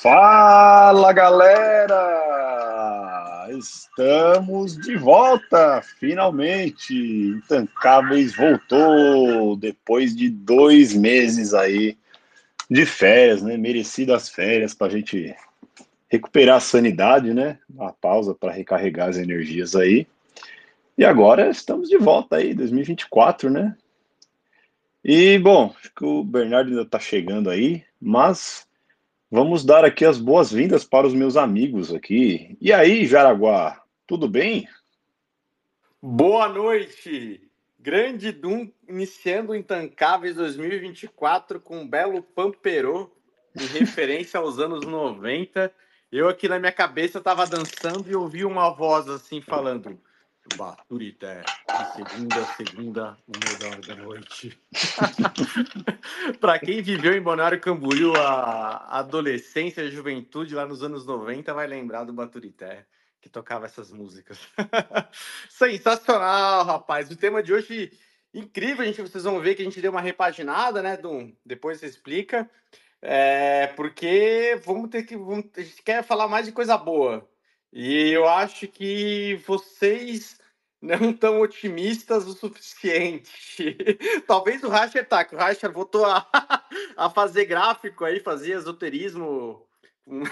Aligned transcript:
Fala 0.00 1.12
galera! 1.12 2.08
Estamos 3.50 4.76
de 4.76 4.96
volta, 4.96 5.80
finalmente! 6.00 6.94
Intancáveis 6.94 8.34
voltou 8.34 9.56
depois 9.56 10.16
de 10.16 10.28
dois 10.28 10.92
meses 10.92 11.54
aí 11.54 11.96
de 12.68 12.84
férias, 12.84 13.42
né? 13.42 13.56
Merecidas 13.56 14.28
férias 14.28 14.74
para 14.74 14.88
a 14.88 14.90
gente 14.90 15.34
recuperar 16.08 16.56
a 16.56 16.60
sanidade, 16.60 17.32
né? 17.32 17.58
Uma 17.72 17.92
pausa 17.92 18.34
para 18.34 18.52
recarregar 18.52 19.08
as 19.08 19.16
energias 19.16 19.76
aí. 19.76 20.06
E 20.98 21.04
agora 21.04 21.48
estamos 21.48 21.88
de 21.88 21.96
volta 21.96 22.36
aí, 22.36 22.54
2024, 22.54 23.48
né? 23.48 23.76
E 25.04 25.38
bom, 25.38 25.74
acho 25.78 25.92
que 25.94 26.04
o 26.04 26.22
Bernardo 26.22 26.70
ainda 26.70 26.82
está 26.82 26.98
chegando 26.98 27.50
aí, 27.50 27.84
mas 28.00 28.66
Vamos 29.34 29.64
dar 29.64 29.82
aqui 29.82 30.04
as 30.04 30.18
boas-vindas 30.18 30.84
para 30.84 31.06
os 31.06 31.14
meus 31.14 31.38
amigos 31.38 31.90
aqui. 31.90 32.54
E 32.60 32.70
aí, 32.70 33.06
Jaraguá, 33.06 33.82
tudo 34.06 34.28
bem? 34.28 34.68
Boa 36.02 36.50
noite! 36.50 37.40
Grande 37.80 38.30
Doom 38.30 38.70
iniciando 38.86 39.52
o 39.52 39.56
Intancáveis 39.56 40.36
2024 40.36 41.58
com 41.60 41.78
um 41.78 41.88
belo 41.88 42.22
Pamperô, 42.22 43.10
em 43.58 43.64
referência 43.78 44.38
aos 44.38 44.58
anos 44.58 44.84
90. 44.84 45.72
Eu 46.12 46.28
aqui 46.28 46.46
na 46.46 46.58
minha 46.58 46.70
cabeça 46.70 47.16
estava 47.16 47.46
dançando 47.46 48.10
e 48.10 48.14
ouvi 48.14 48.44
uma 48.44 48.68
voz 48.68 49.08
assim 49.08 49.40
falando 49.40 49.98
Baturité, 50.56 51.42
de 51.42 51.92
segunda 51.94 52.36
a 52.36 52.44
segunda, 52.54 53.18
o 53.26 53.32
melhor 53.38 53.80
da 53.80 53.94
noite. 53.96 54.58
Para 56.40 56.58
quem 56.58 56.82
viveu 56.82 57.14
em 57.14 57.22
Bonário 57.22 57.60
Camboriú 57.60 58.14
a 58.16 58.98
adolescência, 58.98 59.84
a 59.84 59.90
juventude 59.90 60.54
lá 60.54 60.66
nos 60.66 60.82
anos 60.82 61.06
90, 61.06 61.54
vai 61.54 61.66
lembrar 61.66 62.04
do 62.04 62.12
Baturité, 62.12 62.86
que 63.20 63.28
tocava 63.28 63.66
essas 63.66 63.92
músicas. 63.92 64.38
Sensacional, 65.48 66.64
rapaz. 66.64 67.10
O 67.10 67.16
tema 67.16 67.42
de 67.42 67.52
hoje 67.52 67.92
incrível, 68.34 68.84
gente, 68.84 69.02
vocês 69.02 69.24
vão 69.24 69.40
ver 69.40 69.54
que 69.54 69.62
a 69.62 69.64
gente 69.64 69.80
deu 69.80 69.90
uma 69.90 70.00
repaginada, 70.00 70.82
né, 70.82 70.96
Dum? 70.96 71.34
Depois 71.44 71.78
você 71.78 71.86
explica. 71.86 72.50
É, 73.00 73.66
porque 73.68 74.60
vamos 74.64 74.88
ter 74.88 75.02
que. 75.02 75.16
Vamos, 75.16 75.46
a 75.56 75.60
gente 75.60 75.82
quer 75.82 76.04
falar 76.04 76.28
mais 76.28 76.46
de 76.46 76.52
coisa 76.52 76.76
boa. 76.76 77.28
E 77.72 78.10
eu 78.10 78.28
acho 78.28 78.68
que 78.68 79.40
vocês 79.46 80.38
não 80.80 81.10
estão 81.10 81.40
otimistas 81.40 82.26
o 82.26 82.32
suficiente. 82.32 83.76
Talvez 84.26 84.62
o 84.62 84.68
Rasher 84.68 85.08
tá, 85.08 85.24
que 85.24 85.34
o 85.34 85.38
Rasher 85.38 85.72
voltou 85.72 86.04
a, 86.04 86.28
a 86.96 87.08
fazer 87.08 87.46
gráfico 87.46 88.04
aí, 88.04 88.20
fazia 88.20 88.56
esoterismo 88.56 89.66
com, 90.04 90.22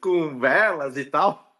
com 0.00 0.38
velas 0.38 0.96
e 0.96 1.04
tal. 1.04 1.56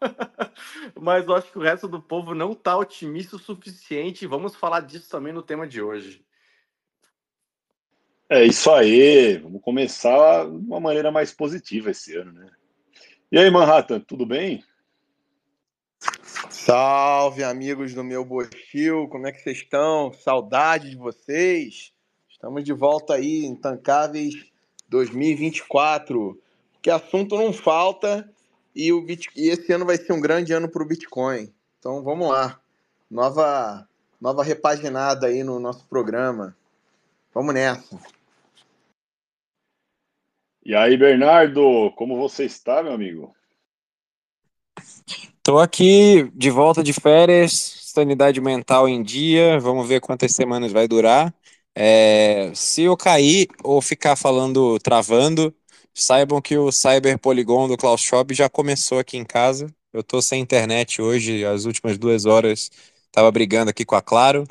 Mas 0.99 1.25
eu 1.25 1.35
acho 1.35 1.51
que 1.51 1.57
o 1.57 1.63
resto 1.63 1.87
do 1.87 2.01
povo 2.01 2.33
não 2.33 2.53
está 2.53 2.77
otimista 2.77 3.35
o 3.35 3.39
suficiente. 3.39 4.27
Vamos 4.27 4.55
falar 4.55 4.81
disso 4.81 5.09
também 5.09 5.33
no 5.33 5.41
tema 5.41 5.67
de 5.67 5.81
hoje. 5.81 6.23
É 8.29 8.45
isso 8.45 8.71
aí. 8.71 9.37
Vamos 9.37 9.61
começar 9.61 10.45
de 10.45 10.55
uma 10.55 10.79
maneira 10.79 11.11
mais 11.11 11.33
positiva 11.33 11.91
esse 11.91 12.15
ano, 12.15 12.31
né? 12.31 12.49
E 13.31 13.37
aí, 13.37 13.49
Manhattan, 13.49 13.99
tudo 13.99 14.25
bem? 14.25 14.63
Salve, 16.49 17.43
amigos 17.43 17.93
do 17.93 18.03
meu 18.03 18.25
Bochil, 18.25 19.07
como 19.09 19.27
é 19.27 19.31
que 19.31 19.41
vocês 19.41 19.57
estão? 19.57 20.11
Saudade 20.11 20.89
de 20.89 20.95
vocês. 20.97 21.93
Estamos 22.29 22.63
de 22.63 22.73
volta 22.73 23.15
aí, 23.15 23.45
Intancáveis 23.45 24.51
2024. 24.89 26.39
Que 26.81 26.89
assunto 26.89 27.37
não 27.37 27.51
falta 27.51 28.29
e, 28.75 28.93
o 28.93 29.01
Bit... 29.01 29.29
e 29.35 29.49
esse 29.49 29.71
ano 29.73 29.85
vai 29.85 29.97
ser 29.97 30.13
um 30.13 30.21
grande 30.21 30.53
ano 30.53 30.69
para 30.69 30.83
o 30.83 30.85
Bitcoin. 30.85 31.51
Então 31.79 32.03
vamos 32.03 32.29
lá. 32.29 32.59
Nova, 33.09 33.87
nova 34.19 34.43
repaginada 34.43 35.27
aí 35.27 35.43
no 35.43 35.59
nosso 35.59 35.85
programa. 35.87 36.55
Vamos 37.33 37.53
nessa. 37.53 37.99
E 40.65 40.75
aí, 40.75 40.97
Bernardo, 40.97 41.91
como 41.95 42.17
você 42.17 42.43
está, 42.43 42.83
meu 42.83 42.91
amigo? 42.91 43.33
Estou 45.47 45.61
aqui 45.61 46.29
de 46.35 46.49
volta 46.49 46.83
de 46.83 46.91
férias, 46.91 47.53
sanidade 47.93 48.41
mental 48.41 48.89
em 48.89 49.01
dia, 49.01 49.57
vamos 49.61 49.87
ver 49.87 50.01
quantas 50.01 50.35
semanas 50.35 50.73
vai 50.73 50.89
durar. 50.89 51.33
É, 51.73 52.51
se 52.53 52.81
eu 52.81 52.97
cair 52.97 53.47
ou 53.63 53.81
ficar 53.81 54.17
falando 54.17 54.77
travando, 54.79 55.55
saibam 55.93 56.41
que 56.41 56.57
o 56.57 56.69
Cyber 56.69 57.17
Polygon 57.17 57.69
do 57.69 57.77
Klaus 57.77 58.01
Schwab 58.01 58.33
já 58.33 58.49
começou 58.49 58.99
aqui 58.99 59.15
em 59.15 59.23
casa. 59.23 59.73
Eu 59.93 60.01
estou 60.01 60.21
sem 60.21 60.41
internet 60.41 61.01
hoje, 61.01 61.45
as 61.45 61.63
últimas 61.63 61.97
duas 61.97 62.25
horas 62.25 62.69
estava 63.05 63.31
brigando 63.31 63.69
aqui 63.69 63.85
com 63.85 63.95
a 63.95 64.01
Claro. 64.01 64.45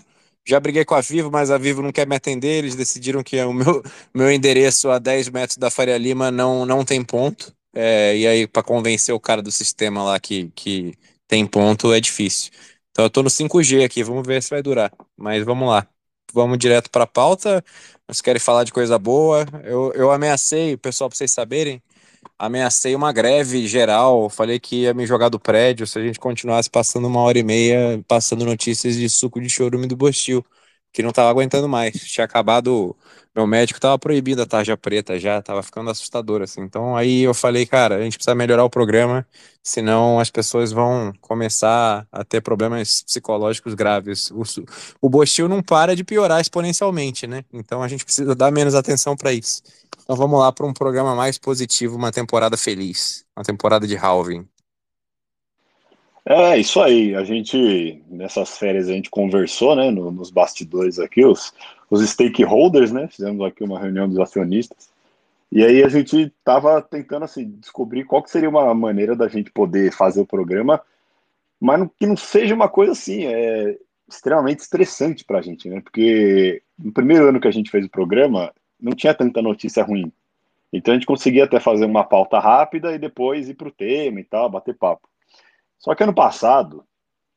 Já 0.47 0.59
briguei 0.59 0.87
com 0.87 0.95
a 0.95 1.03
Vivo, 1.03 1.31
mas 1.31 1.51
a 1.51 1.59
Vivo 1.59 1.83
não 1.83 1.93
quer 1.93 2.07
me 2.07 2.17
atender. 2.17 2.57
Eles 2.57 2.75
decidiram 2.75 3.23
que 3.23 3.39
o 3.43 3.53
meu, 3.53 3.83
meu 4.15 4.33
endereço 4.33 4.89
a 4.89 4.99
10 4.99 5.29
metros 5.29 5.59
da 5.59 5.71
Faria 5.71 5.99
Lima 5.99 6.31
não, 6.31 6.65
não 6.65 6.87
tem 6.87 7.05
ponto. 7.05 7.55
É, 7.79 8.17
e 8.17 8.27
aí, 8.27 8.47
para 8.47 8.63
convencer 8.63 9.15
o 9.15 9.21
cara 9.21 9.43
do 9.43 9.53
sistema 9.53 10.03
lá 10.03 10.19
que, 10.19 10.51
que 10.55 10.95
tem 11.29 11.47
ponto, 11.47 11.93
é 11.93 12.01
difícil. 12.01 12.51
Então, 12.91 13.05
eu 13.05 13.11
tô 13.11 13.23
no 13.23 13.29
5G 13.31 13.85
aqui, 13.85 14.03
vamos 14.03 14.27
ver 14.27 14.43
se 14.43 14.49
vai 14.51 14.63
durar. 14.63 14.91
Mas 15.17 15.45
vamos 15.45 15.69
lá. 15.69 15.87
Vamos 16.33 16.59
direto 16.59 16.91
para 16.91 17.05
a 17.05 17.07
pauta. 17.07 17.63
Vocês 18.09 18.23
querem 18.23 18.41
falar 18.41 18.65
de 18.65 18.73
coisa 18.73 18.99
boa? 18.99 19.45
Eu, 19.65 19.93
eu 19.95 20.11
ameacei, 20.11 20.77
pessoal, 20.79 21.11
para 21.11 21.19
vocês 21.19 21.33
saberem, 21.33 21.83
ameacei 22.39 22.95
uma 22.95 23.13
greve 23.13 23.67
geral. 23.67 24.31
Falei 24.31 24.59
que 24.61 24.83
ia 24.83 24.95
me 24.95 25.07
jogar 25.07 25.29
do 25.29 25.39
prédio 25.41 25.87
se 25.87 25.99
a 25.99 26.03
gente 26.03 26.19
continuasse 26.19 26.71
passando 26.71 27.07
uma 27.09 27.21
hora 27.21 27.39
e 27.39 27.43
meia 27.43 28.03
passando 28.09 28.45
notícias 28.45 28.97
de 28.97 29.09
suco 29.09 29.41
de 29.41 29.49
chorume 29.51 29.87
do 29.87 29.97
Bostil 29.97 30.45
que 30.93 31.03
não 31.03 31.13
tava 31.13 31.31
aguentando 31.31 31.69
mais. 31.69 31.95
Tinha 31.95 32.25
acabado. 32.25 32.97
Meu 33.37 33.47
médico 33.47 33.79
tava 33.79 33.99
proibindo 33.99 34.41
a 34.41 34.47
tarja 34.47 34.79
preta 34.79 35.19
já, 35.19 35.43
tava 35.43 35.63
ficando 35.63 35.91
assustador, 35.91 36.41
assim. 36.41 36.63
Então 36.63 36.97
aí 36.97 37.21
eu 37.21 37.35
falei, 37.35 37.67
cara, 37.67 37.97
a 37.97 38.01
gente 38.01 38.17
precisa 38.17 38.35
melhorar 38.35 38.65
o 38.65 38.71
programa, 38.71 39.27
senão 39.63 40.19
as 40.19 40.31
pessoas 40.31 40.73
vão 40.73 41.13
começar 41.21 42.07
a 42.11 42.25
ter 42.25 42.41
problemas 42.41 43.03
psicológicos 43.03 43.75
graves. 43.75 44.31
O, 44.31 44.43
o 45.03 45.11
Bostil 45.11 45.49
não 45.49 45.63
para 45.63 45.95
de 45.95 46.03
piorar 46.03 46.41
exponencialmente, 46.41 47.27
né? 47.27 47.45
Então 47.53 47.83
a 47.83 47.89
gente 47.89 48.07
precisa 48.07 48.35
dar 48.35 48.51
menos 48.51 48.75
atenção 48.75 49.15
para 49.15 49.35
isso. 49.35 49.61
Então 50.03 50.17
vamos 50.17 50.41
lá 50.41 50.51
para 50.51 50.65
um 50.65 50.73
programa 50.73 51.15
mais 51.15 51.37
positivo, 51.37 51.95
uma 51.95 52.11
temporada 52.11 52.57
feliz, 52.57 53.23
uma 53.37 53.45
temporada 53.45 53.87
de 53.87 53.99
halving. 53.99 54.49
É, 56.29 56.59
isso 56.59 56.81
aí. 56.81 57.15
A 57.15 57.23
gente, 57.23 58.03
nessas 58.09 58.59
férias, 58.59 58.89
a 58.89 58.93
gente 58.93 59.09
conversou, 59.09 59.77
né, 59.77 59.91
no, 59.93 60.11
nos 60.11 60.29
bastidores 60.31 60.99
aqui, 60.99 61.25
os, 61.25 61.55
os 61.89 62.03
stakeholders, 62.11 62.91
né, 62.91 63.07
fizemos 63.07 63.47
aqui 63.47 63.63
uma 63.63 63.79
reunião 63.79 64.09
dos 64.09 64.19
acionistas, 64.19 64.91
e 65.53 65.65
aí 65.65 65.85
a 65.85 65.89
gente 65.89 66.17
estava 66.23 66.83
tentando, 66.83 67.25
assim, 67.25 67.49
descobrir 67.61 68.05
qual 68.05 68.23
que 68.23 68.31
seria 68.31 68.49
uma 68.49 68.75
maneira 68.75 69.15
da 69.15 69.29
gente 69.29 69.53
poder 69.53 69.93
fazer 69.93 70.21
o 70.21 70.27
programa, 70.27 70.83
mas 71.61 71.89
que 71.99 72.07
não 72.07 72.17
seja 72.17 72.55
uma 72.55 72.69
coisa, 72.69 72.93
assim, 72.93 73.25
é, 73.27 73.79
extremamente 74.09 74.61
estressante 74.61 75.25
para 75.25 75.39
a 75.39 75.43
gente, 75.43 75.69
né, 75.69 75.81
porque 75.81 76.61
no 76.77 76.93
primeiro 76.93 77.29
ano 77.29 77.41
que 77.41 77.49
a 77.49 77.53
gente 77.53 77.71
fez 77.71 77.87
o 77.87 77.91
programa, 77.91 78.53
não 78.81 78.93
tinha 78.93 79.15
tanta 79.15 79.41
notícia 79.41 79.85
ruim. 79.85 80.13
Então 80.73 80.93
a 80.93 80.97
gente 80.97 81.07
conseguia 81.07 81.45
até 81.45 81.61
fazer 81.61 81.85
uma 81.87 82.05
pauta 82.05 82.41
rápida 82.41 82.93
e 82.93 82.99
depois 82.99 83.49
ir 83.49 83.55
para 83.55 83.69
o 83.69 83.73
tema 83.73 84.21
e 84.21 84.25
tal, 84.25 84.51
bater 84.51 84.75
papo. 84.77 85.09
Só 85.79 85.95
que 85.95 86.03
ano 86.03 86.15
passado 86.15 86.85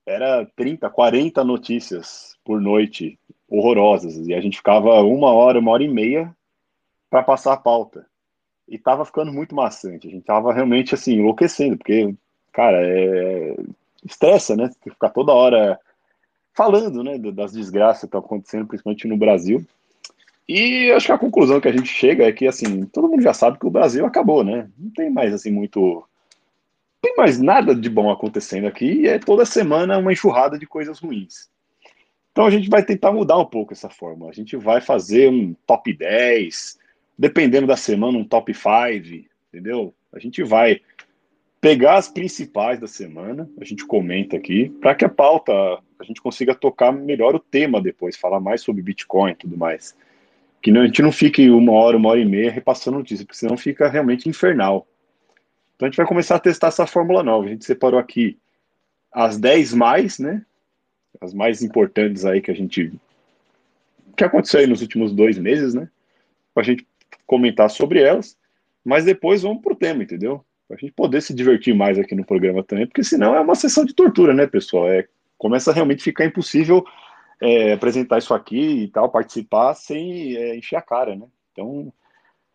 era 0.05 0.45
30, 0.55 0.89
40 0.89 1.43
notícias 1.43 2.37
por 2.43 2.59
noite 2.59 3.19
horrorosas 3.47 4.15
e 4.27 4.33
a 4.33 4.41
gente 4.41 4.57
ficava 4.57 5.01
uma 5.01 5.31
hora, 5.31 5.59
uma 5.59 5.71
hora 5.71 5.83
e 5.83 5.87
meia 5.87 6.35
para 7.09 7.23
passar 7.23 7.53
a 7.53 7.57
pauta. 7.57 8.05
E 8.67 8.77
tava 8.77 9.05
ficando 9.05 9.31
muito 9.31 9.55
maçante. 9.55 10.07
A 10.07 10.11
gente 10.11 10.23
tava 10.23 10.53
realmente 10.53 10.93
assim 10.93 11.13
enlouquecendo, 11.13 11.77
porque 11.77 12.13
cara, 12.51 12.77
é 12.81 13.55
estressa, 14.03 14.55
né? 14.55 14.69
Ficar 14.83 15.09
toda 15.09 15.33
hora 15.33 15.79
falando, 16.53 17.03
né, 17.03 17.17
das 17.17 17.53
desgraças 17.53 18.01
que 18.01 18.05
estão 18.07 18.19
acontecendo, 18.19 18.67
principalmente 18.67 19.07
no 19.07 19.17
Brasil. 19.17 19.65
E 20.47 20.91
acho 20.91 21.05
que 21.05 21.11
a 21.11 21.17
conclusão 21.17 21.61
que 21.61 21.67
a 21.67 21.71
gente 21.71 21.87
chega 21.87 22.25
é 22.25 22.31
que 22.31 22.47
assim, 22.47 22.85
todo 22.85 23.07
mundo 23.07 23.21
já 23.21 23.33
sabe 23.33 23.59
que 23.59 23.67
o 23.67 23.71
Brasil 23.71 24.05
acabou, 24.05 24.43
né? 24.43 24.69
Não 24.77 24.89
tem 24.91 25.09
mais 25.09 25.33
assim 25.33 25.51
muito 25.51 26.03
tem 27.01 27.15
mais 27.15 27.39
nada 27.39 27.73
de 27.73 27.89
bom 27.89 28.11
acontecendo 28.11 28.67
aqui 28.67 29.01
e 29.01 29.07
é 29.07 29.19
toda 29.19 29.45
semana 29.45 29.97
uma 29.97 30.11
enxurrada 30.11 30.57
de 30.57 30.65
coisas 30.65 30.99
ruins. 30.99 31.49
Então 32.31 32.45
a 32.45 32.49
gente 32.49 32.69
vai 32.69 32.83
tentar 32.83 33.11
mudar 33.11 33.37
um 33.37 33.45
pouco 33.45 33.73
essa 33.73 33.89
forma. 33.89 34.29
A 34.29 34.33
gente 34.33 34.55
vai 34.55 34.81
fazer 34.81 35.29
um 35.29 35.53
top 35.65 35.93
10, 35.93 36.79
dependendo 37.17 37.67
da 37.67 37.75
semana, 37.75 38.17
um 38.17 38.23
top 38.23 38.53
5, 38.53 39.27
entendeu? 39.51 39.93
A 40.13 40.19
gente 40.19 40.43
vai 40.43 40.81
pegar 41.61 41.95
as 41.95 42.07
principais 42.07 42.79
da 42.79 42.87
semana, 42.87 43.49
a 43.59 43.65
gente 43.65 43.85
comenta 43.85 44.37
aqui, 44.37 44.69
para 44.79 44.95
que 44.95 45.03
a 45.03 45.09
pauta 45.09 45.51
a 45.99 46.03
gente 46.05 46.21
consiga 46.21 46.55
tocar 46.55 46.91
melhor 46.93 47.35
o 47.35 47.39
tema 47.39 47.81
depois, 47.81 48.15
falar 48.15 48.39
mais 48.39 48.61
sobre 48.61 48.81
Bitcoin 48.81 49.31
e 49.31 49.35
tudo 49.35 49.57
mais. 49.57 49.95
que 50.61 50.71
a 50.71 50.85
gente 50.85 51.01
não 51.01 51.11
fique 51.11 51.49
uma 51.49 51.73
hora, 51.73 51.97
uma 51.97 52.09
hora 52.09 52.19
e 52.19 52.25
meia 52.25 52.51
repassando 52.51 52.97
notícia, 52.97 53.25
porque 53.25 53.37
senão 53.37 53.57
fica 53.57 53.89
realmente 53.89 54.27
infernal. 54.27 54.87
Então 55.79 55.87
a 55.87 55.89
gente 55.89 55.95
vai 55.97 56.05
começar 56.05 56.35
a 56.35 56.39
testar 56.39 56.67
essa 56.67 56.85
fórmula 56.85 57.23
nova. 57.23 57.45
A 57.45 57.49
gente 57.51 57.63
separou 57.63 57.97
aqui 57.97 58.37
as 59.13 59.37
10 59.37 59.73
mais, 59.73 60.19
né? 60.19 60.45
As 61.21 61.33
mais 61.33 61.63
importantes 61.63 62.25
aí 62.25 62.41
que 62.41 62.51
a 62.51 62.53
gente. 62.53 62.91
que 64.17 64.23
aconteceu 64.25 64.59
aí 64.59 64.67
nos 64.67 64.81
últimos 64.81 65.13
dois 65.13 65.37
meses, 65.37 65.73
né? 65.73 65.87
Para 66.53 66.63
a 66.63 66.65
gente 66.65 66.85
comentar 67.25 67.69
sobre 67.69 68.01
elas. 68.01 68.37
Mas 68.83 69.05
depois 69.05 69.41
vamos 69.41 69.61
pro 69.61 69.73
tema, 69.73 70.03
entendeu? 70.03 70.43
Para 70.67 70.75
a 70.75 70.79
gente 70.81 70.91
poder 70.91 71.21
se 71.21 71.33
divertir 71.33 71.73
mais 71.73 71.97
aqui 71.97 72.13
no 72.13 72.25
programa 72.25 72.61
também, 72.61 72.85
porque 72.85 73.01
senão 73.01 73.33
é 73.33 73.39
uma 73.39 73.55
sessão 73.55 73.85
de 73.85 73.93
tortura, 73.93 74.33
né, 74.33 74.45
pessoal? 74.47 74.89
É, 74.89 75.07
começa 75.37 75.71
a 75.71 75.73
realmente 75.73 76.03
ficar 76.03 76.25
impossível 76.25 76.83
é, 77.41 77.71
apresentar 77.71 78.17
isso 78.17 78.33
aqui 78.33 78.83
e 78.83 78.87
tal, 78.89 79.09
participar 79.09 79.73
sem 79.75 80.35
é, 80.35 80.57
encher 80.57 80.75
a 80.75 80.81
cara, 80.81 81.15
né? 81.15 81.25
Então, 81.53 81.93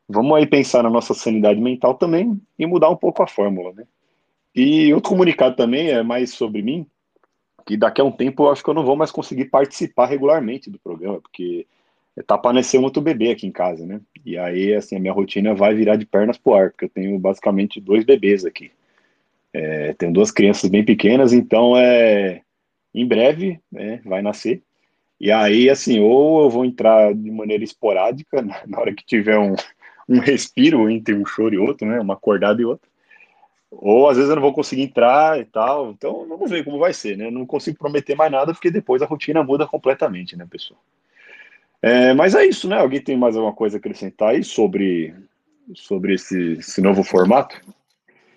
vamos 0.08 0.36
aí 0.36 0.46
pensar 0.46 0.82
na 0.82 0.90
nossa 0.90 1.14
sanidade 1.14 1.60
mental 1.60 1.94
também 1.94 2.40
e 2.58 2.66
mudar 2.66 2.90
um 2.90 2.96
pouco 2.96 3.22
a 3.22 3.26
fórmula, 3.26 3.72
né? 3.72 3.84
E 4.54 4.92
outro 4.94 5.10
comunicado 5.10 5.56
também 5.56 5.88
é 5.88 6.02
mais 6.02 6.32
sobre 6.32 6.62
mim, 6.62 6.86
que 7.66 7.76
daqui 7.76 8.00
a 8.00 8.04
um 8.04 8.12
tempo 8.12 8.44
eu 8.44 8.50
acho 8.50 8.62
que 8.62 8.70
eu 8.70 8.74
não 8.74 8.84
vou 8.84 8.94
mais 8.94 9.10
conseguir 9.10 9.46
participar 9.46 10.06
regularmente 10.06 10.70
do 10.70 10.78
programa, 10.78 11.20
porque 11.20 11.66
tá 12.26 12.40
um 12.78 12.82
outro 12.82 13.02
bebê 13.02 13.30
aqui 13.30 13.46
em 13.46 13.50
casa, 13.50 13.84
né? 13.84 14.00
E 14.24 14.38
aí, 14.38 14.72
assim, 14.74 14.96
a 14.96 15.00
minha 15.00 15.12
rotina 15.12 15.54
vai 15.54 15.74
virar 15.74 15.96
de 15.96 16.06
pernas 16.06 16.38
pro 16.38 16.54
ar, 16.54 16.70
porque 16.70 16.84
eu 16.84 16.90
tenho 16.90 17.18
basicamente 17.18 17.80
dois 17.80 18.04
bebês 18.04 18.44
aqui. 18.44 18.70
É, 19.52 19.92
tenho 19.94 20.12
duas 20.12 20.30
crianças 20.30 20.70
bem 20.70 20.84
pequenas, 20.84 21.32
então 21.32 21.76
é 21.76 22.42
em 22.94 23.06
breve 23.06 23.60
né, 23.70 24.00
vai 24.04 24.22
nascer. 24.22 24.62
E 25.20 25.32
aí, 25.32 25.68
assim, 25.68 26.00
ou 26.00 26.42
eu 26.42 26.50
vou 26.50 26.64
entrar 26.64 27.12
de 27.14 27.30
maneira 27.30 27.64
esporádica, 27.64 28.42
na 28.66 28.78
hora 28.78 28.94
que 28.94 29.04
tiver 29.04 29.38
um, 29.38 29.54
um 30.08 30.18
respiro 30.18 30.88
entre 30.90 31.14
um 31.14 31.24
choro 31.24 31.54
e 31.54 31.58
outro, 31.58 31.86
né? 31.86 32.00
Uma 32.00 32.14
acordada 32.14 32.60
e 32.60 32.64
outra. 32.64 32.88
Ou 33.70 34.08
às 34.08 34.16
vezes 34.16 34.30
eu 34.30 34.36
não 34.36 34.42
vou 34.42 34.54
conseguir 34.54 34.82
entrar 34.82 35.38
e 35.38 35.44
tal. 35.44 35.90
Então, 35.90 36.26
vamos 36.28 36.50
ver 36.50 36.64
como 36.64 36.78
vai 36.78 36.92
ser, 36.92 37.16
né? 37.16 37.30
Não 37.30 37.46
consigo 37.46 37.78
prometer 37.78 38.14
mais 38.14 38.30
nada, 38.30 38.52
porque 38.52 38.70
depois 38.70 39.02
a 39.02 39.06
rotina 39.06 39.42
muda 39.42 39.66
completamente, 39.66 40.36
né, 40.36 40.46
pessoal? 40.48 40.80
É, 41.82 42.14
mas 42.14 42.34
é 42.34 42.46
isso, 42.46 42.68
né? 42.68 42.78
Alguém 42.78 43.02
tem 43.02 43.16
mais 43.16 43.36
alguma 43.36 43.54
coisa 43.54 43.76
a 43.76 43.78
acrescentar 43.78 44.30
aí 44.30 44.42
sobre, 44.42 45.14
sobre 45.74 46.14
esse, 46.14 46.54
esse 46.54 46.80
novo 46.80 47.02
formato? 47.02 47.60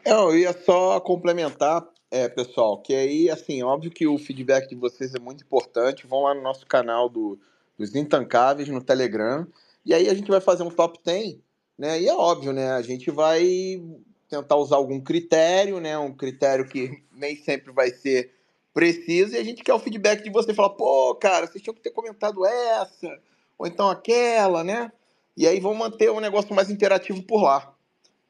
Eu 0.06 0.36
ia 0.36 0.54
só 0.54 1.00
complementar 1.00 1.86
é, 2.10 2.28
pessoal, 2.28 2.81
que 2.81 2.94
aí, 2.94 3.30
assim, 3.30 3.62
óbvio 3.63 3.92
que 3.92 4.08
o 4.08 4.18
feedback 4.18 4.70
de 4.70 4.75
vocês 4.75 5.13
é 5.13 5.20
muito 5.20 5.44
importante. 5.44 6.08
Vão 6.08 6.24
lá 6.24 6.34
no 6.34 6.42
nosso 6.42 6.66
canal 6.66 7.10
do, 7.10 7.40
dos 7.78 7.96
Intancáveis 7.96 8.68
no 8.70 8.81
Telegram. 8.81 9.46
E 9.86 9.94
aí 9.94 10.10
a 10.10 10.13
gente 10.13 10.30
vai 10.30 10.42
fazer 10.42 10.63
um 10.63 10.70
top 10.70 11.00
10, 11.06 11.38
né? 11.77 12.01
E 12.01 12.07
é 12.07 12.13
óbvio, 12.13 12.51
né? 12.51 12.71
A 12.71 12.81
gente 12.81 13.12
vai 13.12 13.81
tentar 14.29 14.56
usar 14.56 14.77
algum 14.77 15.00
critério, 15.00 15.79
né? 15.79 15.97
Um 15.97 16.13
critério 16.13 16.68
que 16.68 17.03
nem 17.12 17.35
sempre 17.35 17.71
vai 17.71 17.91
ser 17.91 18.33
preciso. 18.74 19.35
E 19.35 19.38
a 19.38 19.44
gente 19.44 19.63
quer 19.63 19.74
o 19.74 19.79
feedback 19.79 20.24
de 20.24 20.29
você. 20.29 20.53
Falar, 20.53 20.71
pô, 20.71 21.15
cara, 21.15 21.47
vocês 21.47 21.63
tinham 21.63 21.75
que 21.75 21.81
ter 21.81 21.91
comentado 21.91 22.45
essa, 22.45 23.19
ou 23.57 23.68
então 23.68 23.89
aquela, 23.89 24.63
né? 24.63 24.91
E 25.35 25.47
aí 25.47 25.59
vão 25.59 25.74
manter 25.75 26.12
um 26.12 26.19
negócio 26.19 26.53
mais 26.56 26.69
interativo 26.69 27.21
por 27.24 27.44
lá. 27.44 27.74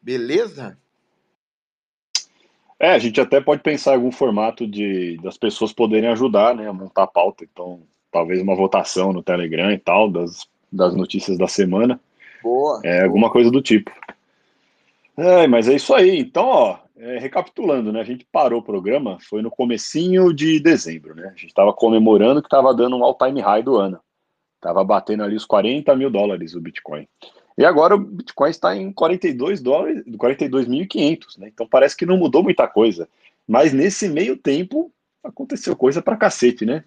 Beleza? 0.02 0.78
É, 2.80 2.92
a 2.92 3.00
gente 3.00 3.20
até 3.20 3.42
pode 3.42 3.64
pensar 3.64 3.92
em 3.92 3.96
algum 3.96 4.12
formato 4.12 4.68
de 4.68 5.18
das 5.24 5.38
pessoas 5.38 5.74
poderem 5.74 6.10
ajudar, 6.10 6.54
né, 6.54 6.68
a 6.68 6.74
montar 6.74 7.04
a 7.04 7.08
pauta. 7.08 7.44
Então, 7.44 7.82
talvez 8.12 8.42
uma 8.42 8.56
votação 8.56 9.12
no 9.12 9.24
Telegram 9.24 9.72
e 9.72 9.80
tal, 9.80 10.10
das, 10.12 10.48
das 10.72 10.96
notícias 10.96 11.38
da 11.38 11.48
semana. 11.48 12.00
Boa. 12.48 12.80
É, 12.86 13.04
alguma 13.04 13.30
coisa 13.30 13.52
do 13.52 13.62
tipo. 13.62 13.92
É, 15.18 15.48
mas 15.48 15.68
é 15.68 15.76
isso 15.76 15.94
aí. 15.94 16.20
Então, 16.20 16.46
ó, 16.46 16.80
é, 16.96 17.20
recapitulando, 17.20 17.92
né? 17.92 18.00
A 18.00 18.06
gente 18.06 18.26
parou 18.32 18.62
o 18.62 18.64
programa, 18.64 19.18
foi 19.20 19.42
no 19.42 19.52
comecinho 19.52 20.34
de 20.34 20.58
dezembro, 20.58 21.14
né? 21.14 21.28
A 21.28 21.32
gente 21.32 21.48
estava 21.48 21.74
comemorando 21.74 22.42
que 22.42 22.48
estava 22.48 22.74
dando 22.74 22.96
um 22.96 23.04
all-time 23.04 23.42
high 23.42 23.62
do 23.62 23.76
ano. 23.76 24.00
Tava 24.62 24.82
batendo 24.84 25.24
ali 25.24 25.36
os 25.36 25.44
40 25.44 25.94
mil 25.98 26.10
dólares 26.10 26.56
o 26.56 26.62
Bitcoin. 26.62 27.06
E 27.58 27.66
agora 27.66 27.96
o 27.96 28.00
Bitcoin 28.00 28.50
está 28.50 28.76
em 28.76 28.94
42 28.94 29.62
dólares, 29.62 30.04
42.500, 30.06 31.40
né? 31.40 31.50
Então 31.54 31.68
parece 31.68 31.98
que 31.98 32.06
não 32.06 32.16
mudou 32.16 32.44
muita 32.44 32.66
coisa. 32.66 33.10
Mas 33.46 33.74
nesse 33.74 34.08
meio 34.08 34.38
tempo 34.38 34.90
aconteceu 35.22 35.76
coisa 35.76 36.02
para 36.02 36.16
cacete, 36.16 36.66
né? 36.66 36.86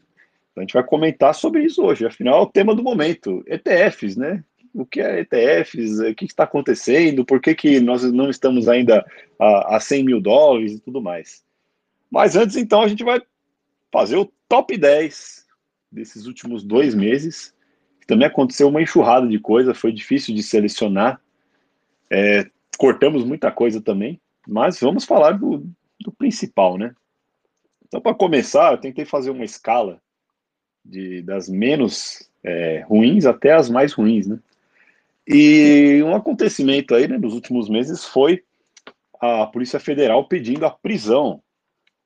Então, 0.51 0.63
a 0.63 0.65
gente 0.65 0.73
vai 0.73 0.85
comentar 0.85 1.35
sobre 1.35 1.65
isso 1.65 1.83
hoje. 1.83 2.07
Afinal, 2.07 2.39
é 2.39 2.43
o 2.43 2.47
tema 2.47 2.75
do 2.75 2.83
momento, 2.83 3.45
ETFs, 3.47 4.17
né? 4.17 4.43
O 4.75 4.87
que 4.87 5.01
é 5.01 5.21
ETFs? 5.21 5.99
O 5.99 6.15
que 6.15 6.25
está 6.25 6.45
acontecendo? 6.45 7.25
Por 7.25 7.41
que, 7.41 7.55
que 7.55 7.81
nós 7.81 8.03
não 8.13 8.31
estamos 8.31 8.69
ainda 8.69 9.05
a, 9.39 9.77
a 9.77 9.81
100 9.81 10.05
mil 10.05 10.21
dólares 10.21 10.73
e 10.73 10.81
tudo 10.81 11.01
mais? 11.01 11.45
Mas 12.11 12.37
antes, 12.37 12.57
então, 12.57 12.83
a 12.83 12.89
gente 12.89 13.05
vai 13.05 13.21
fazer 13.93 14.17
o 14.17 14.31
top 14.49 14.77
10 14.77 15.47
desses 15.91 16.27
últimos 16.27 16.63
dois 16.63 16.95
meses 16.95 17.55
também 18.11 18.27
aconteceu 18.27 18.67
uma 18.67 18.83
enxurrada 18.83 19.29
de 19.29 19.39
coisa, 19.39 19.73
foi 19.73 19.93
difícil 19.93 20.35
de 20.35 20.43
selecionar. 20.43 21.21
É, 22.11 22.51
cortamos 22.77 23.25
muita 23.25 23.53
coisa 23.53 23.81
também, 23.81 24.21
mas 24.49 24.81
vamos 24.81 25.05
falar 25.05 25.39
do, 25.39 25.65
do 26.01 26.11
principal, 26.11 26.77
né? 26.77 26.93
Então, 27.87 28.01
para 28.01 28.13
começar, 28.13 28.73
eu 28.73 28.79
tentei 28.79 29.05
fazer 29.05 29.31
uma 29.31 29.45
escala 29.45 30.03
de, 30.85 31.23
das 31.23 31.49
menos 31.49 32.29
é, 32.43 32.81
ruins 32.81 33.27
até 33.27 33.53
as 33.53 33.71
mais 33.71 33.93
ruins, 33.93 34.27
né? 34.27 34.41
E 35.27 36.03
um 36.03 36.15
acontecimento 36.15 36.95
aí, 36.95 37.07
né, 37.07 37.19
nos 37.19 37.35
últimos 37.35 37.69
meses 37.69 38.05
foi 38.05 38.43
a 39.21 39.47
Polícia 39.47 39.79
Federal 39.79 40.27
pedindo 40.27 40.65
a 40.65 40.71
prisão 40.71 41.43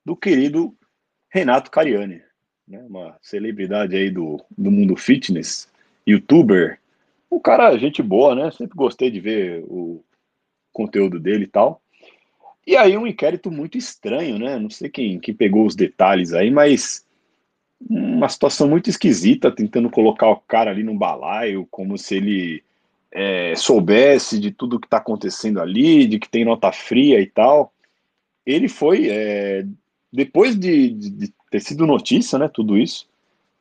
do 0.05 0.15
querido 0.15 0.75
Renato 1.29 1.71
Cariani, 1.71 2.21
né, 2.67 2.83
uma 2.87 3.17
celebridade 3.21 3.95
aí 3.95 4.11
do, 4.11 4.43
do 4.57 4.69
mundo 4.69 4.95
fitness, 4.95 5.69
youtuber. 6.07 6.79
Um 7.31 7.39
cara, 7.39 7.77
gente 7.77 8.01
boa, 8.03 8.35
né? 8.35 8.51
Sempre 8.51 8.77
gostei 8.77 9.09
de 9.09 9.19
ver 9.19 9.63
o 9.67 10.03
conteúdo 10.71 11.19
dele 11.19 11.45
e 11.45 11.47
tal. 11.47 11.81
E 12.67 12.75
aí 12.75 12.97
um 12.97 13.07
inquérito 13.07 13.51
muito 13.51 13.77
estranho, 13.77 14.39
né? 14.39 14.57
Não 14.57 14.69
sei 14.69 14.89
quem, 14.89 15.19
quem 15.19 15.33
pegou 15.33 15.65
os 15.65 15.75
detalhes 15.75 16.33
aí, 16.33 16.49
mas 16.49 17.05
uma 17.79 18.29
situação 18.29 18.67
muito 18.67 18.89
esquisita, 18.89 19.51
tentando 19.51 19.89
colocar 19.89 20.29
o 20.29 20.37
cara 20.37 20.71
ali 20.71 20.83
no 20.83 20.97
balaio, 20.97 21.67
como 21.69 21.97
se 21.97 22.15
ele 22.15 22.63
é, 23.15 23.55
soubesse 23.55 24.37
de 24.37 24.51
tudo 24.51 24.79
que 24.79 24.87
está 24.87 24.97
acontecendo 24.97 25.61
ali, 25.61 26.05
de 26.05 26.19
que 26.19 26.27
tem 26.27 26.43
nota 26.43 26.69
fria 26.73 27.21
e 27.21 27.25
tal. 27.25 27.73
Ele 28.45 28.67
foi, 28.67 29.07
é, 29.09 29.65
depois 30.11 30.59
de, 30.59 30.89
de, 30.89 31.33
ter 31.49 31.61
sido 31.61 31.87
notícia, 31.87 32.37
né, 32.37 32.49
tudo 32.49 32.77
isso, 32.77 33.07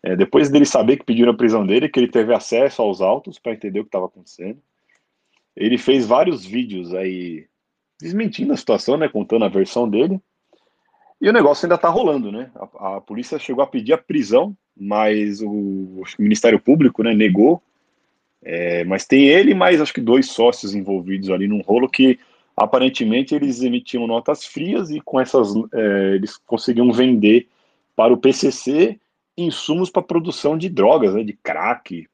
é, 0.03 0.17
depois 0.17 0.51
dele 0.51 0.67
saber 0.67 0.97
que 0.97 1.05
pediram 1.05 1.31
a 1.31 1.37
prisão 1.37 1.65
dele, 1.65 1.89
que 1.89 2.01
ele 2.01 2.11
teve 2.11 2.35
acesso 2.35 2.83
aos 2.83 3.01
autos 3.01 3.39
para 3.39 3.53
entender 3.53 3.79
o 3.79 3.85
que 3.85 3.89
estava 3.89 4.07
acontecendo. 4.07 4.59
Ele 5.57 5.79
fez 5.79 6.05
vários 6.05 6.45
vídeos 6.45 6.93
aí 6.93 7.47
desmentindo 8.01 8.53
a 8.53 8.57
situação, 8.57 8.97
né, 8.97 9.09
contando 9.09 9.45
a 9.45 9.49
versão 9.49 9.89
dele. 9.89 10.21
E 11.21 11.29
o 11.29 11.33
negócio 11.33 11.65
ainda 11.65 11.77
está 11.77 11.89
rolando, 11.89 12.33
né? 12.33 12.51
A, 12.57 12.97
a, 12.97 13.01
polícia 13.01 13.39
chegou 13.39 13.63
a 13.63 13.69
pedir 13.69 13.93
a 13.93 13.99
prisão, 13.99 14.55
mas 14.77 15.41
o, 15.41 15.49
o 15.49 16.05
Ministério 16.19 16.61
Público, 16.61 17.05
né, 17.05 17.15
negou. 17.15 17.63
É, 18.45 18.85
mas 18.85 19.07
tem 19.07 19.25
ele 19.25 19.55
mais 19.55 19.81
acho 19.81 19.95
que 19.95 20.01
dois 20.01 20.27
sócios 20.27 20.75
envolvidos 20.75 21.31
ali 21.31 21.49
num 21.49 21.63
rolo 21.63 21.89
que 21.89 22.19
aparentemente 22.55 23.35
eles 23.35 23.63
emitiam 23.63 24.07
notas 24.07 24.45
frias 24.45 24.91
e 24.91 25.01
com 25.01 25.19
essas 25.19 25.55
é, 25.73 26.15
eles 26.15 26.37
conseguiam 26.37 26.93
vender 26.93 27.49
para 27.97 28.13
o 28.13 28.19
PCC 28.19 28.99
insumos 29.37 29.91
para 29.91 30.03
produção 30.03 30.57
de 30.57 30.69
drogas, 30.69 31.15
né, 31.15 31.25
de 31.25 31.33
crack. 31.33 32.07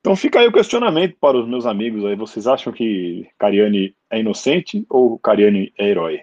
Então 0.00 0.16
fica 0.16 0.40
aí 0.40 0.46
o 0.46 0.52
questionamento 0.52 1.16
para 1.20 1.36
os 1.36 1.46
meus 1.46 1.66
amigos 1.66 2.04
aí. 2.04 2.14
Vocês 2.14 2.46
acham 2.46 2.72
que 2.72 3.28
Cariani 3.36 3.94
é 4.08 4.20
inocente 4.20 4.86
ou 4.88 5.18
Cariani 5.18 5.72
é 5.76 5.88
herói? 5.88 6.20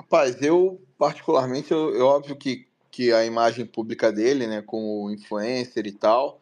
Rapaz, 0.00 0.40
eu 0.40 0.80
particularmente, 0.96 1.70
eu, 1.70 1.94
eu, 1.94 2.06
óbvio 2.06 2.34
que, 2.34 2.66
que 2.90 3.12
a 3.12 3.22
imagem 3.22 3.66
pública 3.66 4.10
dele, 4.10 4.46
né, 4.46 4.62
como 4.62 5.10
influencer 5.10 5.86
e 5.86 5.92
tal, 5.92 6.40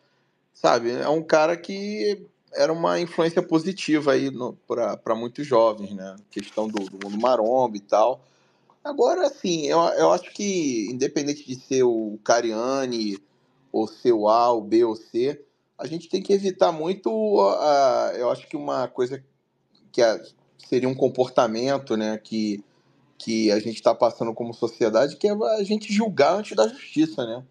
sabe, 0.54 0.92
é 0.92 1.08
um 1.08 1.24
cara 1.24 1.56
que 1.56 2.24
era 2.54 2.72
uma 2.72 3.00
influência 3.00 3.42
positiva 3.42 4.12
aí 4.12 4.30
para 5.02 5.14
muitos 5.16 5.44
jovens, 5.44 5.92
né? 5.92 6.14
questão 6.30 6.68
do, 6.68 6.84
do, 6.84 7.04
mundo 7.04 7.20
maromba 7.20 7.76
e 7.76 7.80
tal. 7.80 8.24
Agora, 8.84 9.26
assim, 9.26 9.66
eu, 9.66 9.80
eu 9.80 10.12
acho 10.12 10.32
que, 10.32 10.88
independente 10.88 11.44
de 11.44 11.56
ser 11.56 11.82
o 11.82 12.16
Cariani, 12.22 13.18
ou 13.72 13.88
ser 13.88 14.12
o 14.12 14.28
A, 14.28 14.52
o 14.52 14.60
B 14.60 14.84
ou 14.84 14.94
C, 14.94 15.44
a 15.76 15.84
gente 15.84 16.08
tem 16.08 16.22
que 16.22 16.32
evitar 16.32 16.70
muito, 16.70 17.10
eu 18.16 18.30
acho 18.30 18.46
que 18.46 18.56
uma 18.56 18.86
coisa 18.86 19.22
que 19.90 20.00
seria 20.58 20.88
um 20.88 20.94
comportamento, 20.94 21.96
né, 21.96 22.16
que, 22.18 22.62
que 23.18 23.50
a 23.50 23.58
gente 23.58 23.74
está 23.74 23.92
passando 23.92 24.32
como 24.32 24.54
sociedade, 24.54 25.16
que 25.16 25.26
é 25.26 25.32
a 25.32 25.62
gente 25.64 25.92
julgar 25.92 26.36
antes 26.36 26.56
da 26.56 26.68
justiça, 26.68 27.26
né? 27.26 27.44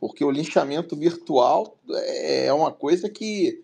Porque 0.00 0.24
o 0.24 0.30
linchamento 0.30 0.96
virtual 0.96 1.76
é 1.90 2.50
uma 2.54 2.72
coisa 2.72 3.10
que, 3.10 3.62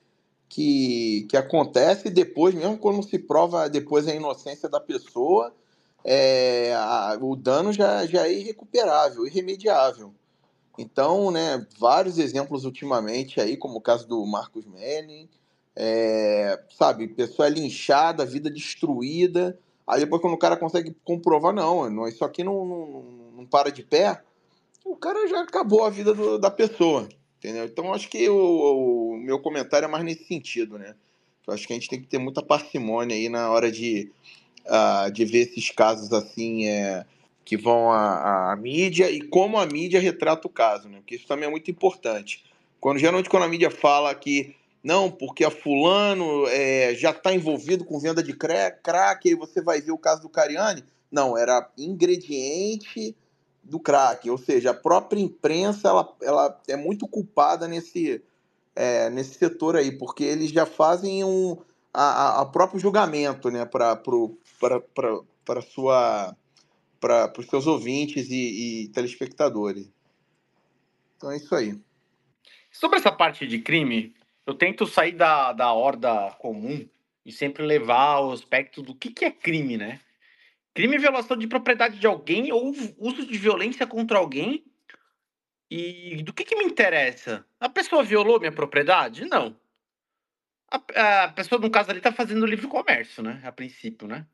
que, 0.51 1.27
que 1.31 1.37
acontece 1.37 2.11
depois, 2.11 2.55
mesmo 2.55 2.77
quando 2.77 3.03
se 3.03 3.19
prova 3.19 3.71
depois 3.71 4.07
a 4.07 4.15
inocência 4.15 4.69
da 4.69 4.79
pessoa, 4.79 5.55
é, 6.05 6.75
a, 6.75 7.19
o 7.21 7.35
dano 7.35 7.73
já, 7.73 8.05
já 8.07 8.27
é 8.29 8.33
irrecuperável, 8.35 9.27
irremediável. 9.27 10.13
Então, 10.79 11.31
né, 11.31 11.67
vários 11.79 12.19
exemplos 12.19 12.67
ultimamente 12.67 13.41
aí, 13.41 13.57
como 13.57 13.79
o 13.79 13.81
caso 13.81 14.07
do 14.07 14.25
Marcos 14.27 14.67
Melling, 14.67 15.27
é, 15.75 16.63
sabe, 16.77 17.09
pessoa 17.09 17.49
é 17.49 17.51
linchada, 17.51 18.27
vida 18.27 18.51
destruída, 18.51 19.59
aí 19.87 20.01
depois 20.01 20.21
quando 20.21 20.35
o 20.35 20.39
cara 20.39 20.57
consegue 20.57 20.95
comprovar, 21.05 21.55
não, 21.55 22.09
isso 22.09 22.25
aqui 22.25 22.43
não, 22.43 22.65
não, 22.65 23.03
não 23.37 23.47
para 23.47 23.71
de 23.71 23.83
pé, 23.83 24.21
o 24.85 24.97
cara 24.97 25.27
já 25.29 25.43
acabou 25.43 25.85
a 25.85 25.91
vida 25.91 26.15
do, 26.15 26.39
da 26.39 26.51
pessoa, 26.51 27.09
entendeu? 27.39 27.65
Então, 27.65 27.93
acho 27.93 28.09
que 28.09 28.29
o, 28.29 29.13
o 29.13 29.17
meu 29.17 29.39
comentário 29.41 29.87
é 29.87 29.89
mais 29.89 30.05
nesse 30.05 30.25
sentido, 30.25 30.79
né? 30.79 30.95
Eu 31.47 31.55
acho 31.55 31.67
que 31.67 31.73
a 31.73 31.77
gente 31.77 31.89
tem 31.89 32.01
que 32.01 32.09
ter 32.09 32.19
muita 32.19 32.43
parcimônia 32.43 33.17
aí 33.17 33.29
na 33.29 33.51
hora 33.51 33.71
de 33.71 34.11
uh, 34.67 35.11
de 35.11 35.25
ver 35.25 35.49
esses 35.49 35.71
casos 35.71 36.13
assim 36.13 36.67
é, 36.67 37.05
que 37.45 37.57
vão 37.57 37.93
à, 37.93 38.53
à, 38.53 38.57
mídia 38.57 39.11
e 39.11 39.23
como 39.23 39.59
a 39.59 39.67
mídia 39.67 40.01
retrata 40.01 40.47
o 40.47 40.51
caso, 40.51 40.89
né? 40.89 40.99
Porque 40.99 41.15
isso 41.15 41.27
também 41.27 41.47
é 41.47 41.51
muito 41.51 41.71
importante. 41.71 42.45
Quando 42.81 42.99
geralmente 42.99 43.29
quando 43.29 43.45
a 43.45 43.49
mídia 43.49 43.71
fala 43.71 44.15
que 44.15 44.55
não, 44.87 45.11
porque 45.11 45.45
a 45.45 45.51
fulano 45.51 46.47
é, 46.47 46.95
já 46.95 47.11
está 47.11 47.35
envolvido 47.35 47.85
com 47.85 47.99
venda 47.99 48.23
de 48.23 48.33
crack, 48.33 48.89
aí 49.29 49.35
você 49.35 49.61
vai 49.61 49.81
ver 49.81 49.91
o 49.91 49.99
caso 49.99 50.23
do 50.23 50.29
Cariani. 50.29 50.85
Não, 51.11 51.37
era 51.37 51.69
ingrediente 51.77 53.17
do 53.65 53.81
crack, 53.81 54.31
ou 54.31 54.39
seja, 54.39 54.71
a 54.71 54.75
própria 54.75 55.19
imprensa 55.19 55.89
ela, 55.89 56.17
ela 56.23 56.63
é 56.69 56.77
muito 56.77 57.09
culpada 57.09 57.67
nesse, 57.67 58.23
é, 58.77 59.11
nesse 59.11 59.35
setor 59.35 59.75
aí, 59.75 59.91
porque 59.91 60.23
eles 60.23 60.53
já 60.53 60.65
fazem 60.65 61.25
um 61.25 61.57
a, 61.93 62.43
a 62.43 62.47
próprio 62.47 62.79
julgamento 62.79 63.51
né, 63.51 63.65
para 63.65 64.01
sua 65.63 66.37
para 67.01 67.33
os 67.41 67.47
seus 67.47 67.67
ouvintes 67.67 68.31
e, 68.31 68.85
e, 68.85 68.89
telespectadores. 68.91 69.91
Então 71.17 71.33
é 71.33 71.39
isso 71.39 71.53
aí. 71.57 71.77
Sobre 72.71 72.99
essa 72.99 73.11
parte 73.11 73.49
de 73.49 73.59
crime, 73.59 74.15
eu 74.47 74.55
tento 74.55 74.87
sair 74.87 75.13
da, 75.13 75.53
da 75.53 75.73
horda 75.73 76.31
comum 76.39 76.89
e 77.25 77.33
sempre 77.33 77.65
levar 77.65 78.21
o 78.21 78.33
aspecto 78.33 78.81
do 78.81 78.95
que, 78.95 79.11
que 79.11 79.25
é 79.25 79.31
crime, 79.31 79.77
né? 79.77 80.01
Crime 80.73 80.97
é 80.97 80.99
violação 80.99 81.37
de 81.37 81.49
propriedade 81.49 81.99
de 81.99 82.07
alguém 82.07 82.53
ou 82.53 82.71
uso 82.99 83.27
de 83.27 83.39
violência 83.39 83.87
contra 83.87 84.19
alguém. 84.19 84.65
E 85.69 86.23
do 86.23 86.33
que, 86.33 86.45
que 86.45 86.55
me 86.55 86.65
interessa? 86.65 87.45
A 87.59 87.69
pessoa 87.69 88.05
violou 88.05 88.39
minha 88.39 88.53
propriedade? 88.53 89.25
Não. 89.25 89.59
A, 90.71 91.25
a 91.25 91.29
pessoa, 91.33 91.61
no 91.61 91.71
caso 91.71 91.91
ali, 91.91 92.01
tá 92.01 92.13
fazendo 92.13 92.47
livre 92.47 92.69
comércio, 92.69 93.23
né? 93.23 93.41
A 93.45 93.51
princípio, 93.51 94.07
né? 94.07 94.27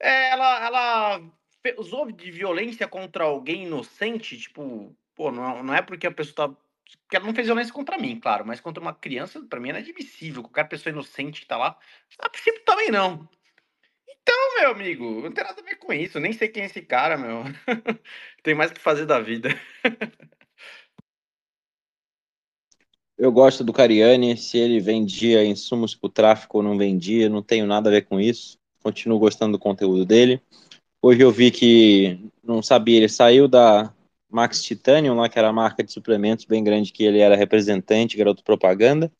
É, 0.00 0.30
ela, 0.30 0.66
ela 0.66 1.22
usou 1.78 2.10
de 2.10 2.30
violência 2.30 2.88
contra 2.88 3.24
alguém 3.24 3.64
inocente, 3.64 4.36
tipo, 4.36 4.94
pô, 5.14 5.30
não, 5.30 5.62
não 5.62 5.74
é 5.74 5.80
porque 5.80 6.06
a 6.06 6.12
pessoa 6.12 6.48
tá. 6.48 6.56
Porque 7.02 7.16
ela 7.16 7.26
não 7.26 7.34
fez 7.34 7.46
violência 7.46 7.72
contra 7.72 7.98
mim, 7.98 8.18
claro, 8.18 8.46
mas 8.46 8.60
contra 8.60 8.82
uma 8.82 8.94
criança, 8.94 9.40
para 9.48 9.60
mim, 9.60 9.68
é 9.68 9.72
inadmissível. 9.72 10.42
Qualquer 10.42 10.64
pessoa 10.64 10.92
inocente 10.92 11.42
que 11.42 11.46
tá 11.46 11.56
lá. 11.56 11.78
A 12.18 12.28
princípio 12.28 12.64
também 12.64 12.90
não. 12.90 13.28
Então, 14.08 14.60
meu 14.60 14.70
amigo, 14.70 15.20
não 15.22 15.32
tem 15.32 15.44
nada 15.44 15.60
a 15.60 15.64
ver 15.64 15.76
com 15.76 15.92
isso. 15.92 16.20
Nem 16.20 16.32
sei 16.32 16.48
quem 16.48 16.62
é 16.62 16.66
esse 16.66 16.80
cara, 16.82 17.16
meu. 17.16 17.42
tem 18.42 18.54
mais 18.54 18.70
o 18.70 18.74
que 18.74 18.80
fazer 18.80 19.04
da 19.04 19.20
vida. 19.20 19.48
Eu 23.18 23.30
gosto 23.30 23.62
do 23.62 23.72
Cariani, 23.72 24.36
se 24.36 24.58
ele 24.58 24.80
vendia 24.80 25.44
insumos 25.44 25.94
para 25.94 26.06
o 26.06 26.10
tráfico 26.10 26.58
ou 26.58 26.62
não 26.62 26.76
vendia, 26.76 27.28
não 27.28 27.42
tenho 27.42 27.66
nada 27.66 27.88
a 27.88 27.92
ver 27.92 28.06
com 28.06 28.18
isso. 28.18 28.58
Continuo 28.82 29.18
gostando 29.18 29.52
do 29.52 29.58
conteúdo 29.58 30.04
dele. 30.04 30.40
Hoje 31.00 31.20
eu 31.20 31.30
vi 31.30 31.50
que, 31.50 32.18
não 32.42 32.62
sabia, 32.62 32.96
ele 32.96 33.08
saiu 33.08 33.46
da 33.46 33.92
Max 34.32 34.62
Titanium, 34.62 35.14
lá, 35.14 35.28
que 35.28 35.38
era 35.38 35.48
a 35.48 35.52
marca 35.52 35.84
de 35.84 35.92
suplementos 35.92 36.46
bem 36.46 36.64
grande 36.64 36.92
que 36.92 37.04
ele 37.04 37.18
era 37.18 37.36
representante, 37.36 38.16
garoto 38.16 38.42
propaganda, 38.42 39.12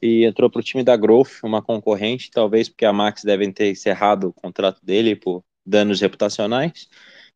e 0.00 0.24
entrou 0.24 0.50
para 0.50 0.60
o 0.60 0.62
time 0.62 0.82
da 0.82 0.96
Growth, 0.96 1.42
uma 1.42 1.62
concorrente, 1.62 2.30
talvez 2.30 2.68
porque 2.68 2.84
a 2.84 2.92
Max 2.92 3.22
deve 3.22 3.50
ter 3.52 3.70
encerrado 3.70 4.28
o 4.28 4.32
contrato 4.32 4.84
dele 4.84 5.14
por 5.14 5.42
danos 5.64 6.00
reputacionais, 6.00 6.88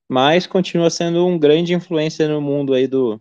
mas 0.08 0.46
continua 0.46 0.90
sendo 0.90 1.26
um 1.26 1.38
grande 1.38 1.74
influência 1.74 2.26
no 2.28 2.40
mundo 2.40 2.72
aí 2.72 2.86
do, 2.86 3.20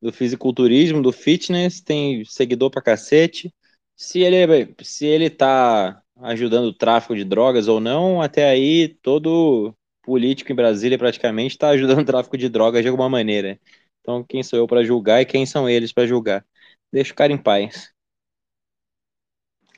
do 0.00 0.12
fisiculturismo, 0.12 1.00
do 1.00 1.12
fitness, 1.12 1.80
tem 1.80 2.24
seguidor 2.24 2.70
pra 2.70 2.82
cacete. 2.82 3.54
Se 3.96 4.20
ele, 4.20 4.74
se 4.82 5.06
ele 5.06 5.30
tá 5.30 6.02
ajudando 6.16 6.66
o 6.66 6.74
tráfico 6.74 7.14
de 7.14 7.24
drogas 7.24 7.68
ou 7.68 7.80
não, 7.80 8.20
até 8.20 8.48
aí 8.48 8.88
todo 9.00 9.72
político 10.02 10.52
em 10.52 10.56
Brasília 10.56 10.98
praticamente 10.98 11.54
está 11.54 11.68
ajudando 11.70 12.00
o 12.00 12.04
tráfico 12.04 12.36
de 12.36 12.48
drogas 12.48 12.82
de 12.82 12.88
alguma 12.88 13.08
maneira. 13.08 13.58
Então, 14.00 14.24
quem 14.24 14.42
sou 14.42 14.58
eu 14.58 14.66
para 14.66 14.84
julgar 14.84 15.22
e 15.22 15.26
quem 15.26 15.46
são 15.46 15.68
eles 15.68 15.92
para 15.92 16.06
julgar? 16.06 16.44
Deixa 16.92 17.12
o 17.12 17.16
cara 17.16 17.32
em 17.32 17.38
paz. 17.38 17.92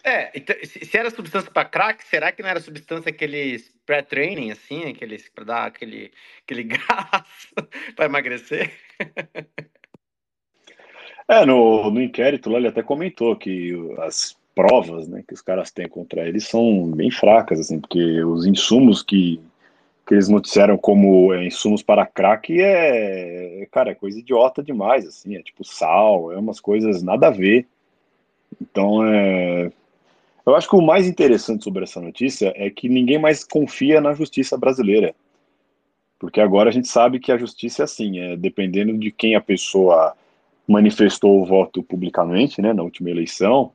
É, 0.03 0.31
então, 0.35 0.55
se 0.63 0.97
era 0.97 1.11
substância 1.11 1.51
para 1.51 1.65
crack, 1.65 2.05
será 2.05 2.31
que 2.31 2.43
não 2.43 2.49
era 2.51 2.61
substância 2.61 3.09
aqueles 3.09 3.75
pré-training, 3.87 4.51
assim, 4.51 4.85
aqueles 4.85 5.31
para 5.31 5.45
dar 5.45 5.67
aquele, 5.67 6.13
aquele 6.43 6.65
gás 6.69 7.53
para 7.97 8.05
emagrecer? 8.05 8.71
É, 11.27 11.47
no, 11.47 11.91
no 11.91 12.03
inquérito 12.03 12.51
lá 12.51 12.59
ele 12.59 12.69
até 12.69 12.83
comentou 12.83 13.35
que 13.35 13.73
as 14.01 14.37
provas 14.55 15.09
né, 15.09 15.25
que 15.27 15.33
os 15.33 15.41
caras 15.41 15.71
têm 15.71 15.89
contra 15.89 16.29
ele 16.29 16.39
são 16.39 16.91
bem 16.91 17.11
fracas, 17.11 17.59
assim, 17.59 17.81
porque 17.81 18.23
os 18.23 18.45
insumos 18.47 19.03
que, 19.03 19.41
que 20.07 20.15
eles 20.15 20.29
noticiaram 20.29 20.77
como 20.77 21.33
é, 21.33 21.47
insumos 21.47 21.83
para 21.83 22.07
crack 22.07 22.61
é, 22.61 23.67
cara, 23.71 23.93
é 23.93 23.95
coisa 23.95 24.19
idiota 24.19 24.63
demais, 24.63 25.07
assim, 25.07 25.37
é 25.37 25.43
tipo 25.43 25.65
sal, 25.65 26.33
é 26.33 26.37
umas 26.37 26.61
coisas 26.61 27.03
nada 27.03 27.29
a 27.29 27.31
ver. 27.31 27.67
Então, 28.61 29.05
é, 29.07 29.73
eu 30.47 30.55
acho 30.55 30.69
que 30.69 30.77
o 30.77 30.83
mais 30.83 31.09
interessante 31.09 31.65
sobre 31.65 31.85
essa 31.85 32.01
notícia 32.01 32.53
é 32.55 32.69
que 32.69 32.89
ninguém 32.89 33.19
mais 33.19 33.45
confia 33.45 34.01
na 34.01 34.13
justiça 34.13 34.59
brasileira. 34.59 35.15
Porque 36.19 36.41
agora 36.41 36.69
a 36.69 36.73
gente 36.73 36.89
sabe 36.89 37.19
que 37.19 37.33
a 37.33 37.39
justiça 37.39 37.83
é 37.83 37.85
assim, 37.85 38.19
é 38.19 38.37
dependendo 38.37 38.97
de 38.99 39.11
quem 39.11 39.35
a 39.35 39.41
pessoa 39.41 40.15
manifestou 40.67 41.41
o 41.41 41.47
voto 41.47 41.83
publicamente, 41.83 42.61
né, 42.61 42.73
na 42.73 42.83
última 42.83 43.11
eleição, 43.11 43.73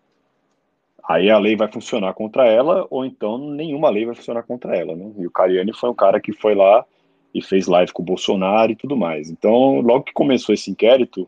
aí 1.09 1.31
a 1.31 1.39
lei 1.39 1.55
vai 1.55 1.67
funcionar 1.67 2.13
contra 2.13 2.45
ela, 2.47 2.85
ou 2.91 3.03
então 3.03 3.39
nenhuma 3.39 3.89
lei 3.89 4.05
vai 4.05 4.13
funcionar 4.13 4.43
contra 4.43 4.77
ela, 4.77 4.95
né? 4.95 5.11
E 5.17 5.25
o 5.25 5.31
Cariani 5.31 5.73
foi 5.73 5.89
um 5.89 5.95
cara 5.95 6.21
que 6.21 6.31
foi 6.31 6.53
lá 6.53 6.85
e 7.33 7.41
fez 7.41 7.65
live 7.65 7.91
com 7.91 8.03
o 8.03 8.05
Bolsonaro 8.05 8.71
e 8.71 8.75
tudo 8.75 8.95
mais. 8.95 9.27
Então, 9.27 9.81
logo 9.81 10.03
que 10.03 10.13
começou 10.13 10.53
esse 10.53 10.69
inquérito, 10.69 11.27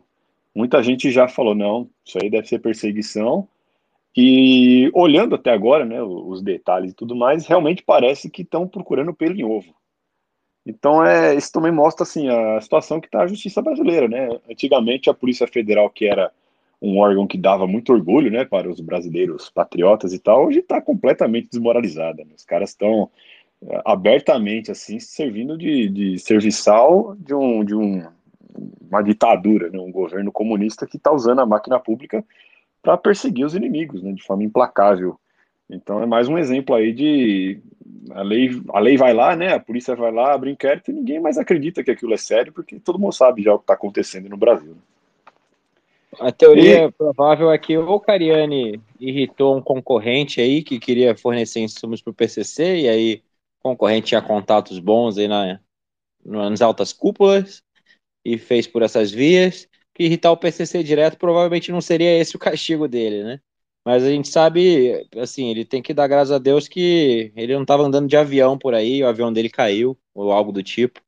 muita 0.54 0.80
gente 0.84 1.10
já 1.10 1.26
falou, 1.26 1.52
não, 1.52 1.90
isso 2.04 2.16
aí 2.22 2.30
deve 2.30 2.46
ser 2.46 2.60
perseguição, 2.60 3.48
e 4.16 4.88
olhando 4.94 5.34
até 5.34 5.50
agora, 5.50 5.84
né, 5.84 6.00
os 6.00 6.42
detalhes 6.42 6.92
e 6.92 6.94
tudo 6.94 7.16
mais, 7.16 7.46
realmente 7.46 7.82
parece 7.82 8.30
que 8.30 8.42
estão 8.42 8.68
procurando 8.68 9.12
pelo 9.12 9.34
em 9.34 9.42
ovo. 9.42 9.74
Então, 10.64 11.04
é, 11.04 11.34
isso 11.34 11.50
também 11.50 11.72
mostra 11.72 12.04
assim, 12.04 12.28
a 12.28 12.60
situação 12.60 13.00
que 13.00 13.08
está 13.08 13.22
a 13.22 13.26
justiça 13.26 13.60
brasileira. 13.60 14.06
Né? 14.06 14.28
Antigamente, 14.48 15.10
a 15.10 15.14
Polícia 15.14 15.46
Federal, 15.48 15.90
que 15.90 16.04
era 16.06 16.30
um 16.82 16.98
órgão 16.98 17.28
que 17.28 17.38
dava 17.38 17.64
muito 17.64 17.92
orgulho 17.92 18.28
né, 18.28 18.44
para 18.44 18.68
os 18.68 18.80
brasileiros 18.80 19.48
patriotas 19.48 20.12
e 20.12 20.18
tal, 20.18 20.46
hoje 20.46 20.58
está 20.58 20.82
completamente 20.82 21.48
desmoralizada. 21.48 22.24
Né? 22.24 22.32
Os 22.36 22.44
caras 22.44 22.70
estão 22.70 23.08
é, 23.64 23.80
abertamente 23.84 24.68
assim 24.72 24.98
servindo 24.98 25.56
de, 25.56 25.88
de 25.88 26.18
serviçal 26.18 27.14
de, 27.16 27.32
um, 27.32 27.64
de 27.64 27.76
um, 27.76 28.04
uma 28.90 29.00
ditadura, 29.00 29.70
né? 29.70 29.78
um 29.78 29.92
governo 29.92 30.32
comunista 30.32 30.84
que 30.84 30.96
está 30.96 31.12
usando 31.12 31.38
a 31.38 31.46
máquina 31.46 31.78
pública 31.78 32.24
para 32.82 32.96
perseguir 32.96 33.46
os 33.46 33.54
inimigos 33.54 34.02
né? 34.02 34.12
de 34.12 34.22
forma 34.24 34.42
implacável. 34.42 35.16
Então 35.70 36.02
é 36.02 36.06
mais 36.06 36.26
um 36.28 36.36
exemplo 36.36 36.74
aí 36.74 36.92
de 36.92 37.60
a 38.10 38.22
lei, 38.22 38.60
a 38.70 38.80
lei 38.80 38.96
vai 38.96 39.14
lá, 39.14 39.36
né? 39.36 39.54
A 39.54 39.60
polícia 39.60 39.94
vai 39.94 40.10
lá, 40.10 40.34
abre 40.34 40.50
inquérito 40.50 40.90
e 40.90 40.94
ninguém 40.94 41.20
mais 41.20 41.38
acredita 41.38 41.84
que 41.84 41.90
aquilo 41.90 42.12
é 42.12 42.16
sério, 42.16 42.52
porque 42.52 42.80
todo 42.80 42.98
mundo 42.98 43.12
sabe 43.12 43.42
já 43.42 43.54
o 43.54 43.58
que 43.58 43.62
está 43.62 43.74
acontecendo 43.74 44.28
no 44.28 44.36
Brasil. 44.36 44.76
A 46.20 46.30
teoria 46.30 46.84
e... 46.84 46.92
provável 46.92 47.50
é 47.50 47.58
que 47.58 47.76
o 47.76 48.00
Cariani 48.00 48.80
irritou 49.00 49.56
um 49.56 49.62
concorrente 49.62 50.40
aí 50.40 50.62
que 50.62 50.78
queria 50.78 51.16
fornecer 51.16 51.60
insumos 51.60 52.02
para 52.02 52.10
o 52.10 52.14
PCC, 52.14 52.80
e 52.80 52.88
aí 52.88 53.22
o 53.60 53.70
concorrente 53.70 54.08
tinha 54.08 54.22
contatos 54.22 54.78
bons 54.78 55.16
aí 55.16 55.26
na, 55.26 55.58
nas 56.24 56.60
altas 56.60 56.92
cúpulas 56.92 57.62
e 58.24 58.38
fez 58.38 58.66
por 58.66 58.82
essas 58.82 59.10
vias. 59.10 59.68
Que 59.94 60.04
irritar 60.04 60.32
o 60.32 60.36
PCC 60.36 60.82
direto 60.82 61.18
provavelmente 61.18 61.70
não 61.70 61.80
seria 61.80 62.18
esse 62.18 62.34
o 62.34 62.38
castigo 62.38 62.88
dele, 62.88 63.22
né? 63.22 63.40
Mas 63.84 64.04
a 64.04 64.10
gente 64.10 64.28
sabe, 64.28 65.06
assim, 65.16 65.50
ele 65.50 65.64
tem 65.64 65.82
que 65.82 65.92
dar 65.92 66.06
graças 66.06 66.30
a 66.30 66.38
Deus 66.38 66.68
que 66.68 67.32
ele 67.34 67.54
não 67.54 67.62
estava 67.62 67.82
andando 67.82 68.08
de 68.08 68.16
avião 68.16 68.56
por 68.56 68.74
aí, 68.74 69.02
o 69.02 69.08
avião 69.08 69.32
dele 69.32 69.50
caiu, 69.50 69.98
ou 70.14 70.30
algo 70.30 70.52
do 70.52 70.62
tipo. 70.62 71.00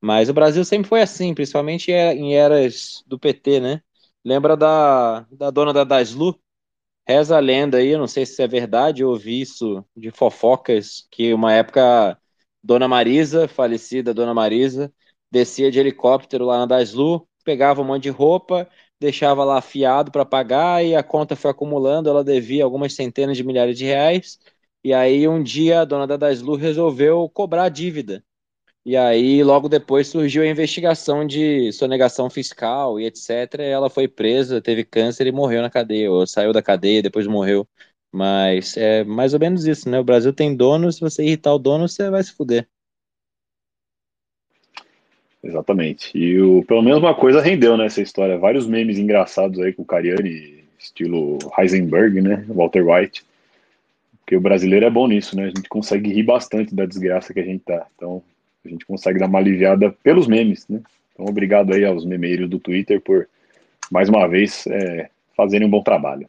Mas 0.00 0.28
o 0.28 0.34
Brasil 0.34 0.64
sempre 0.64 0.88
foi 0.88 1.00
assim, 1.00 1.34
principalmente 1.34 1.90
em 1.90 2.34
eras 2.34 3.02
do 3.06 3.18
PT, 3.18 3.60
né? 3.60 3.82
Lembra 4.24 4.56
da, 4.56 5.20
da 5.30 5.50
dona 5.50 5.72
da 5.72 5.84
Daslu? 5.84 6.38
Reza 7.08 7.36
a 7.36 7.40
lenda 7.40 7.78
aí, 7.78 7.96
não 7.96 8.06
sei 8.08 8.26
se 8.26 8.42
é 8.42 8.48
verdade, 8.48 9.02
eu 9.02 9.10
ouvi 9.10 9.40
isso 9.42 9.84
de 9.96 10.10
fofocas, 10.10 11.06
que 11.10 11.34
uma 11.34 11.52
época 11.54 12.18
Dona 12.62 12.88
Marisa, 12.88 13.48
falecida 13.48 14.14
Dona 14.14 14.34
Marisa, 14.34 14.92
descia 15.30 15.70
de 15.70 15.80
helicóptero 15.80 16.46
lá 16.46 16.58
na 16.60 16.66
Daslu, 16.66 17.28
pegava 17.44 17.82
um 17.82 17.84
monte 17.84 18.04
de 18.04 18.10
roupa, 18.10 18.68
deixava 19.00 19.44
lá 19.44 19.58
afiado 19.58 20.12
para 20.12 20.24
pagar 20.26 20.84
e 20.84 20.96
a 20.96 21.02
conta 21.02 21.36
foi 21.36 21.50
acumulando, 21.50 22.10
ela 22.10 22.24
devia 22.24 22.64
algumas 22.64 22.94
centenas 22.94 23.36
de 23.36 23.44
milhares 23.44 23.78
de 23.78 23.84
reais. 23.86 24.38
E 24.84 24.94
aí 24.94 25.28
um 25.28 25.42
dia 25.42 25.82
a 25.82 25.86
dona 25.86 26.06
da 26.06 26.16
Daslu 26.16 26.56
resolveu 26.56 27.28
cobrar 27.30 27.64
a 27.64 27.68
dívida. 27.70 28.24
E 28.84 28.96
aí 28.96 29.42
logo 29.42 29.68
depois 29.68 30.08
surgiu 30.08 30.42
a 30.42 30.46
investigação 30.46 31.26
de 31.26 31.70
sonegação 31.72 32.30
fiscal 32.30 32.98
e 32.98 33.04
etc. 33.04 33.60
ela 33.60 33.90
foi 33.90 34.08
presa, 34.08 34.62
teve 34.62 34.84
câncer 34.84 35.26
e 35.26 35.32
morreu 35.32 35.60
na 35.62 35.70
cadeia, 35.70 36.10
ou 36.10 36.26
saiu 36.26 36.52
da 36.52 36.62
cadeia, 36.62 37.02
depois 37.02 37.26
morreu. 37.26 37.68
Mas 38.10 38.76
é 38.76 39.04
mais 39.04 39.34
ou 39.34 39.40
menos 39.40 39.66
isso, 39.66 39.88
né? 39.90 40.00
O 40.00 40.04
Brasil 40.04 40.32
tem 40.32 40.56
dono, 40.56 40.90
se 40.90 41.00
você 41.00 41.22
irritar 41.22 41.54
o 41.54 41.58
dono, 41.58 41.88
você 41.88 42.08
vai 42.08 42.22
se 42.22 42.32
fuder. 42.32 42.66
Exatamente. 45.42 46.16
E 46.16 46.40
o, 46.40 46.64
pelo 46.64 46.82
menos 46.82 46.98
uma 46.98 47.14
coisa 47.14 47.40
rendeu 47.40 47.76
nessa 47.76 48.00
né, 48.00 48.04
história. 48.04 48.38
Vários 48.38 48.66
memes 48.66 48.98
engraçados 48.98 49.60
aí 49.60 49.72
com 49.72 49.82
o 49.82 49.86
Cariani, 49.86 50.64
estilo 50.78 51.38
Heisenberg, 51.56 52.20
né? 52.20 52.44
Walter 52.48 52.86
White. 52.86 53.24
Porque 54.20 54.36
o 54.36 54.40
brasileiro 54.40 54.84
é 54.84 54.90
bom 54.90 55.06
nisso, 55.06 55.36
né? 55.36 55.44
A 55.44 55.48
gente 55.48 55.68
consegue 55.68 56.12
rir 56.12 56.24
bastante 56.24 56.74
da 56.74 56.84
desgraça 56.84 57.32
que 57.32 57.40
a 57.40 57.44
gente 57.44 57.64
tá. 57.64 57.86
Então, 57.94 58.22
a 58.64 58.68
gente 58.68 58.86
consegue 58.86 59.18
dar 59.18 59.26
uma 59.26 59.38
aliviada 59.38 59.90
pelos 60.02 60.26
memes, 60.26 60.66
né? 60.68 60.80
Então, 61.12 61.26
obrigado 61.26 61.74
aí 61.74 61.84
aos 61.84 62.04
memeiros 62.04 62.48
do 62.48 62.58
Twitter 62.58 63.00
por, 63.00 63.28
mais 63.90 64.08
uma 64.08 64.26
vez, 64.28 64.66
é, 64.66 65.10
fazerem 65.36 65.66
um 65.66 65.70
bom 65.70 65.82
trabalho. 65.82 66.28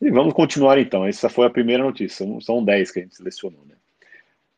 E 0.00 0.10
vamos 0.10 0.32
continuar 0.32 0.78
então. 0.78 1.04
Essa 1.06 1.28
foi 1.28 1.46
a 1.46 1.50
primeira 1.50 1.82
notícia. 1.82 2.26
São 2.40 2.64
10 2.64 2.90
que 2.90 3.00
a 3.00 3.02
gente 3.02 3.16
selecionou, 3.16 3.60
né? 3.66 3.74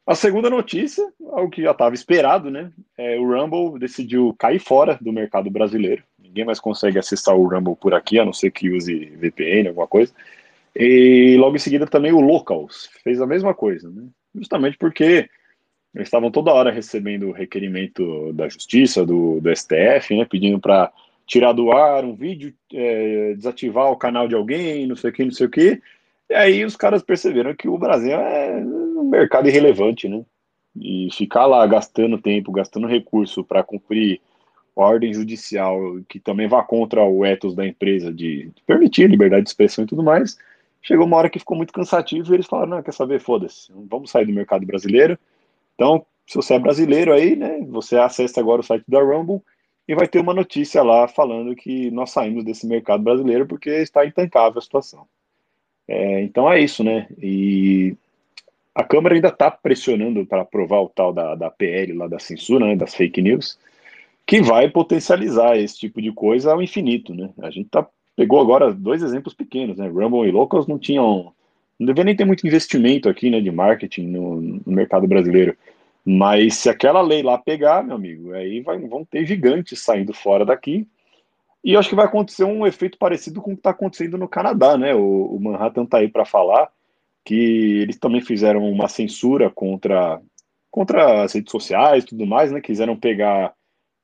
A 0.07 0.15
segunda 0.15 0.51
notícia, 0.51 1.09
algo 1.31 1.51
que 1.51 1.63
já 1.63 1.71
estava 1.71 1.95
esperado, 1.95 2.51
né? 2.51 2.73
É, 2.99 3.19
o 3.19 3.25
Rumble 3.25 3.79
decidiu 3.79 4.35
cair 4.39 4.59
fora 4.59 4.99
do 5.01 5.13
mercado 5.13 5.49
brasileiro. 5.51 6.03
Ninguém 6.19 6.45
mais 6.45 6.59
consegue 6.59 6.99
acessar 6.99 7.37
o 7.37 7.47
Rumble 7.47 7.77
por 7.77 7.95
aqui, 7.95 8.19
a 8.19 8.25
não 8.25 8.33
ser 8.33 8.51
que 8.51 8.71
use 8.71 9.13
VPN, 9.17 9.69
alguma 9.69 9.87
coisa. 9.87 10.13
E 10.75 11.37
logo 11.39 11.57
em 11.57 11.61
seguida 11.61 11.87
também 11.87 12.13
o 12.13 12.21
Locals 12.21 12.91
fez 13.03 13.21
a 13.21 13.27
mesma 13.27 13.55
coisa, 13.55 13.89
né? 13.89 14.05
Justamente 14.35 14.77
porque 14.79 15.29
eles 15.95 16.07
estavam 16.07 16.31
toda 16.31 16.53
hora 16.53 16.71
recebendo 16.71 17.33
requerimento 17.33 18.33
da 18.33 18.49
Justiça, 18.49 19.05
do, 19.05 19.41
do 19.41 19.55
STF, 19.55 20.17
né? 20.17 20.25
Pedindo 20.25 20.61
para 20.61 20.93
tirar 21.27 21.53
do 21.53 21.73
ar 21.73 22.05
um 22.05 22.15
vídeo, 22.15 22.55
é, 22.73 23.35
desativar 23.35 23.91
o 23.91 23.97
canal 23.97 24.29
de 24.29 24.35
alguém, 24.35 24.87
não 24.87 24.97
sei 24.97 25.11
o 25.11 25.13
que, 25.13 25.25
não 25.25 25.33
sei 25.33 25.47
o 25.47 25.51
que. 25.51 25.81
E 26.29 26.35
aí 26.35 26.65
os 26.65 26.77
caras 26.77 27.03
perceberam 27.03 27.55
que 27.55 27.69
o 27.69 27.79
Brasil 27.79 28.13
é 28.13 28.57
um 28.57 29.09
mercado 29.09 29.49
irrelevante, 29.49 30.09
né? 30.09 30.25
E 30.81 31.09
ficar 31.13 31.47
lá 31.47 31.67
gastando 31.67 32.21
tempo, 32.21 32.53
gastando 32.53 32.87
recurso 32.87 33.43
para 33.43 33.63
cumprir 33.63 34.21
ordem 34.75 35.13
judicial 35.13 35.79
que 36.09 36.21
também 36.21 36.49
vá 36.49 36.63
contra 36.63 37.05
o 37.05 37.25
ethos 37.25 37.55
da 37.55 37.67
empresa 37.67 38.13
de, 38.13 38.51
permitir 38.67 39.11
liberdade 39.11 39.43
de 39.43 39.51
expressão 39.51 39.85
e 39.85 39.87
tudo 39.87 40.03
mais, 40.03 40.39
chegou 40.81 41.07
uma 41.07 41.17
hora 41.17 41.29
que 41.29 41.39
ficou 41.39 41.57
muito 41.57 41.73
cansativo 41.73 42.33
e 42.33 42.37
eles 42.37 42.47
falaram, 42.47 42.77
não, 42.77 42.83
quer 42.83 42.95
saber, 42.95 43.21
foda-se, 43.21 43.73
vamos 43.89 44.11
sair 44.11 44.25
do 44.25 44.33
mercado 44.33 44.65
brasileiro. 44.65 45.19
Então, 45.81 46.05
se 46.27 46.37
você 46.37 46.53
é 46.53 46.59
brasileiro 46.59 47.11
aí, 47.11 47.35
né, 47.35 47.59
você 47.67 47.97
acessa 47.97 48.39
agora 48.39 48.61
o 48.61 48.65
site 48.65 48.85
da 48.87 49.01
Rumble 49.01 49.41
e 49.89 49.95
vai 49.95 50.07
ter 50.07 50.19
uma 50.19 50.35
notícia 50.35 50.83
lá 50.83 51.09
falando 51.09 51.57
que 51.57 51.91
nós 51.91 52.11
saímos 52.11 52.45
desse 52.45 52.67
mercado 52.67 53.03
brasileiro 53.03 53.47
porque 53.47 53.71
está 53.71 54.05
intancável 54.05 54.59
a 54.59 54.61
situação. 54.61 55.07
É, 55.89 56.23
então 56.23 56.53
é 56.53 56.61
isso, 56.61 56.85
né? 56.85 57.09
E 57.19 57.97
a 58.75 58.85
Câmara 58.85 59.15
ainda 59.15 59.29
está 59.29 59.51
pressionando 59.51 60.27
para 60.27 60.43
aprovar 60.43 60.83
o 60.83 60.89
tal 60.91 61.15
da, 61.15 61.35
da 61.35 61.51
PL 61.51 61.95
lá 61.95 62.07
da 62.07 62.19
censura, 62.19 62.67
né, 62.67 62.77
das 62.77 62.95
fake 62.95 63.23
news, 63.23 63.59
que 64.27 64.43
vai 64.43 64.69
potencializar 64.69 65.57
esse 65.57 65.79
tipo 65.79 66.03
de 66.03 66.13
coisa 66.13 66.53
ao 66.53 66.63
infinito, 66.63 67.15
né? 67.15 67.31
A 67.41 67.51
gente 67.51 67.71
tá, 67.71 67.87
pegou 68.15 68.39
agora 68.39 68.71
dois 68.71 69.03
exemplos 69.03 69.33
pequenos, 69.33 69.79
né? 69.79 69.89
Rumble 69.89 70.29
e 70.29 70.31
Locals 70.31 70.67
não 70.67 70.79
tinham, 70.79 71.33
não 71.79 71.87
devia 71.87 72.05
nem 72.05 72.15
ter 72.15 72.27
muito 72.27 72.47
investimento 72.47 73.09
aqui, 73.09 73.31
né, 73.31 73.41
de 73.41 73.51
marketing 73.51 74.09
no, 74.09 74.41
no 74.43 74.63
mercado 74.67 75.09
brasileiro. 75.09 75.57
Mas 76.05 76.57
se 76.57 76.69
aquela 76.69 77.03
lei 77.03 77.23
lá 77.23 77.37
pegar, 77.39 77.85
meu 77.85 77.97
amigo, 77.97 78.33
aí 78.33 78.61
vai, 78.61 78.79
vão 78.79 79.05
ter 79.05 79.25
gigantes 79.27 79.81
saindo 79.81 80.15
fora 80.15 80.45
daqui 80.45 80.87
e 81.63 81.77
acho 81.77 81.91
que 81.91 81.95
vai 81.95 82.07
acontecer 82.07 82.45
um 82.45 82.67
efeito 82.67 82.97
parecido 82.99 83.41
com 83.41 83.51
o 83.51 83.55
que 83.55 83.61
está 83.61 83.71
acontecendo 83.71 84.17
no 84.17 84.29
Canadá, 84.29 84.79
né? 84.79 84.95
O, 84.95 85.27
o 85.27 85.41
Manhattan 85.41 85.85
está 85.85 85.99
aí 85.99 86.09
para 86.09 86.25
falar 86.25 86.71
que 87.25 87.81
eles 87.83 87.99
também 87.99 88.23
fizeram 88.23 88.69
uma 88.71 88.89
censura 88.89 89.51
contra, 89.51 90.21
contra 90.71 91.23
as 91.23 91.35
redes 91.35 91.53
sociais 91.53 92.05
e 92.05 92.07
tudo 92.07 92.27
mais, 92.27 92.51
né? 92.51 92.61
Quiseram 92.63 92.97
pegar 92.97 93.53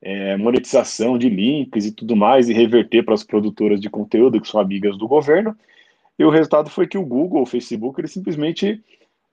é, 0.02 0.36
monetização 0.36 1.16
de 1.16 1.30
links 1.30 1.86
e 1.86 1.92
tudo 1.92 2.14
mais 2.14 2.48
e 2.48 2.52
reverter 2.52 3.02
para 3.02 3.14
as 3.14 3.24
produtoras 3.24 3.80
de 3.80 3.88
conteúdo 3.88 4.40
que 4.40 4.48
são 4.48 4.60
amigas 4.60 4.98
do 4.98 5.08
governo. 5.08 5.56
E 6.18 6.24
o 6.24 6.30
resultado 6.30 6.68
foi 6.68 6.86
que 6.86 6.98
o 6.98 7.04
Google, 7.04 7.42
o 7.42 7.46
Facebook, 7.46 7.98
eles 7.98 8.12
simplesmente 8.12 8.82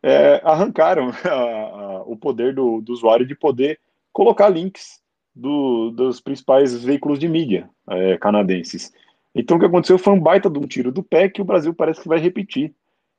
é, 0.04 0.42
arrancaram 0.44 1.12
a, 1.24 1.30
a, 1.30 2.04
o 2.04 2.18
poder 2.18 2.54
do, 2.54 2.82
do 2.82 2.92
usuário 2.92 3.26
de 3.26 3.34
poder 3.34 3.80
colocar 4.12 4.50
links 4.50 5.02
do, 5.34 5.90
dos 5.92 6.20
principais 6.20 6.84
veículos 6.84 7.18
de 7.18 7.28
mídia 7.28 7.70
é, 7.90 8.18
canadenses. 8.18 8.94
Então 9.34 9.58
o 9.58 9.60
que 9.60 9.66
aconteceu 9.66 9.98
foi 9.98 10.14
um 10.14 10.20
baita 10.20 10.50
de 10.50 10.60
um 10.60 10.68
tiro 10.68 10.92
do 10.92 11.02
pé 11.02 11.28
que 11.28 11.42
o 11.42 11.46
Brasil 11.46 11.74
parece 11.74 12.02
que 12.02 12.08
vai 12.08 12.20
repetir. 12.20 12.74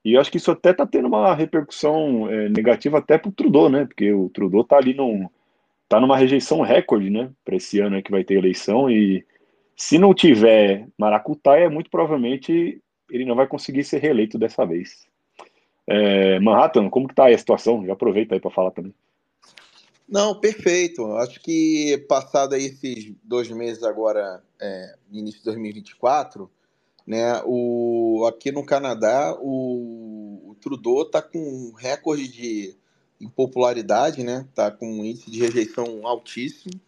E 0.04 0.12
eu 0.12 0.20
acho 0.20 0.30
que 0.30 0.36
isso 0.36 0.50
até 0.50 0.70
está 0.70 0.86
tendo 0.86 1.08
uma 1.08 1.34
repercussão 1.34 2.30
é, 2.30 2.48
negativa 2.50 2.98
até 2.98 3.16
para 3.16 3.30
o 3.30 3.32
Trudeau, 3.32 3.70
né? 3.70 3.86
Porque 3.86 4.12
o 4.12 4.28
Trudeau 4.28 4.60
está 4.60 4.76
ali 4.76 4.94
num, 4.94 5.28
tá 5.88 5.98
numa 5.98 6.16
rejeição 6.16 6.60
recorde, 6.60 7.08
né? 7.08 7.30
Para 7.44 7.56
esse 7.56 7.80
ano 7.80 8.02
que 8.02 8.10
vai 8.10 8.22
ter 8.22 8.34
eleição 8.34 8.90
e 8.90 9.24
se 9.74 9.98
não 9.98 10.14
tiver 10.14 10.86
maracutaia, 10.98 11.70
muito 11.70 11.90
provavelmente 11.90 12.80
ele 13.10 13.24
não 13.24 13.34
vai 13.34 13.46
conseguir 13.46 13.82
ser 13.82 13.98
reeleito 13.98 14.38
dessa 14.38 14.64
vez. 14.64 15.08
É, 15.86 16.40
Manhattan, 16.40 16.88
como 16.88 17.12
tá 17.12 17.26
aí 17.26 17.34
a 17.34 17.38
situação? 17.38 17.84
Já 17.86 17.92
aproveita 17.92 18.34
aí 18.34 18.40
para 18.40 18.50
falar 18.50 18.70
também. 18.70 18.94
Não, 20.08 20.38
perfeito. 20.38 21.04
Acho 21.16 21.40
que 21.40 22.04
passado 22.08 22.54
aí 22.54 22.66
esses 22.66 23.12
dois 23.22 23.50
meses 23.50 23.82
agora, 23.82 24.42
é, 24.60 24.94
início 25.10 25.40
de 25.40 25.44
2024, 25.46 26.50
né, 27.06 27.42
o, 27.44 28.26
aqui 28.26 28.50
no 28.50 28.64
Canadá, 28.64 29.36
o, 29.40 30.50
o 30.50 30.54
Trudeau 30.60 31.02
está 31.02 31.20
com 31.20 31.38
um 31.38 31.72
recorde 31.72 32.28
de 32.28 32.76
impopularidade, 33.20 34.22
né? 34.22 34.46
Tá 34.54 34.70
com 34.70 34.86
um 34.86 35.04
índice 35.04 35.30
de 35.30 35.40
rejeição 35.40 36.06
altíssimo. 36.06 36.80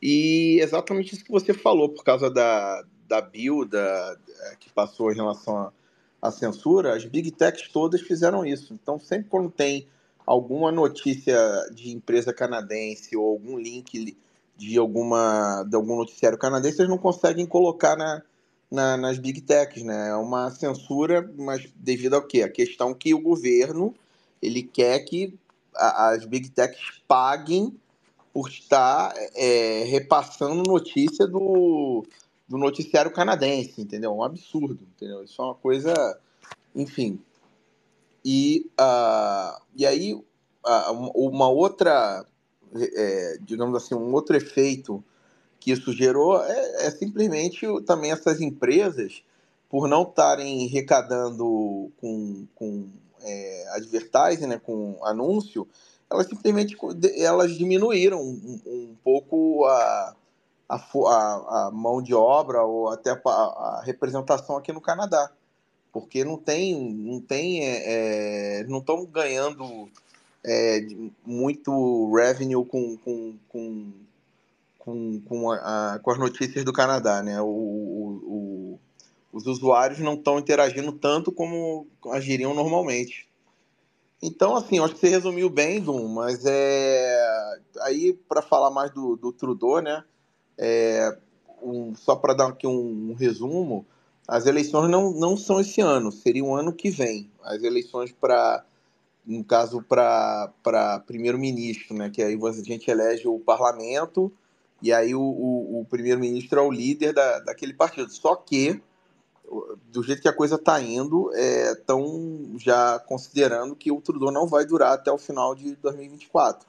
E 0.00 0.58
exatamente 0.60 1.14
isso 1.14 1.24
que 1.24 1.30
você 1.30 1.52
falou, 1.54 1.88
por 1.88 2.04
causa 2.04 2.30
da, 2.30 2.84
da 3.08 3.20
bill 3.20 3.64
da, 3.64 4.16
é, 4.28 4.56
que 4.56 4.70
passou 4.70 5.10
em 5.10 5.16
relação 5.16 5.72
à 6.20 6.30
censura, 6.30 6.94
as 6.94 7.04
big 7.04 7.30
techs 7.30 7.68
todas 7.68 8.00
fizeram 8.00 8.44
isso. 8.44 8.74
Então, 8.74 8.98
sempre 8.98 9.28
quando 9.28 9.50
tem 9.50 9.86
alguma 10.26 10.72
notícia 10.72 11.38
de 11.72 11.90
empresa 11.90 12.32
canadense 12.32 13.16
ou 13.16 13.30
algum 13.30 13.58
link 13.58 14.16
de 14.56 14.78
alguma 14.78 15.62
de 15.64 15.76
algum 15.76 15.96
noticiário 15.96 16.38
canadense, 16.38 16.80
eles 16.80 16.90
não 16.90 16.98
conseguem 16.98 17.46
colocar 17.46 17.96
na, 17.96 18.22
na, 18.70 18.96
nas 18.96 19.18
big 19.18 19.40
techs, 19.42 19.82
né? 19.82 20.08
É 20.08 20.14
uma 20.16 20.50
censura, 20.50 21.30
mas 21.36 21.68
devido 21.76 22.14
ao 22.14 22.22
quê? 22.22 22.42
A 22.42 22.48
questão 22.48 22.92
que 22.94 23.14
o 23.14 23.20
governo 23.20 23.94
ele 24.42 24.62
quer 24.62 25.00
que 25.00 25.34
a, 25.74 26.10
as 26.10 26.24
big 26.24 26.50
techs 26.50 27.02
paguem 27.06 27.78
por 28.32 28.48
estar 28.48 29.14
é, 29.34 29.84
repassando 29.84 30.62
notícia 30.66 31.26
do, 31.26 32.04
do 32.48 32.58
noticiário 32.58 33.10
canadense, 33.10 33.80
entendeu? 33.80 34.12
Um 34.12 34.22
absurdo, 34.22 34.80
entendeu? 34.94 35.22
Isso 35.24 35.40
é 35.40 35.44
uma 35.44 35.54
coisa, 35.54 36.18
enfim, 36.74 37.20
e, 38.28 38.68
uh, 38.80 39.62
e 39.76 39.86
aí, 39.86 40.12
uh, 40.12 40.92
uma 41.14 41.48
outra, 41.48 42.26
é, 42.74 43.38
digamos 43.40 43.76
assim, 43.76 43.94
um 43.94 44.12
outro 44.12 44.36
efeito 44.36 45.02
que 45.60 45.70
isso 45.70 45.92
gerou 45.92 46.42
é, 46.42 46.86
é 46.86 46.90
simplesmente 46.90 47.64
também 47.82 48.10
essas 48.10 48.40
empresas, 48.40 49.22
por 49.70 49.86
não 49.86 50.02
estarem 50.02 50.66
recadando 50.66 51.92
com, 52.00 52.48
com 52.56 52.88
é, 53.22 53.68
advertising, 53.76 54.48
né, 54.48 54.58
com 54.58 54.98
anúncio, 55.04 55.64
elas 56.10 56.26
simplesmente 56.26 56.76
elas 57.18 57.56
diminuíram 57.56 58.20
um, 58.20 58.60
um 58.66 58.96
pouco 59.04 59.64
a, 59.66 60.16
a, 60.68 60.76
a, 60.76 61.70
mão 61.72 62.02
de 62.02 62.14
obra 62.14 62.62
ou 62.62 62.88
até 62.90 63.10
a, 63.10 63.30
a 63.30 63.82
representação 63.84 64.56
aqui 64.56 64.72
no 64.72 64.80
Canadá 64.80 65.30
porque 65.92 66.26
não 66.26 66.36
tem, 66.36 66.92
não 66.92 67.20
tem, 67.22 67.64
é, 67.64 68.60
é 68.60 68.64
não 68.64 68.80
estão 68.80 69.06
ganhando 69.06 69.88
é, 70.44 70.86
muito 71.24 72.14
revenue 72.14 72.66
com, 72.66 72.98
com, 72.98 73.34
com, 73.48 73.92
com, 74.78 75.20
com, 75.22 75.50
a, 75.52 75.98
com 76.02 76.10
as 76.10 76.18
notícias 76.18 76.66
do 76.66 76.72
Canadá, 76.72 77.22
né? 77.22 77.40
O, 77.40 77.46
o, 77.46 78.22
o 78.26 78.80
os 79.32 79.46
usuários 79.46 79.98
não 79.98 80.14
estão 80.14 80.38
interagindo 80.38 80.92
tanto 80.92 81.30
como 81.30 81.86
agiriam 82.10 82.54
normalmente. 82.54 83.28
Então, 84.22 84.56
assim, 84.56 84.78
acho 84.78 84.94
que 84.94 85.00
você 85.00 85.08
resumiu 85.08 85.50
bem, 85.50 85.80
Dum, 85.80 86.08
mas 86.08 86.44
é. 86.46 87.58
Aí, 87.82 88.12
para 88.12 88.40
falar 88.40 88.70
mais 88.70 88.90
do, 88.92 89.16
do 89.16 89.32
Trudeau, 89.32 89.80
né? 89.80 90.04
É... 90.58 91.16
Um... 91.62 91.94
Só 91.94 92.16
para 92.16 92.34
dar 92.34 92.48
aqui 92.48 92.66
um, 92.66 93.10
um, 93.10 93.14
resumo, 93.14 93.86
as 94.28 94.46
eleições 94.46 94.90
não, 94.90 95.12
não 95.12 95.36
são 95.36 95.60
esse 95.60 95.80
ano, 95.80 96.12
seria 96.12 96.44
um 96.44 96.54
ano 96.54 96.72
que 96.72 96.90
vem. 96.90 97.30
As 97.42 97.62
eleições 97.62 98.12
para, 98.12 98.64
no 99.26 99.42
caso, 99.44 99.82
para 99.82 101.02
primeiro-ministro, 101.06 101.96
né? 101.96 102.10
Que 102.10 102.22
aí 102.22 102.38
a 102.40 102.62
gente 102.62 102.90
elege 102.90 103.26
o 103.26 103.38
parlamento 103.38 104.32
e 104.82 104.92
aí 104.92 105.14
o, 105.14 105.20
o, 105.20 105.80
o 105.80 105.84
primeiro-ministro 105.86 106.60
é 106.60 106.62
o 106.62 106.70
líder 106.70 107.12
da, 107.12 107.40
daquele 107.40 107.72
partido. 107.72 108.10
Só 108.10 108.36
que 108.36 108.80
do 109.90 110.02
jeito 110.02 110.22
que 110.22 110.28
a 110.28 110.32
coisa 110.32 110.56
está 110.56 110.80
indo, 110.80 111.30
estão 111.34 112.52
é, 112.54 112.58
já 112.58 112.98
considerando 112.98 113.76
que 113.76 113.92
o 113.92 114.00
Trudeau 114.00 114.32
não 114.32 114.46
vai 114.46 114.64
durar 114.64 114.92
até 114.92 115.10
o 115.10 115.18
final 115.18 115.54
de 115.54 115.76
2024. 115.76 116.66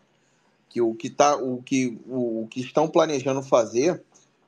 Que 0.70 0.82
o 0.82 0.94
que, 0.94 1.10
tá, 1.10 1.36
o 1.38 1.62
que, 1.62 1.98
o, 2.08 2.44
o 2.44 2.48
que 2.48 2.60
estão 2.60 2.88
planejando 2.88 3.42
fazer, 3.42 4.04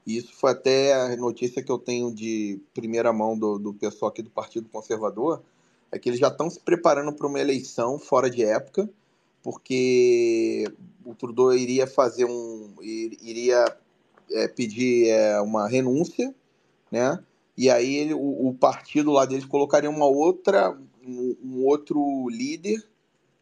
e 0.05 0.17
isso 0.17 0.33
foi 0.33 0.51
até 0.51 0.93
a 0.93 1.15
notícia 1.15 1.63
que 1.63 1.71
eu 1.71 1.77
tenho 1.77 2.13
de 2.13 2.59
primeira 2.73 3.13
mão 3.13 3.37
do, 3.37 3.57
do 3.57 3.73
pessoal 3.73 4.09
aqui 4.09 4.21
do 4.21 4.29
Partido 4.29 4.69
Conservador, 4.69 5.41
é 5.91 5.97
que 5.97 6.09
eles 6.09 6.19
já 6.19 6.27
estão 6.27 6.49
se 6.49 6.59
preparando 6.59 7.13
para 7.13 7.27
uma 7.27 7.39
eleição 7.39 7.97
fora 7.97 8.29
de 8.29 8.43
época, 8.43 8.89
porque 9.41 10.65
o 11.05 11.15
Trudeau 11.15 11.53
iria 11.53 11.87
fazer 11.87 12.25
um. 12.25 12.75
iria 12.81 13.65
é, 14.31 14.47
pedir 14.47 15.07
é, 15.07 15.39
uma 15.41 15.67
renúncia, 15.67 16.33
né? 16.91 17.23
e 17.59 17.69
aí 17.69 17.95
ele, 17.95 18.13
o, 18.13 18.47
o, 18.47 18.53
partido 18.53 19.11
lá 19.11 19.25
deles 19.25 19.43
colocaria 19.43 19.89
uma 19.89 20.05
outra, 20.05 20.71
um, 21.05 21.35
um 21.43 21.65
outro 21.65 22.29
líder, 22.29 22.81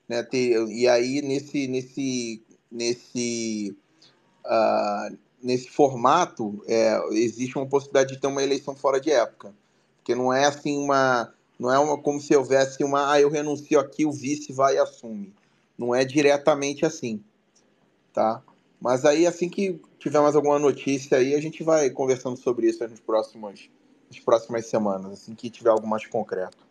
né? 0.10 0.24
Ter, 0.24 0.68
e 0.70 0.88
aí 0.88 1.22
nesse, 1.22 1.68
nesse, 1.68 2.42
nesse, 2.72 3.76
uh, 4.46 5.18
nesse 5.42 5.70
formato 5.70 6.64
é, 6.68 7.00
existe 7.12 7.58
uma 7.58 7.68
possibilidade 7.68 8.14
de 8.14 8.20
ter 8.20 8.28
uma 8.28 8.44
eleição 8.44 8.76
fora 8.76 9.00
de 9.00 9.12
época, 9.12 9.54
porque 9.98 10.16
não 10.16 10.32
é 10.32 10.46
assim 10.46 10.78
uma, 10.78 11.34
não 11.60 11.72
é 11.72 11.80
uma 11.80 11.98
como 11.98 12.20
se 12.20 12.36
houvesse 12.36 12.84
uma, 12.84 13.12
ah, 13.12 13.20
eu 13.20 13.30
renuncio 13.30 13.80
aqui, 13.80 14.06
o 14.06 14.12
vice 14.12 14.52
vai 14.52 14.76
e 14.76 14.80
assume, 14.80 15.34
não 15.78 15.94
é 15.94 16.04
diretamente 16.04 16.86
assim, 16.86 17.24
tá? 18.14 18.42
Mas 18.80 19.06
aí 19.06 19.26
assim 19.26 19.50
que 19.50 19.82
tiver 19.98 20.20
mais 20.20 20.36
alguma 20.36 20.60
notícia 20.60 21.18
aí, 21.18 21.34
a 21.34 21.42
gente 21.42 21.64
vai 21.64 21.90
conversando 21.90 22.38
sobre 22.38 22.68
isso 22.68 22.88
nos 22.88 23.00
próximos 23.00 23.70
nas 24.10 24.20
próximas 24.20 24.66
semanas, 24.68 25.12
assim 25.14 25.36
que 25.36 25.50
tiver 25.50 25.70
algo 25.70 25.86
mais 25.86 26.06
concreto. 26.06 26.67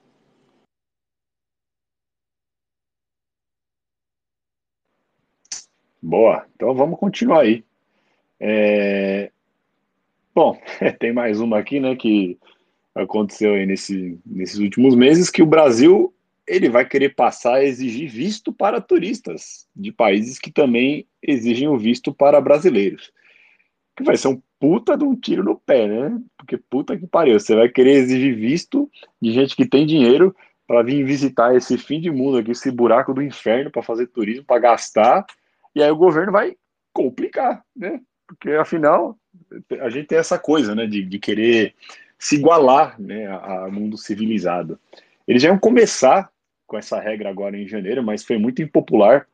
Boa, 6.06 6.46
então 6.54 6.72
vamos 6.72 7.00
continuar 7.00 7.40
aí. 7.40 7.64
É... 8.38 9.32
Bom, 10.32 10.56
tem 11.00 11.12
mais 11.12 11.40
uma 11.40 11.58
aqui, 11.58 11.80
né, 11.80 11.96
que 11.96 12.38
aconteceu 12.94 13.54
aí 13.54 13.66
nesse, 13.66 14.16
nesses 14.24 14.60
últimos 14.60 14.94
meses, 14.94 15.30
que 15.30 15.42
o 15.42 15.46
Brasil 15.46 16.14
ele 16.46 16.68
vai 16.68 16.88
querer 16.88 17.16
passar 17.16 17.54
a 17.54 17.64
exigir 17.64 18.08
visto 18.08 18.52
para 18.52 18.80
turistas 18.80 19.66
de 19.74 19.90
países 19.90 20.38
que 20.38 20.52
também 20.52 21.08
exigem 21.20 21.66
o 21.66 21.76
visto 21.76 22.14
para 22.14 22.40
brasileiros. 22.40 23.10
Que 23.96 24.04
vai 24.04 24.16
ser 24.16 24.28
um 24.28 24.40
puta 24.60 24.96
de 24.96 25.02
um 25.02 25.16
tiro 25.16 25.42
no 25.42 25.56
pé, 25.56 25.88
né? 25.88 26.20
Porque 26.38 26.56
puta 26.56 26.96
que 26.96 27.08
pariu, 27.08 27.40
você 27.40 27.56
vai 27.56 27.68
querer 27.68 27.94
exigir 27.94 28.36
visto 28.36 28.88
de 29.20 29.32
gente 29.32 29.56
que 29.56 29.68
tem 29.68 29.84
dinheiro 29.84 30.36
para 30.68 30.84
vir 30.84 31.04
visitar 31.04 31.56
esse 31.56 31.76
fim 31.76 32.00
de 32.00 32.12
mundo 32.12 32.38
aqui, 32.38 32.52
esse 32.52 32.70
buraco 32.70 33.12
do 33.12 33.22
inferno 33.22 33.72
para 33.72 33.82
fazer 33.82 34.06
turismo, 34.06 34.44
para 34.44 34.60
gastar, 34.60 35.26
e 35.76 35.82
aí 35.82 35.90
o 35.90 35.96
governo 35.96 36.32
vai 36.32 36.56
complicar, 36.90 37.62
né? 37.76 38.00
Porque 38.26 38.50
afinal 38.52 39.14
a 39.78 39.90
gente 39.90 40.06
tem 40.06 40.16
essa 40.16 40.38
coisa, 40.38 40.74
né, 40.74 40.86
de, 40.86 41.02
de 41.02 41.18
querer 41.18 41.74
se 42.18 42.36
igualar, 42.36 42.98
né, 42.98 43.26
ao 43.26 43.70
mundo 43.70 43.98
civilizado. 43.98 44.80
Eles 45.28 45.42
já 45.42 45.48
iam 45.50 45.58
começar 45.58 46.30
com 46.66 46.78
essa 46.78 46.98
regra 46.98 47.28
agora 47.28 47.58
em 47.58 47.68
janeiro, 47.68 48.02
mas 48.02 48.24
foi 48.24 48.38
muito 48.38 48.62
impopular, 48.62 49.28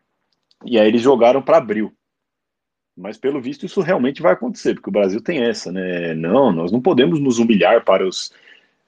e 0.64 0.76
aí 0.78 0.88
eles 0.88 1.00
jogaram 1.00 1.40
para 1.40 1.58
abril. 1.58 1.94
Mas 2.96 3.16
pelo 3.16 3.40
visto 3.40 3.64
isso 3.64 3.80
realmente 3.80 4.20
vai 4.20 4.32
acontecer, 4.32 4.74
porque 4.74 4.90
o 4.90 4.92
Brasil 4.92 5.22
tem 5.22 5.44
essa, 5.44 5.70
né? 5.70 6.12
Não, 6.14 6.52
nós 6.52 6.72
não 6.72 6.80
podemos 6.80 7.20
nos 7.20 7.38
humilhar 7.38 7.84
para 7.84 8.06
os 8.06 8.32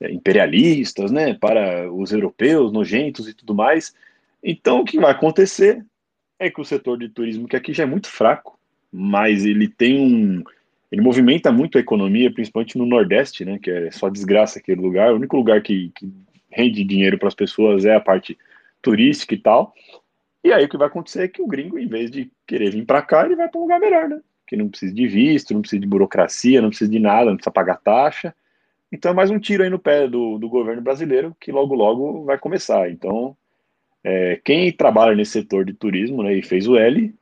é, 0.01 0.11
imperialistas, 0.11 1.13
né? 1.13 1.35
Para 1.35 1.91
os 1.91 2.13
europeus 2.13 2.73
nojentos 2.73 3.29
e 3.29 3.33
tudo 3.33 3.55
mais. 3.55 3.95
Então 4.43 4.81
o 4.81 4.85
que 4.85 4.99
vai 4.99 5.13
acontecer 5.13 5.87
é 6.39 6.51
que 6.51 6.61
o 6.61 6.65
setor 6.65 6.99
de 6.99 7.09
turismo 7.09 7.49
que 7.49 7.57
aqui 7.57 7.73
já 7.73 7.85
é 7.85 7.87
muito 7.87 8.09
fraco, 8.09 8.59
mas 8.93 9.45
ele 9.45 9.69
tem 9.69 9.99
um 9.99 10.43
ele 10.95 11.03
movimenta 11.03 11.51
muito 11.51 11.77
a 11.77 11.81
economia, 11.81 12.33
principalmente 12.33 12.79
no 12.79 12.87
Nordeste, 12.87 13.45
né? 13.45 13.59
Que 13.61 13.69
é 13.69 13.91
só 13.91 14.09
desgraça 14.09 14.61
aquele 14.61 14.81
lugar. 14.81 15.13
O 15.13 15.17
único 15.17 15.37
lugar 15.37 15.61
que, 15.61 15.91
que 15.93 16.09
rende 16.49 16.85
dinheiro 16.85 17.19
para 17.19 17.27
as 17.27 17.35
pessoas 17.35 17.85
é 17.85 17.97
a 17.97 18.01
parte 18.01 18.39
turística 18.81 19.35
e 19.35 19.39
tal. 19.39 19.75
E 20.45 20.53
aí 20.53 20.65
o 20.65 20.69
que 20.69 20.77
vai 20.77 20.87
acontecer 20.87 21.25
é 21.25 21.29
que 21.29 21.43
o 21.43 21.49
gringo, 21.49 21.81
em 21.81 21.89
vez 21.89 22.13
de 22.13 22.31
querer 22.47 22.71
vir 22.71 22.85
para 22.85 23.03
cá, 23.03 23.25
ele 23.25 23.35
vai 23.35 23.49
para 23.49 23.59
um 23.59 23.63
lugar 23.63 23.81
melhor, 23.81 24.09
né? 24.09 24.21
Que 24.47 24.57
não 24.57 24.69
precisa 24.69 24.95
de 24.95 25.09
visto, 25.09 25.53
não 25.53 25.63
precisa 25.63 25.81
de 25.81 25.87
burocracia, 25.87 26.63
não 26.63 26.69
precisa 26.69 26.91
de 26.91 27.01
nada, 27.01 27.25
não 27.27 27.37
precisa 27.37 27.51
pagar 27.51 27.81
taxa. 27.81 28.33
Então 28.93 29.11
é 29.11 29.15
mais 29.15 29.31
um 29.31 29.39
tiro 29.41 29.65
aí 29.65 29.71
no 29.71 29.81
pé 29.81 30.07
do, 30.07 30.39
do 30.39 30.49
governo 30.49 30.81
brasileiro 30.81 31.37
que 31.41 31.51
logo 31.51 31.75
logo 31.75 32.23
vai 32.25 32.39
começar. 32.39 32.89
Então, 32.89 33.37
é, 34.05 34.39
quem 34.45 34.71
trabalha 34.71 35.17
nesse 35.17 35.33
setor 35.33 35.65
de 35.65 35.73
turismo 35.73 36.23
né, 36.23 36.35
e 36.35 36.43
fez 36.43 36.69
o 36.69 36.77
L, 36.77 37.13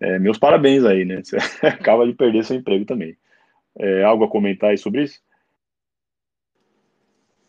é, 0.00 0.18
meus 0.20 0.38
parabéns 0.38 0.84
aí, 0.84 1.04
né? 1.04 1.20
Você 1.24 1.36
acaba 1.66 2.06
de 2.06 2.14
perder 2.14 2.44
seu 2.44 2.56
emprego 2.56 2.84
também. 2.84 3.16
É, 3.76 4.04
algo 4.04 4.24
a 4.24 4.30
comentar 4.30 4.70
aí 4.70 4.78
sobre 4.78 5.02
isso? 5.02 5.20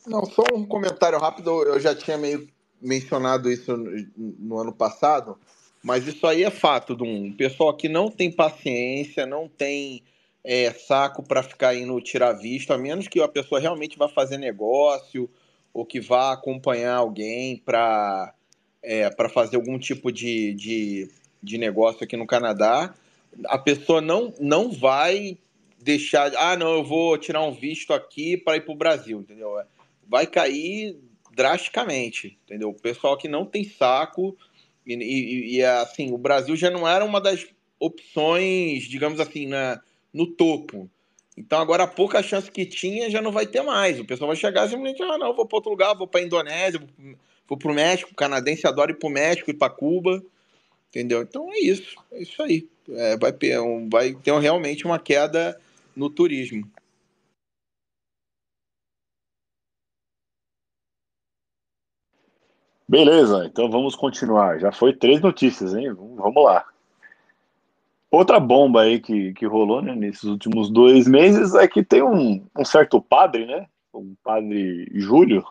Não, 0.08 0.26
só 0.26 0.44
um 0.54 0.66
comentário 0.66 1.20
rápido. 1.20 1.64
Eu 1.64 1.80
já 1.80 1.94
tinha 1.94 2.18
meio 2.18 2.48
mencionado 2.82 3.52
isso 3.52 3.76
no 4.18 4.58
ano 4.58 4.74
passado, 4.74 5.38
mas 5.84 6.08
isso 6.08 6.26
aí 6.26 6.44
é 6.44 6.50
fato 6.50 6.96
de 6.96 7.04
um 7.04 7.32
pessoal 7.34 7.76
que 7.76 7.90
não 7.90 8.10
tem 8.10 8.32
paciência, 8.32 9.26
não 9.26 9.48
tem 9.48 10.02
é, 10.44 10.72
saco 10.72 11.22
para 11.22 11.44
ficar 11.44 11.76
indo 11.76 12.00
tirar 12.02 12.34
visto, 12.34 12.72
a 12.72 12.78
menos 12.78 13.08
que 13.08 13.22
a 13.22 13.28
pessoa 13.28 13.60
realmente 13.60 13.98
vá 13.98 14.08
fazer 14.08 14.38
negócio 14.38 15.30
ou 15.74 15.86
que 15.86 16.00
vá 16.00 16.32
acompanhar 16.32 16.96
alguém 16.96 17.58
para 17.58 18.34
é, 18.82 19.10
para 19.10 19.30
fazer 19.30 19.56
algum 19.56 19.78
tipo 19.78 20.12
de, 20.12 20.54
de, 20.54 21.10
de 21.42 21.58
negócio 21.58 22.04
aqui 22.04 22.16
no 22.16 22.28
Canadá, 22.28 22.94
a 23.46 23.58
pessoa 23.58 24.02
não, 24.02 24.34
não 24.40 24.72
vai 24.72 25.38
deixar, 25.82 26.32
ah, 26.36 26.58
não, 26.58 26.74
eu 26.74 26.84
vou 26.84 27.18
tirar 27.18 27.44
um 27.44 27.54
visto 27.54 27.94
aqui 27.94 28.36
para 28.38 28.58
ir 28.58 28.62
para 28.62 28.74
o 28.74 28.78
Brasil, 28.78 29.20
entendeu? 29.20 29.62
Vai 30.08 30.28
cair 30.28 30.98
drasticamente, 31.36 32.38
entendeu? 32.46 32.70
O 32.70 32.74
pessoal 32.74 33.18
que 33.18 33.28
não 33.28 33.46
tem 33.46 33.64
saco 33.64 34.38
e, 34.86 34.94
e, 34.94 35.58
e, 35.58 35.64
assim, 35.64 36.12
o 36.12 36.18
Brasil 36.18 36.56
já 36.56 36.70
não 36.70 36.88
era 36.88 37.06
uma 37.06 37.22
das 37.22 37.46
opções, 37.80 38.84
digamos 38.84 39.20
assim, 39.20 39.46
na, 39.46 39.80
no 40.14 40.28
topo. 40.28 40.90
Então 41.38 41.60
agora 41.60 41.84
a 41.84 41.88
pouca 41.88 42.22
chance 42.22 42.52
que 42.52 42.66
tinha 42.66 43.10
já 43.10 43.22
não 43.22 43.32
vai 43.32 43.46
ter 43.46 43.62
mais. 43.62 44.00
O 44.00 44.06
pessoal 44.06 44.28
vai 44.28 44.36
chegar 44.36 44.68
simplesmente, 44.68 45.02
ah, 45.02 45.18
não, 45.18 45.34
vou 45.34 45.46
para 45.46 45.58
outro 45.58 45.72
lugar, 45.72 45.96
vou 45.96 46.08
para 46.08 46.22
Indonésia, 46.22 46.82
para 47.58 47.72
o 47.72 47.76
México, 47.76 48.12
o 48.12 48.16
canadense 48.16 48.68
adora 48.68 48.92
ir 48.92 48.96
para 48.96 49.10
o 49.10 49.12
México 49.12 49.50
e 49.50 49.54
para 49.54 49.70
Cuba, 49.70 50.24
entendeu? 50.90 51.22
Então 51.22 51.52
é 51.52 51.60
isso, 51.60 51.96
é 52.12 52.22
isso 52.22 52.42
aí. 52.42 52.68
É, 52.90 53.18
vai, 53.18 53.32
ter, 53.32 53.58
vai 53.92 54.14
ter 54.14 54.38
realmente 54.40 54.86
uma 54.86 55.00
queda 55.00 55.60
no 55.96 56.10
turismo. 56.10 56.70
Beleza, 62.88 63.46
então 63.46 63.70
vamos 63.70 63.96
continuar. 63.96 64.60
Já 64.60 64.72
foi 64.72 64.94
três 64.94 65.22
notícias, 65.22 65.76
hein? 65.76 65.94
Vamos 65.94 66.44
lá. 66.44 66.66
Outra 68.10 68.40
bomba 68.40 68.82
aí 68.82 69.00
que, 69.00 69.34
que 69.34 69.46
rolou 69.46 69.82
né, 69.84 69.94
nesses 69.94 70.24
últimos 70.24 70.72
dois 70.72 71.08
meses 71.08 71.54
é 71.54 71.68
que 71.68 71.84
tem 71.84 72.02
um, 72.02 72.44
um 72.58 72.66
certo 72.66 73.00
padre, 73.00 73.46
né? 73.46 73.68
Um 73.94 74.16
padre 74.24 74.90
Júlio, 74.96 75.46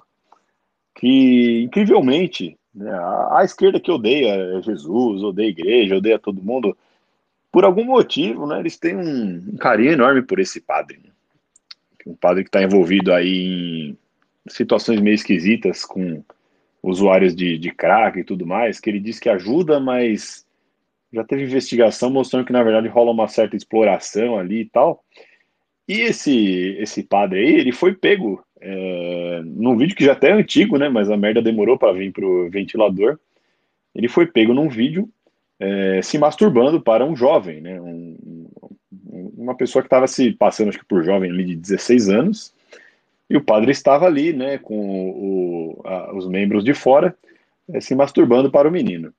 que 0.98 1.62
incrivelmente 1.62 2.58
né, 2.74 2.90
a, 2.90 3.38
a, 3.38 3.44
esquerda 3.44 3.80
que 3.80 3.90
odeia 3.90 4.60
Jesus, 4.62 5.22
odeia 5.22 5.46
a 5.46 5.50
igreja, 5.50 5.96
odeia 5.96 6.18
todo 6.18 6.42
mundo, 6.42 6.76
por 7.52 7.64
algum 7.64 7.84
motivo, 7.84 8.46
né? 8.46 8.58
Eles 8.58 8.76
têm 8.76 8.96
um, 8.96 9.52
um 9.52 9.56
carinho 9.56 9.92
enorme 9.92 10.22
por 10.22 10.40
esse 10.40 10.60
padre. 10.60 10.98
Né? 10.98 11.10
Um 12.06 12.14
padre 12.14 12.42
que 12.42 12.48
está 12.48 12.62
envolvido 12.62 13.12
aí 13.12 13.90
em 14.46 14.50
situações 14.50 15.00
meio 15.00 15.14
esquisitas 15.14 15.84
com 15.84 16.22
usuários 16.82 17.34
de, 17.34 17.56
de 17.58 17.70
crack 17.70 18.18
e 18.18 18.24
tudo 18.24 18.44
mais, 18.44 18.80
que 18.80 18.90
ele 18.90 19.00
diz 19.00 19.20
que 19.20 19.28
ajuda, 19.28 19.78
mas 19.78 20.44
já 21.12 21.22
teve 21.22 21.44
investigação 21.44 22.10
mostrando 22.10 22.44
que 22.44 22.52
na 22.52 22.62
verdade 22.62 22.88
rola 22.88 23.12
uma 23.12 23.28
certa 23.28 23.56
exploração 23.56 24.36
ali 24.36 24.62
e 24.62 24.68
tal. 24.68 25.04
E 25.86 26.00
esse 26.00 26.76
esse 26.80 27.04
padre 27.04 27.38
aí, 27.38 27.54
ele 27.54 27.72
foi 27.72 27.94
pego 27.94 28.44
é, 28.60 29.40
num 29.44 29.76
vídeo 29.76 29.96
que 29.96 30.04
já 30.04 30.12
até 30.12 30.30
é 30.30 30.32
antigo, 30.32 30.76
né? 30.78 30.88
Mas 30.88 31.10
a 31.10 31.16
merda 31.16 31.42
demorou 31.42 31.78
para 31.78 31.92
vir 31.92 32.12
pro 32.12 32.50
ventilador. 32.50 33.18
Ele 33.94 34.08
foi 34.08 34.26
pego 34.26 34.54
num 34.54 34.68
vídeo 34.68 35.08
é, 35.58 36.00
se 36.02 36.18
masturbando 36.18 36.80
para 36.80 37.04
um 37.04 37.16
jovem, 37.16 37.60
né? 37.60 37.80
Um, 37.80 38.48
uma 39.36 39.54
pessoa 39.56 39.82
que 39.82 39.86
estava 39.86 40.06
se 40.06 40.32
passando, 40.32 40.68
acho 40.68 40.78
que 40.78 40.84
por 40.84 41.02
jovem 41.02 41.30
ali 41.30 41.44
de 41.44 41.56
16 41.56 42.08
anos, 42.08 42.54
e 43.30 43.36
o 43.36 43.44
padre 43.44 43.70
estava 43.70 44.06
ali, 44.06 44.32
né, 44.32 44.58
com 44.58 44.74
o, 45.10 45.82
a, 45.84 46.14
os 46.14 46.26
membros 46.26 46.64
de 46.64 46.74
fora, 46.74 47.16
é, 47.70 47.80
se 47.80 47.94
masturbando 47.94 48.50
para 48.50 48.68
o 48.68 48.70
menino. 48.70 49.12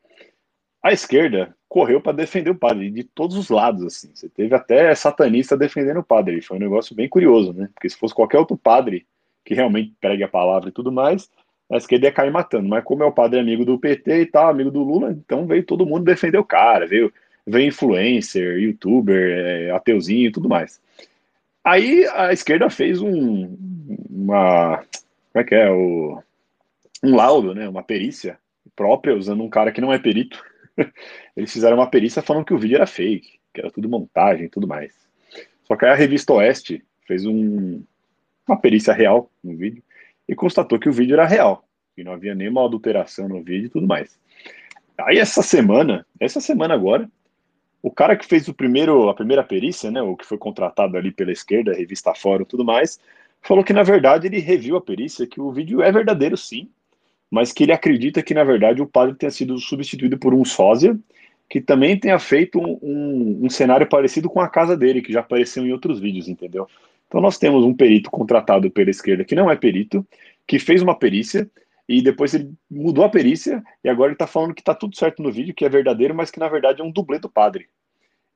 A 0.82 0.91
esquerda 0.91 1.56
correu 1.67 2.02
para 2.02 2.13
defender 2.13 2.49
o 2.49 2.56
padre, 2.56 2.89
de 2.89 3.04
todos 3.04 3.36
os 3.38 3.49
lados, 3.49 3.84
assim. 3.84 4.10
Você 4.13 4.30
teve 4.30 4.56
até 4.56 4.93
satanista 4.95 5.58
defendendo 5.58 5.99
o 5.99 6.04
padre. 6.04 6.41
Foi 6.41 6.58
um 6.58 6.62
negócio 6.62 6.95
bem 6.95 7.08
curioso, 7.08 7.54
né? 7.54 7.69
Porque 7.73 7.89
se 7.89 7.97
fosse 7.97 8.15
qualquer 8.15 8.39
outro 8.39 8.58
padre 8.58 9.06
que 9.45 9.54
realmente 9.54 9.93
pregue 9.99 10.23
a 10.23 10.28
palavra 10.28 10.69
e 10.69 10.71
tudo 10.71 10.91
mais, 10.91 11.30
a 11.71 11.78
esquerda 11.78 12.08
ia 12.08 12.12
cair 12.12 12.32
matando. 12.32 12.67
Mas 12.67 12.84
como 12.84 13.04
é 13.04 13.06
o 13.06 13.12
padre 13.12 13.39
amigo 13.39 13.63
do 13.65 13.80
PT 13.80 14.21
e 14.21 14.25
tal, 14.25 14.49
amigo 14.49 14.71
do 14.71 14.84
Lula, 14.84 15.12
então 15.12 15.45
veio 15.45 15.63
todo 15.63 15.86
mundo 15.86 16.04
defender 16.04 16.38
o 16.38 16.43
cara, 16.43 16.88
veio, 16.88 17.13
veio 17.45 17.67
influencer, 17.67 18.58
youtuber, 18.60 19.38
é, 19.38 19.71
ateuzinho 19.71 20.28
e 20.28 20.32
tudo 20.32 20.49
mais. 20.49 20.82
Aí 21.63 22.06
a 22.13 22.34
esquerda 22.34 22.69
fez 22.69 23.02
um, 23.02 23.56
uma. 24.10 24.78
Como 25.32 25.41
é 25.41 25.43
que 25.43 25.56
é? 25.56 25.69
O, 25.69 26.21
um 27.04 27.15
laudo, 27.15 27.54
né? 27.54 27.67
Uma 27.67 27.84
perícia 27.84 28.38
própria, 28.75 29.15
usando 29.15 29.43
um 29.43 29.49
cara 29.49 29.71
que 29.71 29.82
não 29.82 29.93
é 29.93 29.99
perito. 29.99 30.43
Eles 31.36 31.52
fizeram 31.52 31.78
uma 31.78 31.89
perícia 31.89 32.21
falando 32.21 32.45
que 32.45 32.54
o 32.54 32.58
vídeo 32.58 32.75
era 32.75 32.88
fake, 32.88 33.39
que 33.54 33.62
era 33.62 33.71
tudo 33.71 33.89
montagem 33.89 34.45
e 34.45 34.49
tudo 34.49 34.67
mais. 34.67 34.93
Só 35.65 35.75
que 35.75 35.86
aí 35.86 35.91
a 35.91 35.95
revista 35.95 36.34
Oeste 36.34 36.84
fez 37.06 37.25
um, 37.25 37.84
uma 38.49 38.59
perícia 38.59 38.93
real 38.93 39.29
no 39.43 39.55
vídeo 39.55 39.83
e 40.27 40.35
constatou 40.35 40.79
que 40.79 40.89
o 40.89 40.93
vídeo 40.93 41.13
era 41.13 41.25
real, 41.25 41.63
que 41.95 42.03
não 42.03 42.13
havia 42.13 42.35
nenhuma 42.35 42.65
adulteração 42.65 43.27
no 43.27 43.43
vídeo 43.43 43.67
e 43.67 43.69
tudo 43.69 43.88
mais. 43.88 44.19
Aí 44.97 45.17
essa 45.17 45.41
semana, 45.41 46.05
essa 46.19 46.41
semana 46.41 46.73
agora, 46.73 47.09
o 47.81 47.89
cara 47.89 48.15
que 48.15 48.25
fez 48.25 48.47
o 48.47 48.53
primeiro, 48.53 49.09
a 49.09 49.13
primeira 49.13 49.43
perícia, 49.43 49.89
né, 49.89 50.01
o 50.01 50.15
que 50.15 50.25
foi 50.25 50.38
contratado 50.38 50.97
ali 50.97 51.12
pela 51.12 51.31
esquerda, 51.31 51.73
revista 51.73 52.13
Fórum 52.13 52.43
e 52.43 52.45
tudo 52.47 52.65
mais, 52.65 52.99
falou 53.41 53.63
que 53.63 53.71
na 53.71 53.83
verdade 53.83 54.27
ele 54.27 54.39
reviu 54.39 54.75
a 54.75 54.81
perícia, 54.81 55.25
que 55.25 55.39
o 55.39 55.51
vídeo 55.51 55.81
é 55.81 55.91
verdadeiro 55.91 56.35
sim, 56.35 56.69
mas 57.31 57.53
que 57.53 57.63
ele 57.63 57.71
acredita 57.71 58.21
que 58.21 58.33
na 58.33 58.43
verdade 58.43 58.81
o 58.81 58.88
padre 58.88 59.15
tenha 59.15 59.31
sido 59.31 59.57
substituído 59.59 60.17
por 60.17 60.33
um 60.33 60.43
sósia, 60.43 60.99
que 61.49 61.62
também 61.62 61.97
tenha 61.97 62.19
feito 62.19 62.59
um, 62.59 62.77
um, 62.81 63.39
um 63.45 63.49
cenário 63.49 63.88
parecido 63.88 64.29
com 64.29 64.41
a 64.41 64.49
casa 64.49 64.75
dele, 64.75 65.01
que 65.01 65.13
já 65.13 65.21
apareceu 65.21 65.65
em 65.65 65.71
outros 65.71 65.99
vídeos, 65.99 66.27
entendeu? 66.27 66.67
Então 67.10 67.19
nós 67.19 67.38
temos 67.38 67.65
um 67.65 67.74
perito 67.74 68.10
contratado 68.10 68.72
pela 68.72 68.89
esquerda 68.89 69.26
que 69.26 69.36
não 69.36 69.52
é 69.52 69.56
perito, 69.56 70.08
que 70.48 70.60
fez 70.60 70.82
uma 70.82 70.98
perícia 70.98 71.50
e 71.88 72.02
depois 72.02 72.36
ele 72.36 72.54
mudou 72.69 73.04
a 73.04 73.10
perícia 73.10 73.62
e 73.84 73.89
agora 73.89 74.10
ele 74.10 74.15
está 74.15 74.28
falando 74.28 74.54
que 74.54 74.62
está 74.62 74.76
tudo 74.76 74.95
certo 74.95 75.22
no 75.22 75.32
vídeo, 75.32 75.54
que 75.54 75.65
é 75.65 75.69
verdadeiro, 75.69 76.13
mas 76.13 76.30
que 76.30 76.39
na 76.39 76.48
verdade 76.48 76.82
é 76.82 76.84
um 76.84 76.91
dublê 76.91 77.17
do 77.19 77.28
padre. 77.28 77.67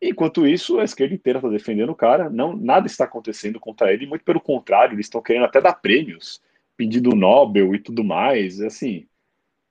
Enquanto 0.02 0.46
isso, 0.46 0.80
a 0.80 0.84
esquerda 0.84 1.14
inteira 1.14 1.40
está 1.40 1.48
defendendo 1.48 1.92
o 1.92 1.96
cara, 1.96 2.30
não, 2.30 2.58
nada 2.58 2.88
está 2.88 3.06
acontecendo 3.06 3.60
contra 3.60 3.94
ele, 3.94 4.06
muito 4.08 4.26
pelo 4.26 4.42
contrário, 4.42 4.96
eles 4.96 5.06
estão 5.06 5.22
querendo 5.22 5.46
até 5.46 5.62
dar 5.62 5.74
prêmios, 5.76 6.42
pedindo 6.76 7.16
Nobel 7.16 7.74
e 7.74 7.80
tudo 7.80 8.04
mais. 8.04 8.60
Assim, 8.60 9.06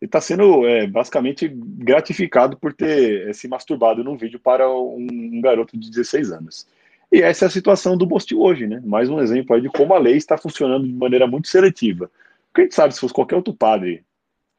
ele 0.01 0.09
está 0.09 0.21
sendo 0.21 0.67
é, 0.67 0.87
basicamente 0.87 1.49
gratificado 1.49 2.57
por 2.57 2.73
ter 2.73 3.29
é, 3.29 3.33
se 3.33 3.47
masturbado 3.47 4.03
num 4.03 4.17
vídeo 4.17 4.41
para 4.41 4.69
um, 4.69 5.07
um, 5.11 5.41
garoto 5.41 5.77
de 5.77 5.91
16 5.91 6.33
anos. 6.33 6.67
E 7.12 7.20
essa 7.20 7.44
é 7.44 7.48
a 7.48 7.51
situação 7.51 7.94
do 7.94 8.07
Bostil 8.07 8.40
hoje, 8.40 8.66
né? 8.66 8.81
Mais 8.87 9.11
um 9.11 9.20
exemplo 9.20 9.55
aí 9.55 9.61
de 9.61 9.68
como 9.68 9.92
a 9.92 9.98
lei 9.98 10.16
está 10.16 10.38
funcionando 10.38 10.87
de 10.87 10.94
maneira 10.94 11.27
muito 11.27 11.46
seletiva. 11.46 12.11
Porque 12.46 12.62
a 12.62 12.64
gente 12.64 12.75
sabe, 12.75 12.94
se 12.94 13.01
fosse 13.01 13.12
qualquer 13.12 13.37
outro 13.37 13.53
padre 13.53 14.03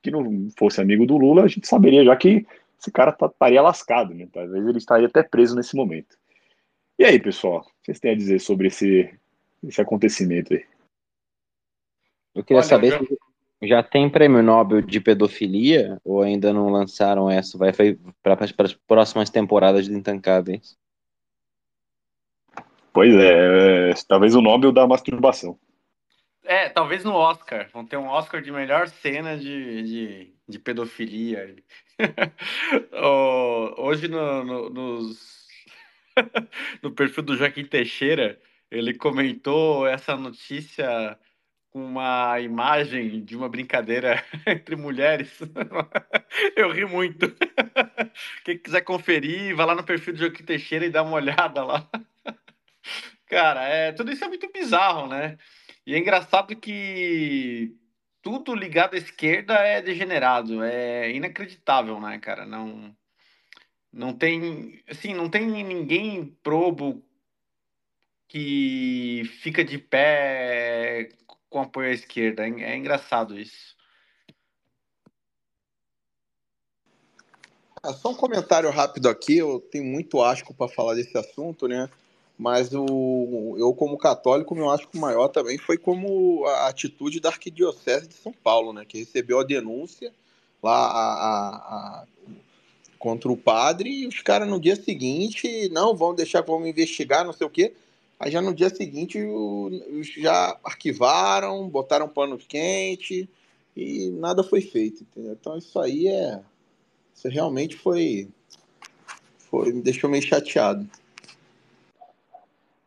que 0.04 0.12
não 0.12 0.48
fosse 0.56 0.80
amigo 0.80 1.04
do 1.08 1.18
Lula, 1.18 1.44
a 1.44 1.48
gente 1.48 1.68
saberia 1.68 2.06
já 2.06 2.16
que 2.16 2.46
esse 2.80 2.92
cara 2.92 3.12
tá, 3.12 3.26
estaria 3.26 3.60
lascado, 3.60 4.14
né? 4.14 4.28
Talvez 4.32 4.68
ele 4.68 4.78
estaria 4.78 5.08
até 5.08 5.24
preso 5.24 5.56
nesse 5.56 5.76
momento. 5.76 6.16
E 7.00 7.04
aí, 7.04 7.20
pessoal, 7.20 7.62
o 7.62 7.64
que 7.64 7.86
vocês 7.86 8.00
têm 8.00 8.12
a 8.12 8.16
dizer 8.16 8.40
sobre 8.40 8.68
esse, 8.68 9.12
esse 9.64 9.82
acontecimento 9.82 10.54
aí? 10.54 10.64
Eu 12.36 12.44
queria 12.44 12.60
Olha, 12.60 12.68
saber 12.68 12.92
já... 12.92 13.00
se 13.00 13.18
já 13.68 13.82
tem 13.82 14.10
prêmio 14.10 14.44
Nobel 14.44 14.82
de 14.82 15.00
pedofilia 15.00 16.00
ou 16.04 16.22
ainda 16.22 16.54
não 16.54 16.70
lançaram 16.70 17.32
essa? 17.32 17.58
Vai 17.58 17.72
para 18.22 18.38
as 18.44 18.74
próximas 18.74 19.30
temporadas 19.32 19.86
de 19.86 19.94
Intancáveis? 19.94 20.78
Pois 22.94 23.16
é, 23.16 23.90
é, 23.90 23.94
talvez 24.08 24.36
o 24.36 24.42
Nobel 24.42 24.72
da 24.72 24.86
masturbação. 24.86 25.60
É, 26.46 26.70
talvez 26.70 27.04
no 27.04 27.14
Oscar. 27.14 27.68
Vão 27.74 27.84
ter 27.84 27.98
um 27.98 28.08
Oscar 28.08 28.40
de 28.40 28.52
melhor 28.52 28.88
cena 28.88 29.36
de, 29.36 29.82
de, 29.84 30.34
de 30.48 30.60
pedofilia. 30.60 31.56
Hoje 33.78 34.08
no, 34.08 34.44
no, 34.44 34.70
nos... 34.70 35.48
no 36.84 36.92
perfil 36.92 37.24
do 37.24 37.36
Joaquim 37.36 37.66
Teixeira, 37.66 38.40
ele 38.70 38.94
comentou 38.94 39.88
essa 39.88 40.16
notícia 40.16 41.18
com 41.72 41.84
uma 41.84 42.40
imagem 42.40 43.24
de 43.24 43.36
uma 43.36 43.50
brincadeira 43.50 44.24
entre 44.46 44.76
mulheres. 44.76 45.40
Eu 46.56 46.72
ri 46.72 46.86
muito. 46.86 47.34
Quem 48.44 48.56
quiser 48.60 48.82
conferir, 48.82 49.56
vai 49.56 49.66
lá 49.66 49.74
no 49.74 49.84
perfil 49.84 50.14
do 50.14 50.20
Joaquim 50.20 50.44
Teixeira 50.44 50.86
e 50.86 50.92
dá 50.92 51.02
uma 51.02 51.16
olhada 51.16 51.64
lá. 51.64 51.90
Cara, 53.28 53.64
é, 53.64 53.92
tudo 53.92 54.12
isso 54.12 54.24
é 54.24 54.28
muito 54.28 54.52
bizarro, 54.52 55.08
né? 55.08 55.38
E 55.86 55.94
é 55.96 55.98
engraçado 55.98 56.56
que 56.56 57.76
tudo 58.22 58.56
ligado 58.56 58.94
à 58.96 58.98
esquerda 58.98 59.56
é 59.56 59.82
degenerado, 59.82 60.64
é 60.64 61.12
inacreditável, 61.12 62.00
né, 62.00 62.20
cara? 62.20 62.46
Não, 62.46 62.96
não 63.92 64.14
tem, 64.14 64.82
assim, 64.90 65.14
não 65.14 65.30
tem 65.30 65.46
ninguém 65.46 66.26
probo 66.42 67.04
que 68.28 69.24
fica 69.42 69.64
de 69.64 69.78
pé 69.78 71.10
com 71.50 71.62
apoio 71.62 71.90
à 71.90 71.94
esquerda. 71.94 72.48
É, 72.48 72.74
é 72.74 72.78
engraçado 72.78 73.38
isso. 73.38 73.76
Ah, 77.84 77.94
só 77.94 78.12
um 78.12 78.16
comentário 78.16 78.70
rápido 78.72 79.10
aqui. 79.10 79.38
Eu 79.38 79.60
tenho 79.60 79.84
muito 79.84 80.22
asco 80.22 80.54
para 80.54 80.68
falar 80.68 80.96
desse 80.96 81.18
assunto, 81.18 81.68
né? 81.68 81.90
Mas 82.44 82.74
o, 82.74 83.56
eu, 83.58 83.74
como 83.74 83.98
católico, 83.98 84.54
meu 84.54 84.70
acho 84.70 84.86
que 84.90 84.98
o 84.98 85.00
maior 85.00 85.30
também 85.30 85.58
foi 85.58 85.78
como 85.78 86.46
a 86.46 86.68
atitude 86.68 87.22
da 87.22 87.30
Arquidiocese 87.30 88.06
de 88.06 88.16
São 88.16 88.34
Paulo, 88.34 88.74
né? 88.74 88.84
Que 88.84 88.98
recebeu 88.98 89.40
a 89.40 89.46
denúncia 89.46 90.12
lá 90.62 90.76
a, 90.76 91.14
a, 91.14 91.56
a, 91.56 92.06
contra 93.00 93.32
o 93.32 93.38
padre 93.38 93.90
e 93.90 94.08
os 94.08 94.20
caras 94.20 94.50
no 94.50 94.60
dia 94.60 94.76
seguinte, 94.76 95.70
não, 95.70 95.96
vão 95.96 96.14
deixar, 96.14 96.42
vamos 96.42 96.68
investigar, 96.68 97.24
não 97.24 97.32
sei 97.32 97.48
o 97.48 97.50
quê. 97.50 97.74
Aí 98.20 98.30
já 98.30 98.42
no 98.42 98.54
dia 98.54 98.70
seguinte 98.70 99.24
o, 99.24 99.70
já 100.02 100.60
arquivaram, 100.66 101.70
botaram 101.70 102.10
pano 102.10 102.38
quente 102.38 103.30
e 103.74 104.10
nada 104.10 104.44
foi 104.44 104.60
feito. 104.60 105.04
Entendeu? 105.04 105.32
Então 105.32 105.58
isso 105.58 105.80
aí 105.80 106.10
é. 106.10 106.42
Isso 107.16 107.30
realmente 107.30 107.78
foi. 107.78 108.28
foi 109.50 109.72
me 109.72 109.82
deixou 109.82 110.10
meio 110.10 110.24
chateado. 110.24 110.86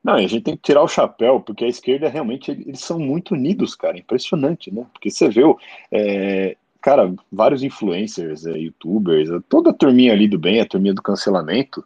Não, 0.07 0.14
a 0.14 0.21
gente 0.21 0.42
tem 0.45 0.57
que 0.57 0.62
tirar 0.62 0.85
o 0.85 0.88
chapéu, 0.88 1.40
porque 1.40 1.64
a 1.64 1.69
esquerda 1.69 2.09
realmente 2.09 2.53
eles 2.53 2.79
são 2.79 2.97
muito 2.97 3.35
unidos, 3.35 3.75
cara. 3.75 3.99
Impressionante, 3.99 4.73
né? 4.73 4.87
Porque 4.92 5.11
você 5.11 5.29
vê, 5.29 5.42
é, 5.90 6.57
cara, 6.81 7.12
vários 7.33 7.64
influencers, 7.64 8.47
é, 8.47 8.57
youtubers, 8.57 9.29
toda 9.49 9.71
a 9.71 9.75
turminha 9.75 10.12
ali 10.12 10.29
do 10.29 10.38
bem, 10.38 10.61
a 10.61 10.64
turminha 10.64 10.95
do 10.95 11.03
cancelamento, 11.03 11.85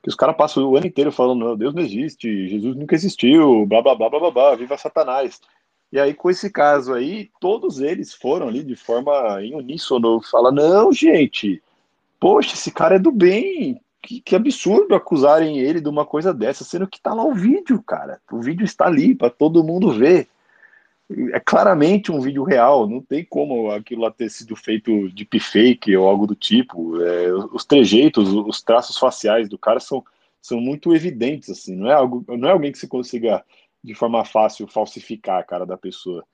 que 0.00 0.08
os 0.08 0.14
caras 0.14 0.36
passam 0.36 0.64
o 0.68 0.76
ano 0.76 0.86
inteiro 0.86 1.10
falando: 1.10 1.44
meu 1.44 1.56
Deus 1.56 1.74
não 1.74 1.82
existe, 1.82 2.46
Jesus 2.46 2.76
nunca 2.76 2.94
existiu, 2.94 3.66
blá 3.66 3.82
blá 3.82 3.96
blá 3.96 4.08
blá 4.08 4.20
blá, 4.20 4.30
blá 4.30 4.54
viva 4.54 4.78
Satanás. 4.78 5.40
E 5.90 5.98
aí, 5.98 6.14
com 6.14 6.30
esse 6.30 6.50
caso 6.50 6.94
aí, 6.94 7.28
todos 7.40 7.80
eles 7.80 8.14
foram 8.14 8.46
ali 8.46 8.62
de 8.62 8.76
forma 8.76 9.42
em 9.42 9.56
uníssono, 9.56 10.22
falar: 10.22 10.52
não, 10.52 10.92
gente, 10.92 11.60
poxa, 12.20 12.54
esse 12.54 12.70
cara 12.70 12.94
é 12.94 12.98
do 13.00 13.10
bem, 13.10 13.80
que, 14.02 14.20
que, 14.20 14.36
absurdo 14.36 14.94
acusarem 14.94 15.58
ele 15.58 15.80
de 15.80 15.88
uma 15.88 16.04
coisa 16.04 16.32
dessa, 16.32 16.64
sendo 16.64 16.86
que 16.86 17.00
tá 17.00 17.12
lá 17.12 17.24
o 17.24 17.34
vídeo, 17.34 17.82
cara. 17.82 18.20
O 18.30 18.40
vídeo 18.40 18.64
está 18.64 18.86
ali 18.86 19.14
para 19.14 19.30
todo 19.30 19.64
mundo 19.64 19.90
ver. 19.90 20.28
É 21.32 21.40
claramente 21.40 22.12
um 22.12 22.20
vídeo 22.20 22.44
real, 22.44 22.86
não 22.86 23.00
tem 23.00 23.24
como 23.24 23.70
aquilo 23.70 24.02
lá 24.02 24.10
ter 24.10 24.28
sido 24.30 24.54
feito 24.54 25.08
de 25.10 25.26
fake 25.40 25.96
ou 25.96 26.06
algo 26.06 26.26
do 26.26 26.34
tipo. 26.34 27.00
É, 27.00 27.32
os 27.52 27.64
trejeitos, 27.64 28.32
os 28.32 28.62
traços 28.62 28.98
faciais 28.98 29.48
do 29.48 29.58
cara 29.58 29.80
são, 29.80 30.04
são 30.40 30.60
muito 30.60 30.94
evidentes, 30.94 31.48
assim. 31.48 31.74
Não 31.74 31.90
é, 31.90 31.94
algo, 31.94 32.24
não 32.28 32.48
é 32.48 32.52
alguém 32.52 32.72
que 32.72 32.78
se 32.78 32.86
consiga 32.86 33.42
de 33.82 33.94
forma 33.94 34.24
fácil 34.24 34.66
falsificar 34.66 35.40
a 35.40 35.44
cara 35.44 35.64
da 35.64 35.78
pessoa. 35.78 36.24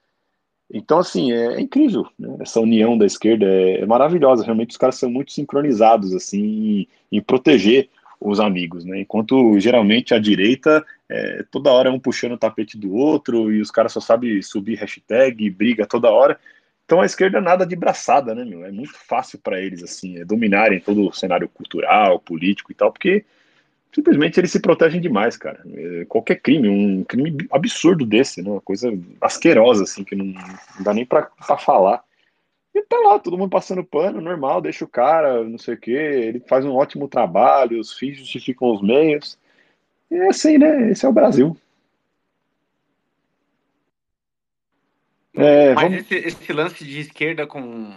Então, 0.77 0.99
assim, 0.99 1.33
é, 1.33 1.55
é 1.55 1.61
incrível, 1.61 2.05
né? 2.19 2.37
Essa 2.41 2.59
união 2.59 2.99
da 2.99 3.07
esquerda 3.07 3.47
é, 3.47 3.83
é, 3.83 3.87
maravilhosa. 3.87 4.45
Realmente, 4.45 4.73
os 4.73 4.77
caras 4.77 4.97
são 4.97 5.09
muito 5.09 5.31
sincronizados, 5.31 6.13
assim, 6.13 6.89
em, 7.13 7.19
em 7.19 7.23
proteger 7.23 7.89
os 8.21 8.41
amigos, 8.41 8.85
né? 8.85 9.01
Enquanto 9.01 9.57
geralmente 9.61 10.15
a 10.15 10.19
direita 10.19 10.85
é, 11.09 11.45
toda 11.49 11.71
hora 11.71 11.93
um 11.93 12.01
puxando 12.01 12.33
o 12.33 12.39
tapete 12.39 12.77
do 12.77 12.93
outro 12.93 13.53
e 13.53 13.61
os 13.61 13.71
caras 13.71 13.93
só 13.93 14.01
sabem 14.01 14.43
subir 14.43 14.75
hashtag, 14.75 15.49
briga 15.49 15.87
toda 15.87 16.11
hora. 16.11 16.41
Então 16.85 17.01
a 17.01 17.07
esquerda 17.07 17.41
nada 17.41 17.65
de 17.65 17.77
braçada, 17.77 18.35
né, 18.35 18.45
meu? 18.45 18.65
É 18.65 18.73
muito 18.73 18.95
fácil 18.95 19.39
para 19.39 19.61
eles, 19.61 19.81
assim, 19.81 20.19
é 20.19 20.25
dominarem 20.25 20.81
todo 20.81 21.09
o 21.09 21.13
cenário 21.13 21.49
cultural, 21.49 22.19
político 22.19 22.73
e 22.73 22.75
tal, 22.75 22.91
porque 22.93 23.25
simplesmente 23.95 24.41
eles 24.41 24.51
se 24.51 24.61
protegem 24.61 25.01
demais, 25.01 25.37
cara. 25.37 25.63
É, 25.67 26.05
qualquer 26.07 26.41
crime, 26.41 26.69
um 26.69 27.05
crime 27.05 27.47
absurdo 27.51 28.05
desse, 28.05 28.43
né? 28.43 28.51
Uma 28.51 28.61
coisa 28.61 28.93
asquerosa, 29.21 29.85
assim, 29.85 30.03
que 30.03 30.17
não, 30.17 30.35
dá 30.81 30.93
nem 30.93 31.07
para 31.07 31.31
falar. 31.59 32.03
E 32.75 32.83
tá 32.83 32.97
lá, 32.99 33.21
todo 33.21 33.39
mundo 33.39 33.51
passando 33.51 33.85
pano, 33.85 34.21
normal, 34.21 34.61
deixa 34.61 34.85
o 34.85 34.89
cara, 34.89 35.45
não 35.45 35.59
sei 35.59 35.75
o 35.75 35.79
quê, 35.79 35.93
ele 35.93 36.41
faz 36.41 36.65
um 36.65 36.75
ótimo 36.75 37.07
trabalho, 37.07 37.79
os 37.79 37.93
fins 37.93 38.19
justificam 38.19 38.75
os 38.75 38.83
meios. 38.83 39.39
E 40.11 40.17
é 40.17 40.29
assim, 40.29 40.59
né? 40.59 40.91
Esse 40.91 41.07
é 41.07 41.09
o 41.09 41.13
Brasil. 41.13 41.57
É, 45.35 45.73
Mas 45.75 45.85
vamos... 45.85 45.99
esse, 46.01 46.15
esse, 46.15 46.53
lance 46.53 46.85
de 46.85 46.99
esquerda 46.99 47.47
com, 47.47 47.93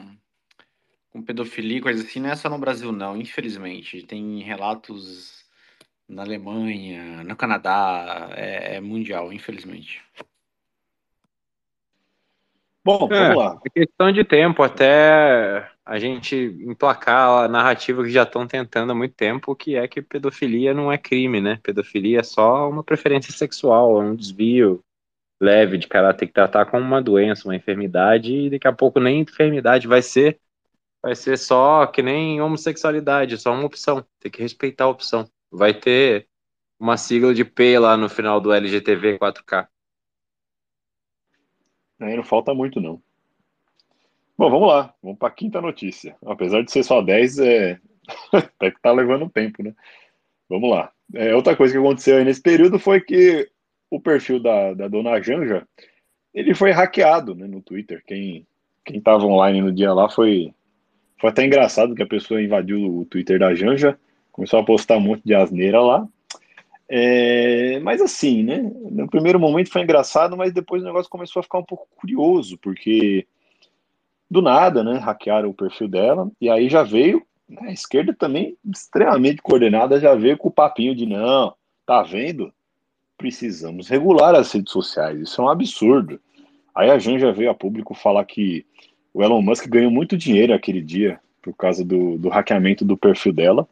com 1.11 1.23
pedofilia, 1.23 1.81
coisa 1.81 2.03
assim, 2.03 2.19
não 2.19 2.29
é 2.29 2.35
só 2.35 2.47
no 2.47 2.59
Brasil, 2.59 2.91
não, 2.91 3.17
infelizmente. 3.17 4.03
Tem 4.03 4.39
relatos 4.41 5.46
na 6.07 6.23
Alemanha, 6.23 7.23
no 7.23 7.35
Canadá, 7.35 8.29
é, 8.31 8.75
é 8.75 8.81
mundial, 8.81 9.33
infelizmente. 9.33 10.01
Bom, 12.83 13.09
é, 13.11 13.19
vamos 13.19 13.37
lá. 13.37 13.59
É 13.65 13.69
questão 13.69 14.11
de 14.11 14.23
tempo 14.23 14.63
até 14.63 15.69
a 15.85 15.99
gente 15.99 16.35
emplacar 16.61 17.43
a 17.43 17.47
narrativa 17.49 18.01
que 18.03 18.09
já 18.09 18.23
estão 18.23 18.47
tentando 18.47 18.91
há 18.91 18.95
muito 18.95 19.13
tempo, 19.13 19.55
que 19.55 19.75
é 19.75 19.87
que 19.87 20.01
pedofilia 20.01 20.73
não 20.73 20.89
é 20.91 20.97
crime, 20.97 21.41
né? 21.41 21.59
Pedofilia 21.61 22.21
é 22.21 22.23
só 22.23 22.69
uma 22.69 22.83
preferência 22.83 23.33
sexual, 23.33 24.01
é 24.01 24.05
um 24.05 24.15
desvio 24.15 24.81
leve 25.39 25.77
de 25.77 25.87
caráter 25.87 26.27
que 26.27 26.33
tratar 26.33 26.65
como 26.65 26.83
uma 26.83 27.01
doença, 27.01 27.47
uma 27.47 27.55
enfermidade, 27.55 28.33
e 28.33 28.49
daqui 28.49 28.67
a 28.67 28.73
pouco 28.73 28.99
nem 28.99 29.19
enfermidade 29.19 29.87
vai 29.87 30.01
ser, 30.01 30.39
vai 31.01 31.13
ser 31.13 31.37
só 31.37 31.85
que 31.87 32.01
nem 32.01 32.41
homossexualidade, 32.41 33.37
só 33.37 33.53
uma 33.53 33.65
opção. 33.65 34.05
Tem 34.19 34.31
que 34.31 34.41
respeitar 34.41 34.85
a 34.85 34.89
opção. 34.89 35.29
Vai 35.51 35.73
ter 35.73 36.27
uma 36.79 36.97
sigla 36.97 37.33
de 37.33 37.43
P 37.43 37.79
lá 37.79 37.97
no 37.97 38.09
final 38.09 38.39
do 38.39 38.51
LGTV 38.51 39.17
4K. 39.17 39.67
Aí 41.99 42.15
não 42.15 42.23
falta 42.23 42.53
muito, 42.53 42.79
não. 42.79 43.01
Bom, 44.37 44.49
vamos 44.51 44.67
lá. 44.67 44.93
Vamos 45.01 45.17
para 45.17 45.29
a 45.29 45.31
quinta 45.31 45.59
notícia. 45.59 46.15
Apesar 46.25 46.61
de 46.63 46.71
ser 46.71 46.83
só 46.83 47.01
10, 47.01 47.39
é... 47.39 47.79
até 48.31 48.71
que 48.71 48.81
tá 48.81 48.91
levando 48.91 49.29
tempo, 49.29 49.63
né? 49.63 49.73
Vamos 50.47 50.69
lá. 50.69 50.91
É, 51.13 51.35
outra 51.35 51.55
coisa 51.55 51.73
que 51.73 51.79
aconteceu 51.79 52.17
aí 52.17 52.23
nesse 52.23 52.41
período 52.41 52.77
foi 52.77 53.01
que 53.01 53.49
o 53.89 53.99
perfil 53.99 54.41
da, 54.41 54.73
da 54.73 54.87
dona 54.87 55.21
Janja, 55.21 55.67
ele 56.33 56.53
foi 56.53 56.71
hackeado 56.71 57.33
né, 57.33 57.47
no 57.47 57.61
Twitter. 57.61 58.03
Quem 58.05 58.45
quem 58.87 58.99
estava 58.99 59.25
online 59.25 59.61
no 59.61 59.71
dia 59.71 59.93
lá 59.93 60.09
foi, 60.09 60.53
foi 61.19 61.29
até 61.29 61.45
engraçado 61.45 61.93
que 61.93 62.01
a 62.01 62.07
pessoa 62.07 62.41
invadiu 62.41 62.99
o 62.99 63.05
Twitter 63.05 63.37
da 63.37 63.53
Janja, 63.53 63.99
começou 64.37 64.59
a 64.59 64.63
postar 64.63 64.97
um 64.97 65.01
monte 65.01 65.23
de 65.25 65.33
asneira 65.33 65.81
lá. 65.81 66.07
É, 66.87 67.79
mas 67.79 67.99
assim, 67.99 68.43
né? 68.43 68.71
No 68.91 69.09
primeiro 69.09 69.39
momento 69.39 69.71
foi 69.71 69.81
engraçado, 69.81 70.37
mas 70.37 70.53
depois 70.53 70.83
o 70.83 70.85
negócio 70.85 71.09
começou 71.09 71.39
a 71.39 71.43
ficar 71.43 71.57
um 71.57 71.63
pouco 71.63 71.87
curioso, 71.97 72.55
porque 72.59 73.25
do 74.29 74.39
nada, 74.39 74.83
né? 74.83 74.99
Hackearam 74.99 75.49
o 75.49 75.55
perfil 75.55 75.87
dela, 75.87 76.31
e 76.39 76.49
aí 76.49 76.69
já 76.69 76.83
veio, 76.83 77.25
né, 77.49 77.69
a 77.69 77.71
esquerda 77.71 78.13
também 78.13 78.55
extremamente 78.71 79.41
coordenada, 79.41 79.99
já 79.99 80.13
veio 80.13 80.37
com 80.37 80.49
o 80.49 80.53
papinho 80.53 80.95
de 80.95 81.07
não, 81.07 81.55
tá 81.83 82.03
vendo? 82.03 82.53
Precisamos 83.17 83.87
regular 83.89 84.35
as 84.35 84.51
redes 84.51 84.71
sociais, 84.71 85.19
isso 85.19 85.41
é 85.41 85.43
um 85.43 85.49
absurdo. 85.49 86.21
Aí 86.75 86.91
a 86.91 86.99
Jan 86.99 87.17
já 87.17 87.31
veio 87.31 87.49
a 87.49 87.55
público 87.55 87.95
falar 87.95 88.23
que 88.23 88.63
o 89.13 89.23
Elon 89.23 89.41
Musk 89.41 89.67
ganhou 89.67 89.89
muito 89.89 90.15
dinheiro 90.15 90.53
aquele 90.53 90.81
dia 90.81 91.19
por 91.41 91.55
causa 91.55 91.83
do, 91.83 92.19
do 92.19 92.29
hackeamento 92.29 92.85
do 92.85 92.95
perfil 92.95 93.33
dela. 93.33 93.67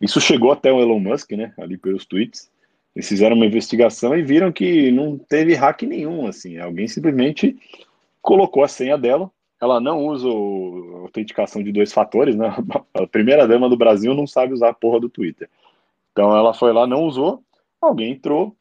Isso 0.00 0.20
chegou 0.20 0.50
até 0.50 0.72
o 0.72 0.80
Elon 0.80 0.98
Musk, 0.98 1.32
né? 1.32 1.52
Ali 1.58 1.76
pelos 1.76 2.06
tweets. 2.06 2.50
Eles 2.94 3.08
fizeram 3.08 3.36
uma 3.36 3.46
investigação 3.46 4.16
e 4.16 4.22
viram 4.22 4.50
que 4.50 4.90
não 4.90 5.18
teve 5.18 5.54
hack 5.54 5.82
nenhum, 5.82 6.26
assim. 6.26 6.58
Alguém 6.58 6.88
simplesmente 6.88 7.56
colocou 8.22 8.64
a 8.64 8.68
senha 8.68 8.96
dela. 8.96 9.30
Ela 9.60 9.78
não 9.78 10.06
usa 10.06 10.26
autenticação 11.02 11.62
de 11.62 11.70
dois 11.70 11.92
fatores, 11.92 12.34
né? 12.34 12.48
A 12.94 13.06
primeira 13.06 13.46
dama 13.46 13.68
do 13.68 13.76
Brasil 13.76 14.14
não 14.14 14.26
sabe 14.26 14.54
usar 14.54 14.70
a 14.70 14.74
porra 14.74 14.98
do 14.98 15.10
Twitter. 15.10 15.48
Então 16.12 16.34
ela 16.34 16.54
foi 16.54 16.72
lá, 16.72 16.86
não 16.86 17.04
usou. 17.04 17.44
Alguém 17.80 18.12
entrou 18.12 18.56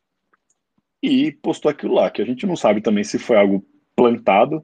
e 1.02 1.32
postou 1.32 1.72
aquilo 1.72 1.96
lá, 1.96 2.10
que 2.10 2.22
a 2.22 2.26
gente 2.26 2.46
não 2.46 2.58
sabe 2.58 2.82
também 2.82 3.04
se 3.04 3.18
foi 3.18 3.38
algo 3.38 3.66
plantado 3.96 4.64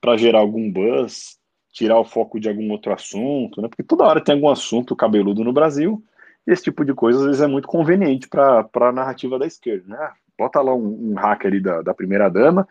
para 0.00 0.16
gerar 0.16 0.40
algum 0.40 0.70
buzz, 0.70 1.38
tirar 1.72 1.98
o 1.98 2.04
foco 2.04 2.40
de 2.40 2.48
algum 2.48 2.70
outro 2.72 2.92
assunto, 2.92 3.62
né? 3.62 3.68
Porque 3.68 3.82
toda 3.82 4.04
hora 4.04 4.22
tem 4.22 4.34
algum 4.34 4.48
assunto 4.48 4.96
cabeludo 4.96 5.44
no 5.44 5.52
Brasil 5.52 6.02
esse 6.46 6.64
tipo 6.64 6.84
de 6.84 6.94
coisa 6.94 7.18
às 7.18 7.26
vezes 7.26 7.40
é 7.40 7.46
muito 7.46 7.66
conveniente 7.66 8.28
para 8.28 8.68
a 8.74 8.92
narrativa 8.92 9.38
da 9.38 9.46
esquerda, 9.46 9.84
né? 9.88 10.10
Bota 10.38 10.60
lá 10.60 10.74
um, 10.74 11.12
um 11.12 11.14
hacker 11.14 11.50
ali 11.50 11.60
da, 11.60 11.82
da 11.82 11.94
primeira 11.94 12.28
dama 12.28 12.68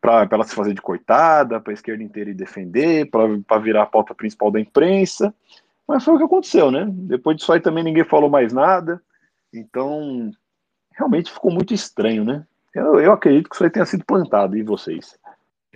para 0.00 0.28
ela 0.30 0.44
se 0.44 0.54
fazer 0.54 0.74
de 0.74 0.80
coitada, 0.80 1.60
para 1.60 1.72
a 1.72 1.74
esquerda 1.74 2.02
inteira 2.02 2.30
ir 2.30 2.34
defender, 2.34 3.10
para 3.10 3.58
virar 3.58 3.82
a 3.82 3.86
pauta 3.86 4.14
principal 4.14 4.50
da 4.50 4.60
imprensa. 4.60 5.34
Mas 5.86 6.04
foi 6.04 6.14
o 6.14 6.18
que 6.18 6.24
aconteceu, 6.24 6.70
né? 6.70 6.86
Depois 6.88 7.36
disso 7.36 7.52
aí 7.52 7.60
também 7.60 7.82
ninguém 7.82 8.04
falou 8.04 8.30
mais 8.30 8.52
nada. 8.52 9.02
Então, 9.52 10.30
realmente 10.92 11.32
ficou 11.32 11.50
muito 11.50 11.74
estranho, 11.74 12.24
né? 12.24 12.44
Eu, 12.74 13.00
eu 13.00 13.12
acredito 13.12 13.48
que 13.48 13.56
isso 13.56 13.64
aí 13.64 13.70
tenha 13.70 13.86
sido 13.86 14.04
plantado, 14.04 14.56
e 14.56 14.62
vocês? 14.62 15.18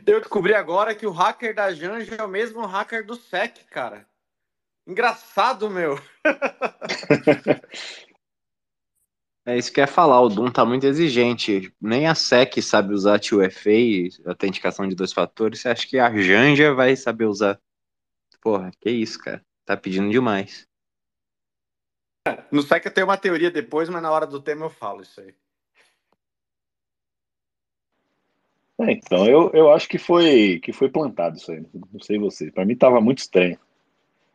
Eu 0.07 0.21
descobri 0.21 0.55
agora 0.55 0.95
que 0.95 1.07
o 1.07 1.11
hacker 1.11 1.55
da 1.55 1.73
Janja 1.73 2.17
é 2.17 2.23
o 2.23 2.29
mesmo 2.29 2.65
hacker 2.67 3.05
do 3.05 3.15
SEC, 3.15 3.65
cara. 3.71 4.05
Engraçado, 4.87 5.71
meu. 5.71 5.99
É 9.45 9.59
isso 9.59 9.73
que 9.73 9.81
eu 9.81 9.83
ia 9.83 9.89
falar, 9.89 10.21
o 10.21 10.29
Doom 10.29 10.53
tá 10.53 10.65
muito 10.65 10.87
exigente. 10.87 11.75
Nem 11.81 12.07
a 12.07 12.15
SEC 12.15 12.63
sabe 12.63 12.95
usar 12.95 13.19
2FA, 13.19 14.25
autenticação 14.25 14.89
de 14.89 14.95
dois 14.95 15.13
fatores. 15.13 15.61
Você 15.61 15.69
acha 15.69 15.87
que 15.87 15.99
a 15.99 16.15
Janja 16.17 16.73
vai 16.73 16.95
saber 16.95 17.25
usar? 17.25 17.61
Porra, 18.41 18.71
que 18.81 18.89
isso, 18.89 19.19
cara. 19.19 19.45
Tá 19.65 19.77
pedindo 19.77 20.11
demais. 20.11 20.65
No 22.53 22.63
SEC 22.63 22.87
eu 22.87 22.95
tenho 22.95 23.07
uma 23.09 23.17
teoria 23.17 23.51
depois, 23.51 23.89
mas 23.89 24.01
na 24.01 24.13
hora 24.13 24.29
do 24.29 24.41
tema 24.41 24.67
eu 24.67 24.71
falo 24.71 25.03
isso 25.03 25.21
aí. 25.21 25.35
É, 28.81 28.93
então, 28.93 29.27
eu, 29.27 29.51
eu 29.53 29.73
acho 29.73 29.89
que 29.89 29.99
foi, 29.99 30.61
que 30.61 30.73
foi 30.73 30.89
plantado 30.89 31.37
isso 31.37 31.51
aí. 31.51 31.67
Não 31.93 32.01
sei 32.01 32.17
você. 32.17 32.51
Para 32.51 32.65
mim 32.65 32.77
tava 32.77 33.01
muito 33.01 33.19
estranho. 33.19 33.59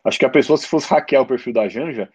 Acho 0.04 0.20
que 0.20 0.26
a 0.26 0.30
pessoa, 0.30 0.58
se 0.58 0.68
fosse 0.68 0.90
hackear 0.90 1.22
o 1.22 1.26
perfil 1.26 1.54
da 1.54 1.68
Janja, 1.68 2.10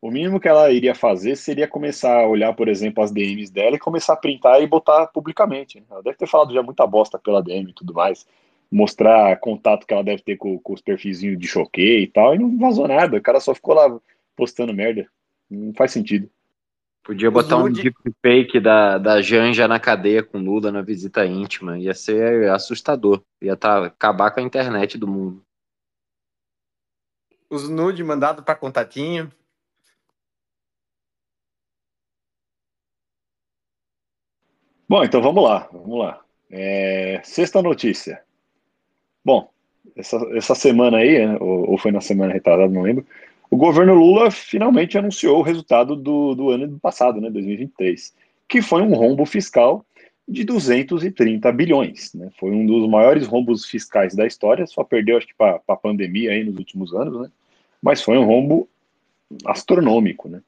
o 0.00 0.10
mínimo 0.10 0.38
que 0.38 0.48
ela 0.48 0.70
iria 0.70 0.94
fazer 0.94 1.36
seria 1.36 1.66
começar 1.66 2.20
a 2.20 2.28
olhar, 2.28 2.52
por 2.54 2.68
exemplo, 2.68 3.02
as 3.02 3.10
DMs 3.10 3.52
dela 3.52 3.76
e 3.76 3.78
começar 3.78 4.12
a 4.12 4.16
printar 4.16 4.62
e 4.62 4.66
botar 4.66 5.06
publicamente. 5.08 5.82
Ela 5.90 6.02
deve 6.02 6.16
ter 6.16 6.26
falado 6.26 6.52
já 6.52 6.62
muita 6.62 6.86
bosta 6.86 7.18
pela 7.18 7.42
DM 7.42 7.70
e 7.70 7.74
tudo 7.74 7.94
mais. 7.94 8.26
Mostrar 8.70 9.38
contato 9.38 9.86
que 9.86 9.94
ela 9.94 10.04
deve 10.04 10.22
ter 10.22 10.36
com, 10.36 10.58
com 10.58 10.74
os 10.74 10.82
perfilzinhos 10.82 11.38
de 11.38 11.46
choquei 11.46 12.02
e 12.02 12.06
tal, 12.06 12.34
e 12.34 12.38
não 12.38 12.58
vazou 12.58 12.86
nada. 12.86 13.16
O 13.16 13.22
cara 13.22 13.40
só 13.40 13.54
ficou 13.54 13.74
lá 13.74 13.98
postando 14.36 14.74
merda. 14.74 15.06
Não 15.48 15.72
faz 15.72 15.92
sentido. 15.92 16.28
Podia 17.02 17.30
botar 17.30 17.58
um 17.58 17.70
deep 17.70 17.96
fake 18.20 18.58
da, 18.58 18.98
da 18.98 19.22
Janja 19.22 19.68
na 19.68 19.78
cadeia 19.78 20.24
com 20.24 20.38
Lula 20.38 20.72
na 20.72 20.82
visita 20.82 21.24
íntima. 21.24 21.78
Ia 21.78 21.94
ser 21.94 22.50
assustador. 22.50 23.22
Ia 23.40 23.56
tá, 23.56 23.86
acabar 23.86 24.32
com 24.32 24.40
a 24.40 24.42
internet 24.42 24.98
do 24.98 25.06
mundo 25.06 25.45
os 27.50 27.68
nude 27.68 28.02
mandado 28.02 28.42
para 28.42 28.54
contatinho. 28.54 29.30
Bom, 34.88 35.02
então 35.02 35.20
vamos 35.20 35.42
lá, 35.42 35.68
vamos 35.72 35.98
lá. 35.98 36.22
É, 36.50 37.20
sexta 37.24 37.60
notícia. 37.60 38.22
Bom, 39.24 39.50
essa, 39.96 40.16
essa 40.36 40.54
semana 40.54 40.98
aí, 40.98 41.26
né, 41.26 41.36
ou, 41.40 41.70
ou, 41.70 41.78
foi 41.78 41.90
na 41.90 42.00
semana 42.00 42.32
retrasada, 42.32 42.72
não 42.72 42.82
lembro, 42.82 43.04
o 43.50 43.56
governo 43.56 43.94
Lula 43.94 44.30
finalmente 44.30 44.96
anunciou 44.96 45.38
o 45.38 45.42
resultado 45.42 45.96
do, 45.96 46.34
do 46.34 46.50
ano 46.50 46.78
passado, 46.78 47.20
né, 47.20 47.30
2023, 47.30 48.14
que 48.48 48.62
foi 48.62 48.82
um 48.82 48.94
rombo 48.94 49.26
fiscal 49.26 49.84
de 50.28 50.44
230 50.44 51.50
bilhões. 51.52 52.12
Né? 52.14 52.30
Foi 52.38 52.50
um 52.50 52.66
dos 52.66 52.88
maiores 52.88 53.26
rombos 53.26 53.64
fiscais 53.64 54.14
da 54.14 54.26
história, 54.26 54.66
só 54.66 54.84
perdeu, 54.84 55.16
acho 55.16 55.26
que, 55.26 55.34
para 55.34 55.60
a 55.66 55.76
pandemia 55.76 56.32
aí 56.32 56.44
nos 56.44 56.56
últimos 56.56 56.94
anos, 56.94 57.22
né? 57.22 57.30
Mas 57.86 58.02
foi 58.02 58.18
um 58.18 58.24
rombo 58.24 58.68
astronômico. 59.44 60.28
Né? 60.28 60.42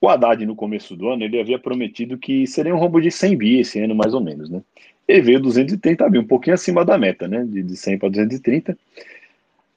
O 0.00 0.08
Haddad, 0.08 0.46
no 0.46 0.54
começo 0.54 0.94
do 0.94 1.08
ano, 1.08 1.24
ele 1.24 1.40
havia 1.40 1.58
prometido 1.58 2.16
que 2.16 2.46
seria 2.46 2.72
um 2.72 2.78
rombo 2.78 3.00
de 3.00 3.10
100 3.10 3.36
bi 3.36 3.58
esse 3.58 3.80
ano, 3.80 3.96
mais 3.96 4.14
ou 4.14 4.20
menos. 4.20 4.48
Né? 4.48 4.62
ele 5.08 5.22
veio 5.22 5.40
230 5.40 6.08
mil, 6.08 6.20
um 6.20 6.26
pouquinho 6.26 6.54
acima 6.54 6.84
da 6.84 6.96
meta, 6.96 7.26
né? 7.26 7.42
De, 7.44 7.64
de 7.64 7.76
100 7.76 7.98
para 7.98 8.10
230. 8.10 8.78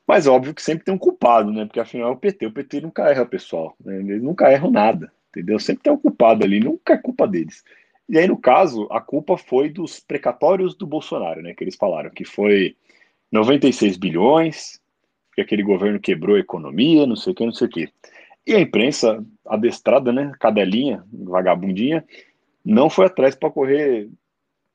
Mas 0.06 0.28
óbvio 0.28 0.54
que 0.54 0.62
sempre 0.62 0.86
tem 0.86 0.94
um 0.94 0.98
culpado, 0.98 1.52
né? 1.52 1.66
Porque 1.66 1.80
afinal 1.80 2.10
é 2.10 2.12
o 2.12 2.18
PT. 2.18 2.46
O 2.46 2.52
PT 2.52 2.82
nunca 2.82 3.10
erra, 3.10 3.26
pessoal. 3.26 3.76
Né? 3.84 3.98
Eles 3.98 4.22
nunca 4.22 4.52
erram 4.52 4.70
nada, 4.70 5.12
entendeu? 5.30 5.58
Sempre 5.58 5.82
tem 5.84 5.94
um 5.94 5.98
culpado 5.98 6.44
ali, 6.44 6.60
nunca 6.60 6.94
é 6.94 6.98
culpa 6.98 7.28
deles. 7.28 7.64
E 8.08 8.16
aí, 8.20 8.28
no 8.28 8.38
caso, 8.38 8.88
a 8.92 9.02
culpa 9.02 9.38
foi 9.38 9.70
dos 9.70 10.00
precatórios 10.00 10.76
do 10.76 10.86
Bolsonaro, 10.86 11.42
né? 11.42 11.56
Que 11.56 11.64
eles 11.64 11.76
falaram 11.76 12.12
que 12.12 12.26
foi 12.26 12.76
96 13.32 13.98
bilhões, 13.98 14.81
que 15.34 15.42
aquele 15.42 15.64
governo 15.64 16.00
quebrou 16.00 16.36
a 16.36 16.40
economia, 16.40 17.08
não 17.08 17.16
sei 17.16 17.34
o 17.34 17.36
que, 17.36 17.46
não 17.46 17.54
sei 17.54 17.68
o 17.68 17.70
que. 17.70 17.90
E 18.46 18.56
a 18.56 18.60
imprensa 18.60 19.24
adestrada, 19.46 20.12
né? 20.12 20.32
Cadelinha, 20.40 21.04
vagabundinha, 21.12 22.04
não 22.66 22.90
foi 22.90 23.06
atrás 23.06 23.36
para 23.36 23.52
correr 23.52 24.10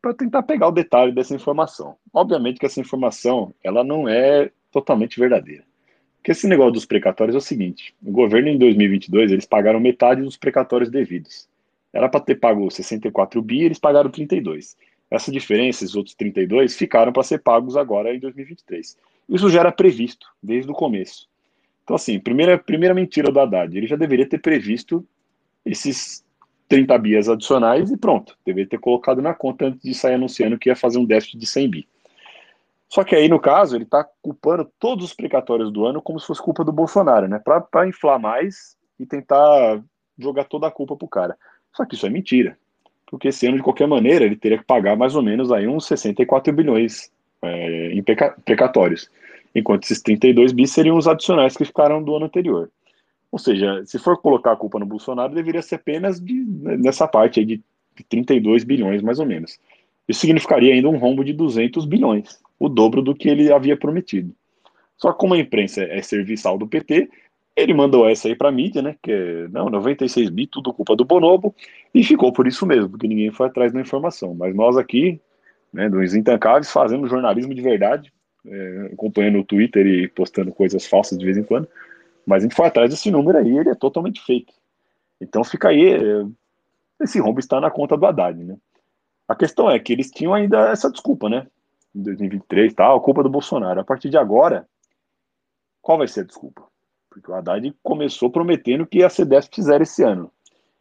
para 0.00 0.14
tentar 0.14 0.44
pegar 0.44 0.68
o 0.68 0.72
detalhe 0.72 1.10
dessa 1.10 1.34
informação. 1.34 1.96
Obviamente 2.12 2.60
que 2.60 2.66
essa 2.66 2.80
informação 2.80 3.52
ela 3.62 3.82
não 3.82 4.08
é 4.08 4.50
totalmente 4.70 5.18
verdadeira. 5.18 5.64
Porque 6.18 6.30
esse 6.30 6.46
negócio 6.46 6.72
dos 6.72 6.86
precatórios 6.86 7.34
é 7.34 7.38
o 7.38 7.40
seguinte: 7.40 7.94
o 8.04 8.12
governo 8.12 8.48
em 8.48 8.58
2022 8.58 9.32
eles 9.32 9.46
pagaram 9.46 9.80
metade 9.80 10.22
dos 10.22 10.36
precatórios 10.36 10.90
devidos. 10.90 11.48
Era 11.92 12.08
para 12.08 12.20
ter 12.20 12.36
pago 12.36 12.70
64 12.70 13.42
bi, 13.42 13.64
eles 13.64 13.78
pagaram 13.78 14.10
32. 14.10 14.76
Essa 15.10 15.30
diferença, 15.30 15.84
esses 15.84 15.96
outros 15.96 16.14
32, 16.14 16.76
ficaram 16.76 17.12
para 17.12 17.22
ser 17.22 17.38
pagos 17.38 17.76
agora 17.76 18.14
em 18.14 18.18
2023. 18.18 18.96
Isso 19.28 19.50
já 19.50 19.60
era 19.60 19.72
previsto 19.72 20.26
desde 20.42 20.70
o 20.70 20.74
começo. 20.74 21.28
Então, 21.82 21.96
assim, 21.96 22.18
primeira, 22.18 22.58
primeira 22.58 22.94
mentira 22.94 23.30
do 23.30 23.40
Haddad, 23.40 23.76
ele 23.76 23.86
já 23.86 23.96
deveria 23.96 24.28
ter 24.28 24.38
previsto 24.38 25.06
esses 25.64 26.24
30 26.68 26.98
bias 26.98 27.28
adicionais 27.28 27.90
e 27.90 27.96
pronto. 27.96 28.36
Deveria 28.44 28.68
ter 28.68 28.78
colocado 28.78 29.22
na 29.22 29.34
conta 29.34 29.66
antes 29.66 29.82
de 29.82 29.94
sair 29.94 30.14
anunciando 30.14 30.58
que 30.58 30.68
ia 30.68 30.76
fazer 30.76 30.98
um 30.98 31.04
déficit 31.04 31.38
de 31.38 31.46
100 31.46 31.70
bi. 31.70 31.88
Só 32.88 33.02
que 33.04 33.14
aí, 33.14 33.28
no 33.28 33.40
caso, 33.40 33.76
ele 33.76 33.84
está 33.84 34.04
culpando 34.22 34.70
todos 34.78 35.04
os 35.04 35.14
precatórios 35.14 35.72
do 35.72 35.84
ano 35.86 36.00
como 36.00 36.20
se 36.20 36.26
fosse 36.26 36.42
culpa 36.42 36.64
do 36.64 36.72
Bolsonaro, 36.72 37.28
né? 37.28 37.40
Para 37.40 37.88
inflar 37.88 38.18
mais 38.18 38.76
e 38.98 39.04
tentar 39.04 39.82
jogar 40.18 40.44
toda 40.44 40.66
a 40.66 40.70
culpa 40.70 40.96
pro 40.96 41.08
cara. 41.08 41.36
Só 41.72 41.84
que 41.84 41.94
isso 41.94 42.06
é 42.06 42.10
mentira. 42.10 42.56
Porque 43.06 43.28
esse 43.28 43.46
ano, 43.46 43.56
de 43.56 43.62
qualquer 43.62 43.86
maneira, 43.86 44.24
ele 44.24 44.36
teria 44.36 44.58
que 44.58 44.64
pagar 44.64 44.96
mais 44.96 45.14
ou 45.14 45.22
menos 45.22 45.52
aí 45.52 45.68
uns 45.68 45.86
64 45.86 46.52
bilhões 46.52 47.12
é, 47.46 47.90
precatórios. 48.44 49.10
Enquanto 49.54 49.84
esses 49.84 50.02
32 50.02 50.52
bis 50.52 50.70
seriam 50.70 50.96
os 50.96 51.08
adicionais 51.08 51.56
que 51.56 51.64
ficaram 51.64 52.02
do 52.02 52.14
ano 52.14 52.26
anterior. 52.26 52.70
Ou 53.32 53.38
seja, 53.38 53.84
se 53.84 53.98
for 53.98 54.20
colocar 54.20 54.52
a 54.52 54.56
culpa 54.56 54.78
no 54.78 54.86
Bolsonaro, 54.86 55.34
deveria 55.34 55.62
ser 55.62 55.76
apenas 55.76 56.20
de, 56.20 56.34
nessa 56.34 57.08
parte 57.08 57.40
aí 57.40 57.46
de 57.46 57.62
32 58.08 58.64
bilhões, 58.64 59.02
mais 59.02 59.18
ou 59.18 59.26
menos. 59.26 59.58
Isso 60.08 60.20
significaria 60.20 60.72
ainda 60.72 60.88
um 60.88 60.98
rombo 60.98 61.24
de 61.24 61.32
200 61.32 61.84
bilhões, 61.84 62.40
o 62.58 62.68
dobro 62.68 63.02
do 63.02 63.14
que 63.14 63.28
ele 63.28 63.52
havia 63.52 63.76
prometido. 63.76 64.32
Só 64.96 65.12
que 65.12 65.18
como 65.18 65.34
a 65.34 65.38
imprensa 65.38 65.82
é 65.82 66.00
serviçal 66.00 66.56
do 66.56 66.66
PT, 66.66 67.08
ele 67.56 67.74
mandou 67.74 68.08
essa 68.08 68.28
aí 68.28 68.36
para 68.36 68.50
a 68.50 68.52
mídia, 68.52 68.82
né? 68.82 68.96
Que 69.02 69.10
é, 69.10 69.48
não, 69.48 69.68
96 69.70 70.30
bi, 70.30 70.46
tudo 70.46 70.72
culpa 70.72 70.94
do 70.94 71.04
Bonobo, 71.04 71.54
e 71.94 72.04
ficou 72.04 72.32
por 72.32 72.46
isso 72.46 72.66
mesmo, 72.66 72.90
porque 72.90 73.08
ninguém 73.08 73.30
foi 73.30 73.46
atrás 73.46 73.72
da 73.72 73.80
informação. 73.80 74.34
Mas 74.34 74.54
nós 74.54 74.76
aqui, 74.76 75.20
né, 75.76 75.90
dos 75.90 76.14
Intancáveis, 76.14 76.72
fazemos 76.72 77.10
jornalismo 77.10 77.54
de 77.54 77.60
verdade, 77.60 78.10
é, 78.46 78.90
acompanhando 78.94 79.38
o 79.38 79.44
Twitter 79.44 79.86
e 79.86 80.08
postando 80.08 80.50
coisas 80.50 80.86
falsas 80.86 81.18
de 81.18 81.24
vez 81.24 81.36
em 81.36 81.42
quando. 81.42 81.68
Mas 82.26 82.42
a 82.42 82.46
gente 82.46 82.56
foi 82.56 82.66
atrás 82.66 82.88
desse 82.88 83.10
número 83.10 83.36
aí, 83.36 83.58
ele 83.58 83.68
é 83.68 83.74
totalmente 83.74 84.24
fake. 84.24 84.54
Então 85.20 85.44
fica 85.44 85.68
aí, 85.68 85.94
é, 85.94 86.26
esse 87.02 87.20
rombo 87.20 87.38
está 87.40 87.60
na 87.60 87.70
conta 87.70 87.94
do 87.94 88.06
Haddad, 88.06 88.42
né? 88.42 88.56
A 89.28 89.34
questão 89.34 89.70
é 89.70 89.78
que 89.78 89.92
eles 89.92 90.10
tinham 90.10 90.32
ainda 90.32 90.70
essa 90.70 90.90
desculpa, 90.90 91.28
né? 91.28 91.46
Em 91.94 92.02
2023 92.02 92.72
tal, 92.72 92.96
a 92.96 93.00
culpa 93.00 93.22
do 93.22 93.28
Bolsonaro. 93.28 93.78
A 93.78 93.84
partir 93.84 94.08
de 94.08 94.16
agora, 94.16 94.66
qual 95.82 95.98
vai 95.98 96.08
ser 96.08 96.20
a 96.20 96.24
desculpa? 96.24 96.62
Porque 97.10 97.30
o 97.30 97.34
Haddad 97.34 97.74
começou 97.82 98.30
prometendo 98.30 98.86
que 98.86 99.06
ser 99.10 99.26
déficit 99.26 99.62
zero 99.62 99.82
esse 99.82 100.02
ano. 100.02 100.30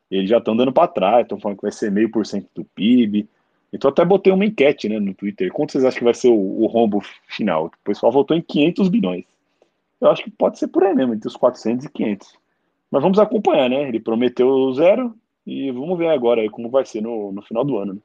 Eles 0.10 0.30
já 0.30 0.38
estão 0.38 0.56
dando 0.56 0.72
para 0.72 0.88
trás, 0.88 1.24
estão 1.24 1.40
falando 1.40 1.58
que 1.58 1.64
vai 1.64 1.72
ser 1.72 1.92
meio 1.92 2.10
por 2.10 2.26
cento 2.26 2.48
do 2.56 2.64
PIB. 2.64 3.28
Então 3.76 3.90
até 3.90 4.04
botei 4.06 4.32
uma 4.32 4.46
enquete 4.46 4.88
né, 4.88 5.00
no 5.00 5.14
Twitter. 5.14 5.52
Quanto 5.52 5.74
vocês 5.74 5.84
acham 5.84 6.00
que 6.00 6.06
vai 6.06 6.14
ser 6.14 6.30
o, 6.30 6.62
o 6.64 6.66
rombo 6.66 7.02
final? 7.28 7.66
O 7.66 7.72
pessoal 7.84 8.12
votou 8.12 8.36
em 8.36 8.42
500 8.42 8.88
bilhões. 8.88 9.26
Eu 10.00 10.10
acho 10.10 10.24
que 10.24 10.32
pode 10.32 10.58
ser 10.58 10.68
por 10.68 10.84
aí 10.84 10.94
mesmo, 10.94 11.14
entre 11.14 11.28
os 11.28 11.36
400 11.36 11.86
e 11.86 11.90
500. 11.90 12.34
Mas 12.90 13.02
vamos 13.02 13.20
acompanhar, 13.20 13.70
né? 13.70 13.88
Ele 13.88 14.00
prometeu 14.00 14.74
zero 14.74 15.16
e 15.46 15.72
vamos 15.72 15.98
ver 15.98 16.10
agora 16.10 16.50
como 16.50 16.70
vai 16.70 16.86
ser 16.86 17.02
no, 17.02 17.32
no 17.32 17.42
final 17.42 17.64
do 17.64 17.78
ano. 17.78 17.94
Né? 17.96 18.00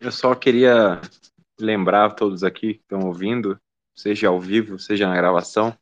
Eu 0.00 0.12
só 0.12 0.34
queria 0.34 1.00
lembrar 1.58 2.06
a 2.06 2.10
todos 2.10 2.44
aqui 2.44 2.74
que 2.74 2.80
estão 2.80 3.00
ouvindo, 3.06 3.58
seja 3.94 4.28
ao 4.28 4.40
vivo, 4.40 4.78
seja 4.78 5.08
na 5.08 5.16
gravação, 5.16 5.76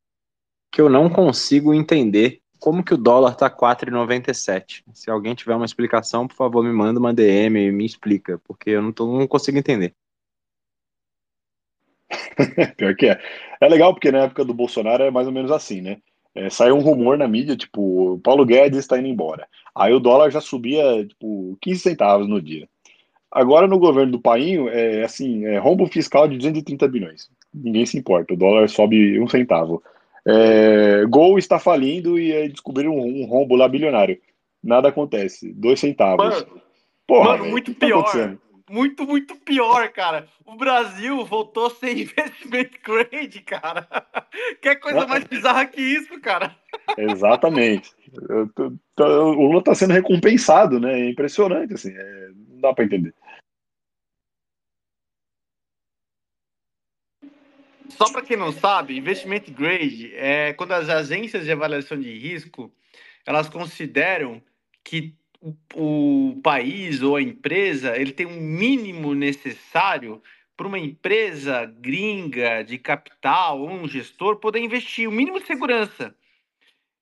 que 0.70 0.80
eu 0.80 0.88
não 0.88 1.10
consigo 1.10 1.74
entender 1.74 2.41
como 2.62 2.84
que 2.84 2.94
o 2.94 2.96
dólar 2.96 3.34
tá 3.34 3.50
4,97. 3.50 4.84
Se 4.94 5.10
alguém 5.10 5.34
tiver 5.34 5.56
uma 5.56 5.64
explicação, 5.64 6.28
por 6.28 6.36
favor, 6.36 6.62
me 6.62 6.72
manda 6.72 7.00
uma 7.00 7.12
DM 7.12 7.58
e 7.58 7.72
me 7.72 7.84
explica, 7.84 8.40
porque 8.44 8.70
eu 8.70 8.80
não, 8.80 8.92
tô, 8.92 9.18
não 9.18 9.26
consigo 9.26 9.58
entender. 9.58 9.92
Pior 12.76 12.94
que 12.94 13.06
é. 13.06 13.20
É 13.60 13.68
legal 13.68 13.92
porque 13.92 14.12
na 14.12 14.20
época 14.20 14.44
do 14.44 14.54
Bolsonaro 14.54 15.02
é 15.02 15.10
mais 15.10 15.26
ou 15.26 15.32
menos 15.32 15.50
assim, 15.50 15.80
né? 15.80 15.96
É, 16.36 16.48
saiu 16.48 16.76
um 16.76 16.82
rumor 16.82 17.18
na 17.18 17.26
mídia, 17.26 17.56
tipo, 17.56 18.20
Paulo 18.22 18.46
Guedes 18.46 18.78
está 18.78 18.96
indo 18.96 19.08
embora. 19.08 19.48
Aí 19.74 19.92
o 19.92 19.98
dólar 19.98 20.30
já 20.30 20.40
subia, 20.40 21.04
tipo, 21.04 21.58
15 21.60 21.80
centavos 21.80 22.28
no 22.28 22.40
dia. 22.40 22.68
Agora 23.28 23.66
no 23.66 23.76
governo 23.76 24.12
do 24.12 24.20
Painho, 24.20 24.68
é 24.68 25.02
assim, 25.02 25.44
é 25.46 25.58
rombo 25.58 25.88
fiscal 25.88 26.28
de 26.28 26.36
230 26.36 26.86
bilhões. 26.86 27.28
Ninguém 27.52 27.84
se 27.86 27.98
importa, 27.98 28.34
o 28.34 28.36
dólar 28.36 28.68
sobe 28.68 29.18
um 29.18 29.26
centavo. 29.26 29.82
É, 30.26 31.04
Gol 31.06 31.38
está 31.38 31.58
falindo 31.58 32.18
e 32.18 32.48
descobriram 32.48 32.96
um, 32.96 33.22
um, 33.22 33.26
rombo 33.26 33.56
lá 33.56 33.68
bilionário. 33.68 34.18
Nada 34.62 34.88
acontece. 34.88 35.52
Dois 35.52 35.80
centavos. 35.80 36.24
Mano, 36.24 36.62
Porra, 37.06 37.36
mano 37.36 37.50
muito 37.50 37.74
tá 37.74 37.86
pior. 37.86 38.38
Muito, 38.70 39.04
muito 39.04 39.34
pior, 39.36 39.88
cara. 39.90 40.26
O 40.46 40.56
Brasil 40.56 41.24
voltou 41.26 41.66
a 41.66 41.70
ser 41.70 41.92
investment 41.98 42.70
grade, 42.82 43.40
cara. 43.42 43.86
Que 44.62 44.76
coisa 44.76 45.06
mais 45.06 45.24
bizarra 45.24 45.66
que 45.66 45.80
isso, 45.80 46.18
cara. 46.20 46.56
Exatamente. 46.96 47.90
O 48.98 49.46
Lula 49.46 49.58
está 49.58 49.74
sendo 49.74 49.92
recompensado, 49.92 50.78
né? 50.78 51.00
É 51.00 51.10
impressionante, 51.10 51.74
assim. 51.74 51.92
É, 51.94 52.28
não 52.48 52.60
dá 52.60 52.72
para 52.72 52.84
entender. 52.84 53.12
Só 57.96 58.10
para 58.10 58.22
quem 58.22 58.36
não 58.36 58.52
sabe, 58.52 58.96
investimento 58.96 59.52
grade 59.52 60.12
é 60.14 60.52
quando 60.52 60.72
as 60.72 60.88
agências 60.88 61.44
de 61.44 61.52
avaliação 61.52 61.98
de 61.98 62.12
risco 62.18 62.72
elas 63.24 63.48
consideram 63.48 64.42
que 64.82 65.14
o, 65.40 65.54
o 65.74 66.40
país 66.42 67.02
ou 67.02 67.16
a 67.16 67.22
empresa 67.22 67.96
ele 67.96 68.12
tem 68.12 68.26
um 68.26 68.40
mínimo 68.40 69.14
necessário 69.14 70.22
para 70.56 70.66
uma 70.66 70.78
empresa 70.78 71.64
gringa 71.64 72.62
de 72.62 72.78
capital 72.78 73.60
ou 73.60 73.70
um 73.70 73.88
gestor 73.88 74.36
poder 74.36 74.60
investir, 74.60 75.08
o 75.08 75.12
mínimo 75.12 75.40
de 75.40 75.46
segurança. 75.46 76.14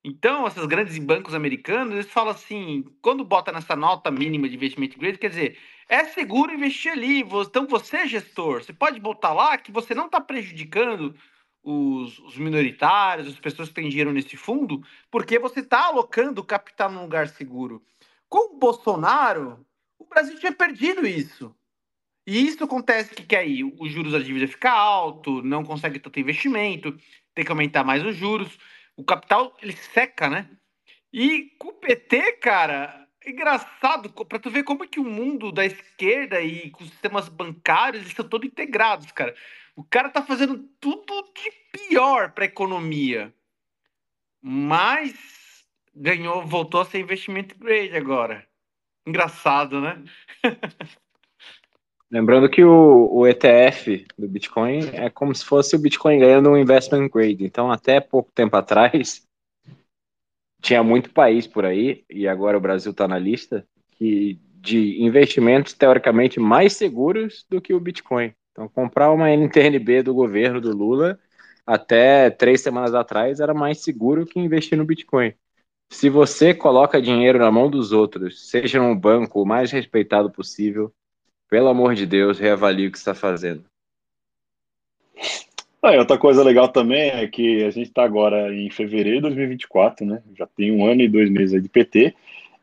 Então, 0.02 0.46
esses 0.46 0.64
grandes 0.64 0.96
bancos 0.98 1.34
americanos, 1.34 1.92
eles 1.92 2.10
falam 2.10 2.30
assim, 2.30 2.84
quando 3.02 3.22
bota 3.22 3.52
nessa 3.52 3.76
nota 3.76 4.10
mínima 4.10 4.48
de 4.48 4.54
investimento 4.54 4.98
grade, 4.98 5.18
quer 5.18 5.28
dizer, 5.28 5.58
é 5.90 6.04
seguro 6.04 6.54
investir 6.54 6.92
ali. 6.92 7.20
Então, 7.20 7.66
você, 7.66 8.06
gestor, 8.06 8.62
você 8.62 8.72
pode 8.72 9.00
botar 9.00 9.34
lá 9.34 9.58
que 9.58 9.72
você 9.72 9.92
não 9.92 10.06
está 10.06 10.20
prejudicando 10.20 11.14
os, 11.62 12.18
os, 12.20 12.38
minoritários, 12.38 13.26
as 13.26 13.40
pessoas 13.40 13.68
que 13.68 13.74
têm 13.74 13.88
dinheiro 13.88 14.12
nesse 14.12 14.36
fundo, 14.36 14.82
porque 15.10 15.38
você 15.38 15.60
está 15.60 15.86
alocando 15.86 16.44
capital 16.44 16.92
num 16.92 17.02
lugar 17.02 17.28
seguro. 17.28 17.82
Com 18.28 18.54
o 18.54 18.58
Bolsonaro, 18.58 19.66
o 19.98 20.06
Brasil 20.06 20.38
tinha 20.38 20.52
perdido 20.52 21.04
isso. 21.04 21.52
E 22.24 22.46
isso 22.46 22.62
acontece 22.62 23.12
que, 23.12 23.24
que 23.24 23.34
aí 23.34 23.64
os 23.64 23.90
juros 23.90 24.12
da 24.12 24.20
dívida 24.20 24.46
fica 24.46 24.70
alto, 24.70 25.42
não 25.42 25.64
consegue 25.64 25.98
tanto 25.98 26.20
investimento, 26.20 26.96
tem 27.34 27.44
que 27.44 27.50
aumentar 27.50 27.82
mais 27.82 28.04
os 28.04 28.14
juros 28.14 28.56
o 28.96 29.04
capital 29.04 29.56
ele 29.62 29.72
seca, 29.72 30.28
né? 30.28 30.48
E 31.12 31.52
com 31.58 31.68
o 31.68 31.72
PT, 31.72 32.34
cara, 32.34 32.99
é 32.99 32.99
engraçado 33.26 34.10
para 34.10 34.38
tu 34.38 34.50
ver 34.50 34.64
como 34.64 34.84
é 34.84 34.86
que 34.86 35.00
o 35.00 35.04
mundo 35.04 35.52
da 35.52 35.64
esquerda 35.64 36.40
e 36.40 36.70
com 36.70 36.84
os 36.84 36.90
sistemas 36.90 37.28
bancários 37.28 38.06
estão 38.06 38.28
todos 38.28 38.48
integrados, 38.48 39.10
cara. 39.12 39.34
O 39.76 39.84
cara 39.84 40.08
tá 40.08 40.22
fazendo 40.22 40.58
tudo 40.80 41.22
de 41.34 41.50
pior 41.72 42.32
para 42.32 42.44
a 42.44 42.46
economia. 42.46 43.32
Mas 44.42 45.14
ganhou, 45.94 46.46
voltou 46.46 46.80
a 46.80 46.84
ser 46.84 47.00
investimento 47.00 47.58
grade 47.58 47.96
agora. 47.96 48.46
Engraçado, 49.06 49.80
né? 49.80 50.02
Lembrando 52.10 52.50
que 52.50 52.64
o, 52.64 53.08
o, 53.12 53.26
ETF 53.26 54.04
do 54.18 54.28
Bitcoin 54.28 54.80
é 54.92 55.08
como 55.08 55.32
se 55.32 55.44
fosse 55.44 55.76
o 55.76 55.78
Bitcoin 55.78 56.18
ganhando 56.18 56.50
um 56.50 56.56
investment 56.56 57.08
grade. 57.08 57.44
Então, 57.44 57.70
até 57.70 58.00
pouco 58.00 58.32
tempo 58.32 58.56
atrás, 58.56 59.24
tinha 60.60 60.82
muito 60.82 61.10
país 61.10 61.46
por 61.46 61.64
aí, 61.64 62.04
e 62.08 62.28
agora 62.28 62.56
o 62.56 62.60
Brasil 62.60 62.92
está 62.92 63.08
na 63.08 63.18
lista, 63.18 63.66
que 63.92 64.38
de 64.60 65.02
investimentos 65.02 65.72
teoricamente 65.72 66.38
mais 66.38 66.74
seguros 66.74 67.46
do 67.48 67.60
que 67.60 67.72
o 67.72 67.80
Bitcoin. 67.80 68.32
Então, 68.52 68.68
comprar 68.68 69.10
uma 69.10 69.30
NTNB 69.30 70.02
do 70.02 70.12
governo 70.12 70.60
do 70.60 70.76
Lula 70.76 71.18
até 71.66 72.28
três 72.30 72.60
semanas 72.60 72.94
atrás 72.94 73.40
era 73.40 73.54
mais 73.54 73.80
seguro 73.80 74.26
que 74.26 74.40
investir 74.40 74.76
no 74.76 74.84
Bitcoin. 74.84 75.32
Se 75.92 76.08
você 76.08 76.52
coloca 76.52 77.00
dinheiro 77.00 77.38
na 77.38 77.50
mão 77.50 77.70
dos 77.70 77.92
outros, 77.92 78.48
seja 78.48 78.78
num 78.78 78.96
banco 78.96 79.42
o 79.42 79.46
mais 79.46 79.70
respeitado 79.70 80.30
possível, 80.30 80.92
pelo 81.48 81.68
amor 81.68 81.94
de 81.94 82.06
Deus, 82.06 82.38
reavalie 82.38 82.86
o 82.86 82.92
que 82.92 82.98
está 82.98 83.14
fazendo. 83.14 83.69
Ah, 85.82 85.96
outra 85.96 86.18
coisa 86.18 86.42
legal 86.42 86.68
também 86.68 87.08
é 87.10 87.26
que 87.26 87.64
a 87.64 87.70
gente 87.70 87.88
está 87.88 88.04
agora 88.04 88.54
em 88.54 88.70
fevereiro 88.70 89.16
de 89.16 89.22
2024, 89.22 90.04
né? 90.04 90.22
Já 90.36 90.46
tem 90.46 90.70
um 90.70 90.86
ano 90.86 91.00
e 91.00 91.08
dois 91.08 91.30
meses 91.30 91.62
de 91.62 91.68
PT, 91.70 92.14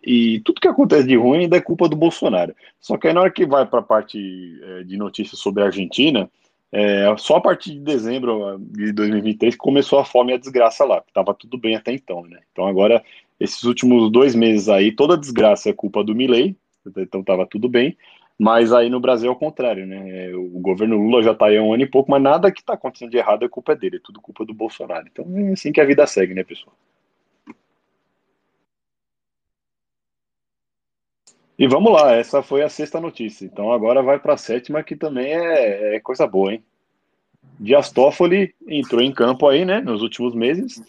e 0.04 0.40
tudo 0.42 0.62
que 0.62 0.68
acontece 0.68 1.08
de 1.08 1.16
ruim 1.16 1.40
ainda 1.40 1.58
é 1.58 1.62
culpa 1.62 1.90
do 1.90 1.96
Bolsonaro. 1.96 2.56
Só 2.80 2.96
que 2.96 3.08
aí 3.08 3.14
na 3.14 3.22
hora 3.22 3.32
que 3.32 3.46
vai 3.46 3.66
para 3.66 3.80
a 3.80 3.84
parte 3.84 4.62
é, 4.64 4.84
de 4.84 4.96
notícias 4.98 5.40
sobre 5.40 5.64
a 5.64 5.66
Argentina, 5.66 6.30
é, 6.72 7.14
só 7.18 7.38
a 7.38 7.42
partir 7.42 7.72
de 7.72 7.80
dezembro 7.80 8.60
de 8.60 8.92
2023 8.92 9.56
começou 9.56 10.00
a 10.00 10.06
fome 10.06 10.32
e 10.32 10.36
a 10.36 10.40
desgraça 10.40 10.86
lá, 10.86 11.04
estava 11.08 11.34
tudo 11.34 11.58
bem 11.58 11.76
até 11.76 11.92
então, 11.92 12.24
né? 12.24 12.40
Então 12.52 12.68
agora, 12.68 13.04
esses 13.40 13.64
últimos 13.64 14.12
dois 14.12 14.36
meses 14.36 14.70
aí, 14.70 14.92
toda 14.92 15.18
desgraça 15.18 15.70
é 15.70 15.74
culpa 15.74 16.04
do 16.04 16.14
Milley, 16.14 16.56
então 16.98 17.22
estava 17.22 17.46
tudo 17.46 17.68
bem, 17.68 17.98
mas 18.40 18.72
aí 18.72 18.90
no 18.90 19.00
Brasil 19.00 19.30
é 19.30 19.34
o 19.34 19.36
contrário, 19.36 19.88
né? 19.88 20.28
É, 20.28 20.36
o 20.36 20.60
governo 20.60 20.96
Lula 20.96 21.24
já 21.24 21.32
está 21.32 21.48
aí 21.48 21.58
há 21.58 21.62
um 21.62 21.74
ano 21.74 21.84
e 21.84 21.90
pouco, 21.90 22.12
mas 22.12 22.22
nada 22.22 22.52
que 22.52 22.60
está 22.60 22.74
acontecendo 22.74 23.10
de 23.10 23.18
errado 23.18 23.44
é 23.44 23.50
culpa 23.50 23.76
dele, 23.76 23.98
é 23.98 24.02
tudo 24.04 24.22
culpa 24.22 24.46
do 24.46 24.54
Bolsonaro. 24.54 25.08
Então 25.12 25.26
é 25.36 25.54
assim 25.54 25.72
que 25.72 25.82
a 25.82 25.86
vida 25.86 26.06
segue, 26.06 26.36
né, 26.36 26.44
pessoal? 26.44 26.76
E 31.58 31.68
vamos 31.68 31.92
lá, 31.92 32.14
essa 32.14 32.44
foi 32.44 32.62
a 32.62 32.70
sexta 32.70 33.02
notícia. 33.02 33.44
Então 33.44 33.72
agora 33.72 34.04
vai 34.04 34.20
para 34.20 34.34
a 34.34 34.38
sétima, 34.38 34.84
que 34.84 34.96
também 34.96 35.34
é, 35.34 35.96
é, 35.96 36.00
coisa 36.00 36.28
boa, 36.28 36.54
hein? 36.54 36.64
Dias 37.60 37.92
Toffoli 37.92 38.54
entrou 38.68 39.02
em 39.02 39.12
campo 39.12 39.48
aí, 39.48 39.66
né, 39.66 39.82
nos 39.82 40.04
últimos 40.04 40.36
meses, 40.36 40.84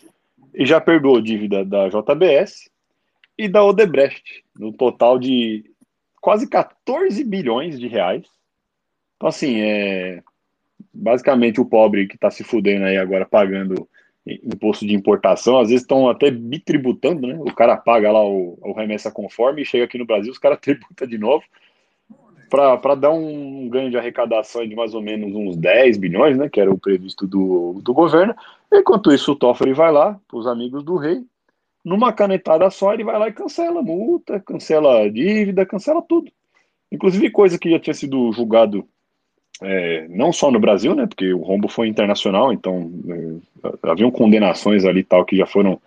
e 0.53 0.67
já 0.67 0.79
perdoou 0.79 1.23
dívida 1.23 1.65
da 1.65 1.89
JBS 1.89 2.71
e 3.39 3.49
da 3.49 3.65
Odebrecht, 3.65 4.45
no 4.59 4.71
total 4.71 5.19
de 5.19 5.65
quase 6.21 6.49
14 6.49 7.23
bilhões 7.25 7.79
de 7.79 7.89
reais. 7.89 8.25
Então, 9.17 9.29
assim, 9.29 9.61
é 9.61 10.23
basicamente 10.93 11.61
o 11.61 11.67
pobre 11.67 12.07
que 12.07 12.15
está 12.15 12.31
se 12.31 12.45
fudendo 12.45 12.85
aí 12.85 12.97
agora 12.97 13.27
pagando 13.27 13.89
imposto 14.27 14.87
de 14.87 14.95
importação, 14.95 15.59
às 15.59 15.69
vezes 15.69 15.83
estão 15.83 16.09
até 16.09 16.31
bitributando, 16.31 17.27
né? 17.27 17.39
O 17.41 17.55
cara 17.55 17.77
paga 17.77 18.13
lá 18.13 18.23
o, 18.25 18.59
o 18.61 18.73
remessa 18.73 19.11
conforme 19.11 19.63
e 19.63 19.65
chega 19.65 19.85
aqui 19.85 19.97
no 19.97 20.05
Brasil, 20.05 20.31
os 20.31 20.39
caras 20.39 20.59
tributam 20.61 21.07
de 21.07 21.19
novo 21.19 21.43
para 22.51 22.95
dar 22.95 23.11
um 23.11 23.69
ganho 23.69 23.91
de 23.91 23.99
arrecadação 23.99 24.67
de 24.67 24.75
mais 24.75 24.95
ou 24.95 25.03
menos 25.03 25.35
uns 25.35 25.57
10 25.57 25.99
bilhões, 25.99 26.37
né? 26.37 26.49
Que 26.49 26.61
era 26.61 26.73
o 26.73 26.79
previsto 26.79 27.27
do, 27.27 27.81
do 27.83 27.93
governo. 27.93 28.35
Enquanto 28.73 29.13
isso, 29.13 29.33
o 29.33 29.37
Toffoli 29.37 29.75
vai 29.75 29.93
lá, 29.93 30.19
os 30.33 30.47
amigos 30.47 30.83
do 30.83 30.97
rei, 30.97 31.23
numa 31.89 32.13
canetada 32.13 32.69
só, 32.71 32.93
ele 32.93 33.05
vai 33.05 33.19
lá 33.19 33.29
e 33.29 33.33
cancela 33.33 33.83
multa, 33.83 34.39
cancela 34.41 35.11
dívida, 35.11 35.65
cancela 35.65 36.03
tudo. 36.03 36.31
Inclusive 36.93 37.31
coisa 37.31 37.59
que 37.59 37.71
já 37.71 37.81
tinha 37.81 37.95
sido 37.95 38.31
julgado 38.33 38.87
é, 39.63 40.07
não 40.09 40.33
só 40.33 40.51
no 40.51 40.61
Brasil, 40.61 40.95
né, 40.95 41.07
porque 41.07 41.33
o 41.33 41.43
rombo 41.43 41.69
foi 41.69 41.89
internacional, 41.89 42.53
então 42.53 42.93
é, 43.09 43.89
haviam 43.91 44.11
condenações 44.11 44.85
ali 44.85 45.03
tal 45.03 45.25
que 45.25 45.37
já 45.37 45.47
foram 45.47 45.81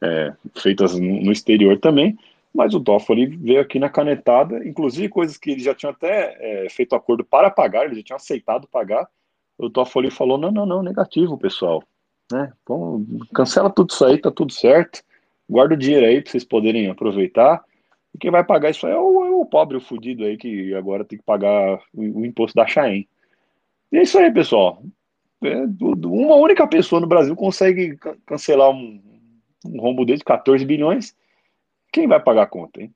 é, 0.00 0.32
feitas 0.54 0.98
no, 0.98 1.32
exterior 1.32 1.78
também, 1.78 2.16
mas 2.54 2.74
o 2.74 2.80
Toffoli 2.80 3.26
veio 3.26 3.60
aqui 3.60 3.78
na 3.78 3.88
canetada, 3.88 4.66
inclusive 4.66 5.08
coisas 5.08 5.36
que 5.36 5.50
ele 5.50 5.60
já 5.60 5.74
tinha 5.74 5.90
até 5.90 6.36
é, 6.38 6.68
feito 6.70 6.94
acordo 6.94 7.24
para 7.24 7.50
pagar, 7.50 7.86
ele 7.86 7.96
já 7.96 8.02
tinha 8.02 8.16
aceitado 8.16 8.68
pagar, 8.68 9.08
o 9.58 9.68
Toffoli 9.68 10.10
falou, 10.10 10.38
não, 10.38 10.52
não, 10.52 10.66
não, 10.66 10.82
negativo, 10.82 11.36
pessoal, 11.36 11.82
né, 12.30 12.52
cancela 13.34 13.70
tudo 13.70 13.90
isso 13.90 14.04
aí, 14.04 14.18
tá 14.18 14.30
tudo 14.30 14.52
certo, 14.52 15.02
guarda 15.48 15.74
o 15.74 15.78
dinheiro 15.78 16.06
aí 16.06 16.20
para 16.20 16.30
vocês 16.30 16.44
poderem 16.44 16.88
aproveitar, 16.88 17.64
e 18.14 18.18
quem 18.18 18.30
vai 18.30 18.42
pagar 18.42 18.70
isso 18.70 18.86
é 18.86 18.98
o, 18.98 19.24
é 19.24 19.30
o 19.30 19.44
pobre, 19.44 19.76
o 19.76 19.80
fudido 19.80 20.24
aí, 20.24 20.36
que 20.36 20.74
agora 20.74 21.04
tem 21.04 21.18
que 21.18 21.24
pagar 21.24 21.80
o, 21.92 22.20
o 22.20 22.24
imposto 22.24 22.56
da 22.56 22.66
Chaen. 22.66 23.06
E 23.92 23.98
é 23.98 24.02
isso 24.02 24.18
aí, 24.18 24.32
pessoal. 24.32 24.82
É, 25.42 25.54
uma 26.06 26.36
única 26.36 26.66
pessoa 26.66 27.00
no 27.00 27.06
Brasil 27.06 27.36
consegue 27.36 27.98
cancelar 28.24 28.70
um, 28.70 29.02
um 29.66 29.80
rombo 29.80 30.04
desse 30.04 30.20
de 30.20 30.24
14 30.24 30.64
bilhões. 30.64 31.14
Quem 31.92 32.08
vai 32.08 32.18
pagar 32.18 32.44
a 32.44 32.46
conta, 32.46 32.80
hein? 32.80 32.94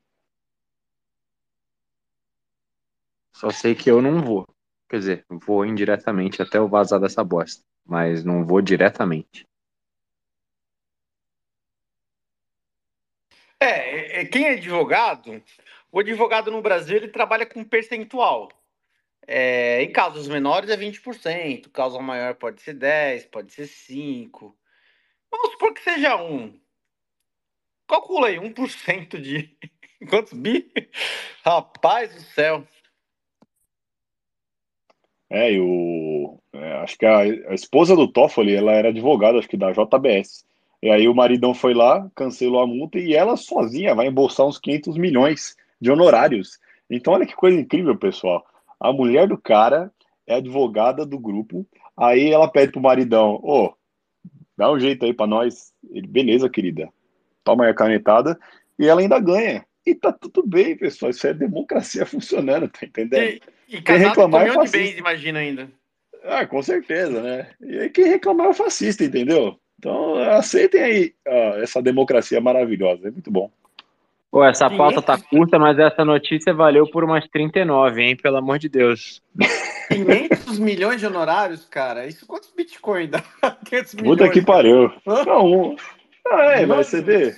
Só 3.35 3.51
sei 3.51 3.75
que 3.75 3.91
eu 3.91 4.03
não 4.03 4.23
vou. 4.23 4.47
Quer 4.89 4.99
dizer, 4.99 5.27
vou 5.29 5.65
indiretamente 5.65 6.43
até 6.43 6.61
o 6.61 6.69
vazar 6.69 6.99
dessa 6.99 7.23
bosta. 7.23 7.63
Mas 7.87 8.25
não 8.25 8.45
vou 8.45 8.61
diretamente. 8.61 9.47
É, 13.61 14.21
é 14.21 14.25
quem 14.25 14.47
é 14.47 14.53
advogado, 14.53 15.43
o 15.93 16.01
advogado 16.01 16.51
no 16.51 16.63
Brasil 16.63 16.97
ele 16.97 17.09
trabalha 17.09 17.45
com 17.45 17.63
percentual. 17.63 18.49
É, 19.27 19.83
em 19.83 19.93
casos 19.93 20.29
menores 20.29 20.71
é 20.71 20.77
20%, 20.77 21.71
causa 21.71 22.01
maior 22.01 22.35
pode 22.35 22.63
ser 22.63 22.75
10%, 22.75 23.29
pode 23.31 23.53
ser 23.53 23.69
5%. 23.69 24.53
Vamos 25.31 25.53
supor 25.53 25.75
que 25.75 25.83
seja 25.83 26.17
1. 26.17 26.59
Calcula 27.87 28.29
aí, 28.29 28.37
1% 28.37 29.21
de. 29.21 29.57
Quantos 30.09 30.33
bi? 30.33 30.73
Rapaz 31.45 32.15
do 32.15 32.21
céu. 32.21 32.67
É, 35.29 35.53
e 35.53 35.61
o. 35.61 36.41
É, 36.53 36.73
acho 36.79 36.99
que 36.99 37.07
a, 37.07 37.19
a, 37.19 37.55
esposa 37.55 37.95
do 37.95 38.11
Toffoli, 38.11 38.55
ela 38.55 38.73
era 38.73 38.89
advogada, 38.89 39.39
acho 39.39 39.49
que 39.49 39.57
da 39.57 39.71
JBS. 39.73 40.45
E 40.83 40.89
aí 40.89 41.07
o 41.07 41.15
maridão 41.15 41.53
foi 41.53 41.75
lá, 41.75 42.11
cancelou 42.15 42.61
a 42.61 42.67
multa 42.67 42.99
e 42.99 43.15
ela 43.15 43.37
sozinha 43.37 43.95
vai 43.95 44.07
embolsar 44.07 44.47
uns 44.47 44.59
500 44.59 44.97
milhões 44.97 45.57
de 45.81 45.91
honorários. 45.91 46.59
Então, 46.89 47.13
olha 47.13 47.27
que 47.27 47.35
coisa 47.35 47.59
incrível, 47.59 47.97
pessoal. 47.97 48.45
A 48.81 48.93
mulher 48.93 49.29
do 49.29 49.37
cara 49.37 49.93
é 50.27 50.37
advogada 50.37 51.05
do 51.05 51.19
grupo. 51.19 51.67
Aí 51.97 52.31
ela 52.31 52.51
pede 52.51 52.73
pro 52.73 52.81
maridão: 52.81 53.35
Ô, 53.43 53.67
oh, 53.67 53.75
dá 54.57 54.73
um 54.73 54.81
jeito 54.81 55.05
aí 55.05 55.13
pra 55.13 55.27
nós. 55.27 55.73
Ele, 55.91 56.07
beleza, 56.07 56.49
querida. 56.49 56.89
Toma 57.45 57.65
aí 57.65 57.71
a 57.71 57.75
canetada. 57.75 58.39
E 58.79 58.87
ela 58.87 59.03
ainda 59.03 59.21
ganha. 59.21 59.67
E 59.85 59.95
tá 59.95 60.11
tudo 60.13 60.47
bem, 60.47 60.77
pessoal. 60.77 61.11
Isso 61.11 61.27
é 61.27 61.35
democracia 61.35 62.05
funcionando, 62.07 62.69
tá 62.69 62.87
entendendo? 62.87 63.23
E, 63.23 63.43
e 63.77 63.83
quem 63.83 63.99
reclamar 63.99 64.47
é 64.47 64.53
fascista. 64.53 64.79
de 64.79 64.85
bens, 64.85 64.99
imagina 64.99 65.39
ainda. 65.41 65.71
Ah, 66.25 66.47
com 66.47 66.63
certeza, 66.63 67.23
né? 67.23 67.51
E 67.61 67.79
aí 67.79 67.91
quem 67.91 68.07
reclamar 68.07 68.49
é 68.49 68.55
fascista, 68.55 69.05
entendeu? 69.05 69.60
Então 69.81 70.17
aceitem 70.33 70.83
aí 70.83 71.15
ó, 71.27 71.57
essa 71.57 71.81
democracia 71.81 72.39
maravilhosa. 72.39 73.09
É 73.09 73.11
muito 73.11 73.31
bom. 73.31 73.51
Pô, 74.31 74.45
essa 74.45 74.69
500... 74.69 74.77
pauta 74.77 75.03
tá 75.03 75.19
curta, 75.19 75.59
mas 75.59 75.79
essa 75.79 76.05
notícia 76.05 76.53
valeu 76.53 76.87
por 76.89 77.03
umas 77.03 77.27
39, 77.29 78.03
hein? 78.03 78.17
Pelo 78.17 78.37
amor 78.37 78.59
de 78.59 78.69
Deus. 78.69 79.23
500 79.91 80.59
milhões 80.59 81.01
de 81.01 81.07
honorários, 81.07 81.65
cara? 81.65 82.07
Isso 82.07 82.27
quantos 82.27 82.53
bitcoins 82.55 83.11
dá? 83.11 83.23
500 83.65 83.95
milhões. 83.95 84.19
Puta 84.19 84.31
que 84.31 84.43
pariu. 84.43 84.93
Não, 85.05 85.75
ah, 86.31 86.61
é, 86.61 86.67
mas 86.67 86.87
você 86.87 87.01
vê. 87.01 87.35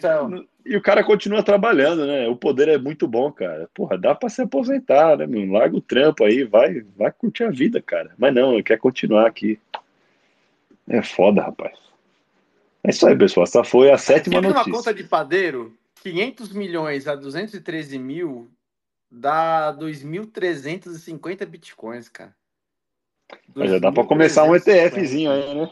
E 0.67 0.77
o 0.77 0.83
cara 0.83 1.03
continua 1.05 1.43
trabalhando, 1.45 2.05
né? 2.05 2.27
O 2.29 2.37
poder 2.37 2.69
é 2.69 2.77
muito 2.77 3.07
bom, 3.07 3.33
cara. 3.33 3.71
Porra, 3.73 3.97
dá 3.97 4.15
pra 4.15 4.29
se 4.29 4.43
aposentar, 4.43 5.17
né, 5.17 5.27
meu? 5.27 5.51
Larga 5.51 5.77
o 5.77 5.81
trampo 5.81 6.25
aí, 6.25 6.43
vai, 6.43 6.85
vai 6.97 7.11
curtir 7.13 7.45
a 7.45 7.51
vida, 7.51 7.81
cara. 7.81 8.11
Mas 8.19 8.35
não, 8.35 8.61
quer 8.63 8.79
continuar 8.79 9.29
aqui. 9.29 9.59
É 10.89 11.01
foda, 11.01 11.41
rapaz. 11.41 11.92
É 12.85 12.91
isso 12.91 13.07
aí, 13.07 13.17
pessoal. 13.17 13.45
Essa 13.45 13.63
foi 13.63 13.91
a 13.91 13.99
sétima 13.99 14.41
Você 14.41 14.49
notícia. 14.49 14.71
uma 14.71 14.77
conta 14.79 14.95
de 14.95 15.05
padeiro 15.05 15.77
500 16.03 16.53
milhões 16.53 17.07
a 17.07 17.15
213 17.15 17.99
mil 17.99 18.51
dá 19.11 19.73
2.350 19.79 21.47
bitcoins, 21.47 22.09
cara. 22.09 22.35
Mas 23.55 23.71
já 23.71 23.79
dá 23.79 23.93
para 23.93 24.05
começar 24.05 24.45
um 24.45 24.55
ETFzinho 24.57 25.31
aí, 25.31 25.55
né? 25.55 25.71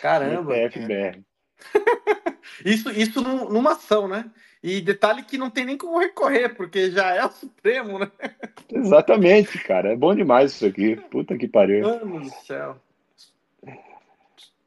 Caramba. 0.00 0.56
ETF 0.56 0.86
BR. 0.86 1.20
isso 2.64 2.90
isso 2.90 3.20
numa 3.22 3.72
ação, 3.72 4.06
né? 4.06 4.30
E 4.62 4.80
detalhe 4.80 5.22
que 5.22 5.38
não 5.38 5.50
tem 5.50 5.64
nem 5.64 5.76
como 5.76 5.98
recorrer, 5.98 6.50
porque 6.50 6.90
já 6.90 7.14
é 7.14 7.24
o 7.24 7.30
Supremo, 7.30 7.98
né? 7.98 8.10
Exatamente, 8.70 9.58
cara. 9.64 9.92
É 9.92 9.96
bom 9.96 10.14
demais 10.14 10.52
isso 10.52 10.66
aqui. 10.66 10.96
Puta 11.10 11.36
que 11.36 11.48
pariu. 11.48 11.82
Mano 11.82 12.20
do 12.20 12.30
céu. 12.44 12.76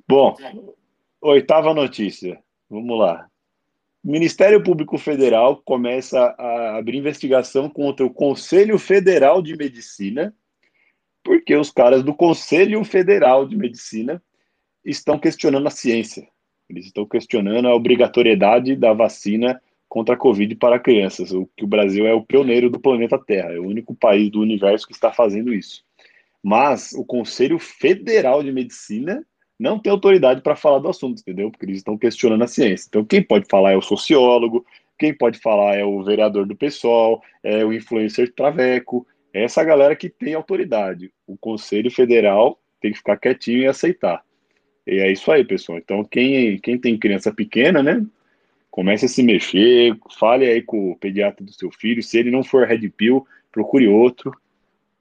Bom, 0.08 0.36
oitava 1.22 1.74
notícia. 1.74 2.40
Vamos 2.70 2.98
lá. 2.98 3.28
O 4.04 4.12
Ministério 4.12 4.64
Público 4.64 4.98
Federal 4.98 5.62
começa 5.64 6.20
a 6.20 6.78
abrir 6.78 6.98
investigação 6.98 7.70
contra 7.70 8.04
o 8.06 8.10
Conselho 8.10 8.80
Federal 8.80 9.42
de 9.42 9.56
Medicina, 9.56 10.34
porque 11.24 11.56
os 11.56 11.70
caras 11.70 12.04
do 12.04 12.14
Conselho 12.14 12.84
Federal 12.84 13.48
de 13.48 13.56
Medicina 13.56 14.22
estão 14.84 15.20
questionando 15.20 15.68
a 15.68 15.72
ciência. 15.72 16.28
Eles 16.68 16.86
estão 16.88 17.06
questionando 17.06 17.68
a 17.68 17.76
obrigatoriedade 17.76 18.76
da 18.76 18.92
vacina 18.92 19.62
contra 19.88 20.16
a 20.16 20.18
Covid 20.18 20.56
para 20.56 20.80
crianças, 20.80 21.34
o 21.34 21.46
que 21.56 21.66
o 21.66 21.68
Brasil 21.68 22.08
é 22.08 22.14
o 22.14 22.24
pioneiro 22.24 22.70
do 22.70 22.80
planeta 22.80 23.20
Terra, 23.20 23.52
é 23.52 23.60
o 23.60 23.68
único 23.68 23.94
país 23.94 24.32
do 24.32 24.40
universo 24.40 24.88
que 24.88 24.94
está 24.94 25.12
fazendo 25.12 25.54
isso. 25.54 25.84
Mas 26.42 26.94
o 26.94 27.04
Conselho 27.04 27.60
Federal 27.60 28.42
de 28.42 28.54
Medicina 28.54 29.24
não 29.62 29.78
tem 29.78 29.92
autoridade 29.92 30.42
para 30.42 30.56
falar 30.56 30.80
do 30.80 30.90
assunto, 30.90 31.20
entendeu? 31.20 31.52
Porque 31.52 31.66
eles 31.66 31.78
estão 31.78 31.96
questionando 31.96 32.44
a 32.44 32.48
ciência. 32.48 32.88
Então, 32.90 33.06
quem 33.06 33.22
pode 33.22 33.46
falar 33.48 33.74
é 33.74 33.78
o 33.78 33.82
sociólogo, 33.82 34.66
quem 34.98 35.14
pode 35.14 35.38
falar 35.38 35.76
é 35.76 35.86
o 35.86 36.04
vereador 36.04 36.48
do 36.48 36.56
pessoal, 36.56 37.22
é 37.44 37.64
o 37.64 37.72
influencer 37.72 38.34
traveco, 38.34 39.06
é 39.32 39.44
essa 39.44 39.64
galera 39.64 39.96
que 39.96 40.10
tem 40.10 40.34
autoridade. 40.34 41.14
O 41.28 41.38
Conselho 41.38 41.92
Federal 41.92 42.60
tem 42.82 42.92
que 42.92 42.98
ficar 42.98 43.18
quietinho 43.18 43.60
e 43.60 43.68
aceitar. 43.68 44.24
E 44.88 45.00
é 45.00 45.12
isso 45.12 45.32
aí, 45.32 45.46
pessoal. 45.46 45.78
Então, 45.78 46.04
quem, 46.04 46.58
quem 46.58 46.80
tem 46.80 46.98
criança 46.98 47.32
pequena, 47.32 47.84
né? 47.84 48.04
Comece 48.72 49.06
a 49.06 49.10
se 49.10 49.22
mexer, 49.22 49.96
fale 50.18 50.46
aí 50.46 50.64
com 50.64 50.92
o 50.92 50.98
pediatra 50.98 51.46
do 51.46 51.54
seu 51.54 51.70
filho. 51.70 52.02
Se 52.02 52.18
ele 52.18 52.32
não 52.32 52.44
for 52.44 52.66
Red 52.66 52.90
Pill, 52.90 53.28
procure 53.52 53.88
outro 53.88 54.32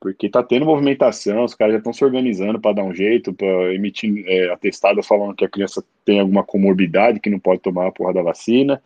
porque 0.00 0.30
tá 0.30 0.42
tendo 0.42 0.64
movimentação, 0.64 1.44
os 1.44 1.54
caras 1.54 1.74
já 1.74 1.78
estão 1.78 1.92
se 1.92 2.02
organizando 2.02 2.58
para 2.58 2.76
dar 2.76 2.84
um 2.84 2.94
jeito, 2.94 3.34
para 3.34 3.74
emitir 3.74 4.24
é, 4.26 4.50
atestado 4.50 5.02
falando 5.02 5.34
que 5.34 5.44
a 5.44 5.48
criança 5.48 5.84
tem 6.04 6.18
alguma 6.18 6.42
comorbidade 6.42 7.20
que 7.20 7.28
não 7.28 7.38
pode 7.38 7.60
tomar 7.60 7.86
a 7.86 7.92
porra 7.92 8.14
da 8.14 8.22
vacina, 8.22 8.82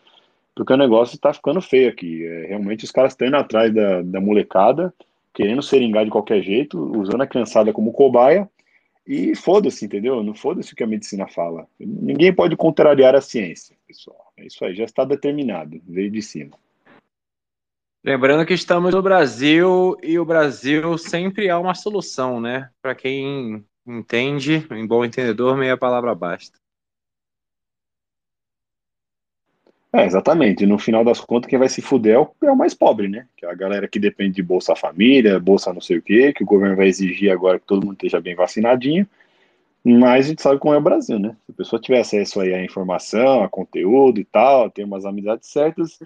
porque 0.57 0.73
o 0.73 0.77
negócio 0.77 1.15
está 1.15 1.33
ficando 1.33 1.63
feio 1.63 1.89
aqui. 1.89 2.27
É, 2.27 2.47
realmente 2.49 2.85
os 2.85 2.91
caras 2.91 3.13
estão 3.13 3.29
indo 3.29 3.37
atrás 3.37 3.73
da, 3.73 4.03
da 4.03 4.21
molecada, 4.21 4.93
querendo 5.33 5.63
seringar 5.63 6.05
de 6.05 6.11
qualquer 6.11 6.43
jeito, 6.43 6.79
usando 6.99 7.23
a 7.23 7.27
criançada 7.27 7.73
como 7.73 7.93
cobaia, 7.93 8.49
e 9.07 9.37
foda-se, 9.37 9.85
entendeu? 9.85 10.23
Não 10.23 10.35
foda-se 10.35 10.73
o 10.73 10.77
que 10.77 10.83
a 10.83 10.87
medicina 10.87 11.29
fala. 11.29 11.67
Ninguém 11.79 12.33
pode 12.33 12.57
contrariar 12.57 13.15
a 13.15 13.21
ciência, 13.21 13.77
pessoal. 13.87 14.33
É 14.37 14.47
isso 14.47 14.65
aí, 14.65 14.75
já 14.75 14.85
está 14.85 15.05
determinado, 15.05 15.81
veio 15.87 16.11
de 16.11 16.23
cima. 16.23 16.57
Lembrando 18.07 18.45
que 18.45 18.53
estamos 18.53 18.93
no 18.93 19.01
Brasil 19.01 19.97
e 20.03 20.19
o 20.19 20.27
Brasil 20.27 20.99
sempre 20.99 21.49
há 21.49 21.59
uma 21.59 21.75
solução, 21.75 22.39
né? 22.39 22.69
Para 22.83 22.95
quem 22.95 23.65
entende, 23.87 24.67
em 24.73 24.87
bom 24.87 25.07
entendedor, 25.07 25.57
meia 25.57 25.75
palavra 25.75 26.15
basta. 26.15 26.59
É, 29.91 30.05
exatamente. 30.05 30.67
No 30.67 30.79
final 30.79 31.03
das 31.03 31.19
contas, 31.19 31.49
quem 31.49 31.59
vai 31.59 31.71
se 31.71 31.81
fuder 31.81 32.19
é, 32.19 32.47
é 32.47 32.51
o 32.51 32.57
mais 32.57 32.75
pobre, 32.75 33.09
né? 33.09 33.27
Que 33.35 33.47
é 33.47 33.51
a 33.51 33.55
galera 33.55 33.89
que 33.89 33.99
depende 33.99 34.35
de 34.35 34.43
Bolsa 34.43 34.77
Família, 34.77 35.41
Bolsa 35.41 35.73
não 35.73 35.81
sei 35.81 35.97
o 35.97 36.03
quê, 36.03 36.31
que 36.35 36.43
o 36.43 36.47
governo 36.47 36.77
vai 36.77 36.89
exigir 36.89 37.31
agora 37.31 37.59
que 37.59 37.67
todo 37.67 37.87
mundo 37.87 37.95
esteja 37.95 38.21
bem 38.21 38.35
vacinadinho. 38.35 39.09
Mas 39.83 40.27
a 40.27 40.29
gente 40.29 40.43
sabe 40.43 40.61
como 40.61 40.75
é 40.75 40.77
o 40.77 40.83
Brasil, 40.83 41.19
né? 41.19 41.35
Se 41.47 41.53
a 41.53 41.55
pessoa 41.55 41.81
tiver 41.81 42.01
acesso 42.01 42.39
aí 42.39 42.53
à 42.53 42.63
informação, 42.63 43.43
a 43.43 43.49
conteúdo 43.49 44.21
e 44.21 44.25
tal, 44.27 44.69
tem 44.69 44.85
umas 44.85 45.07
amizades 45.07 45.49
certas, 45.49 45.99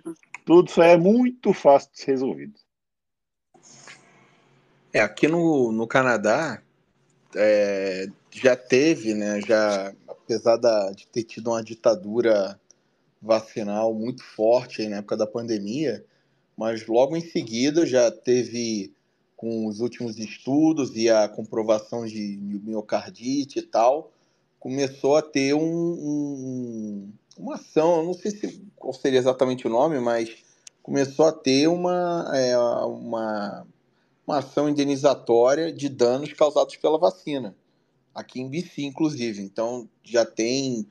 tudo 0.48 0.70
isso 0.70 0.80
é 0.80 0.96
muito 0.96 1.52
fácil 1.52 1.90
de 1.92 2.00
ser 2.00 2.12
resolvido. 2.12 2.54
É, 4.90 4.98
aqui 4.98 5.28
no, 5.28 5.70
no 5.70 5.86
Canadá 5.86 6.62
é, 7.36 8.06
já 8.30 8.56
teve, 8.56 9.12
né? 9.12 9.42
Já, 9.42 9.94
apesar 10.08 10.56
da, 10.56 10.90
de 10.92 11.06
ter 11.08 11.24
tido 11.24 11.50
uma 11.50 11.62
ditadura 11.62 12.58
vacinal 13.20 13.92
muito 13.92 14.24
forte 14.24 14.80
aí 14.80 14.88
na 14.88 14.96
época 14.96 15.18
da 15.18 15.26
pandemia, 15.26 16.02
mas 16.56 16.86
logo 16.86 17.14
em 17.14 17.20
seguida 17.20 17.84
já 17.84 18.10
teve 18.10 18.90
com 19.36 19.66
os 19.66 19.80
últimos 19.80 20.18
estudos 20.18 20.96
e 20.96 21.10
a 21.10 21.28
comprovação 21.28 22.06
de 22.06 22.38
miocardite 22.64 23.58
e 23.58 23.62
tal, 23.62 24.10
começou 24.58 25.14
a 25.14 25.20
ter 25.20 25.52
um, 25.52 25.60
um 25.60 27.12
uma 27.38 27.54
ação, 27.54 28.04
não 28.04 28.12
sei 28.12 28.32
se, 28.32 28.60
qual 28.76 28.92
seria 28.92 29.18
exatamente 29.18 29.66
o 29.66 29.70
nome, 29.70 30.00
mas 30.00 30.44
começou 30.82 31.26
a 31.26 31.32
ter 31.32 31.68
uma, 31.68 32.30
é, 32.34 32.58
uma, 32.58 33.66
uma 34.26 34.38
ação 34.38 34.68
indenizatória 34.68 35.72
de 35.72 35.88
danos 35.88 36.32
causados 36.32 36.76
pela 36.76 36.98
vacina, 36.98 37.54
aqui 38.14 38.40
em 38.40 38.48
BC, 38.48 38.82
inclusive. 38.82 39.40
Então, 39.40 39.88
já 40.02 40.24
tem 40.24 40.86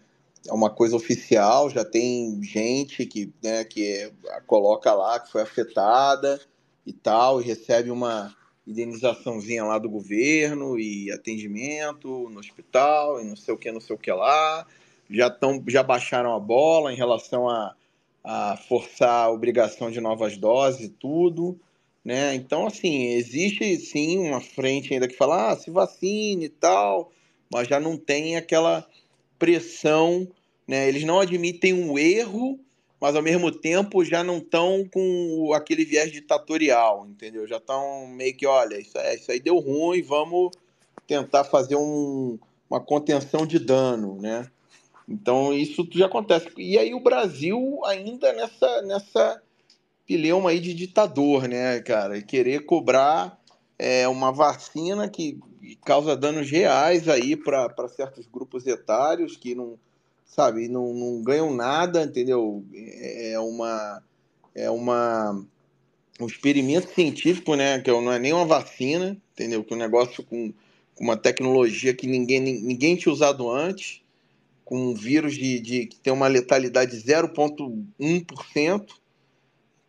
uma 0.50 0.70
coisa 0.70 0.96
oficial, 0.96 1.70
já 1.70 1.84
tem 1.84 2.42
gente 2.42 3.06
que, 3.06 3.34
né, 3.44 3.66
que 3.66 3.86
é, 3.86 4.12
coloca 4.46 4.94
lá 4.94 5.20
que 5.20 5.32
foi 5.32 5.42
afetada 5.42 6.40
e 6.86 6.94
tal, 6.94 7.42
e 7.42 7.46
recebe 7.46 7.92
uma 7.92 8.34
indenizaçãozinha 8.66 9.64
lá 9.64 9.78
do 9.78 9.90
governo 9.90 10.80
e 10.80 11.12
atendimento 11.12 12.30
no 12.30 12.40
hospital 12.40 13.22
e 13.22 13.26
não 13.26 13.36
sei 13.36 13.54
o 13.54 13.58
que, 13.58 13.72
não 13.72 13.80
sei 13.80 13.96
o 13.96 14.00
que 14.00 14.12
lá 14.12 14.66
já, 15.10 15.30
tão, 15.30 15.64
já 15.68 15.84
baixaram 15.84 16.34
a 16.34 16.40
bola 16.40 16.92
em 16.92 16.96
relação 16.96 17.50
a, 17.50 17.76
a 18.24 18.58
forçar 18.68 19.26
a 19.26 19.32
obrigação 19.32 19.90
de 19.90 20.02
novas 20.02 20.38
doses 20.38 20.88
e 20.88 20.90
tudo. 20.90 21.60
Né? 22.04 22.36
Então, 22.36 22.66
assim, 22.66 23.14
existe 23.14 23.76
sim 23.78 24.20
uma 24.20 24.40
frente 24.40 24.94
ainda 24.94 25.08
que 25.08 25.18
fala, 25.18 25.52
ah, 25.52 25.56
se 25.58 25.70
vacine 25.70 26.46
e 26.46 26.50
tal, 26.50 27.12
mas 27.52 27.68
já 27.68 27.80
não 27.80 27.98
tem 27.98 28.38
aquela 28.38 28.88
pressão, 29.38 30.28
né? 30.68 30.88
Eles 30.88 31.04
não 31.04 31.20
admitem 31.20 31.74
um 31.74 31.98
erro, 31.98 32.60
mas 33.00 33.16
ao 33.16 33.22
mesmo 33.22 33.52
tempo 33.52 34.04
já 34.04 34.24
não 34.24 34.38
estão 34.38 34.88
com 34.92 35.52
aquele 35.54 35.86
viés 35.86 36.12
ditatorial, 36.12 37.06
entendeu? 37.08 37.46
Já 37.48 37.58
estão 37.58 38.08
meio 38.08 38.36
que, 38.36 38.46
olha, 38.46 38.80
isso, 38.80 38.98
é, 38.98 39.16
isso 39.16 39.32
aí 39.32 39.40
deu 39.40 39.60
ruim, 39.60 40.02
vamos 40.02 40.52
tentar 41.06 41.44
fazer 41.44 41.76
um, 41.76 42.40
uma 42.70 42.80
contenção 42.80 43.46
de 43.46 43.60
dano, 43.60 44.20
né? 44.20 44.50
Então 45.08 45.54
isso 45.54 45.88
já 45.92 46.08
acontece. 46.08 46.50
E 46.58 46.78
aí 46.78 46.94
o 46.94 47.00
Brasil 47.00 47.80
ainda 47.86 48.34
nessa 48.34 48.82
nessa 48.82 49.42
pileuma 50.06 50.50
aí 50.50 50.60
de 50.60 50.74
ditador, 50.74 51.48
né, 51.48 51.80
cara? 51.82 52.22
Querer 52.22 52.66
cobrar 52.66 53.40
é, 53.78 54.08
uma 54.08 54.32
vacina 54.32 55.08
que 55.10 55.40
causa 55.86 56.16
danos 56.16 56.50
reais 56.50 57.08
aí 57.08 57.36
para 57.36 57.88
certos 57.90 58.26
grupos 58.26 58.66
etários 58.66 59.36
que 59.36 59.54
não, 59.54 59.78
sabe, 60.26 60.68
não, 60.68 60.94
não 60.94 61.22
ganham 61.22 61.54
nada, 61.54 62.04
entendeu? 62.04 62.66
É, 62.74 63.32
é 63.34 63.40
uma 63.40 64.04
é 64.56 64.70
uma 64.70 65.46
um 66.20 66.26
experimento 66.26 66.92
científico, 66.96 67.54
né, 67.54 67.80
que 67.80 67.92
não 67.92 68.12
é 68.12 68.18
nem 68.18 68.34
uma 68.34 68.46
vacina, 68.46 69.16
entendeu? 69.34 69.64
Que 69.64 69.74
é 69.74 69.76
um 69.76 69.80
negócio 69.80 70.24
com, 70.24 70.52
com 70.96 71.04
uma 71.04 71.16
tecnologia 71.16 71.94
que 71.94 72.08
ninguém 72.08 72.40
ninguém 72.40 72.96
tinha 72.96 73.14
usado 73.14 73.50
antes 73.50 74.02
com 74.68 74.90
um 74.90 74.94
vírus 74.94 75.36
de, 75.36 75.62
de, 75.62 75.86
que 75.86 75.98
tem 75.98 76.12
uma 76.12 76.28
letalidade 76.28 76.92
de 76.92 76.98
0,1%. 77.10 78.86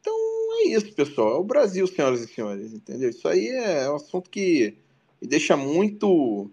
Então 0.00 0.14
é 0.60 0.68
isso, 0.68 0.94
pessoal. 0.94 1.34
É 1.34 1.38
o 1.40 1.42
Brasil, 1.42 1.84
senhoras 1.88 2.20
e 2.20 2.28
senhores, 2.28 2.72
entendeu? 2.72 3.10
Isso 3.10 3.26
aí 3.26 3.48
é 3.48 3.90
um 3.90 3.96
assunto 3.96 4.30
que 4.30 4.76
me 5.20 5.26
deixa 5.26 5.56
muito, 5.56 6.48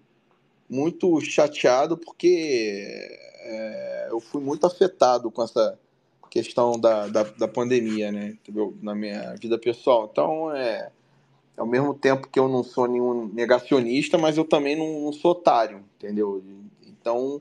muito 0.68 1.22
chateado, 1.22 1.96
porque 1.96 2.90
é, 3.42 4.08
eu 4.10 4.20
fui 4.20 4.42
muito 4.42 4.66
afetado 4.66 5.30
com 5.30 5.44
essa 5.44 5.78
questão 6.32 6.80
da, 6.80 7.08
da, 7.08 7.22
da 7.22 7.48
pandemia, 7.48 8.12
né? 8.12 8.30
Entendeu? 8.30 8.76
Na 8.82 8.96
minha 8.96 9.36
vida 9.36 9.60
pessoal. 9.60 10.10
Então 10.12 10.52
é 10.52 10.90
ao 11.56 11.68
mesmo 11.68 11.94
tempo 11.94 12.28
que 12.28 12.40
eu 12.40 12.48
não 12.48 12.64
sou 12.64 12.88
nenhum 12.88 13.28
negacionista, 13.28 14.18
mas 14.18 14.36
eu 14.36 14.46
também 14.46 14.76
não, 14.76 15.02
não 15.02 15.14
sou 15.14 15.30
otário, 15.32 15.86
entendeu? 15.96 16.44
Então, 16.88 17.40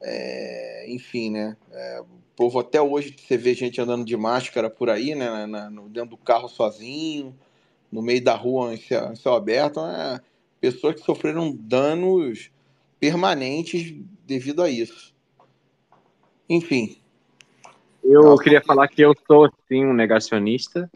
é, 0.00 0.86
enfim, 0.88 1.30
né? 1.30 1.56
É, 1.72 2.00
o 2.00 2.06
povo 2.36 2.58
até 2.58 2.80
hoje 2.80 3.14
você 3.16 3.36
vê 3.36 3.54
gente 3.54 3.80
andando 3.80 4.04
de 4.04 4.16
máscara 4.16 4.68
por 4.68 4.90
aí, 4.90 5.14
né? 5.14 5.46
Na, 5.46 5.70
no, 5.70 5.88
dentro 5.88 6.10
do 6.10 6.16
carro 6.16 6.48
sozinho, 6.48 7.34
no 7.90 8.02
meio 8.02 8.22
da 8.22 8.34
rua 8.34 8.74
em 8.74 8.76
céu, 8.76 9.12
em 9.12 9.16
céu 9.16 9.34
aberto, 9.34 9.80
né? 9.80 10.20
pessoas 10.60 10.96
que 10.96 11.02
sofreram 11.02 11.54
danos 11.54 12.50
permanentes 12.98 13.94
devido 14.26 14.62
a 14.62 14.70
isso. 14.70 15.14
Enfim. 16.48 16.98
Eu 18.02 18.36
queria 18.36 18.62
falar 18.62 18.88
que 18.88 19.02
eu 19.02 19.14
sou 19.26 19.50
sim 19.68 19.84
um 19.84 19.92
negacionista 19.92 20.90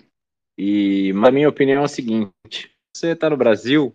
e 0.57 1.12
a 1.24 1.30
minha 1.30 1.48
opinião 1.48 1.82
é 1.82 1.84
o 1.84 1.88
seguinte: 1.88 2.70
você 2.94 3.09
está 3.09 3.28
no 3.28 3.36
Brasil, 3.36 3.94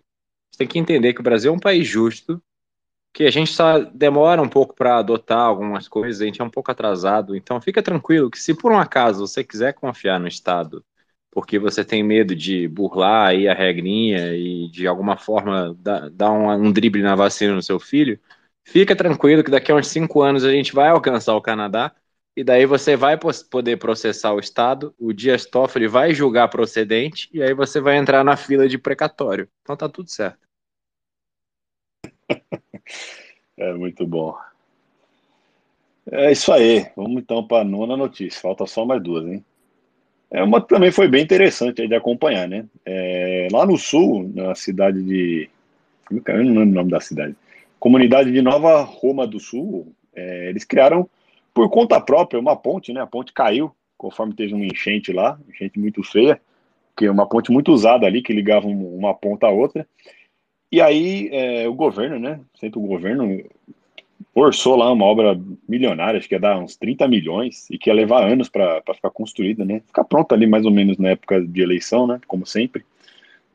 você 0.50 0.58
tem 0.58 0.66
que 0.66 0.78
entender 0.78 1.14
que 1.14 1.20
o 1.20 1.24
Brasil 1.24 1.52
é 1.52 1.54
um 1.54 1.60
país 1.60 1.86
justo 1.86 2.42
que 3.12 3.24
a 3.24 3.30
gente 3.30 3.52
só 3.52 3.78
demora 3.80 4.42
um 4.42 4.48
pouco 4.48 4.74
para 4.74 4.98
adotar 4.98 5.38
algumas 5.40 5.88
coisas, 5.88 6.20
a 6.20 6.26
gente 6.26 6.40
é 6.40 6.44
um 6.44 6.50
pouco 6.50 6.70
atrasado. 6.70 7.34
Então 7.36 7.60
fica 7.60 7.82
tranquilo 7.82 8.30
que 8.30 8.38
se 8.38 8.54
por 8.54 8.72
um 8.72 8.78
acaso 8.78 9.26
você 9.26 9.42
quiser 9.44 9.72
confiar 9.74 10.20
no 10.20 10.28
Estado, 10.28 10.84
porque 11.30 11.58
você 11.58 11.84
tem 11.84 12.02
medo 12.02 12.34
de 12.34 12.68
burlar 12.68 13.28
aí 13.28 13.48
a 13.48 13.54
regrinha 13.54 14.34
e 14.34 14.68
de 14.70 14.86
alguma 14.86 15.16
forma 15.16 15.74
dar, 15.78 16.10
dar 16.10 16.30
um, 16.32 16.50
um 16.50 16.72
drible 16.72 17.02
na 17.02 17.14
vacina 17.14 17.54
no 17.54 17.62
seu 17.62 17.78
filho, 17.80 18.18
fica 18.64 18.94
tranquilo 18.96 19.42
que 19.44 19.50
daqui 19.50 19.72
a 19.72 19.76
uns 19.76 19.88
cinco 19.88 20.22
anos 20.22 20.44
a 20.44 20.50
gente 20.52 20.74
vai 20.74 20.88
alcançar 20.88 21.34
o 21.34 21.40
Canadá 21.42 21.94
e 22.36 22.44
daí 22.44 22.66
você 22.66 22.96
vai 22.96 23.18
poder 23.50 23.78
processar 23.78 24.32
o 24.34 24.38
Estado, 24.38 24.94
o 24.98 25.12
Dias 25.12 25.46
Toffoli 25.46 25.86
vai 25.88 26.12
julgar 26.14 26.48
procedente 26.48 27.28
e 27.32 27.42
aí 27.42 27.54
você 27.54 27.80
vai 27.80 27.96
entrar 27.96 28.22
na 28.24 28.36
fila 28.36 28.68
de 28.68 28.76
precatório. 28.78 29.48
Então 29.62 29.76
tá 29.76 29.88
tudo 29.88 30.10
certo. 30.10 30.46
É 33.58 33.72
muito 33.72 34.06
bom. 34.06 34.36
É 36.12 36.30
isso 36.30 36.52
aí. 36.52 36.86
Vamos 36.94 37.22
então 37.22 37.42
para 37.42 37.62
a 37.62 37.64
nona 37.64 37.96
notícia. 37.96 38.38
Falta 38.38 38.66
só 38.66 38.84
mais 38.84 39.02
duas, 39.02 39.26
hein? 39.26 39.42
É 40.30 40.42
uma 40.42 40.60
também 40.60 40.92
foi 40.92 41.08
bem 41.08 41.22
interessante 41.22 41.88
de 41.88 41.94
acompanhar, 41.94 42.46
né? 42.46 42.66
É, 42.84 43.48
lá 43.50 43.64
no 43.64 43.78
sul, 43.78 44.30
na 44.34 44.54
cidade 44.54 45.02
de. 45.02 45.48
Eu 46.10 46.44
não 46.44 46.52
lembro 46.52 46.62
o 46.62 46.74
nome 46.74 46.90
da 46.90 47.00
cidade. 47.00 47.34
Comunidade 47.80 48.30
de 48.30 48.42
Nova 48.42 48.82
Roma 48.82 49.26
do 49.26 49.40
Sul, 49.40 49.90
é, 50.14 50.50
eles 50.50 50.64
criaram 50.64 51.08
por 51.54 51.70
conta 51.70 51.98
própria 51.98 52.38
uma 52.38 52.54
ponte, 52.54 52.92
né? 52.92 53.00
A 53.00 53.06
ponte 53.06 53.32
caiu 53.32 53.74
conforme 53.96 54.34
teve 54.34 54.54
uma 54.54 54.64
enchente 54.64 55.12
lá, 55.12 55.38
enchente 55.48 55.78
muito 55.78 56.02
feia, 56.02 56.40
que 56.96 57.06
é 57.06 57.10
uma 57.10 57.28
ponte 57.28 57.50
muito 57.50 57.72
usada 57.72 58.06
ali, 58.06 58.22
que 58.22 58.32
ligava 58.32 58.66
uma 58.66 59.14
ponta 59.14 59.46
a 59.46 59.50
outra. 59.50 59.86
E 60.76 60.80
aí 60.82 61.30
é, 61.32 61.66
o 61.66 61.72
governo, 61.72 62.18
né? 62.18 62.38
Sempre 62.60 62.78
o 62.78 62.82
governo 62.82 63.42
orçou 64.34 64.76
lá 64.76 64.92
uma 64.92 65.06
obra 65.06 65.34
milionária, 65.66 66.18
acho 66.18 66.28
que 66.28 66.34
ia 66.34 66.38
dar 66.38 66.58
uns 66.58 66.76
30 66.76 67.08
milhões, 67.08 67.66
e 67.70 67.78
que 67.78 67.88
ia 67.88 67.94
levar 67.94 68.30
anos 68.30 68.50
para 68.50 68.82
ficar 68.94 69.08
construída, 69.08 69.64
né? 69.64 69.80
Ficar 69.86 70.04
pronta 70.04 70.34
ali 70.34 70.46
mais 70.46 70.66
ou 70.66 70.70
menos 70.70 70.98
na 70.98 71.08
época 71.08 71.40
de 71.40 71.62
eleição, 71.62 72.06
né? 72.06 72.20
Como 72.26 72.44
sempre. 72.44 72.84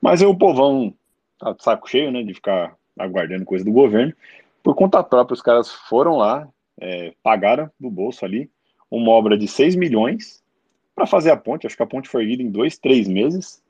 Mas 0.01 0.19
aí 0.19 0.28
o 0.28 0.36
povão 0.36 0.95
tá 1.38 1.53
de 1.53 1.63
saco 1.63 1.88
cheio, 1.88 2.11
né? 2.11 2.24
De 2.24 2.34
ficar 2.34 2.76
aguardando 2.97 3.45
coisa 3.45 3.63
do 3.63 3.72
governo. 3.72 4.13
Por 4.63 4.74
conta 4.74 5.03
própria, 5.03 5.36
os 5.36 5.43
caras 5.43 5.72
foram 5.72 6.17
lá, 6.17 6.49
é, 6.80 7.13
pagaram 7.22 7.69
do 7.80 7.91
bolso 7.91 8.26
ali 8.26 8.49
uma 8.89 9.11
obra 9.11 9.38
de 9.38 9.47
6 9.47 9.76
milhões 9.76 10.41
para 10.95 11.05
fazer 11.05 11.30
a 11.30 11.38
ponte. 11.38 11.67
Acho 11.67 11.78
que 11.78 11.84
a 11.84 11.88
ponte 11.88 12.09
foi 12.09 12.24
erguida 12.24 12.41
em 12.41 12.49
dois, 12.49 12.80
três 12.80 13.07
meses. 13.07 13.61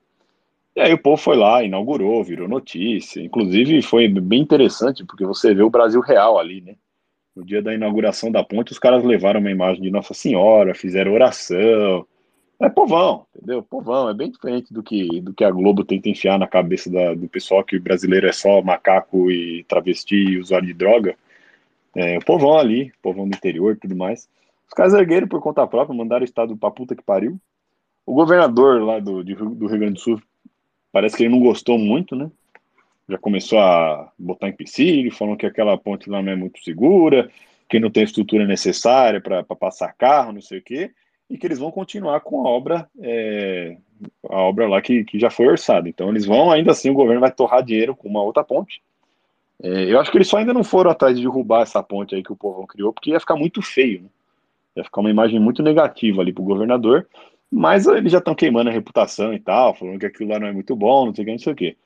E 0.75 0.79
aí 0.79 0.93
o 0.93 1.01
povo 1.01 1.21
foi 1.21 1.35
lá, 1.35 1.63
inaugurou, 1.63 2.23
virou 2.23 2.47
notícia. 2.47 3.21
Inclusive 3.21 3.81
foi 3.81 4.07
bem 4.07 4.41
interessante, 4.41 5.05
porque 5.05 5.25
você 5.25 5.53
vê 5.53 5.63
o 5.63 5.69
Brasil 5.69 5.99
real 5.99 6.39
ali, 6.39 6.61
né? 6.61 6.75
No 7.35 7.45
dia 7.45 7.61
da 7.61 7.73
inauguração 7.73 8.31
da 8.31 8.43
ponte, 8.43 8.71
os 8.71 8.79
caras 8.79 9.03
levaram 9.03 9.39
uma 9.39 9.51
imagem 9.51 9.81
de 9.81 9.91
Nossa 9.91 10.13
Senhora, 10.13 10.75
fizeram 10.75 11.13
oração. 11.13 12.05
É 12.59 12.69
povão, 12.69 13.25
entendeu? 13.35 13.63
Povão, 13.63 14.09
é 14.09 14.13
bem 14.13 14.29
diferente 14.29 14.73
do 14.73 14.83
que, 14.83 15.19
do 15.21 15.33
que 15.33 15.43
a 15.43 15.49
Globo 15.49 15.83
tenta 15.83 16.09
enfiar 16.09 16.37
na 16.37 16.47
cabeça 16.47 16.91
da, 16.91 17.13
do 17.15 17.27
pessoal 17.27 17.63
que 17.63 17.77
o 17.77 17.81
brasileiro 17.81 18.27
é 18.27 18.31
só 18.31 18.61
macaco 18.61 19.31
e 19.31 19.63
travesti 19.63 20.15
e 20.15 20.39
usuário 20.39 20.67
de 20.67 20.73
droga. 20.73 21.15
É, 21.95 22.17
o 22.17 22.23
povão 22.23 22.57
ali, 22.57 22.93
povão 23.01 23.27
do 23.27 23.35
interior 23.35 23.77
tudo 23.77 23.95
mais. 23.95 24.29
Os 24.67 24.73
caras 24.73 24.93
ergueram 24.93 25.27
por 25.27 25.41
conta 25.41 25.65
própria, 25.67 25.97
mandaram 25.97 26.21
o 26.21 26.25
estado 26.25 26.55
pra 26.55 26.71
puta 26.71 26.95
que 26.95 27.03
pariu. 27.03 27.39
O 28.05 28.13
governador 28.13 28.81
lá 28.81 28.99
do, 28.99 29.23
do 29.23 29.67
Rio 29.67 29.79
Grande 29.79 29.93
do 29.93 29.99
Sul 29.99 30.21
parece 30.91 31.15
que 31.15 31.23
ele 31.23 31.33
não 31.33 31.39
gostou 31.39 31.77
muito, 31.77 32.15
né? 32.15 32.29
Já 33.07 33.17
começou 33.17 33.59
a 33.59 34.11
botar 34.17 34.47
empecilho, 34.47 35.11
falando 35.11 35.37
que 35.37 35.45
aquela 35.45 35.77
ponte 35.77 36.09
lá 36.09 36.21
não 36.21 36.31
é 36.31 36.35
muito 36.35 36.63
segura, 36.63 37.29
que 37.69 37.79
não 37.79 37.89
tem 37.89 38.03
estrutura 38.03 38.45
necessária 38.45 39.19
para 39.21 39.43
passar 39.43 39.93
carro, 39.93 40.33
não 40.33 40.41
sei 40.41 40.59
o 40.59 40.61
quê, 40.61 40.91
e 41.29 41.37
que 41.37 41.47
eles 41.47 41.59
vão 41.59 41.71
continuar 41.71 42.19
com 42.21 42.45
a 42.45 42.49
obra, 42.49 42.89
é, 42.99 43.77
a 44.29 44.37
obra 44.41 44.67
lá 44.67 44.81
que, 44.81 45.03
que 45.03 45.19
já 45.19 45.29
foi 45.29 45.47
orçada. 45.47 45.87
Então 45.87 46.09
eles 46.09 46.25
vão, 46.25 46.51
ainda 46.51 46.71
assim, 46.71 46.89
o 46.89 46.93
governo 46.93 47.21
vai 47.21 47.31
torrar 47.31 47.63
dinheiro 47.63 47.95
com 47.95 48.07
uma 48.07 48.21
outra 48.21 48.43
ponte. 48.43 48.81
É, 49.63 49.85
eu 49.85 49.99
acho 49.99 50.11
que 50.11 50.17
eles 50.17 50.27
só 50.27 50.37
ainda 50.37 50.53
não 50.53 50.63
foram 50.63 50.91
atrás 50.91 51.15
de 51.15 51.21
derrubar 51.21 51.61
essa 51.61 51.81
ponte 51.83 52.15
aí 52.15 52.23
que 52.23 52.33
o 52.33 52.35
povo 52.35 52.65
criou, 52.65 52.91
porque 52.91 53.11
ia 53.11 53.19
ficar 53.19 53.35
muito 53.35 53.61
feio, 53.61 54.01
né? 54.01 54.09
Ia 54.75 54.83
ficar 54.83 55.01
uma 55.01 55.09
imagem 55.09 55.39
muito 55.39 55.61
negativa 55.61 56.21
ali 56.21 56.31
para 56.31 56.41
o 56.41 56.45
governador, 56.45 57.07
mas 57.51 57.85
eles 57.85 58.11
já 58.11 58.19
estão 58.19 58.33
queimando 58.33 58.69
a 58.69 58.73
reputação 58.73 59.33
e 59.33 59.39
tal, 59.39 59.75
falando 59.75 59.99
que 59.99 60.05
aquilo 60.05 60.29
lá 60.31 60.39
não 60.39 60.47
é 60.47 60.53
muito 60.53 60.73
bom, 60.73 61.07
não 61.07 61.13
sei 61.13 61.23
o 61.23 61.25
que, 61.25 61.31
não 61.31 61.39
sei 61.39 61.53
o 61.53 61.55
que. 61.55 61.77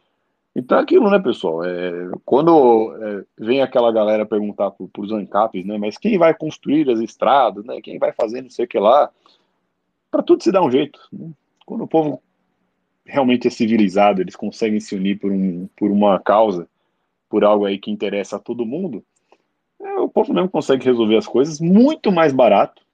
Então 0.56 0.78
é 0.78 0.82
aquilo, 0.82 1.10
né, 1.10 1.20
pessoal? 1.20 1.66
É, 1.66 2.12
quando 2.24 2.96
é, 3.02 3.26
vem 3.38 3.62
aquela 3.62 3.92
galera 3.92 4.26
perguntar 4.26 4.72
para 4.72 5.02
os 5.02 5.12
ANCAPs, 5.12 5.66
né, 5.66 5.78
mas 5.78 5.98
quem 5.98 6.20
vai 6.20 6.34
construir 6.36 6.90
as 6.90 7.00
estradas, 7.00 7.66
né, 7.66 7.82
quem 7.82 7.98
vai 7.98 8.14
fazer 8.14 8.44
não 8.44 8.50
sei 8.50 8.66
o 8.66 8.68
que 8.68 8.78
lá, 8.78 9.10
para 10.12 10.22
tudo 10.22 10.44
se 10.44 10.52
dá 10.52 10.62
um 10.64 10.72
jeito. 10.72 11.00
Né? 11.12 11.32
Quando 11.66 11.84
o 11.84 11.88
povo 11.88 12.22
realmente 13.04 13.48
é 13.48 13.52
civilizado, 13.52 14.22
eles 14.22 14.36
conseguem 14.36 14.80
se 14.80 14.96
unir 14.96 15.20
por, 15.20 15.32
um, 15.32 15.68
por 15.76 15.90
uma 15.90 16.20
causa, 16.20 16.70
por 17.28 17.44
algo 17.44 17.66
aí 17.66 17.80
que 17.80 17.92
interessa 17.92 18.36
a 18.36 18.40
todo 18.40 18.66
mundo, 18.66 19.04
é, 19.82 19.94
o 19.96 20.08
povo 20.08 20.32
mesmo 20.32 20.50
consegue 20.50 20.86
resolver 20.86 21.18
as 21.18 21.28
coisas 21.28 21.60
muito 21.60 22.12
mais 22.12 22.32
barato 22.32 22.85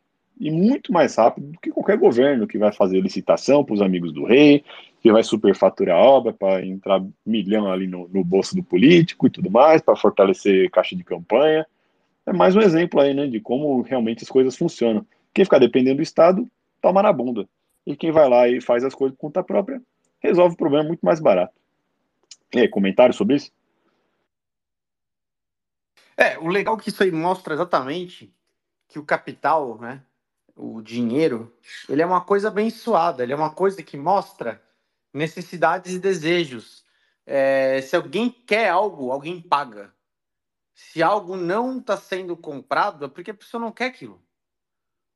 e 0.42 0.50
muito 0.50 0.92
mais 0.92 1.16
rápido 1.16 1.52
do 1.52 1.60
que 1.60 1.70
qualquer 1.70 2.00
governo 2.00 2.48
que 2.48 2.58
vai 2.58 2.72
fazer 2.74 3.00
licitação 3.00 3.64
para 3.64 3.76
os 3.76 3.82
amigos 3.82 4.12
do 4.12 4.26
rei, 4.26 4.66
que 5.00 5.12
vai 5.12 5.24
superfaturar 5.24 5.96
a 5.96 6.02
obra 6.02 6.34
para 6.34 6.66
entrar 6.66 7.00
milhão 7.24 7.72
ali 7.72 7.86
no, 7.86 8.08
no, 8.08 8.24
bolso 8.24 8.56
do 8.56 8.64
político 8.64 9.28
e 9.28 9.30
tudo 9.30 9.52
mais, 9.52 9.84
para 9.84 9.96
fortalecer 9.96 10.72
caixa 10.72 10.96
de 10.96 11.04
campanha. 11.04 11.64
É 12.26 12.34
mais 12.34 12.56
um 12.56 12.60
exemplo 12.60 13.00
aí, 13.00 13.14
né, 13.14 13.28
de 13.28 13.40
como 13.40 13.84
realmente 13.84 14.24
as 14.24 14.30
coisas 14.30 14.58
funcionam. 14.58 15.06
Quem 15.32 15.46
ficar 15.46 15.60
dependendo 15.60 15.98
do 15.98 16.04
Estado, 16.04 16.50
toma 16.82 17.04
na 17.04 17.14
bunda. 17.14 17.48
E 17.86 17.96
quem 17.96 18.12
vai 18.12 18.28
lá 18.28 18.50
e 18.50 18.60
faz 18.60 18.84
as 18.84 18.96
coisas 18.96 19.16
por 19.16 19.28
conta 19.28 19.44
própria, 19.44 19.80
resolve 20.20 20.56
o 20.56 20.58
problema 20.58 20.88
muito 20.88 21.06
mais 21.06 21.20
barato. 21.20 21.54
E 22.52 22.62
aí, 22.62 22.68
comentário 22.68 23.14
sobre 23.14 23.36
isso? 23.36 23.52
É, 26.18 26.40
o 26.40 26.48
legal 26.48 26.76
é 26.78 26.80
que 26.80 26.90
isso 26.90 27.04
aí 27.04 27.12
mostra 27.12 27.54
exatamente 27.54 28.34
que 28.88 28.98
o 28.98 29.06
capital, 29.06 29.78
né, 29.80 30.02
o 30.56 30.82
dinheiro, 30.82 31.56
ele 31.88 32.02
é 32.02 32.06
uma 32.06 32.22
coisa 32.22 32.50
abençoada, 32.50 33.24
ele 33.24 33.34
é 33.34 33.36
uma 33.36 33.54
coisa 33.54 33.82
que 33.82 33.98
mostra 33.98 34.62
necessidades 35.14 35.94
e 35.94 36.00
desejos. 36.00 36.86
É, 37.26 37.82
se 37.82 37.96
alguém 37.96 38.30
quer 38.30 38.70
algo, 38.70 39.12
alguém 39.12 39.42
paga. 39.42 39.94
Se 40.74 41.02
algo 41.04 41.36
não 41.36 41.80
está 41.80 41.98
sendo 41.98 42.36
comprado, 42.36 43.06
é 43.06 43.08
porque 43.08 43.32
a 43.32 43.36
pessoa 43.36 43.62
não 43.62 43.72
quer 43.72 43.86
aquilo. 43.86 44.22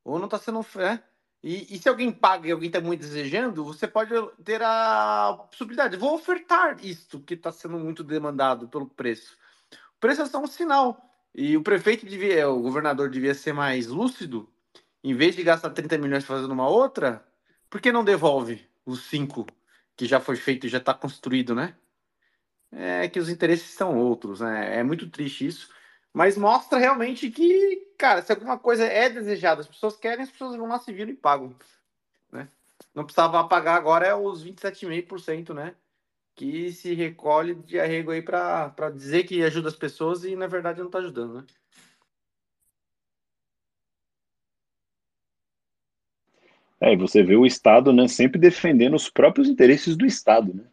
Ou 0.04 0.18
não 0.20 0.26
está 0.26 0.38
sendo. 0.38 0.66
É? 0.80 1.02
E, 1.42 1.76
e, 1.76 1.80
se 1.80 1.90
alguém 1.90 2.12
paga 2.12 2.48
e 2.48 2.52
alguém 2.52 2.68
está 2.68 2.82
muito 2.82 3.02
desejando, 3.02 3.64
você 3.64 3.88
pode 3.88 4.14
ter 4.44 4.62
a 4.62 5.46
possibilidade. 5.50 5.98
Vou 5.98 6.14
ofertar 6.16 6.84
isto 6.84 7.20
que 7.20 7.34
está 7.34 7.52
sendo 7.52 7.80
muito 7.80 8.04
demandado 8.04 8.68
pelo 8.68 8.88
preço 8.88 9.38
preço 10.06 10.22
é 10.22 10.26
só 10.28 10.40
um 10.40 10.46
sinal. 10.46 11.10
E 11.34 11.58
o 11.58 11.64
prefeito 11.64 12.06
devia, 12.06 12.48
o 12.48 12.62
governador 12.62 13.10
devia 13.10 13.34
ser 13.34 13.54
mais 13.54 13.88
lúcido, 13.88 14.48
em 15.10 15.14
vez 15.14 15.36
de 15.36 15.44
gastar 15.44 15.70
30 15.70 15.98
milhões 15.98 16.26
fazendo 16.26 16.52
uma 16.52 16.68
outra, 16.68 17.26
por 17.70 17.80
que 17.80 17.92
não 17.92 18.04
devolve 18.04 18.68
os 18.86 19.06
cinco 19.06 19.46
que 19.96 20.06
já 20.06 20.20
foi 20.20 20.36
feito 20.36 20.66
e 20.66 20.70
já 20.70 20.80
está 20.80 20.94
construído, 20.94 21.56
né? 21.56 21.76
É 22.72 23.08
que 23.08 23.20
os 23.20 23.30
interesses 23.30 23.70
são 23.70 23.98
outros, 23.98 24.42
né? 24.42 24.80
É 24.80 24.84
muito 24.84 25.10
triste 25.10 25.48
isso, 25.48 25.70
mas 26.14 26.38
mostra 26.38 26.78
realmente 26.80 27.30
que, 27.30 27.94
cara, 27.98 28.22
se 28.22 28.32
alguma 28.32 28.58
coisa 28.58 28.86
é 28.86 29.10
desejada, 29.10 29.62
as 29.62 29.68
pessoas 29.68 29.96
querem, 29.96 30.24
as 30.24 30.32
pessoas 30.32 30.56
vão 30.56 30.68
lá 30.68 30.80
se 30.80 30.92
viram 30.92 31.12
e 31.12 31.16
pagam, 31.16 31.56
né? 32.32 32.50
Não 32.94 33.06
precisava 33.06 33.48
pagar 33.48 33.76
agora 33.76 34.18
os 34.18 34.44
27,5%, 34.44 35.54
né? 35.54 35.76
que 36.36 36.72
se 36.74 36.94
recolhe 36.94 37.56
de 37.56 37.80
arrego 37.80 38.12
aí 38.12 38.22
para 38.22 38.90
dizer 38.94 39.24
que 39.24 39.42
ajuda 39.42 39.70
as 39.70 39.76
pessoas 39.76 40.26
e 40.26 40.36
na 40.36 40.48
verdade 40.48 40.80
não 40.80 40.88
está 40.88 41.00
ajudando, 41.00 41.36
né? 41.36 41.46
É, 46.80 46.94
e 46.94 46.98
você 46.98 47.24
vê 47.24 47.36
o 47.36 47.46
Estado 47.46 47.94
né, 47.94 48.08
sempre 48.08 48.40
defendendo 48.40 48.96
os 48.96 49.10
próprios 49.10 49.48
interesses 49.48 49.96
do 49.96 50.06
Estado, 50.06 50.54
né? 50.54 50.64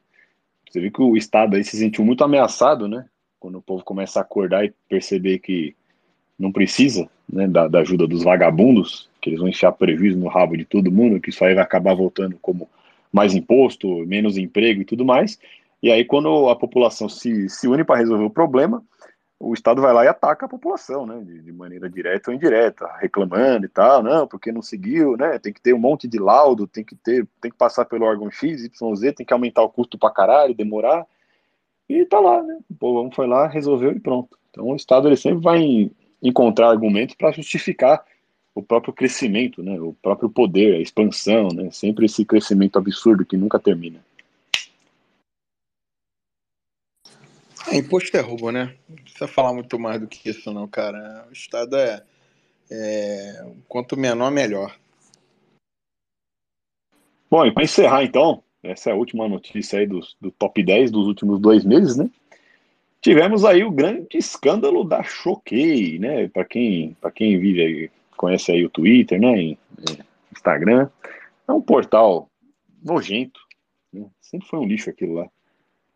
Você 0.69 0.81
vê 0.81 0.91
que 0.91 1.03
o 1.03 1.17
Estado 1.17 1.55
aí 1.55 1.65
se 1.65 1.77
sentiu 1.77 2.05
muito 2.05 2.25
ameaçado, 2.25 2.89
né? 2.89 3.05
Quando 3.39 3.59
o 3.59 3.63
povo 3.63 3.85
começa 3.85 4.19
a 4.19 4.23
acordar 4.23 4.65
e 4.65 4.73
perceber 4.89 5.39
que 5.39 5.77
não 6.39 6.51
precisa 6.51 7.09
né, 7.31 7.47
da, 7.47 7.69
da 7.69 7.81
ajuda 7.81 8.07
dos 8.07 8.23
vagabundos, 8.23 9.09
que 9.21 9.29
eles 9.29 9.39
vão 9.39 9.49
enfiar 9.49 9.73
prejuízo 9.73 10.19
no 10.19 10.29
rabo 10.29 10.57
de 10.57 10.65
todo 10.65 10.91
mundo, 10.91 11.21
que 11.21 11.31
isso 11.31 11.45
aí 11.45 11.55
vai 11.55 11.63
acabar 11.63 11.95
voltando 11.95 12.37
como 12.41 12.69
mais 13.13 13.35
imposto, 13.35 13.89
menos 14.07 14.39
emprego 14.39 14.81
e 14.81 14.85
tudo 14.85 15.05
mais. 15.05 15.39
E 15.83 15.91
aí, 15.91 16.05
quando 16.05 16.49
a 16.49 16.57
população 16.57 17.09
se, 17.09 17.49
se 17.49 17.69
une 17.69 17.85
para 17.85 17.99
resolver 17.99 18.25
o 18.25 18.31
problema, 18.31 18.83
o 19.43 19.53
Estado 19.53 19.83
vai 19.83 19.93
lá 19.93 20.05
e 20.05 20.09
ataca 20.09 20.47
a 20.47 20.49
população, 20.49 21.05
né, 21.05 21.21
de, 21.21 21.43
de, 21.43 21.53
maneira 21.53 21.91
direta 21.91 22.31
ou 22.31 22.35
indireta, 22.35 22.87
reclamando 23.01 23.67
e 23.67 23.69
tal, 23.69 24.01
não, 24.01 24.25
porque 24.25 24.53
não 24.53 24.63
seguiu, 24.63 25.17
né, 25.17 25.37
tem 25.41 25.53
que 25.53 25.61
ter 25.61 25.75
um 25.75 25.81
monte 25.81 26.07
de 26.07 26.17
laudo, 26.17 26.69
tem 26.69 26.85
que 26.85 26.95
ter, 26.95 27.27
tem 27.41 27.51
que 27.51 27.57
passar 27.57 27.85
pelo 27.85 28.05
órgão 28.05 28.31
X, 28.31 28.65
Y, 28.65 28.97
Z, 28.97 29.13
tem 29.13 29.27
que 29.27 29.33
aumentar 29.33 29.63
o 29.63 29.69
custo 29.69 29.99
para 29.99 30.15
caralho, 30.15 30.55
demorar, 30.55 31.05
e 31.89 32.07
tá 32.07 32.21
lá, 32.21 32.41
né, 32.41 32.57
o 32.71 32.75
povo 32.75 33.11
foi 33.13 33.27
lá, 33.27 33.49
resolveu 33.49 33.91
e 33.91 33.99
pronto. 33.99 34.39
Então 34.51 34.67
o 34.67 34.77
Estado 34.77 35.09
ele 35.09 35.17
sempre 35.17 35.43
vai 35.43 35.91
encontrar 36.23 36.69
argumentos 36.69 37.17
para 37.17 37.33
justificar 37.33 38.05
o 38.55 38.63
próprio 38.63 38.93
crescimento, 38.93 39.61
né, 39.61 39.81
o 39.81 39.93
próprio 40.01 40.31
poder, 40.31 40.77
a 40.77 40.81
expansão, 40.81 41.49
né, 41.49 41.69
sempre 41.73 42.07
esse 42.07 42.25
crescimento 42.25 42.79
absurdo 42.79 43.27
que 43.27 43.37
nunca 43.37 43.59
termina. 43.59 43.99
É, 47.71 47.77
imposto 47.77 48.17
é 48.17 48.21
roubo, 48.21 48.51
né? 48.51 48.75
Não 48.89 48.97
precisa 48.97 49.29
falar 49.29 49.53
muito 49.53 49.79
mais 49.79 50.01
do 50.01 50.07
que 50.07 50.29
isso, 50.29 50.53
não, 50.53 50.67
cara. 50.67 51.27
O 51.29 51.33
Estado 51.33 51.77
é, 51.77 52.03
é 52.71 53.47
quanto 53.69 53.97
menor, 53.97 54.31
melhor. 54.31 54.77
Bom, 57.31 57.47
e 57.47 57.53
para 57.53 57.63
encerrar, 57.63 58.03
então, 58.03 58.43
essa 58.63 58.91
é 58.91 58.93
a 58.93 58.97
última 58.97 59.29
notícia 59.29 59.79
aí 59.79 59.87
do, 59.87 60.01
do 60.21 60.31
top 60.31 60.63
10 60.63 60.91
dos 60.91 61.07
últimos 61.07 61.41
dois 61.41 61.65
meses, 61.65 61.97
né? 61.97 62.11
Tivemos 63.01 63.45
aí 63.45 63.65
o 63.65 63.71
grande 63.71 64.17
escândalo 64.17 64.85
da 64.85 65.03
Choquei, 65.03 65.99
né? 65.99 66.29
Para 66.29 66.45
quem, 66.45 66.97
quem 67.15 67.39
vive 67.39 67.63
aí, 67.63 67.91
conhece 68.17 68.53
aí 68.53 68.65
o 68.65 68.71
Twitter, 68.71 69.21
né? 69.21 69.57
Instagram. 70.33 70.89
É 71.49 71.53
um 71.53 71.61
portal 71.61 72.29
nojento, 72.83 73.41
né? 73.93 74.07
sempre 74.21 74.49
foi 74.49 74.59
um 74.59 74.67
lixo 74.67 74.91
aquilo 74.91 75.15
lá, 75.15 75.29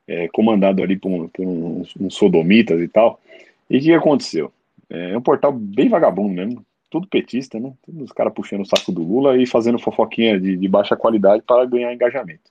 é, 0.06 0.28
comandado 0.28 0.82
ali 0.82 0.96
por, 0.96 1.10
um, 1.10 1.28
por 1.28 1.44
uns, 1.44 2.14
sodomitas 2.14 2.80
e 2.80 2.88
tal. 2.88 3.20
E 3.68 3.78
o 3.78 3.80
que 3.80 3.92
aconteceu? 3.92 4.52
É, 4.88 5.12
é 5.12 5.18
um 5.18 5.22
portal 5.22 5.52
bem 5.52 5.88
vagabundo 5.88 6.32
mesmo, 6.32 6.64
tudo 6.90 7.08
petista, 7.08 7.58
né? 7.58 7.72
Os 7.88 8.12
caras 8.12 8.32
puxando 8.32 8.62
o 8.62 8.66
saco 8.66 8.92
do 8.92 9.02
Lula 9.02 9.36
e 9.36 9.46
fazendo 9.46 9.78
fofoquinha 9.78 10.38
de, 10.38 10.56
de 10.56 10.68
baixa 10.68 10.96
qualidade 10.96 11.42
para 11.42 11.64
ganhar 11.64 11.92
engajamento. 11.92 12.50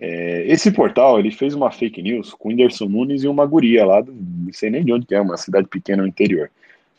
É, 0.00 0.44
esse 0.46 0.70
portal 0.70 1.18
ele 1.18 1.32
fez 1.32 1.54
uma 1.54 1.72
fake 1.72 2.00
news 2.00 2.32
com 2.32 2.48
o 2.48 2.52
Whindersson 2.52 2.86
Nunes 2.86 3.24
e 3.24 3.28
uma 3.28 3.44
guria 3.44 3.84
lá, 3.84 4.00
do, 4.00 4.12
não 4.12 4.52
sei 4.52 4.70
nem 4.70 4.84
de 4.84 4.92
onde 4.92 5.06
que 5.06 5.14
é, 5.14 5.20
uma 5.20 5.36
cidade 5.36 5.66
pequena 5.66 6.02
no 6.02 6.08
interior, 6.08 6.50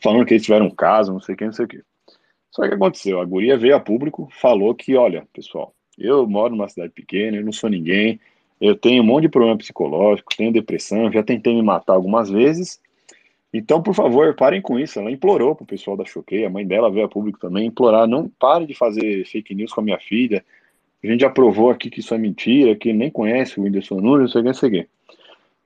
falando 0.02 0.26
que 0.26 0.34
eles 0.34 0.44
tiveram 0.44 0.66
um 0.66 0.72
caso, 0.72 1.14
não 1.14 1.22
sei 1.22 1.34
o 1.34 1.38
que, 1.38 1.46
não 1.46 1.54
sei 1.54 1.66
o 1.66 1.68
que. 1.68 1.82
Só 2.52 2.68
que 2.68 2.74
aconteceu, 2.74 3.22
a 3.22 3.26
guria 3.26 3.58
veio 3.58 3.76
a 3.76 3.80
público, 3.80 4.28
falou 4.32 4.76
que, 4.76 4.98
olha, 4.98 5.26
pessoal, 5.32 5.74
eu 5.98 6.28
moro 6.28 6.56
numa 6.56 6.68
cidade 6.68 6.92
pequena, 6.92 7.38
eu 7.38 7.46
não 7.46 7.54
sou 7.54 7.70
ninguém, 7.70 8.20
eu 8.60 8.76
tenho 8.76 9.02
um 9.02 9.06
monte 9.06 9.24
de 9.24 9.30
problema 9.30 9.58
psicológico, 9.58 10.36
tenho 10.36 10.52
depressão, 10.52 11.12
já 11.12 11.24
tentei 11.24 11.54
me 11.54 11.62
matar 11.62 11.94
algumas 11.94 12.30
vezes, 12.30 12.80
então, 13.52 13.82
por 13.82 13.96
favor, 13.96 14.36
parem 14.36 14.62
com 14.62 14.78
isso. 14.78 15.00
Ela 15.00 15.12
implorou 15.12 15.56
pro 15.56 15.66
pessoal 15.66 15.98
da 15.98 16.06
Choquei, 16.06 16.46
a 16.46 16.50
mãe 16.50 16.66
dela 16.68 16.92
veio 16.92 17.06
a 17.06 17.10
público 17.10 17.40
também, 17.40 17.66
implorar, 17.66 18.08
não 18.08 18.30
pare 18.30 18.66
de 18.68 18.76
fazer 18.76 19.26
fake 19.26 19.56
news 19.56 19.74
com 19.74 19.82
a 19.82 19.84
minha 19.84 20.00
filha, 20.00 20.46
a 21.04 21.08
gente 21.08 21.22
já 21.22 21.30
provou 21.30 21.70
aqui 21.70 21.90
que 21.90 22.02
isso 22.02 22.14
é 22.14 22.18
mentira, 22.18 22.76
que 22.76 22.92
nem 22.92 23.10
conhece 23.10 23.60
o 23.60 23.64
Whindersson 23.64 23.96
Nunes, 24.02 24.22
não 24.22 24.28
sei 24.28 24.42
o 24.42 24.44
que, 24.44 24.48
não 24.48 24.54
sei 24.54 24.70
o 24.70 24.72
que. 24.72 24.82
O 24.82 24.88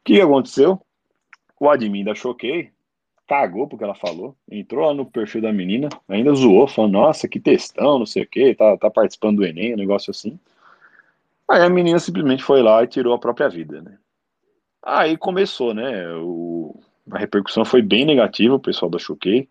que 0.06 0.22
aconteceu? 0.22 0.80
O 1.60 1.70
admin 1.70 2.04
da 2.04 2.14
Choquei 2.14 2.70
cagou 3.28 3.68
porque 3.68 3.84
ela 3.84 3.96
falou, 3.96 4.36
entrou 4.50 4.86
lá 4.86 4.94
no 4.94 5.06
perfil 5.06 5.42
da 5.42 5.52
menina, 5.52 5.90
ainda 6.08 6.34
zoou, 6.36 6.68
falando, 6.68 6.94
nossa, 6.94 7.28
que 7.28 7.40
textão, 7.40 7.98
não 7.98 8.06
sei 8.06 8.24
o 8.24 8.28
que, 8.28 8.54
tá, 8.54 8.78
tá 8.78 8.92
participando 8.92 9.38
do 9.38 9.46
Enem, 9.46 9.74
um 9.74 9.78
negócio 9.78 10.12
assim. 10.12 10.38
Aí 11.54 11.62
a 11.62 11.70
menina 11.70 12.00
simplesmente 12.00 12.44
foi 12.44 12.64
lá 12.64 12.84
e 12.84 12.88
tirou 12.88 13.14
a 13.14 13.20
própria 13.20 13.48
vida, 13.48 13.80
né? 13.80 13.96
Aí 14.82 15.16
começou, 15.16 15.72
né? 15.72 16.04
O, 16.16 16.82
a 17.12 17.20
repercussão 17.20 17.64
foi 17.64 17.80
bem 17.80 18.06
negativa, 18.06 18.56
o 18.56 18.60
pessoal 18.60 18.90
da 18.90 18.98
Choquei. 18.98 19.48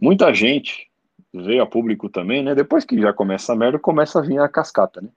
Muita 0.00 0.32
gente 0.32 0.90
veio 1.30 1.62
a 1.62 1.66
público 1.66 2.08
também, 2.08 2.42
né? 2.42 2.54
Depois 2.54 2.86
que 2.86 2.98
já 2.98 3.12
começa 3.12 3.52
a 3.52 3.56
merda, 3.56 3.78
começa 3.78 4.20
a 4.20 4.22
vir 4.22 4.38
a 4.38 4.48
cascata, 4.48 5.02
né? 5.02 5.10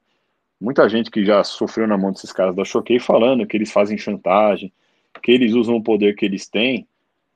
Muita 0.60 0.90
gente 0.90 1.10
que 1.10 1.24
já 1.24 1.42
sofreu 1.46 1.88
na 1.88 1.98
mão 1.98 2.12
desses 2.12 2.34
caras 2.34 2.54
da 2.54 2.66
Choquei 2.66 3.00
falando 3.00 3.48
que 3.48 3.56
eles 3.56 3.72
fazem 3.72 3.98
chantagem, 3.98 4.74
que 5.24 5.32
eles 5.32 5.54
usam 5.54 5.78
o 5.78 5.84
poder 5.84 6.14
que 6.18 6.26
eles 6.26 6.46
têm 6.50 6.86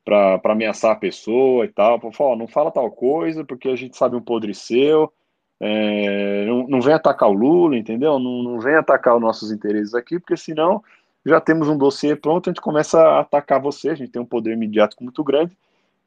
para 0.03 0.41
ameaçar 0.43 0.91
a 0.91 0.99
pessoa 0.99 1.63
e 1.63 1.69
tal. 1.69 1.97
Pra 1.97 2.11
falar, 2.11 2.35
não 2.35 2.47
fala 2.47 2.71
tal 2.71 2.91
coisa 2.91 3.45
porque 3.45 3.69
a 3.69 3.75
gente 3.77 3.95
sabe 3.95 4.17
um 4.17 4.21
podre 4.21 4.53
seu. 4.53 5.13
É, 5.59 6.45
não, 6.45 6.67
não 6.67 6.81
vem 6.81 6.93
atacar 6.93 7.29
o 7.29 7.33
Lula, 7.33 7.75
entendeu? 7.75 8.17
Não, 8.17 8.43
não 8.43 8.59
vem 8.59 8.75
atacar 8.75 9.15
os 9.15 9.21
nossos 9.21 9.51
interesses 9.51 9.93
aqui, 9.93 10.19
porque 10.19 10.37
senão 10.37 10.83
já 11.25 11.41
temos 11.41 11.67
um 11.67 11.77
dossiê 11.77 12.15
pronto, 12.15 12.49
a 12.49 12.51
gente 12.51 12.61
começa 12.61 12.99
a 12.99 13.19
atacar 13.19 13.61
você, 13.61 13.89
a 13.89 13.95
gente 13.95 14.11
tem 14.11 14.21
um 14.21 14.25
poder 14.25 14.55
mediático 14.55 15.03
muito 15.03 15.23
grande, 15.23 15.55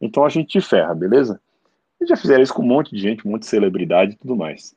então 0.01 0.25
a 0.25 0.29
gente 0.29 0.49
te 0.49 0.61
ferra, 0.61 0.95
beleza? 0.95 1.41
E 2.01 2.07
já 2.07 2.17
fizeram 2.17 2.43
isso 2.43 2.55
com 2.55 2.63
um 2.63 2.67
monte 2.67 2.95
de 2.95 3.01
gente, 3.01 3.27
um 3.27 3.31
monte 3.31 3.43
de 3.43 3.49
celebridade 3.49 4.13
e 4.13 4.17
tudo 4.17 4.35
mais. 4.35 4.75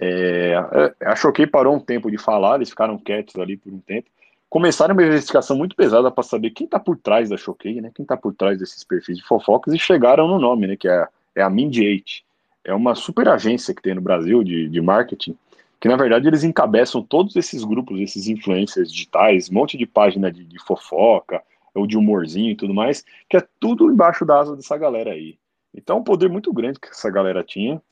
É, 0.00 0.54
a 1.00 1.14
Choquei 1.14 1.46
parou 1.46 1.76
um 1.76 1.80
tempo 1.80 2.10
de 2.10 2.18
falar, 2.18 2.56
eles 2.56 2.70
ficaram 2.70 2.98
quietos 2.98 3.36
ali 3.36 3.56
por 3.56 3.72
um 3.72 3.78
tempo. 3.78 4.08
Começaram 4.50 4.94
uma 4.94 5.04
investigação 5.04 5.56
muito 5.56 5.76
pesada 5.76 6.10
para 6.10 6.22
saber 6.22 6.50
quem 6.50 6.64
está 6.64 6.78
por 6.78 6.96
trás 6.96 7.28
da 7.28 7.36
Choquei, 7.36 7.80
né? 7.80 7.90
Quem 7.94 8.04
está 8.04 8.16
por 8.16 8.34
trás 8.34 8.58
desses 8.58 8.84
perfis 8.84 9.18
de 9.18 9.24
fofocas 9.24 9.74
e 9.74 9.78
chegaram 9.78 10.28
no 10.28 10.38
nome, 10.38 10.66
né? 10.66 10.76
Que 10.76 10.88
é, 10.88 11.06
é 11.36 11.42
a 11.42 11.50
Mindy8. 11.50 12.22
É 12.64 12.74
uma 12.74 12.94
super 12.94 13.28
agência 13.28 13.74
que 13.74 13.82
tem 13.82 13.94
no 13.94 14.00
Brasil 14.00 14.42
de, 14.42 14.68
de 14.68 14.80
marketing, 14.80 15.36
que 15.80 15.88
na 15.88 15.96
verdade 15.96 16.26
eles 16.26 16.44
encabeçam 16.44 17.02
todos 17.02 17.36
esses 17.36 17.62
grupos, 17.62 18.00
esses 18.00 18.26
influencers 18.26 18.90
digitais, 18.90 19.50
um 19.50 19.54
monte 19.54 19.76
de 19.76 19.86
página 19.86 20.32
de, 20.32 20.44
de 20.44 20.58
fofoca, 20.64 21.42
ou 21.74 21.86
de 21.86 21.98
humorzinho 21.98 22.52
e 22.52 22.54
tudo 22.54 22.72
mais, 22.72 23.04
que 23.28 23.36
é 23.36 23.42
tudo 23.58 23.90
embaixo 23.90 24.24
da 24.24 24.38
asa 24.38 24.56
dessa 24.56 24.78
galera 24.78 25.10
aí. 25.10 25.36
Então, 25.74 25.98
um 25.98 26.04
poder 26.04 26.28
muito 26.28 26.52
grande 26.52 26.78
que 26.78 26.88
essa 26.88 27.10
galera 27.10 27.42
tinha. 27.42 27.82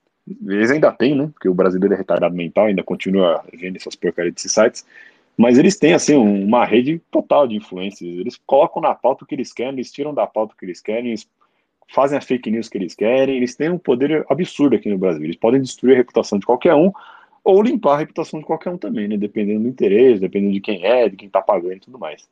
Eles 0.46 0.70
ainda 0.70 0.92
têm, 0.92 1.16
né? 1.16 1.28
Porque 1.32 1.48
o 1.48 1.54
brasileiro 1.54 1.94
é 1.94 1.96
retardado 1.96 2.34
mental, 2.34 2.66
ainda 2.66 2.82
continua 2.84 3.44
vendo 3.52 3.76
essas 3.76 3.96
porcarias 3.96 4.34
desses 4.34 4.52
sites. 4.52 4.86
Mas 5.36 5.58
eles 5.58 5.76
têm, 5.76 5.94
assim, 5.94 6.14
uma 6.14 6.64
rede 6.64 7.02
total 7.10 7.48
de 7.48 7.56
influências. 7.56 8.08
Eles 8.08 8.40
colocam 8.46 8.80
na 8.80 8.94
pauta 8.94 9.24
o 9.24 9.26
que 9.26 9.34
eles 9.34 9.52
querem, 9.52 9.72
eles 9.72 9.90
tiram 9.90 10.14
da 10.14 10.26
pauta 10.26 10.54
o 10.54 10.56
que 10.56 10.64
eles 10.64 10.80
querem, 10.80 11.08
eles 11.08 11.28
fazem 11.88 12.18
a 12.18 12.20
fake 12.20 12.50
news 12.50 12.68
que 12.68 12.78
eles 12.78 12.94
querem. 12.94 13.36
Eles 13.36 13.54
têm 13.54 13.70
um 13.70 13.78
poder 13.78 14.24
absurdo 14.28 14.76
aqui 14.76 14.88
no 14.88 14.98
Brasil. 14.98 15.24
Eles 15.24 15.36
podem 15.36 15.60
destruir 15.60 15.94
a 15.94 15.96
reputação 15.96 16.38
de 16.38 16.46
qualquer 16.46 16.74
um 16.74 16.92
ou 17.44 17.62
limpar 17.62 17.94
a 17.94 17.98
reputação 17.98 18.38
de 18.40 18.46
qualquer 18.46 18.70
um 18.70 18.78
também, 18.78 19.08
né? 19.08 19.16
Dependendo 19.16 19.62
do 19.62 19.68
interesse, 19.68 20.20
dependendo 20.20 20.52
de 20.52 20.60
quem 20.60 20.84
é, 20.84 21.08
de 21.08 21.16
quem 21.16 21.28
tá 21.28 21.42
pagando 21.42 21.74
e 21.74 21.80
tudo 21.80 21.98
mais. 21.98 22.28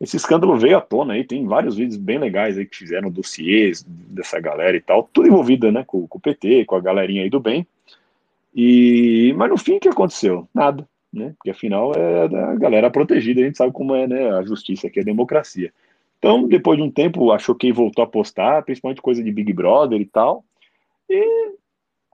Esse 0.00 0.16
escândalo 0.16 0.56
veio 0.56 0.76
à 0.76 0.80
tona 0.80 1.14
aí, 1.14 1.24
tem 1.24 1.46
vários 1.46 1.76
vídeos 1.76 1.96
bem 1.96 2.18
legais 2.18 2.58
aí 2.58 2.66
que 2.66 2.76
fizeram 2.76 3.10
dossiês 3.10 3.82
dessa 3.82 4.40
galera 4.40 4.76
e 4.76 4.80
tal, 4.80 5.08
tudo 5.12 5.28
envolvido, 5.28 5.70
né, 5.70 5.84
com, 5.86 6.06
com 6.06 6.18
o 6.18 6.20
PT, 6.20 6.64
com 6.64 6.74
a 6.76 6.80
galerinha 6.80 7.22
aí 7.22 7.30
do 7.30 7.40
bem. 7.40 7.66
E, 8.54 9.32
mas 9.36 9.50
no 9.50 9.56
fim, 9.56 9.76
o 9.76 9.80
que 9.80 9.88
aconteceu? 9.88 10.48
Nada, 10.52 10.86
né, 11.12 11.32
porque 11.38 11.50
afinal 11.50 11.92
é 11.94 12.28
da 12.28 12.54
galera 12.56 12.90
protegida, 12.90 13.40
a 13.40 13.44
gente 13.44 13.56
sabe 13.56 13.72
como 13.72 13.94
é, 13.94 14.06
né, 14.06 14.30
a 14.32 14.42
justiça 14.42 14.88
aqui, 14.88 15.00
a 15.00 15.04
democracia. 15.04 15.72
Então, 16.24 16.48
depois 16.48 16.78
de 16.78 16.82
um 16.82 16.90
tempo, 16.90 17.30
achou 17.32 17.54
que 17.54 17.70
voltou 17.70 18.02
a 18.02 18.06
postar, 18.06 18.62
principalmente 18.62 19.02
coisa 19.02 19.22
de 19.22 19.30
Big 19.30 19.52
Brother 19.52 20.00
e 20.00 20.06
tal, 20.06 20.42
e 21.06 21.52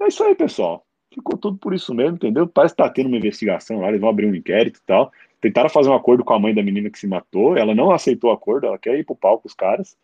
é 0.01 0.09
isso 0.09 0.25
aí, 0.25 0.35
pessoal. 0.35 0.85
Ficou 1.15 1.39
tudo 1.39 1.59
por 1.59 1.73
isso 1.73 1.95
mesmo, 1.95 2.17
entendeu? 2.17 2.45
Parece 2.49 2.75
que 2.75 2.83
tá 2.83 2.91
tendo 2.91 3.07
uma 3.07 3.17
investigação 3.17 3.79
lá, 3.79 3.87
eles 3.87 4.01
vão 4.01 4.11
abrir 4.11 4.27
um 4.27 4.35
inquérito 4.35 4.81
e 4.81 4.83
tal. 4.85 5.13
Tentaram 5.41 5.71
fazer 5.71 5.91
um 5.91 5.95
acordo 5.95 6.25
com 6.25 6.35
a 6.35 6.41
mãe 6.41 6.53
da 6.53 6.61
menina 6.61 6.91
que 6.91 6.99
se 6.99 7.07
matou, 7.07 7.57
ela 7.57 7.73
não 7.73 7.93
aceitou 7.93 8.31
o 8.31 8.33
acordo, 8.33 8.67
ela 8.67 8.77
quer 8.81 8.99
ir 8.99 9.07
pro 9.07 9.15
palco 9.15 9.47
os 9.47 9.55
caras. 9.55 9.97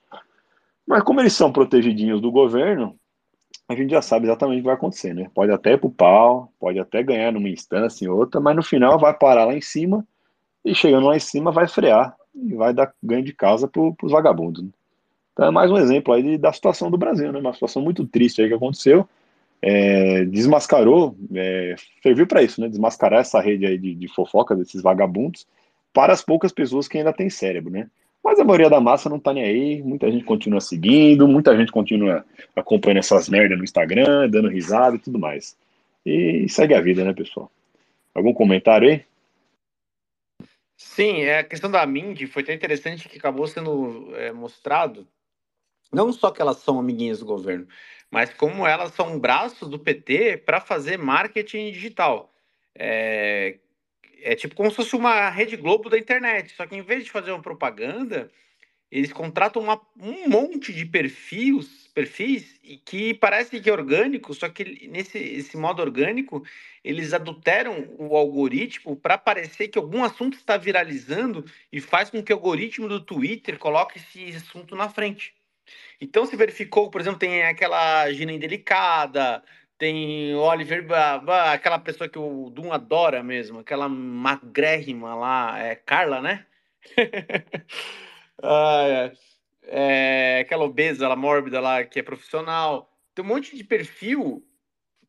Mas 0.86 1.02
como 1.02 1.20
eles 1.20 1.32
são 1.32 1.50
protegidinhos 1.50 2.20
do 2.20 2.30
governo, 2.30 2.96
a 3.68 3.74
gente 3.74 3.90
já 3.90 4.00
sabe 4.00 4.26
exatamente 4.26 4.58
o 4.58 4.60
que 4.60 4.66
vai 4.66 4.74
acontecer, 4.76 5.14
né? 5.14 5.28
Pode 5.34 5.50
até 5.50 5.72
ir 5.72 5.80
pro 5.80 5.90
pau, 5.90 6.52
pode 6.60 6.78
até 6.78 7.02
ganhar 7.02 7.32
numa 7.32 7.48
instância 7.48 8.04
em 8.04 8.08
outra, 8.08 8.40
mas 8.40 8.54
no 8.54 8.62
final 8.62 9.00
vai 9.00 9.12
parar 9.12 9.46
lá 9.46 9.54
em 9.54 9.60
cima 9.60 10.06
e 10.64 10.76
chegando 10.76 11.08
lá 11.08 11.16
em 11.16 11.20
cima 11.20 11.50
vai 11.50 11.66
frear 11.66 12.16
e 12.36 12.54
vai 12.54 12.74
dar 12.74 12.92
ganho 13.02 13.24
de 13.24 13.32
casa 13.32 13.66
pro, 13.66 13.94
pros 13.94 14.12
vagabundos. 14.12 14.62
Né? 14.62 14.70
Então 15.32 15.46
é 15.46 15.50
mais 15.50 15.70
um 15.70 15.76
exemplo 15.76 16.14
aí 16.14 16.38
da 16.38 16.52
situação 16.52 16.90
do 16.90 16.98
Brasil, 16.98 17.32
né? 17.32 17.38
Uma 17.38 17.52
situação 17.52 17.82
muito 17.82 18.06
triste 18.06 18.40
aí 18.40 18.48
que 18.48 18.54
aconteceu 18.54 19.08
é, 19.62 20.24
desmascarou, 20.24 21.16
é, 21.34 21.74
serviu 22.02 22.26
para 22.26 22.42
isso, 22.42 22.60
né? 22.60 22.68
Desmascarar 22.68 23.20
essa 23.20 23.40
rede 23.40 23.66
aí 23.66 23.78
de, 23.78 23.94
de 23.94 24.08
fofoca 24.08 24.54
desses 24.54 24.82
vagabundos 24.82 25.46
para 25.92 26.12
as 26.12 26.22
poucas 26.22 26.52
pessoas 26.52 26.86
que 26.86 26.98
ainda 26.98 27.12
têm 27.12 27.30
cérebro, 27.30 27.70
né? 27.70 27.88
Mas 28.22 28.38
a 28.40 28.44
maioria 28.44 28.68
da 28.68 28.80
massa 28.80 29.08
não 29.08 29.18
tá 29.18 29.32
nem 29.32 29.44
aí, 29.44 29.82
muita 29.82 30.10
gente 30.10 30.24
continua 30.24 30.60
seguindo, 30.60 31.28
muita 31.28 31.56
gente 31.56 31.70
continua 31.70 32.24
acompanhando 32.54 32.98
essas 32.98 33.28
merdas 33.28 33.56
no 33.56 33.64
Instagram, 33.64 34.28
dando 34.28 34.48
risada 34.48 34.96
e 34.96 34.98
tudo 34.98 35.18
mais. 35.18 35.56
E 36.04 36.48
segue 36.48 36.74
a 36.74 36.80
vida, 36.80 37.04
né, 37.04 37.12
pessoal? 37.12 37.50
Algum 38.14 38.32
comentário 38.32 38.88
aí? 38.88 39.02
Sim, 40.76 41.22
é, 41.22 41.38
a 41.38 41.44
questão 41.44 41.70
da 41.70 41.86
Mindy 41.86 42.26
foi 42.26 42.42
tão 42.42 42.54
interessante 42.54 43.08
que 43.08 43.18
acabou 43.18 43.46
sendo 43.46 44.14
é, 44.16 44.32
mostrado 44.32 45.08
não 45.92 46.12
só 46.12 46.30
que 46.30 46.40
elas 46.42 46.58
são 46.58 46.78
amiguinhas 46.78 47.20
do 47.20 47.26
governo, 47.26 47.66
mas 48.10 48.32
como 48.34 48.66
elas 48.66 48.92
são 48.94 49.14
um 49.14 49.18
braço 49.18 49.66
do 49.66 49.78
PT 49.78 50.38
para 50.38 50.60
fazer 50.60 50.98
marketing 50.98 51.70
digital. 51.70 52.32
É, 52.74 53.58
é 54.20 54.34
tipo 54.34 54.54
como 54.54 54.70
se 54.70 54.76
fosse 54.76 54.96
uma 54.96 55.30
rede 55.30 55.56
Globo 55.56 55.88
da 55.88 55.98
internet, 55.98 56.52
só 56.54 56.66
que 56.66 56.76
em 56.76 56.82
vez 56.82 57.04
de 57.04 57.10
fazer 57.10 57.32
uma 57.32 57.42
propaganda, 57.42 58.30
eles 58.90 59.12
contratam 59.12 59.62
uma, 59.62 59.80
um 59.98 60.28
monte 60.28 60.72
de 60.72 60.86
perfis, 60.86 61.88
perfis 61.92 62.58
que 62.84 63.14
parecem 63.14 63.60
que 63.60 63.68
é 63.68 63.72
orgânico, 63.72 64.32
só 64.32 64.48
que 64.48 64.86
nesse 64.88 65.18
esse 65.18 65.56
modo 65.56 65.82
orgânico 65.82 66.44
eles 66.84 67.12
adulteram 67.12 67.88
o 67.98 68.16
algoritmo 68.16 68.96
para 68.96 69.18
parecer 69.18 69.68
que 69.68 69.78
algum 69.78 70.04
assunto 70.04 70.36
está 70.36 70.56
viralizando 70.56 71.44
e 71.72 71.80
faz 71.80 72.10
com 72.10 72.22
que 72.22 72.32
o 72.32 72.36
algoritmo 72.36 72.88
do 72.88 73.00
Twitter 73.00 73.58
coloque 73.58 73.98
esse 73.98 74.36
assunto 74.36 74.76
na 74.76 74.88
frente. 74.88 75.34
Então 76.00 76.26
se 76.26 76.36
verificou, 76.36 76.90
por 76.90 77.00
exemplo, 77.00 77.18
tem 77.18 77.42
aquela 77.42 78.10
Gina 78.12 78.32
Indelicada, 78.32 79.42
tem 79.76 80.34
Oliver, 80.36 80.86
aquela 81.52 81.78
pessoa 81.78 82.08
que 82.08 82.18
o 82.18 82.50
Dum 82.50 82.72
adora 82.72 83.22
mesmo, 83.22 83.58
aquela 83.58 83.88
magrérrima 83.88 85.14
lá, 85.14 85.58
é 85.58 85.74
Carla, 85.74 86.22
né? 86.22 86.46
ah, 88.42 89.10
é, 89.64 90.40
aquela 90.40 90.64
obesa, 90.64 91.04
ela 91.04 91.16
mórbida 91.16 91.60
lá, 91.60 91.84
que 91.84 91.98
é 91.98 92.02
profissional. 92.02 92.90
Tem 93.14 93.24
um 93.24 93.28
monte 93.28 93.56
de 93.56 93.64
perfil 93.64 94.44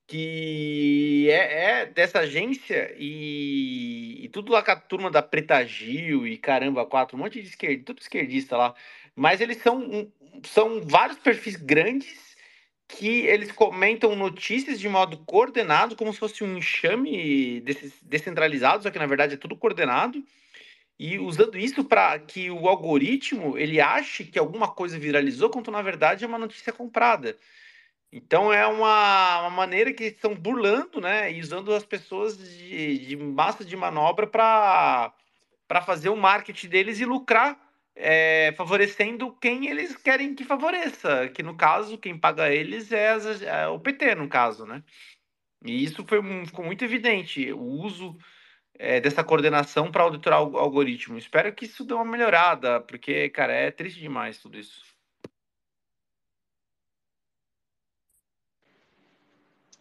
que 0.07 1.27
é, 1.29 1.81
é 1.81 1.85
dessa 1.85 2.19
agência 2.19 2.95
e, 2.97 4.23
e, 4.23 4.29
tudo 4.29 4.53
lá 4.53 4.63
com 4.63 4.71
a 4.71 4.75
turma 4.77 5.11
da 5.11 5.21
Preta 5.21 5.65
Gil 5.65 6.25
e 6.25 6.37
caramba, 6.37 6.85
quatro, 6.85 7.17
um 7.17 7.19
monte 7.19 7.41
de 7.41 7.49
esquerdista, 7.49 7.85
tudo 7.85 8.01
esquerdista 8.01 8.55
lá. 8.55 8.73
Mas 9.13 9.41
eles 9.41 9.57
são, 9.57 10.09
são 10.45 10.81
vários 10.81 11.17
perfis 11.19 11.57
grandes 11.57 12.37
que 12.87 13.25
eles 13.27 13.51
comentam 13.51 14.15
notícias 14.15 14.79
de 14.79 14.87
modo 14.87 15.17
coordenado, 15.25 15.95
como 15.95 16.13
se 16.13 16.19
fosse 16.19 16.41
um 16.43 16.57
enxame 16.57 17.59
desses 17.59 17.93
descentralizados, 18.01 18.83
só 18.83 18.89
que 18.89 18.99
na 18.99 19.05
verdade 19.05 19.33
é 19.33 19.37
tudo 19.37 19.57
coordenado, 19.57 20.23
e 20.99 21.19
usando 21.19 21.57
isso 21.57 21.83
para 21.83 22.17
que 22.19 22.49
o 22.49 22.67
algoritmo 22.67 23.57
ele 23.57 23.79
ache 23.79 24.25
que 24.25 24.39
alguma 24.39 24.67
coisa 24.67 24.97
viralizou, 24.97 25.49
quando 25.49 25.69
na 25.69 25.81
verdade 25.81 26.23
é 26.23 26.27
uma 26.27 26.39
notícia 26.39 26.73
comprada. 26.73 27.37
Então 28.11 28.51
é 28.51 28.65
uma, 28.65 29.41
uma 29.41 29.49
maneira 29.49 29.93
que 29.93 30.05
estão 30.05 30.33
burlando, 30.33 30.99
né? 31.01 31.31
E 31.31 31.39
usando 31.41 31.73
as 31.73 31.83
pessoas 31.83 32.37
de, 32.37 32.99
de 32.99 33.17
massa 33.17 33.63
de 33.65 33.75
manobra 33.75 34.25
para 34.25 35.13
fazer 35.85 36.09
o 36.09 36.15
marketing 36.15 36.69
deles 36.69 36.99
e 36.99 37.05
lucrar, 37.05 37.59
é, 37.95 38.53
favorecendo 38.57 39.35
quem 39.41 39.67
eles 39.67 39.95
querem 39.95 40.33
que 40.33 40.45
favoreça. 40.45 41.29
Que 41.29 41.43
no 41.43 41.55
caso, 41.55 41.97
quem 41.97 42.17
paga 42.17 42.51
eles 42.51 42.91
é, 42.91 43.09
as, 43.09 43.41
é 43.41 43.67
o 43.67 43.79
PT, 43.79 44.15
no 44.15 44.29
caso, 44.29 44.65
né? 44.65 44.83
E 45.65 45.83
isso 45.83 46.05
foi, 46.07 46.21
ficou 46.45 46.63
muito 46.65 46.83
evidente, 46.83 47.51
o 47.51 47.59
uso 47.59 48.17
é, 48.79 48.99
dessa 48.99 49.23
coordenação 49.23 49.91
para 49.91 50.03
auditorar 50.03 50.43
o 50.43 50.57
algoritmo. 50.57 51.17
Espero 51.17 51.53
que 51.53 51.65
isso 51.65 51.83
dê 51.83 51.93
uma 51.93 52.05
melhorada, 52.05 52.79
porque, 52.81 53.29
cara, 53.29 53.53
é 53.53 53.71
triste 53.71 53.99
demais 53.99 54.39
tudo 54.39 54.57
isso. 54.57 54.81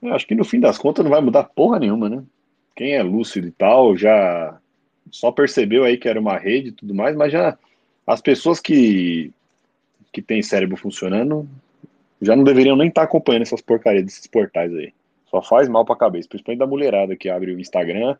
Eu 0.03 0.15
acho 0.15 0.27
que 0.27 0.35
no 0.35 0.45
fim 0.45 0.61
das 0.61 0.79
contas 0.79 1.05
não 1.05 1.11
vai 1.11 1.21
mudar 1.21 1.45
porra 1.45 1.79
nenhuma, 1.79 2.09
né? 2.09 2.23
Quem 2.75 2.95
é 2.95 3.03
lúcido 3.03 3.49
e 3.49 3.53
tal 3.53 3.97
já 3.97 4.61
só 5.11 5.33
percebeu 5.33 5.85
aí 5.85 5.97
que 5.97 6.09
era 6.09 6.21
uma 6.21 6.37
rede 6.37 6.69
e 6.69 6.73
tudo 6.73 6.95
mais, 6.95 7.17
mas 7.17 7.33
já 7.33 7.59
as 8.07 8.21
pessoas 8.21 8.61
que, 8.61 9.33
que 10.13 10.21
têm 10.21 10.43
cérebro 10.43 10.77
funcionando 10.77 11.49
já 12.21 12.37
não 12.37 12.45
deveriam 12.45 12.77
nem 12.77 12.89
estar 12.89 13.03
tá 13.03 13.07
acompanhando 13.07 13.43
essas 13.43 13.61
porcarias 13.61 14.05
desses 14.05 14.27
portais 14.27 14.73
aí. 14.75 14.93
Só 15.27 15.43
faz 15.43 15.69
mal 15.69 15.85
pra 15.85 15.97
cabeça, 15.97 16.29
principalmente 16.29 16.61
da 16.61 16.67
mulherada 16.67 17.17
que 17.17 17.29
abre 17.29 17.53
o 17.53 17.61
Instagram 17.61 18.17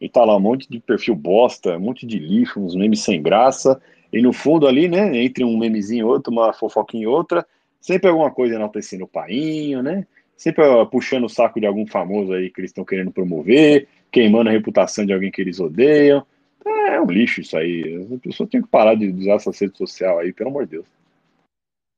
e 0.00 0.08
tá 0.08 0.24
lá 0.24 0.36
um 0.36 0.40
monte 0.40 0.68
de 0.68 0.80
perfil 0.80 1.14
bosta, 1.14 1.76
um 1.76 1.80
monte 1.80 2.06
de 2.06 2.18
lixo, 2.18 2.60
uns 2.60 2.74
memes 2.74 3.00
sem 3.00 3.22
graça, 3.22 3.80
e 4.12 4.22
no 4.22 4.32
fundo 4.32 4.66
ali, 4.66 4.88
né, 4.88 5.16
entre 5.18 5.44
um 5.44 5.56
memezinho 5.56 6.00
e 6.00 6.04
outro, 6.04 6.32
uma 6.32 6.52
fofoquinha 6.52 7.04
e 7.04 7.06
outra, 7.06 7.46
sempre 7.80 8.08
alguma 8.08 8.30
coisa 8.30 8.54
enaltecendo 8.54 9.04
o 9.04 9.08
painho, 9.08 9.82
né? 9.82 10.06
sempre 10.40 10.64
puxando 10.90 11.24
o 11.24 11.28
saco 11.28 11.60
de 11.60 11.66
algum 11.66 11.86
famoso 11.86 12.32
aí 12.32 12.48
que 12.48 12.62
eles 12.62 12.70
estão 12.70 12.82
querendo 12.82 13.12
promover, 13.12 13.86
queimando 14.10 14.48
a 14.48 14.52
reputação 14.52 15.04
de 15.04 15.12
alguém 15.12 15.30
que 15.30 15.42
eles 15.42 15.60
odeiam. 15.60 16.26
É, 16.64 16.94
é 16.94 17.00
um 17.00 17.04
lixo 17.04 17.42
isso 17.42 17.58
aí. 17.58 18.08
As 18.10 18.20
pessoas 18.20 18.48
têm 18.48 18.62
que 18.62 18.68
parar 18.68 18.94
de 18.94 19.06
usar 19.06 19.34
essa 19.34 19.50
rede 19.50 19.76
social 19.76 20.18
aí, 20.18 20.32
pelo 20.32 20.48
amor 20.48 20.64
de 20.64 20.70
Deus. 20.70 20.86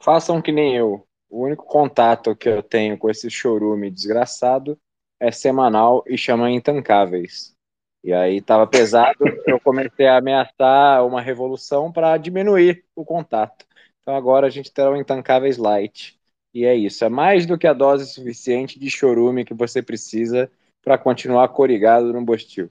Façam 0.03 0.43
que 0.43 0.51
nem 0.51 0.75
eu. 0.75 1.07
O 1.31 1.45
único 1.45 1.65
contato 1.65 2.35
que 2.35 2.49
eu 2.49 2.65
tenho 2.65 2.99
com 2.99 3.09
esse 3.09 3.31
chorume 3.31 3.89
desgraçado 3.89 4.77
é 5.21 5.31
semanal 5.31 6.03
e 6.09 6.19
chama 6.19 6.51
Intancáveis. 6.51 7.55
E 8.05 8.13
aí 8.13 8.41
tava 8.41 8.67
pesado, 8.67 9.25
eu 9.47 9.61
comecei 9.61 10.07
a 10.07 10.17
ameaçar 10.17 11.07
uma 11.07 11.21
revolução 11.21 11.93
para 11.93 12.17
diminuir 12.17 12.85
o 12.97 13.05
contato. 13.05 13.65
Então 14.01 14.17
agora 14.17 14.47
a 14.47 14.51
gente 14.51 14.73
terá 14.73 14.91
o 14.91 14.97
Intancáveis 14.97 15.57
Light. 15.57 16.19
E 16.53 16.65
é 16.65 16.75
isso. 16.75 17.05
É 17.05 17.09
mais 17.09 17.47
do 17.47 17.57
que 17.57 17.67
a 17.67 17.73
dose 17.73 18.13
suficiente 18.13 18.79
de 18.79 18.91
chorume 18.91 19.45
que 19.45 19.55
você 19.55 19.81
precisa 19.81 20.51
para 20.83 20.99
continuar 20.99 21.49
corigado 21.49 22.13
no 22.13 22.25
Bostil. 22.25 22.69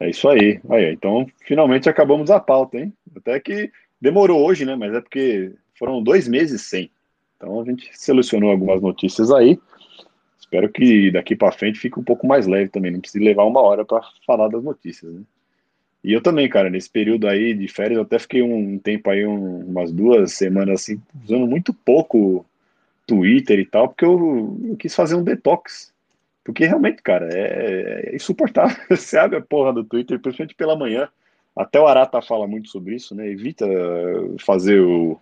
É 0.00 0.10
isso 0.10 0.28
aí. 0.28 0.60
aí. 0.68 0.92
Então, 0.92 1.26
finalmente 1.46 1.88
acabamos 1.88 2.30
a 2.30 2.40
pauta, 2.40 2.78
hein? 2.78 2.92
Até 3.16 3.38
que 3.38 3.70
demorou 4.00 4.44
hoje, 4.44 4.64
né? 4.64 4.74
Mas 4.74 4.92
é 4.92 5.00
porque 5.00 5.54
foram 5.78 6.02
dois 6.02 6.26
meses 6.26 6.62
sem. 6.62 6.90
Então 7.36 7.60
a 7.60 7.64
gente 7.64 7.88
selecionou 7.92 8.50
algumas 8.50 8.82
notícias 8.82 9.30
aí. 9.30 9.58
Espero 10.52 10.68
que 10.70 11.10
daqui 11.10 11.34
para 11.34 11.50
frente 11.50 11.78
fique 11.78 11.98
um 11.98 12.04
pouco 12.04 12.26
mais 12.26 12.46
leve 12.46 12.68
também. 12.68 12.90
Não 12.90 13.00
precise 13.00 13.24
levar 13.24 13.44
uma 13.44 13.62
hora 13.62 13.86
para 13.86 14.02
falar 14.26 14.48
das 14.48 14.62
notícias, 14.62 15.10
né? 15.10 15.22
E 16.04 16.12
eu 16.12 16.20
também, 16.20 16.46
cara, 16.46 16.68
nesse 16.68 16.90
período 16.90 17.26
aí 17.26 17.54
de 17.54 17.66
férias, 17.68 17.96
eu 17.96 18.02
até 18.02 18.18
fiquei 18.18 18.42
um 18.42 18.78
tempo 18.78 19.08
aí, 19.08 19.24
um, 19.24 19.60
umas 19.60 19.90
duas 19.90 20.32
semanas 20.32 20.82
assim, 20.82 21.00
usando 21.24 21.46
muito 21.46 21.72
pouco 21.72 22.44
Twitter 23.06 23.60
e 23.60 23.64
tal, 23.64 23.88
porque 23.88 24.04
eu, 24.04 24.58
eu 24.68 24.76
quis 24.76 24.94
fazer 24.94 25.14
um 25.14 25.24
detox. 25.24 25.90
Porque 26.44 26.66
realmente, 26.66 27.00
cara, 27.00 27.30
é, 27.32 28.10
é, 28.10 28.16
insuportável. 28.16 28.76
Você 28.90 29.16
abre 29.16 29.38
a 29.38 29.40
porra 29.40 29.72
do 29.72 29.84
Twitter, 29.84 30.20
principalmente 30.20 30.54
pela 30.54 30.76
manhã. 30.76 31.08
Até 31.56 31.80
o 31.80 31.86
Arata 31.86 32.20
fala 32.20 32.46
muito 32.46 32.68
sobre 32.68 32.96
isso, 32.96 33.14
né? 33.14 33.26
Evita 33.26 33.66
fazer 34.38 34.80
o, 34.80 35.18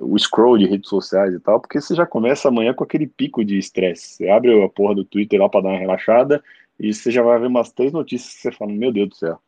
o 0.00 0.18
scroll 0.18 0.58
de 0.58 0.66
redes 0.66 0.88
sociais 0.88 1.34
e 1.34 1.40
tal, 1.40 1.60
porque 1.60 1.80
você 1.80 1.94
já 1.94 2.06
começa 2.06 2.48
amanhã 2.48 2.72
com 2.72 2.84
aquele 2.84 3.06
pico 3.06 3.44
de 3.44 3.58
estresse. 3.58 4.16
Você 4.16 4.28
abre 4.28 4.62
a 4.62 4.68
porra 4.68 4.94
do 4.94 5.04
Twitter 5.04 5.40
lá 5.40 5.48
para 5.48 5.62
dar 5.62 5.68
uma 5.70 5.78
relaxada 5.78 6.42
e 6.80 6.92
você 6.92 7.10
já 7.10 7.22
vai 7.22 7.38
ver 7.38 7.46
umas 7.46 7.70
três 7.70 7.92
notícias 7.92 8.34
que 8.34 8.40
você 8.40 8.52
fala, 8.52 8.72
meu 8.72 8.92
Deus 8.92 9.10
do 9.10 9.14
céu. 9.14 9.38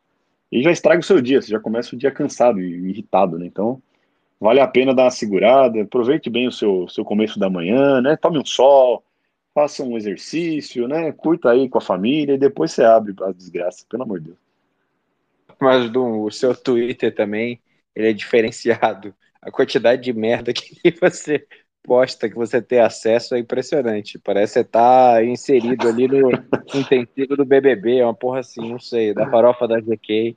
E 0.51 0.61
já 0.61 0.71
estraga 0.71 0.99
o 0.99 1.03
seu 1.03 1.21
dia, 1.21 1.41
você 1.41 1.49
já 1.49 1.59
começa 1.59 1.95
o 1.95 1.97
dia 1.97 2.11
cansado 2.11 2.61
e 2.61 2.89
irritado, 2.89 3.37
né? 3.37 3.45
Então, 3.45 3.81
vale 4.39 4.59
a 4.59 4.67
pena 4.67 4.93
dar 4.93 5.03
uma 5.05 5.11
segurada, 5.11 5.81
aproveite 5.81 6.29
bem 6.29 6.47
o 6.47 6.51
seu, 6.51 6.87
seu 6.87 7.03
começo 7.03 7.39
da 7.39 7.49
manhã, 7.49 7.99
né? 8.01 8.15
Tome 8.15 8.37
um 8.37 8.45
sol, 8.45 9.03
faça 9.53 9.83
um 9.83 9.97
exercício, 9.97 10.87
né? 10.87 11.11
Curta 11.11 11.49
aí 11.49 11.67
com 11.67 11.79
a 11.79 11.81
família 11.81 12.35
e 12.35 12.37
depois 12.37 12.71
você 12.71 12.83
abre 12.83 13.13
a 13.23 13.31
desgraça, 13.31 13.85
pelo 13.89 14.03
amor 14.03 14.19
de 14.19 14.27
Deus. 14.27 14.37
Mas 15.59 15.89
do, 15.89 16.23
o 16.23 16.31
seu 16.31 16.55
Twitter 16.55 17.13
também, 17.13 17.59
ele 17.95 18.09
é 18.09 18.13
diferenciado. 18.13 19.13
A 19.47 19.51
quantidade 19.51 20.01
de 20.03 20.11
merda 20.11 20.51
que 20.51 20.93
você 20.99 21.47
posta, 21.81 22.27
que 22.27 22.35
você 22.35 22.61
tem 22.61 22.79
acesso 22.79 23.33
é 23.33 23.39
impressionante. 23.39 24.19
Parece 24.19 24.55
que 24.55 24.59
você 24.59 24.63
tá 24.65 25.23
inserido 25.23 25.87
ali 25.87 26.05
no 26.05 26.29
intensivo 26.75 27.37
do 27.37 27.45
BBB, 27.45 27.99
é 27.99 28.03
uma 28.03 28.13
porra 28.13 28.39
assim, 28.39 28.69
não 28.69 28.77
sei, 28.77 29.13
da 29.13 29.29
farofa 29.29 29.65
da 29.65 29.79
GK. 29.79 30.35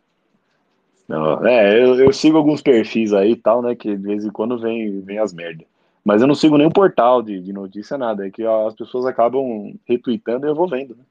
Não, 1.09 1.45
é, 1.45 1.83
eu, 1.83 1.97
eu, 1.97 2.13
sigo 2.13 2.37
alguns 2.37 2.63
perfis 2.63 3.13
aí 3.13 3.33
e 3.33 3.37
tal, 3.37 3.61
né, 3.61 3.75
que 3.75 3.97
de 3.97 4.07
vez 4.07 4.25
em 4.25 4.31
quando 4.31 4.57
vem, 4.61 5.01
vem 5.01 5.19
as 5.19 5.33
merdas. 5.33 5.67
Mas 6.05 6.23
eu 6.23 6.29
não 6.29 6.37
sigo 6.37 6.57
nenhum 6.57 6.71
portal 6.71 7.21
de, 7.21 7.41
de 7.41 7.53
notícia, 7.53 7.99
nada. 7.99 8.25
É 8.25 8.31
que 8.31 8.45
ó, 8.45 8.69
as 8.69 8.75
pessoas 8.75 9.05
acabam 9.05 9.75
retweetando 9.89 10.47
e 10.47 10.49
eu 10.49 10.55
vou 10.55 10.69
vendo, 10.69 10.95
né? 10.95 11.03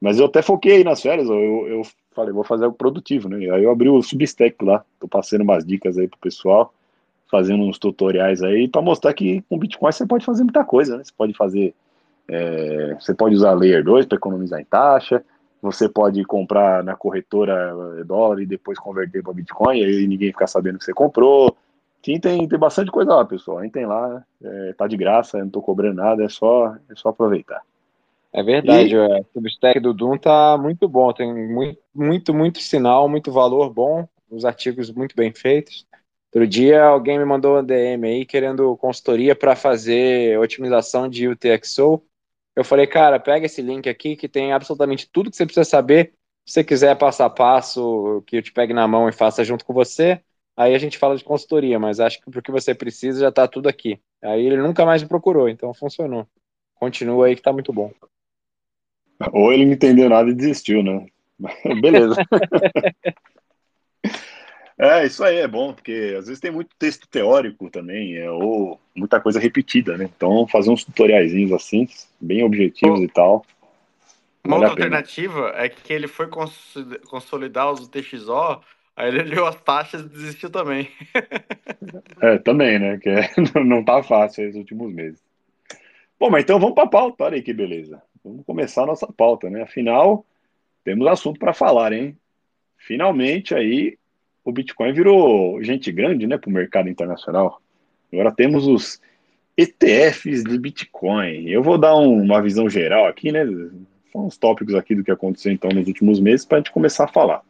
Mas 0.00 0.18
eu 0.18 0.24
até 0.24 0.40
foquei 0.40 0.76
aí 0.76 0.84
nas 0.84 1.02
férias, 1.02 1.28
eu, 1.28 1.68
eu 1.68 1.82
falei, 2.14 2.32
vou 2.32 2.44
fazer 2.44 2.64
algo 2.64 2.76
produtivo, 2.76 3.28
né? 3.28 3.36
Aí 3.50 3.62
eu 3.62 3.70
abri 3.70 3.90
o 3.90 4.02
Substack 4.02 4.64
lá, 4.64 4.82
tô 4.98 5.06
passando 5.06 5.42
umas 5.42 5.66
dicas 5.66 5.98
aí 5.98 6.08
pro 6.08 6.18
pessoal 6.18 6.72
fazendo 7.30 7.64
uns 7.64 7.78
tutoriais 7.78 8.42
aí 8.42 8.68
para 8.68 8.82
mostrar 8.82 9.12
que 9.12 9.42
com 9.48 9.58
Bitcoin 9.58 9.92
você 9.92 10.06
pode 10.06 10.24
fazer 10.24 10.44
muita 10.44 10.64
coisa, 10.64 10.96
né? 10.96 11.04
Você 11.04 11.12
pode 11.16 11.34
fazer, 11.34 11.74
é, 12.28 12.96
você 12.98 13.14
pode 13.14 13.34
usar 13.34 13.52
Layer 13.52 13.84
2 13.84 14.06
para 14.06 14.16
economizar 14.16 14.60
em 14.60 14.64
taxa, 14.64 15.24
você 15.60 15.88
pode 15.88 16.22
comprar 16.24 16.84
na 16.84 16.94
corretora 16.94 17.74
é, 17.98 18.04
dólar 18.04 18.40
e 18.40 18.46
depois 18.46 18.78
converter 18.78 19.22
para 19.22 19.32
Bitcoin, 19.32 19.78
e 19.78 19.84
aí 19.84 20.06
ninguém 20.06 20.32
ficar 20.32 20.46
sabendo 20.46 20.78
que 20.78 20.84
você 20.84 20.92
comprou. 20.92 21.56
Sim, 22.04 22.20
tem, 22.20 22.46
tem 22.46 22.58
bastante 22.58 22.90
coisa 22.90 23.14
lá, 23.14 23.24
pessoal. 23.24 23.68
Tem 23.70 23.84
lá, 23.84 24.22
é, 24.42 24.72
tá 24.74 24.86
de 24.86 24.96
graça, 24.96 25.38
não 25.38 25.50
tô 25.50 25.60
cobrando 25.60 25.96
nada, 25.96 26.22
é 26.22 26.28
só, 26.28 26.76
é 26.88 26.94
só 26.94 27.08
aproveitar. 27.08 27.62
É 28.32 28.42
verdade, 28.42 28.94
e... 28.94 28.98
o 28.98 29.24
Substack 29.32 29.80
do 29.80 29.94
Doom 29.94 30.18
tá 30.18 30.58
muito 30.58 30.86
bom, 30.88 31.12
tem 31.12 31.32
muito, 31.34 31.80
muito, 31.94 32.34
muito 32.34 32.60
sinal, 32.60 33.08
muito 33.08 33.32
valor 33.32 33.72
bom, 33.72 34.06
os 34.30 34.44
artigos 34.44 34.90
muito 34.90 35.16
bem 35.16 35.32
feitos. 35.32 35.85
Outro 36.36 36.46
dia 36.46 36.84
alguém 36.84 37.18
me 37.18 37.24
mandou 37.24 37.58
um 37.58 37.64
DM 37.64 38.06
aí 38.06 38.26
querendo 38.26 38.76
consultoria 38.76 39.34
para 39.34 39.56
fazer 39.56 40.38
otimização 40.38 41.08
de 41.08 41.26
UTXO. 41.26 42.02
Eu 42.54 42.62
falei, 42.62 42.86
cara, 42.86 43.18
pega 43.18 43.46
esse 43.46 43.62
link 43.62 43.88
aqui 43.88 44.14
que 44.16 44.28
tem 44.28 44.52
absolutamente 44.52 45.08
tudo 45.10 45.30
que 45.30 45.36
você 45.36 45.46
precisa 45.46 45.64
saber. 45.64 46.12
Se 46.44 46.52
você 46.52 46.64
quiser 46.64 46.94
passo 46.98 47.22
a 47.22 47.30
passo, 47.30 48.22
que 48.26 48.36
eu 48.36 48.42
te 48.42 48.52
pegue 48.52 48.74
na 48.74 48.86
mão 48.86 49.08
e 49.08 49.12
faça 49.12 49.42
junto 49.42 49.64
com 49.64 49.72
você, 49.72 50.20
aí 50.54 50.74
a 50.74 50.78
gente 50.78 50.98
fala 50.98 51.16
de 51.16 51.24
consultoria, 51.24 51.78
mas 51.78 52.00
acho 52.00 52.20
que 52.20 52.30
porque 52.30 52.52
você 52.52 52.74
precisa 52.74 53.20
já 53.20 53.28
está 53.30 53.48
tudo 53.48 53.66
aqui. 53.66 53.98
Aí 54.22 54.44
ele 54.44 54.58
nunca 54.58 54.84
mais 54.84 55.02
me 55.02 55.08
procurou, 55.08 55.48
então 55.48 55.72
funcionou. 55.72 56.28
Continua 56.74 57.28
aí 57.28 57.34
que 57.34 57.40
está 57.40 57.50
muito 57.50 57.72
bom. 57.72 57.90
Ou 59.32 59.54
ele 59.54 59.64
não 59.64 59.72
entendeu 59.72 60.10
nada 60.10 60.28
e 60.28 60.34
desistiu, 60.34 60.82
né? 60.82 61.06
Beleza. 61.80 62.14
É, 64.78 65.06
isso 65.06 65.24
aí 65.24 65.36
é 65.36 65.48
bom, 65.48 65.72
porque 65.72 66.14
às 66.18 66.26
vezes 66.26 66.40
tem 66.40 66.50
muito 66.50 66.76
texto 66.78 67.08
teórico 67.08 67.70
também, 67.70 68.16
é, 68.16 68.30
ou 68.30 68.78
muita 68.94 69.18
coisa 69.18 69.40
repetida, 69.40 69.96
né? 69.96 70.10
Então, 70.14 70.46
fazer 70.46 70.70
uns 70.70 70.84
tutoriais 70.84 71.32
assim, 71.52 71.88
bem 72.20 72.44
objetivos 72.44 73.00
e 73.00 73.08
tal. 73.08 73.44
Uma 74.44 74.56
outra 74.56 74.70
alternativa 74.70 75.52
é 75.56 75.68
que 75.68 75.92
ele 75.92 76.06
foi 76.06 76.28
consolidar 76.28 77.72
os 77.72 77.88
TXO, 77.88 78.60
aí 78.94 79.08
ele 79.08 79.22
leu 79.22 79.46
as 79.46 79.56
taxas 79.56 80.02
e 80.02 80.08
desistiu 80.08 80.50
também. 80.50 80.88
é, 82.20 82.38
também, 82.38 82.78
né? 82.78 82.98
Que 82.98 83.08
é, 83.08 83.30
não 83.64 83.82
tá 83.82 84.02
fácil 84.02 84.44
esses 84.44 84.56
últimos 84.56 84.92
meses. 84.92 85.24
Bom, 86.20 86.30
mas 86.30 86.44
então 86.44 86.60
vamos 86.60 86.74
para 86.74 86.84
a 86.84 86.88
pauta, 86.88 87.24
olha 87.24 87.36
aí 87.36 87.42
que 87.42 87.52
beleza. 87.52 88.00
Vamos 88.22 88.44
começar 88.44 88.82
a 88.82 88.86
nossa 88.86 89.06
pauta, 89.10 89.48
né? 89.48 89.62
Afinal, 89.62 90.24
temos 90.84 91.06
assunto 91.06 91.40
para 91.40 91.54
falar, 91.54 91.92
hein? 91.92 92.16
Finalmente 92.76 93.54
aí 93.54 93.98
o 94.46 94.52
Bitcoin 94.52 94.92
virou 94.92 95.60
gente 95.62 95.90
grande, 95.90 96.26
né, 96.26 96.38
para 96.38 96.48
o 96.48 96.52
mercado 96.52 96.88
internacional. 96.88 97.60
Agora 98.12 98.30
temos 98.30 98.66
os 98.66 99.00
ETFs 99.56 100.44
de 100.44 100.56
Bitcoin. 100.56 101.48
Eu 101.48 101.64
vou 101.64 101.76
dar 101.76 101.96
um, 101.96 102.22
uma 102.22 102.40
visão 102.40 102.70
geral 102.70 103.06
aqui, 103.06 103.32
né? 103.32 103.44
São 104.12 104.26
os 104.26 104.38
tópicos 104.38 104.76
aqui 104.76 104.94
do 104.94 105.02
que 105.02 105.10
aconteceu 105.10 105.50
então 105.50 105.68
nos 105.70 105.88
últimos 105.88 106.20
meses 106.20 106.46
para 106.46 106.58
a 106.58 106.60
gente 106.60 106.70
começar 106.70 107.04
a 107.04 107.08
falar. 107.08 107.42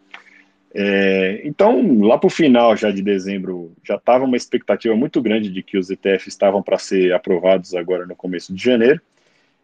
É, 0.74 1.42
então, 1.44 2.01
lá 2.01 2.16
para 2.16 2.28
o 2.28 2.30
final 2.30 2.74
já 2.74 2.90
de 2.90 3.03
dezembro, 3.03 3.72
já 3.84 3.97
estava 3.97 4.24
uma 4.24 4.36
expectativa 4.36 4.97
muito 4.97 5.20
grande 5.20 5.51
de 5.51 5.62
que 5.62 5.76
os 5.76 5.90
ETFs 5.90 6.28
estavam 6.28 6.62
para 6.62 6.78
ser 6.78 7.12
aprovados 7.12 7.74
agora 7.74 8.07
no 8.07 8.16
começo 8.16 8.55
de 8.55 8.62
janeiro 8.62 9.01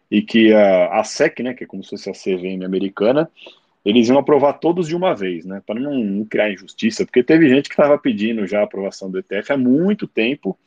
e 0.09 0.21
que 0.21 0.53
a, 0.53 0.99
a 0.99 1.03
SEC, 1.03 1.39
né, 1.41 1.55
que 1.55 1.63
é 1.63 1.67
como 1.67 1.83
se 1.83 1.89
fosse 1.89 2.09
a 2.09 2.13
CVM 2.13 2.63
americana, 2.63 3.29
eles 3.85 4.07
iam 4.07 4.17
aprovar 4.17 4.53
todos 4.53 4.87
de 4.87 4.95
uma 4.95 5.13
vez, 5.13 5.45
né, 5.45 5.61
para 5.65 5.79
não, 5.79 5.93
não, 5.93 6.25
criar 6.25 6.51
injustiça, 6.51 7.05
porque 7.05 7.23
teve 7.23 7.49
gente 7.49 7.69
que 7.69 7.73
estava 7.73 7.97
pedindo 7.97 8.47
já 8.47 8.61
a 8.61 8.63
aprovação 8.63 9.11
do 9.11 9.19
ETF 9.19 9.53
há 9.53 9.57
muito 9.57 10.07
tempo, 10.07 10.57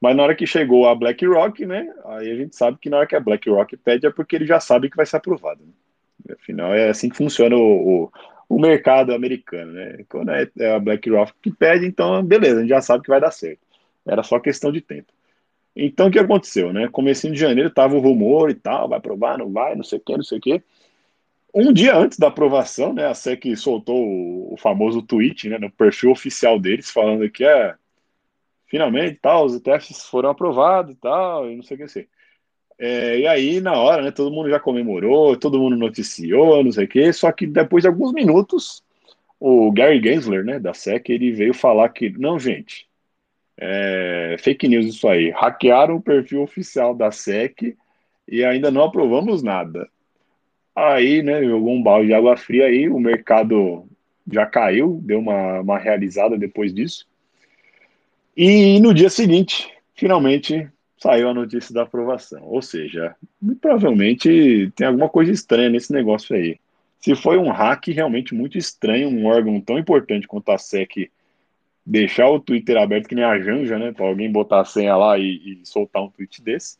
mas 0.00 0.16
na 0.16 0.22
hora 0.22 0.34
que 0.34 0.46
chegou 0.46 0.88
a 0.88 0.94
BlackRock, 0.94 1.64
né, 1.66 1.92
aí 2.04 2.30
a 2.30 2.36
gente 2.36 2.56
sabe 2.56 2.78
que 2.80 2.90
na 2.90 2.98
hora 2.98 3.06
que 3.06 3.16
a 3.16 3.20
BlackRock 3.20 3.76
pede 3.76 4.06
é 4.06 4.10
porque 4.10 4.36
ele 4.36 4.46
já 4.46 4.60
sabe 4.60 4.90
que 4.90 4.96
vai 4.96 5.06
ser 5.06 5.16
aprovado. 5.16 5.60
Né? 5.64 6.34
Afinal, 6.40 6.74
é 6.74 6.88
assim 6.88 7.08
que 7.08 7.16
funciona 7.16 7.56
o, 7.56 8.04
o, 8.04 8.12
o 8.48 8.60
mercado 8.60 9.12
americano, 9.14 9.72
né? 9.72 10.04
Quando 10.08 10.30
é, 10.30 10.48
é 10.58 10.74
a 10.74 10.78
BlackRock 10.78 11.32
que 11.42 11.50
pede, 11.50 11.86
então 11.86 12.22
beleza, 12.22 12.58
a 12.58 12.60
gente 12.60 12.70
já 12.70 12.80
sabe 12.80 13.02
que 13.02 13.10
vai 13.10 13.20
dar 13.20 13.30
certo. 13.30 13.60
Era 14.06 14.22
só 14.22 14.38
questão 14.38 14.72
de 14.72 14.80
tempo. 14.80 15.12
Então, 15.80 16.08
o 16.08 16.10
que 16.10 16.18
aconteceu, 16.18 16.72
né? 16.72 16.88
Comecinho 16.88 17.32
de 17.32 17.38
janeiro 17.38 17.70
tava 17.70 17.94
o 17.94 18.00
rumor 18.00 18.50
e 18.50 18.54
tal, 18.54 18.88
vai 18.88 18.98
aprovar, 18.98 19.38
não 19.38 19.52
vai, 19.52 19.76
não 19.76 19.84
sei 19.84 19.98
o 19.98 20.00
que, 20.00 20.16
não 20.16 20.24
sei 20.24 20.38
o 20.38 20.40
que. 20.40 20.62
Um 21.54 21.72
dia 21.72 21.96
antes 21.96 22.18
da 22.18 22.28
aprovação, 22.28 22.92
né, 22.92 23.06
a 23.06 23.14
SEC 23.14 23.56
soltou 23.56 24.52
o, 24.52 24.56
famoso 24.58 25.02
tweet, 25.02 25.48
né, 25.48 25.58
no 25.58 25.70
perfil 25.70 26.10
oficial 26.10 26.58
deles, 26.58 26.90
falando 26.90 27.28
que 27.30 27.44
é 27.44 27.74
finalmente, 28.66 29.18
tal, 29.20 29.46
os 29.46 29.54
ETFs 29.54 30.06
foram 30.06 30.30
aprovados 30.30 30.92
e 30.92 30.96
tal, 30.96 31.50
e 31.50 31.56
não 31.56 31.62
sei 31.62 31.76
o 31.76 31.80
que 31.80 31.88
ser. 31.88 32.08
É, 32.78 33.18
e 33.20 33.26
aí, 33.26 33.60
na 33.60 33.72
hora, 33.74 34.02
né, 34.02 34.10
todo 34.10 34.30
mundo 34.30 34.50
já 34.50 34.60
comemorou, 34.60 35.36
todo 35.36 35.58
mundo 35.58 35.76
noticiou, 35.76 36.62
não 36.62 36.70
sei 36.72 36.84
o 36.84 36.88
que, 36.88 37.12
só 37.12 37.32
que 37.32 37.46
depois 37.46 37.82
de 37.82 37.88
alguns 37.88 38.12
minutos, 38.12 38.84
o 39.40 39.72
Gary 39.72 40.00
Gensler, 40.02 40.44
né, 40.44 40.58
da 40.60 40.74
SEC, 40.74 41.10
ele 41.10 41.32
veio 41.32 41.54
falar 41.54 41.88
que, 41.90 42.10
não, 42.10 42.38
gente, 42.38 42.88
é, 43.56 44.36
fake 44.38 44.68
news 44.68 44.86
isso 44.86 45.08
aí. 45.08 45.30
Hackearam 45.30 45.96
o 45.96 46.02
perfil 46.02 46.42
oficial 46.42 46.94
da 46.94 47.10
SEC 47.10 47.76
e 48.26 48.44
ainda 48.44 48.70
não 48.70 48.84
aprovamos 48.84 49.42
nada. 49.42 49.88
Aí, 50.78 51.24
né, 51.24 51.42
jogou 51.42 51.74
um 51.74 51.82
balde 51.82 52.06
de 52.06 52.14
água 52.14 52.36
fria 52.36 52.66
aí, 52.66 52.88
o 52.88 53.00
mercado 53.00 53.84
já 54.30 54.46
caiu, 54.46 55.00
deu 55.02 55.18
uma, 55.18 55.60
uma 55.60 55.76
realizada 55.76 56.38
depois 56.38 56.72
disso. 56.72 57.04
E 58.36 58.78
no 58.78 58.94
dia 58.94 59.10
seguinte, 59.10 59.68
finalmente 59.96 60.70
saiu 60.96 61.28
a 61.28 61.34
notícia 61.34 61.74
da 61.74 61.82
aprovação. 61.82 62.44
Ou 62.44 62.62
seja, 62.62 63.16
provavelmente 63.60 64.72
tem 64.76 64.86
alguma 64.86 65.08
coisa 65.08 65.32
estranha 65.32 65.68
nesse 65.68 65.92
negócio 65.92 66.36
aí. 66.36 66.60
Se 67.00 67.16
foi 67.16 67.38
um 67.38 67.50
hack 67.50 67.88
realmente 67.88 68.32
muito 68.32 68.56
estranho, 68.56 69.08
um 69.08 69.26
órgão 69.26 69.60
tão 69.60 69.80
importante 69.80 70.28
quanto 70.28 70.50
a 70.50 70.58
SEC 70.58 71.10
deixar 71.84 72.28
o 72.28 72.38
Twitter 72.38 72.76
aberto 72.76 73.08
que 73.08 73.16
nem 73.16 73.24
a 73.24 73.40
Janja, 73.40 73.78
né? 73.78 73.90
Para 73.90 74.06
alguém 74.06 74.30
botar 74.30 74.60
a 74.60 74.64
senha 74.64 74.94
lá 74.96 75.18
e, 75.18 75.60
e, 75.60 75.60
soltar 75.64 76.02
um 76.02 76.10
tweet 76.10 76.40
desse. 76.40 76.76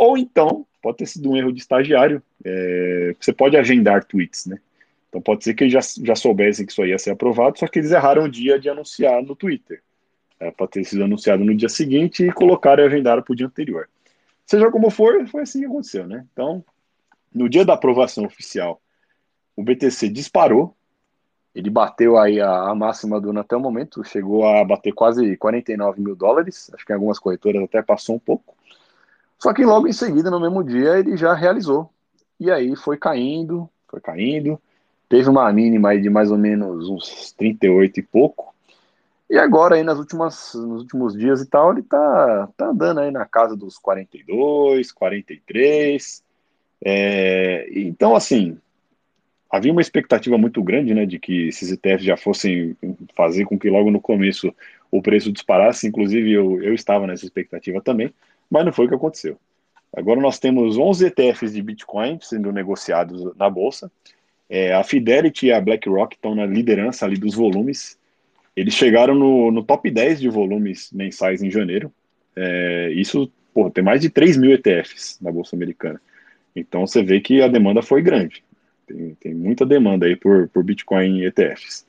Ou 0.00 0.16
então, 0.16 0.66
pode 0.80 0.96
ter 0.96 1.06
sido 1.06 1.30
um 1.30 1.36
erro 1.36 1.52
de 1.52 1.60
estagiário. 1.60 2.22
É, 2.42 3.14
você 3.20 3.34
pode 3.34 3.54
agendar 3.54 4.02
tweets, 4.02 4.46
né? 4.46 4.58
Então 5.10 5.20
pode 5.20 5.44
ser 5.44 5.52
que 5.52 5.64
eles 5.64 5.72
já, 5.74 5.80
já 6.02 6.14
soubessem 6.14 6.64
que 6.64 6.72
isso 6.72 6.82
ia 6.86 6.98
ser 6.98 7.10
aprovado, 7.10 7.58
só 7.58 7.66
que 7.66 7.78
eles 7.78 7.90
erraram 7.90 8.24
o 8.24 8.28
dia 8.28 8.58
de 8.58 8.70
anunciar 8.70 9.22
no 9.22 9.36
Twitter. 9.36 9.82
É, 10.38 10.50
pode 10.50 10.70
ter 10.70 10.84
sido 10.84 11.04
anunciado 11.04 11.44
no 11.44 11.54
dia 11.54 11.68
seguinte 11.68 12.24
e 12.24 12.32
colocaram 12.32 12.82
e 12.82 12.86
agendaram 12.86 13.22
para 13.22 13.30
o 13.30 13.36
dia 13.36 13.46
anterior. 13.46 13.90
Seja 14.46 14.70
como 14.70 14.88
for, 14.88 15.26
foi 15.28 15.42
assim 15.42 15.60
que 15.60 15.66
aconteceu, 15.66 16.06
né? 16.06 16.24
Então, 16.32 16.64
no 17.30 17.46
dia 17.46 17.66
da 17.66 17.74
aprovação 17.74 18.24
oficial, 18.24 18.80
o 19.54 19.62
BTC 19.62 20.08
disparou, 20.08 20.74
ele 21.54 21.68
bateu 21.68 22.16
aí 22.16 22.40
a, 22.40 22.70
a, 22.70 22.74
máxima 22.74 23.20
do 23.20 23.30
ano 23.30 23.40
até 23.40 23.54
o 23.54 23.60
momento, 23.60 24.02
chegou 24.02 24.46
a 24.46 24.64
bater 24.64 24.92
quase 24.92 25.36
49 25.36 26.00
mil 26.00 26.16
dólares, 26.16 26.70
acho 26.72 26.86
que 26.86 26.92
em 26.92 26.94
algumas 26.94 27.18
corretoras 27.18 27.62
até 27.62 27.82
passou 27.82 28.16
um 28.16 28.18
pouco. 28.18 28.56
Só 29.40 29.54
que 29.54 29.64
logo 29.64 29.88
em 29.88 29.92
seguida, 29.92 30.30
no 30.30 30.38
mesmo 30.38 30.62
dia, 30.62 30.98
ele 30.98 31.16
já 31.16 31.32
realizou. 31.32 31.90
E 32.38 32.50
aí 32.50 32.76
foi 32.76 32.98
caindo, 32.98 33.68
foi 33.88 34.00
caindo, 34.00 34.60
teve 35.08 35.28
uma 35.28 35.50
mínima 35.52 35.98
de 35.98 36.10
mais 36.10 36.30
ou 36.30 36.36
menos 36.36 36.88
uns 36.88 37.32
38 37.32 38.00
e 38.00 38.02
pouco. 38.02 38.54
E 39.30 39.38
agora 39.38 39.76
aí 39.76 39.82
nas 39.82 39.98
últimas, 39.98 40.52
nos 40.54 40.82
últimos 40.82 41.16
dias 41.16 41.40
e 41.40 41.46
tal, 41.46 41.72
ele 41.72 41.82
tá, 41.82 42.48
tá 42.56 42.66
andando 42.66 43.00
aí 43.00 43.10
na 43.10 43.24
casa 43.24 43.56
dos 43.56 43.78
42, 43.78 44.92
43. 44.92 46.22
É, 46.84 47.68
então, 47.74 48.14
assim, 48.14 48.58
havia 49.50 49.72
uma 49.72 49.80
expectativa 49.80 50.36
muito 50.36 50.62
grande, 50.62 50.92
né, 50.94 51.06
de 51.06 51.18
que 51.18 51.48
esses 51.48 51.70
ETFs 51.70 52.04
já 52.04 52.16
fossem 52.16 52.76
fazer 53.16 53.44
com 53.44 53.58
que 53.58 53.70
logo 53.70 53.90
no 53.90 54.00
começo 54.00 54.54
o 54.90 55.00
preço 55.00 55.32
disparasse, 55.32 55.86
inclusive 55.86 56.30
eu, 56.32 56.62
eu 56.62 56.74
estava 56.74 57.06
nessa 57.06 57.24
expectativa 57.24 57.80
também, 57.80 58.12
mas 58.50 58.64
não 58.64 58.72
foi 58.72 58.86
o 58.86 58.88
que 58.88 58.94
aconteceu. 58.94 59.38
Agora 59.92 60.20
nós 60.20 60.38
temos 60.38 60.76
11 60.76 61.06
ETFs 61.06 61.52
de 61.52 61.62
Bitcoin 61.62 62.18
sendo 62.20 62.52
negociados 62.52 63.34
na 63.36 63.48
bolsa, 63.48 63.90
é, 64.48 64.74
a 64.74 64.82
Fidelity 64.82 65.46
e 65.46 65.52
a 65.52 65.60
BlackRock 65.60 66.16
estão 66.16 66.34
na 66.34 66.46
liderança 66.46 67.04
ali 67.04 67.16
dos 67.16 67.34
volumes, 67.34 67.98
eles 68.56 68.74
chegaram 68.74 69.14
no, 69.14 69.50
no 69.50 69.62
top 69.62 69.90
10 69.90 70.20
de 70.20 70.28
volumes 70.28 70.90
mensais 70.92 71.42
em 71.42 71.50
janeiro, 71.50 71.92
é, 72.36 72.92
isso, 72.94 73.30
pô, 73.54 73.70
tem 73.70 73.82
mais 73.82 74.00
de 74.00 74.10
3 74.10 74.36
mil 74.36 74.52
ETFs 74.52 75.18
na 75.20 75.30
bolsa 75.30 75.54
americana, 75.56 76.00
então 76.54 76.86
você 76.86 77.02
vê 77.02 77.20
que 77.20 77.42
a 77.42 77.48
demanda 77.48 77.82
foi 77.82 78.02
grande. 78.02 78.44
Tem, 78.86 79.16
tem 79.20 79.34
muita 79.34 79.64
demanda 79.64 80.06
aí 80.06 80.16
por, 80.16 80.48
por 80.48 80.64
Bitcoin 80.64 81.22
ETFs. 81.24 81.86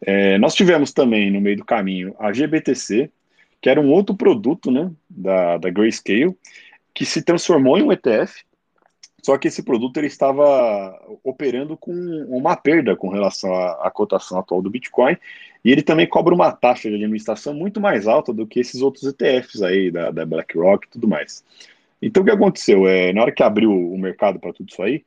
É, 0.00 0.38
nós 0.38 0.54
tivemos 0.54 0.92
também 0.92 1.30
no 1.30 1.40
meio 1.40 1.58
do 1.58 1.64
caminho 1.64 2.14
a 2.18 2.32
GBTC, 2.32 3.10
que 3.62 3.70
era 3.70 3.80
um 3.80 3.92
outro 3.92 4.14
produto 4.16 4.72
né, 4.72 4.90
da, 5.08 5.56
da 5.56 5.70
Grayscale, 5.70 6.36
que 6.92 7.06
se 7.06 7.22
transformou 7.22 7.78
em 7.78 7.84
um 7.84 7.92
ETF, 7.92 8.44
só 9.22 9.38
que 9.38 9.46
esse 9.46 9.62
produto 9.62 9.96
ele 9.98 10.08
estava 10.08 11.00
operando 11.22 11.76
com 11.76 11.92
uma 12.28 12.56
perda 12.56 12.96
com 12.96 13.08
relação 13.08 13.54
à, 13.54 13.88
cotação 13.88 14.36
atual 14.36 14.60
do 14.60 14.68
Bitcoin, 14.68 15.16
e 15.64 15.70
ele 15.70 15.80
também 15.80 16.08
cobra 16.08 16.34
uma 16.34 16.50
taxa 16.50 16.88
de 16.88 16.96
administração 16.96 17.54
muito 17.54 17.80
mais 17.80 18.08
alta 18.08 18.32
do 18.32 18.48
que 18.48 18.58
esses 18.58 18.82
outros 18.82 19.04
ETFs 19.04 19.62
aí, 19.62 19.92
da, 19.92 20.10
da 20.10 20.26
BlackRock 20.26 20.88
e 20.88 20.90
tudo 20.90 21.06
mais. 21.06 21.44
Então 22.02 22.24
o 22.24 22.26
que 22.26 22.32
aconteceu? 22.32 22.88
É, 22.88 23.12
na 23.12 23.22
hora 23.22 23.30
que 23.30 23.44
abriu 23.44 23.70
o 23.70 23.96
mercado 23.96 24.40
para 24.40 24.52
tudo 24.52 24.70
isso 24.70 24.82
aí, 24.82 25.04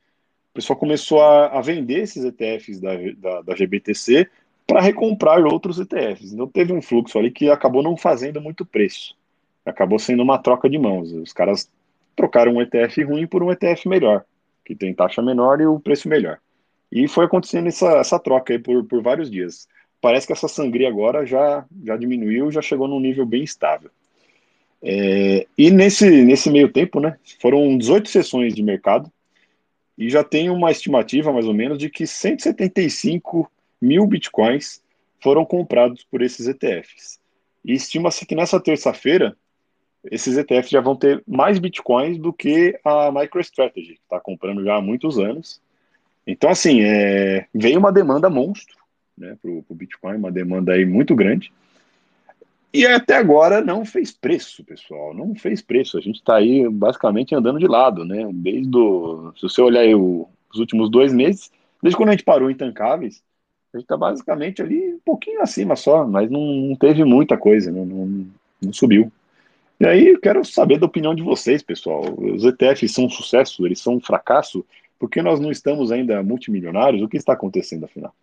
o 0.51 0.53
pessoal 0.55 0.79
começou 0.79 1.21
a, 1.21 1.47
a 1.47 1.61
vender 1.61 2.03
esses 2.03 2.23
ETFs 2.23 2.79
da, 2.79 2.91
da, 3.17 3.41
da 3.41 3.53
GBTC 3.53 4.29
para 4.65 4.81
recomprar 4.81 5.43
outros 5.45 5.79
ETFs. 5.79 6.33
Então 6.33 6.47
teve 6.47 6.73
um 6.73 6.81
fluxo 6.81 7.17
ali 7.17 7.31
que 7.31 7.49
acabou 7.49 7.83
não 7.83 7.95
fazendo 7.95 8.41
muito 8.41 8.65
preço. 8.65 9.15
Acabou 9.65 9.99
sendo 9.99 10.23
uma 10.23 10.37
troca 10.37 10.69
de 10.69 10.77
mãos. 10.77 11.11
Os 11.11 11.33
caras 11.33 11.69
trocaram 12.15 12.53
um 12.53 12.61
ETF 12.61 13.03
ruim 13.03 13.27
por 13.27 13.43
um 13.43 13.51
ETF 13.51 13.87
melhor, 13.87 14.23
que 14.63 14.75
tem 14.75 14.93
taxa 14.93 15.21
menor 15.21 15.59
e 15.59 15.65
o 15.65 15.79
preço 15.79 16.07
melhor. 16.07 16.39
E 16.91 17.07
foi 17.07 17.25
acontecendo 17.25 17.67
essa, 17.67 17.97
essa 17.97 18.19
troca 18.19 18.53
aí 18.53 18.59
por, 18.59 18.83
por 18.85 19.01
vários 19.01 19.29
dias. 19.29 19.67
Parece 19.99 20.27
que 20.27 20.33
essa 20.33 20.47
sangria 20.47 20.87
agora 20.87 21.25
já, 21.25 21.65
já 21.83 21.97
diminuiu, 21.97 22.51
já 22.51 22.61
chegou 22.61 22.87
num 22.87 22.99
nível 22.99 23.25
bem 23.25 23.43
estável. 23.43 23.89
É, 24.81 25.47
e 25.57 25.71
nesse, 25.71 26.09
nesse 26.23 26.49
meio 26.49 26.71
tempo, 26.71 26.99
né, 26.99 27.17
foram 27.41 27.75
18 27.77 28.07
sessões 28.07 28.53
de 28.53 28.61
mercado, 28.61 29.11
e 29.97 30.09
já 30.09 30.23
tem 30.23 30.49
uma 30.49 30.71
estimativa, 30.71 31.31
mais 31.31 31.47
ou 31.47 31.53
menos, 31.53 31.77
de 31.77 31.89
que 31.89 32.05
175 32.05 33.49
mil 33.81 34.05
bitcoins 34.07 34.81
foram 35.21 35.45
comprados 35.45 36.03
por 36.03 36.21
esses 36.21 36.47
ETFs. 36.47 37.19
E 37.63 37.73
estima-se 37.73 38.25
que 38.25 38.35
nessa 38.35 38.59
terça-feira, 38.59 39.35
esses 40.11 40.37
ETFs 40.37 40.69
já 40.69 40.81
vão 40.81 40.95
ter 40.95 41.23
mais 41.27 41.57
bitcoins 41.57 42.17
do 42.17 42.31
que 42.31 42.79
a 42.83 43.11
MicroStrategy, 43.11 43.95
que 43.95 44.01
está 44.03 44.19
comprando 44.19 44.63
já 44.63 44.75
há 44.75 44.81
muitos 44.81 45.17
anos. 45.17 45.61
Então, 46.27 46.49
assim, 46.49 46.81
é, 46.81 47.47
veio 47.53 47.79
uma 47.79 47.91
demanda 47.91 48.29
monstro 48.29 48.75
né, 49.17 49.37
para 49.41 49.49
o 49.49 49.75
Bitcoin, 49.75 50.17
uma 50.17 50.31
demanda 50.31 50.73
aí 50.73 50.85
muito 50.85 51.15
grande. 51.15 51.51
E 52.73 52.85
até 52.85 53.15
agora 53.15 53.61
não 53.61 53.85
fez 53.85 54.11
preço, 54.11 54.63
pessoal. 54.63 55.13
Não 55.13 55.33
fez 55.33 55.61
preço. 55.61 55.97
A 55.97 56.01
gente 56.01 56.15
está 56.17 56.35
aí 56.35 56.67
basicamente 56.67 57.33
andando 57.33 57.57
de 57.57 57.67
lado, 57.67 58.03
né? 58.03 58.27
Desde 58.33 58.67
do, 58.67 59.33
se 59.37 59.43
você 59.43 59.61
olhar 59.61 59.85
o, 59.95 60.27
os 60.53 60.59
últimos 60.59 60.91
dois 60.91 61.13
meses, 61.13 61.49
desde 61.81 61.95
quando 61.95 62.09
a 62.09 62.11
gente 62.11 62.25
parou 62.25 62.51
em 62.51 62.55
Tancáveis, 62.55 63.23
a 63.75 63.79
gente 63.79 63.85
está 63.85 63.97
basicamente 63.97 64.61
ali 64.61 64.93
um 64.93 64.99
pouquinho 65.03 65.41
acima 65.41 65.75
só, 65.75 66.05
mas 66.05 66.29
não, 66.29 66.41
não 66.41 66.75
teve 66.75 67.03
muita 67.03 67.37
coisa, 67.37 67.71
né? 67.71 67.83
não, 67.83 68.27
não 68.61 68.73
subiu. 68.73 69.11
E 69.79 69.85
aí 69.85 70.07
eu 70.07 70.19
quero 70.19 70.43
saber 70.45 70.79
da 70.79 70.85
opinião 70.85 71.13
de 71.13 71.21
vocês, 71.21 71.61
pessoal. 71.61 72.03
Os 72.17 72.45
ETFs 72.45 72.93
são 72.93 73.05
um 73.05 73.09
sucesso? 73.09 73.65
Eles 73.65 73.79
são 73.79 73.95
um 73.95 74.01
fracasso? 74.01 74.65
Por 74.97 75.09
que 75.09 75.21
nós 75.21 75.39
não 75.39 75.51
estamos 75.51 75.91
ainda 75.91 76.23
multimilionários? 76.23 77.01
O 77.01 77.09
que 77.09 77.17
está 77.17 77.33
acontecendo 77.33 77.83
afinal? 77.83 78.13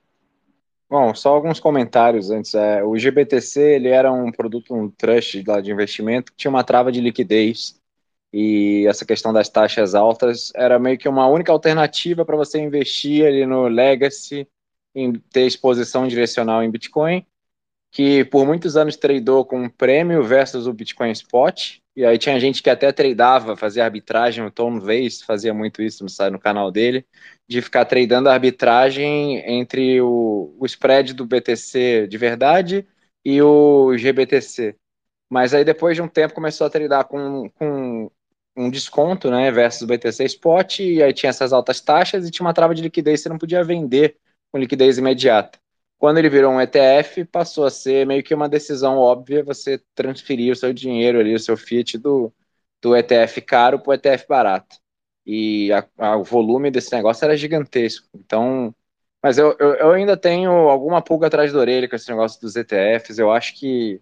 Bom, 0.89 1.15
só 1.15 1.35
alguns 1.35 1.61
comentários 1.61 2.31
antes. 2.31 2.55
É, 2.55 2.83
o 2.83 2.97
GBTC 2.97 3.61
ele 3.61 3.89
era 3.89 4.11
um 4.11 4.33
produto, 4.33 4.75
um 4.75 4.89
trust 4.91 5.43
de 5.63 5.71
investimento 5.71 6.33
que 6.33 6.39
tinha 6.39 6.51
uma 6.51 6.65
trava 6.65 6.91
de 6.91 7.01
liquidez 7.01 7.79
e 8.33 8.87
essa 8.89 9.05
questão 9.05 9.33
das 9.33 9.49
taxas 9.51 9.95
altas 9.95 10.53
era 10.55 10.79
meio 10.79 10.97
que 10.97 11.09
uma 11.09 11.27
única 11.27 11.53
alternativa 11.53 12.25
para 12.25 12.37
você 12.37 12.59
investir 12.59 13.27
ali 13.27 13.45
no 13.45 13.69
Legacy, 13.69 14.49
em 14.95 15.13
ter 15.13 15.47
exposição 15.47 16.07
direcional 16.07 16.63
em 16.63 16.71
Bitcoin, 16.71 17.25
que 17.91 18.25
por 18.25 18.47
muitos 18.47 18.77
anos 18.77 18.97
tradou 18.97 19.45
com 19.45 19.69
prêmio 19.69 20.23
versus 20.23 20.67
o 20.67 20.73
Bitcoin 20.73 21.13
Spot, 21.13 21.79
e 21.95 22.07
aí 22.07 22.17
tinha 22.17 22.41
gente 22.41 22.63
que 22.63 22.71
até 22.71 22.91
tradava, 22.91 23.55
fazia 23.55 23.85
arbitragem, 23.85 24.45
o 24.45 24.51
Tom 24.51 24.79
Weiss 24.79 25.21
fazia 25.21 25.53
muito 25.53 25.83
isso 25.83 26.05
no, 26.05 26.31
no 26.31 26.39
canal 26.39 26.71
dele, 26.71 27.07
de 27.47 27.61
ficar 27.61 27.85
tradando 27.85 28.31
a 28.31 28.33
arbitragem 28.33 29.39
entre 29.47 30.01
o, 30.01 30.57
o 30.59 30.65
spread 30.65 31.13
do 31.13 31.27
BTC 31.27 32.07
de 32.07 32.17
verdade 32.17 32.87
e 33.23 33.43
o 33.43 33.95
GBTC. 33.97 34.75
Mas 35.31 35.53
aí 35.53 35.65
depois 35.65 35.97
de 35.97 36.03
um 36.03 36.09
tempo 36.09 36.35
começou 36.35 36.67
a 36.67 36.71
tradar 36.71 37.05
com, 37.05 37.51
com 37.51 38.11
um 38.57 38.71
desconto, 38.71 39.31
né, 39.31 39.51
versus 39.51 39.83
o 39.83 39.87
BTC 39.87 40.25
Spot, 40.25 40.79
e 40.81 41.03
aí 41.03 41.13
tinha 41.13 41.31
essas 41.31 41.53
altas 41.53 41.81
taxas 41.81 42.27
e 42.27 42.31
tinha 42.31 42.47
uma 42.47 42.55
trava 42.55 42.75
de 42.75 42.83
liquidez, 42.83 43.21
você 43.21 43.29
não 43.29 43.39
podia 43.39 43.63
vender 43.63 44.17
com 44.53 44.59
liquidez 44.59 44.99
imediata. 44.99 45.59
Quando 45.99 46.19
ele 46.19 46.29
virou 46.29 46.53
um 46.53 46.61
ETF, 46.61 47.25
passou 47.27 47.65
a 47.65 47.71
ser 47.71 48.07
meio 48.07 48.23
que 48.23 48.35
uma 48.35 48.49
decisão 48.49 48.99
óbvia 48.99 49.43
você 49.43 49.81
transferir 49.95 50.53
o 50.53 50.57
seu 50.57 50.73
dinheiro 50.73 51.19
ali, 51.19 51.35
o 51.35 51.41
seu 51.41 51.57
fiat 51.57 51.97
do, 51.97 52.33
do 52.81 52.97
ETF 52.97 53.41
caro 53.43 53.79
para 53.79 53.91
o 53.91 53.95
ETF 53.95 54.27
barato. 54.29 54.77
E 55.25 55.73
a, 55.73 55.87
a, 55.99 56.17
o 56.17 56.25
volume 56.25 56.71
desse 56.71 56.93
negócio 56.93 57.25
era 57.25 57.37
gigantesco. 57.37 58.09
Então, 58.15 58.75
mas 59.23 59.39
eu, 59.39 59.57
eu, 59.61 59.75
eu, 59.75 59.91
ainda 59.93 60.17
tenho 60.17 60.51
alguma 60.51 61.01
pulga 61.01 61.29
atrás 61.29 61.53
da 61.53 61.61
orelha 61.61 61.89
com 61.89 61.95
esse 61.95 62.11
negócio 62.11 62.41
dos 62.41 62.57
ETFs. 62.57 63.19
Eu 63.19 63.31
acho 63.31 63.55
que 63.55 64.01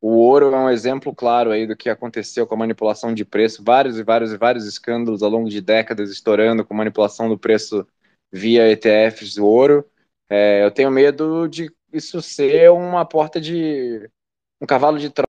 o 0.00 0.10
ouro 0.10 0.54
é 0.54 0.58
um 0.58 0.70
exemplo 0.70 1.14
claro 1.14 1.50
aí 1.50 1.66
do 1.66 1.76
que 1.76 1.88
aconteceu 1.88 2.46
com 2.46 2.54
a 2.54 2.58
manipulação 2.58 3.14
de 3.14 3.24
preço. 3.24 3.64
Vários 3.64 3.98
e 3.98 4.02
vários 4.02 4.32
e 4.32 4.36
vários 4.36 4.66
escândalos 4.66 5.22
ao 5.22 5.30
longo 5.30 5.48
de 5.48 5.60
décadas 5.62 6.10
estourando 6.10 6.64
com 6.64 6.74
manipulação 6.74 7.28
do 7.28 7.38
preço 7.38 7.86
via 8.32 8.70
ETFs 8.70 9.34
do 9.34 9.46
ouro. 9.46 9.84
É, 10.28 10.64
eu 10.64 10.70
tenho 10.70 10.90
medo 10.90 11.48
de 11.48 11.70
isso 11.92 12.20
ser 12.20 12.70
uma 12.70 13.04
porta 13.04 13.40
de. 13.40 14.08
um 14.60 14.66
cavalo 14.66 14.98
de 14.98 15.10
troca 15.10 15.28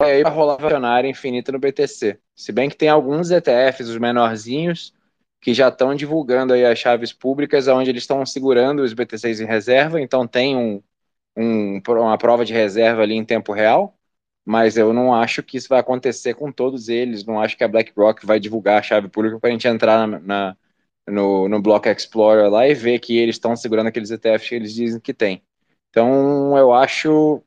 aí 0.00 0.22
para 0.22 0.30
rolar 0.30 0.64
acionária 0.64 1.08
infinita 1.08 1.52
no 1.52 1.58
BTC. 1.58 2.18
Se 2.34 2.52
bem 2.52 2.68
que 2.68 2.76
tem 2.76 2.88
alguns 2.88 3.30
ETFs, 3.30 3.88
os 3.88 3.98
menorzinhos, 3.98 4.94
que 5.40 5.52
já 5.54 5.68
estão 5.68 5.94
divulgando 5.94 6.52
aí 6.52 6.64
as 6.64 6.78
chaves 6.78 7.12
públicas, 7.12 7.68
onde 7.68 7.90
eles 7.90 8.02
estão 8.02 8.24
segurando 8.24 8.82
os 8.82 8.92
BTCs 8.92 9.40
em 9.40 9.46
reserva, 9.46 10.00
então 10.00 10.26
tem 10.26 10.56
um, 10.56 10.82
um, 11.36 11.80
uma 11.86 12.18
prova 12.18 12.44
de 12.44 12.52
reserva 12.52 13.02
ali 13.02 13.14
em 13.14 13.24
tempo 13.24 13.52
real, 13.52 13.96
mas 14.44 14.76
eu 14.76 14.92
não 14.92 15.14
acho 15.14 15.42
que 15.42 15.56
isso 15.56 15.68
vai 15.68 15.80
acontecer 15.80 16.34
com 16.34 16.50
todos 16.50 16.88
eles, 16.88 17.24
não 17.24 17.40
acho 17.40 17.56
que 17.56 17.64
a 17.64 17.68
BlackRock 17.68 18.24
vai 18.26 18.40
divulgar 18.40 18.78
a 18.78 18.82
chave 18.82 19.08
pública 19.08 19.38
para 19.38 19.50
a 19.50 19.52
gente 19.52 19.68
entrar 19.68 20.06
na, 20.06 20.18
na 20.20 20.56
no, 21.10 21.48
no 21.48 21.60
Block 21.60 21.88
Explorer 21.88 22.50
lá 22.50 22.66
e 22.68 22.74
ver 22.74 22.98
que 22.98 23.16
eles 23.18 23.36
estão 23.36 23.56
segurando 23.56 23.88
aqueles 23.88 24.10
ETFs 24.10 24.48
que 24.48 24.54
eles 24.54 24.74
dizem 24.74 25.00
que 25.00 25.14
tem. 25.14 25.42
Então, 25.90 26.56
eu 26.56 26.72
acho, 26.72 27.42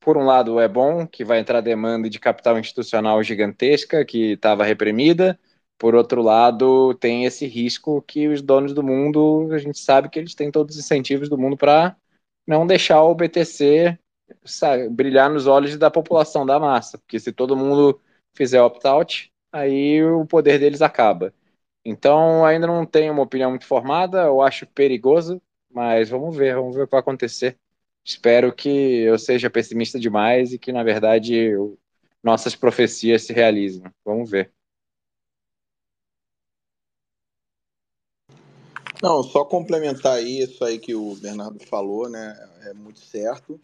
por 0.00 0.16
um 0.16 0.24
lado, 0.24 0.60
é 0.60 0.68
bom 0.68 1.06
que 1.06 1.24
vai 1.24 1.38
entrar 1.38 1.60
demanda 1.60 2.08
de 2.10 2.18
capital 2.18 2.58
institucional 2.58 3.22
gigantesca 3.22 4.04
que 4.04 4.32
estava 4.32 4.64
reprimida. 4.64 5.38
Por 5.78 5.94
outro 5.94 6.22
lado, 6.22 6.94
tem 6.94 7.24
esse 7.24 7.46
risco 7.46 8.02
que 8.02 8.28
os 8.28 8.40
donos 8.42 8.72
do 8.72 8.82
mundo, 8.82 9.48
a 9.52 9.58
gente 9.58 9.78
sabe 9.78 10.08
que 10.08 10.18
eles 10.18 10.34
têm 10.34 10.50
todos 10.50 10.76
os 10.76 10.84
incentivos 10.84 11.28
do 11.28 11.38
mundo 11.38 11.56
para 11.56 11.96
não 12.46 12.66
deixar 12.66 13.02
o 13.02 13.14
BTC 13.14 13.98
sabe, 14.44 14.88
brilhar 14.88 15.30
nos 15.30 15.46
olhos 15.46 15.76
da 15.76 15.90
população 15.90 16.44
da 16.44 16.58
massa, 16.58 16.98
porque 16.98 17.20
se 17.20 17.32
todo 17.32 17.56
mundo 17.56 18.00
fizer 18.34 18.60
opt-out, 18.60 19.32
aí 19.52 20.02
o 20.04 20.26
poder 20.26 20.58
deles 20.58 20.82
acaba. 20.82 21.32
Então, 21.88 22.44
ainda 22.44 22.66
não 22.66 22.84
tenho 22.84 23.12
uma 23.12 23.22
opinião 23.22 23.50
muito 23.50 23.64
formada, 23.64 24.22
eu 24.22 24.42
acho 24.42 24.66
perigoso, 24.66 25.40
mas 25.70 26.10
vamos 26.10 26.36
ver, 26.36 26.56
vamos 26.56 26.74
ver 26.74 26.82
o 26.82 26.86
que 26.86 26.90
vai 26.90 26.98
acontecer. 26.98 27.56
Espero 28.04 28.52
que 28.52 28.68
eu 28.68 29.16
seja 29.16 29.48
pessimista 29.48 29.96
demais 29.96 30.52
e 30.52 30.58
que, 30.58 30.72
na 30.72 30.82
verdade, 30.82 31.32
eu, 31.36 31.78
nossas 32.20 32.56
profecias 32.56 33.22
se 33.22 33.32
realizem. 33.32 33.84
Vamos 34.04 34.28
ver. 34.28 34.52
Não, 39.00 39.22
só 39.22 39.44
complementar 39.44 40.20
isso 40.20 40.64
aí 40.64 40.80
que 40.80 40.92
o 40.92 41.14
Bernardo 41.14 41.64
falou, 41.66 42.08
né? 42.08 42.36
É 42.62 42.74
muito 42.74 42.98
certo, 42.98 43.60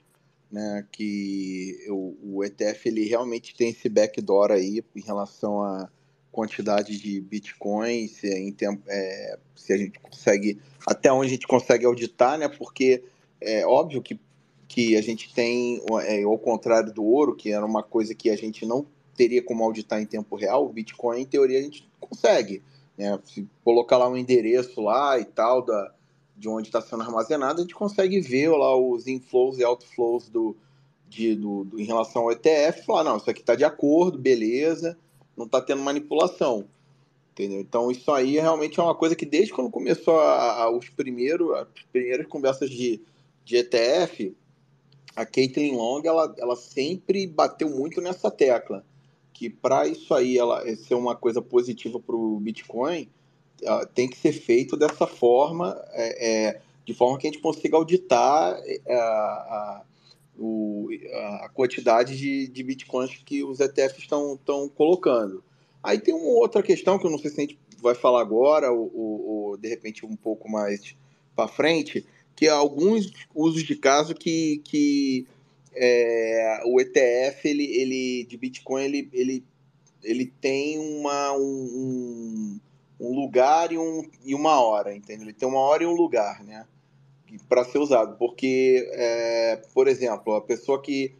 né? 0.48 0.86
Que 0.92 1.88
o, 1.88 2.36
o 2.36 2.44
ETF 2.44 2.88
ele 2.88 3.04
realmente 3.04 3.52
tem 3.52 3.70
esse 3.70 3.88
backdoor 3.88 4.52
aí 4.52 4.84
em 4.94 5.00
relação 5.00 5.60
a 5.60 5.90
quantidade 6.32 6.98
de 6.98 7.20
Bitcoin, 7.20 8.08
se, 8.08 8.26
em 8.26 8.50
tempo, 8.50 8.82
é, 8.88 9.38
se 9.54 9.72
a 9.72 9.76
gente 9.76 10.00
consegue, 10.00 10.58
até 10.86 11.12
onde 11.12 11.26
a 11.26 11.30
gente 11.30 11.46
consegue 11.46 11.84
auditar, 11.84 12.38
né? 12.38 12.48
Porque 12.48 13.04
é 13.40 13.66
óbvio 13.66 14.00
que, 14.00 14.18
que 14.66 14.96
a 14.96 15.02
gente 15.02 15.32
tem, 15.34 15.82
é, 16.04 16.22
ao 16.22 16.38
contrário 16.38 16.92
do 16.92 17.04
ouro, 17.04 17.36
que 17.36 17.52
era 17.52 17.64
uma 17.64 17.82
coisa 17.82 18.14
que 18.14 18.30
a 18.30 18.36
gente 18.36 18.64
não 18.64 18.86
teria 19.14 19.42
como 19.42 19.62
auditar 19.62 20.00
em 20.00 20.06
tempo 20.06 20.34
real, 20.34 20.64
o 20.64 20.72
Bitcoin, 20.72 21.20
em 21.20 21.26
teoria, 21.26 21.58
a 21.58 21.62
gente 21.62 21.86
consegue. 22.00 22.62
Né? 22.96 23.18
Se 23.26 23.46
colocar 23.62 23.98
lá 23.98 24.08
um 24.08 24.16
endereço 24.16 24.80
lá 24.80 25.18
e 25.18 25.24
tal, 25.26 25.62
da, 25.62 25.92
de 26.36 26.48
onde 26.48 26.68
está 26.68 26.80
sendo 26.80 27.02
armazenado, 27.02 27.60
a 27.60 27.62
gente 27.62 27.74
consegue 27.74 28.20
ver 28.20 28.48
lá 28.48 28.74
os 28.74 29.06
inflows 29.06 29.58
e 29.58 29.64
outflows 29.64 30.30
do, 30.30 30.56
de, 31.08 31.34
do, 31.36 31.64
do, 31.64 31.78
em 31.78 31.84
relação 31.84 32.22
ao 32.22 32.32
ETF 32.32 32.86
falar, 32.86 33.04
não, 33.04 33.18
isso 33.18 33.28
aqui 33.28 33.40
está 33.40 33.54
de 33.54 33.64
acordo, 33.64 34.18
beleza, 34.18 34.96
não 35.36 35.46
está 35.46 35.60
tendo 35.60 35.82
manipulação. 35.82 36.66
Entendeu? 37.32 37.60
Então 37.60 37.90
isso 37.90 38.10
aí 38.12 38.38
realmente 38.38 38.78
é 38.78 38.82
uma 38.82 38.94
coisa 38.94 39.16
que 39.16 39.24
desde 39.24 39.52
quando 39.52 39.70
começou 39.70 40.20
a, 40.20 40.64
a, 40.64 40.70
os 40.70 40.88
primeiros, 40.90 41.50
as 41.54 41.66
primeiras 41.90 42.26
conversas 42.26 42.68
de, 42.68 43.00
de 43.44 43.56
ETF, 43.56 44.36
a 45.16 45.24
Caitlin 45.24 45.74
Long 45.74 46.02
ela, 46.04 46.34
ela 46.38 46.56
sempre 46.56 47.26
bateu 47.26 47.70
muito 47.70 48.00
nessa 48.00 48.30
tecla 48.30 48.84
que 49.32 49.48
para 49.50 49.88
isso 49.88 50.14
aí 50.14 50.38
ela 50.38 50.64
ser 50.76 50.94
uma 50.94 51.16
coisa 51.16 51.40
positiva 51.40 51.98
para 51.98 52.14
o 52.14 52.38
Bitcoin 52.38 53.08
tem 53.94 54.08
que 54.08 54.16
ser 54.16 54.32
feito 54.32 54.76
dessa 54.76 55.06
forma, 55.06 55.80
é, 55.92 56.48
é, 56.48 56.60
de 56.84 56.94
forma 56.94 57.18
que 57.18 57.26
a 57.26 57.30
gente 57.30 57.42
consiga 57.42 57.76
auditar 57.76 58.60
é, 58.64 58.94
a, 58.94 59.82
o, 60.38 60.88
a 61.42 61.48
quantidade 61.52 62.16
de, 62.16 62.48
de 62.48 62.62
bitcoins 62.62 63.16
que 63.24 63.42
os 63.44 63.60
ETFs 63.60 63.98
estão 63.98 64.38
colocando. 64.74 65.42
Aí 65.82 65.98
tem 65.98 66.14
uma 66.14 66.38
outra 66.38 66.62
questão 66.62 66.98
que 66.98 67.06
eu 67.06 67.10
não 67.10 67.18
sei 67.18 67.30
se 67.30 67.40
a 67.40 67.40
gente 67.42 67.58
vai 67.80 67.94
falar 67.94 68.20
agora 68.20 68.70
ou, 68.70 68.90
ou, 68.94 69.26
ou 69.26 69.56
de 69.56 69.68
repente 69.68 70.06
um 70.06 70.16
pouco 70.16 70.48
mais 70.48 70.96
para 71.34 71.48
frente, 71.48 72.06
que 72.36 72.46
é 72.46 72.50
alguns 72.50 73.10
usos 73.34 73.64
de 73.64 73.74
caso 73.74 74.14
que, 74.14 74.62
que 74.64 75.26
é, 75.74 76.62
o 76.66 76.80
ETF 76.80 77.48
ele, 77.48 77.64
ele, 77.64 78.24
de 78.24 78.36
Bitcoin 78.36 78.84
ele, 78.84 79.08
ele, 79.12 79.44
ele 80.02 80.26
tem 80.40 80.78
uma, 80.78 81.32
um, 81.36 82.60
um 83.00 83.14
lugar 83.14 83.72
e, 83.72 83.78
um, 83.78 84.08
e 84.24 84.34
uma 84.34 84.60
hora, 84.60 84.94
entendeu? 84.94 85.24
Ele 85.24 85.32
tem 85.32 85.48
uma 85.48 85.60
hora 85.60 85.82
e 85.82 85.86
um 85.86 85.94
lugar, 85.94 86.44
né? 86.44 86.66
Para 87.48 87.64
ser 87.64 87.78
usado. 87.78 88.16
Porque, 88.16 88.88
é, 88.92 89.62
por 89.74 89.88
exemplo, 89.88 90.34
a 90.34 90.40
pessoa 90.40 90.80
que, 90.80 91.14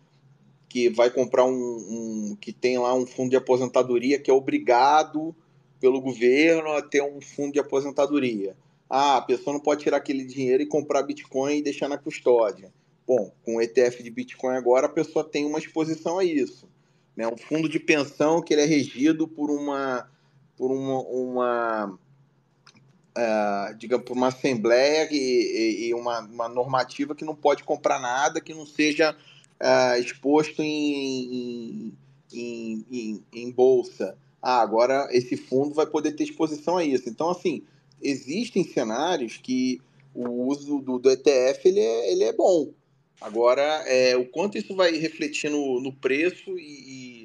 que 0.69 0.89
vai 0.89 1.11
comprar 1.11 1.45
um, 1.45 1.51
um, 1.53 2.37
que 2.41 2.53
tem 2.53 2.79
lá 2.79 2.95
um 2.95 3.07
fundo 3.07 3.31
de 3.31 3.37
aposentadoria 3.37 4.19
que 4.19 4.31
é 4.31 4.35
obrigado 4.35 5.35
pelo 5.81 6.01
governo 6.01 6.73
a 6.73 6.83
ter 6.83 7.03
um 7.03 7.21
fundo 7.21 7.53
de 7.53 7.59
aposentadoria. 7.59 8.57
Ah, 8.89 9.17
a 9.17 9.23
pessoa 9.23 9.55
não 9.55 9.61
pode 9.61 9.83
tirar 9.83 9.97
aquele 9.97 10.25
dinheiro 10.25 10.63
e 10.63 10.67
comprar 10.67 11.03
Bitcoin 11.03 11.57
e 11.57 11.63
deixar 11.63 11.89
na 11.89 11.99
custódia. 11.99 12.73
Bom, 13.07 13.33
com 13.45 13.57
o 13.57 13.61
ETF 13.61 14.03
de 14.03 14.11
Bitcoin 14.11 14.55
agora 14.55 14.87
a 14.87 14.91
pessoa 14.91 15.25
tem 15.25 15.45
uma 15.45 15.59
exposição 15.59 16.19
a 16.19 16.25
isso. 16.25 16.69
Né? 17.17 17.27
Um 17.27 17.37
fundo 17.37 17.69
de 17.69 17.81
pensão 17.81 18.41
que 18.41 18.55
ele 18.55 18.63
é 18.63 18.67
regido 18.67 19.27
por 19.27 19.51
uma, 19.51 20.09
por 20.57 20.71
uma, 20.71 21.01
uma 21.01 21.99
uh, 23.17 23.75
digamos, 23.77 24.05
por 24.07 24.17
uma 24.17 24.29
assembleia 24.29 25.09
e, 25.11 25.89
e 25.89 25.95
uma, 25.95 26.21
uma, 26.21 26.49
normativa 26.49 27.15
que 27.15 27.25
não 27.25 27.35
pode 27.35 27.65
comprar 27.65 28.01
nada 28.01 28.41
que 28.41 28.55
não 28.55 28.67
seja 28.67 29.15
uh, 29.61 30.01
exposto 30.01 30.63
em, 30.63 31.93
em, 32.33 32.85
em, 32.91 33.25
em, 33.33 33.51
bolsa. 33.51 34.17
Ah, 34.41 34.61
agora 34.61 35.09
esse 35.11 35.37
fundo 35.37 35.75
vai 35.75 35.87
poder 35.87 36.13
ter 36.13 36.25
exposição 36.25 36.77
a 36.77 36.85
isso. 36.85 37.09
Então, 37.09 37.31
assim, 37.31 37.63
existem 38.01 38.65
cenários 38.65 39.37
que 39.37 39.81
o 40.15 40.29
uso 40.47 40.81
do, 40.81 40.99
do 40.99 41.11
ETF 41.11 41.69
ele 41.69 41.81
é, 41.81 42.13
ele 42.13 42.25
é 42.25 42.33
bom. 42.33 42.71
Agora, 43.21 43.63
é, 43.87 44.17
o 44.17 44.27
quanto 44.27 44.59
isso 44.59 44.75
vai 44.75 44.91
refletir 44.97 45.49
no, 45.49 45.81
no 45.81 45.93
preço 45.93 46.59
e, 46.59 47.22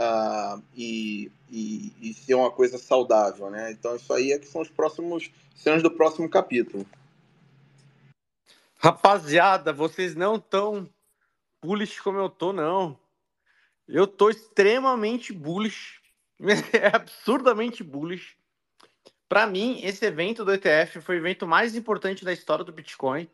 uh, 0.00 0.62
e, 0.74 1.30
e, 1.48 1.92
e, 2.00 2.14
ser 2.14 2.34
uma 2.34 2.50
coisa 2.50 2.78
saudável, 2.78 3.50
né? 3.50 3.70
Então 3.70 3.94
isso 3.94 4.12
aí 4.12 4.32
é 4.32 4.38
que 4.38 4.46
são 4.46 4.62
os 4.62 4.70
próximos 4.70 5.30
cenas 5.54 5.82
do 5.82 5.90
próximo 5.90 6.28
capítulo. 6.28 6.86
Rapaziada, 8.76 9.72
vocês 9.72 10.16
não 10.16 10.40
tão 10.40 10.88
bullish 11.62 12.00
como 12.00 12.18
eu 12.18 12.30
tô, 12.30 12.52
não. 12.52 12.98
Eu 13.86 14.06
tô 14.06 14.30
extremamente 14.30 15.32
bullish 15.32 16.00
É 16.72 16.94
absurdamente 16.94 17.82
bullish. 17.82 18.36
Para 19.28 19.46
mim, 19.46 19.80
esse 19.84 20.04
evento 20.04 20.44
do 20.44 20.52
ETF 20.52 21.00
foi 21.00 21.16
o 21.16 21.18
evento 21.18 21.46
mais 21.46 21.76
importante 21.76 22.24
da 22.24 22.32
história 22.32 22.64
do 22.64 22.72
Bitcoin. 22.72 23.28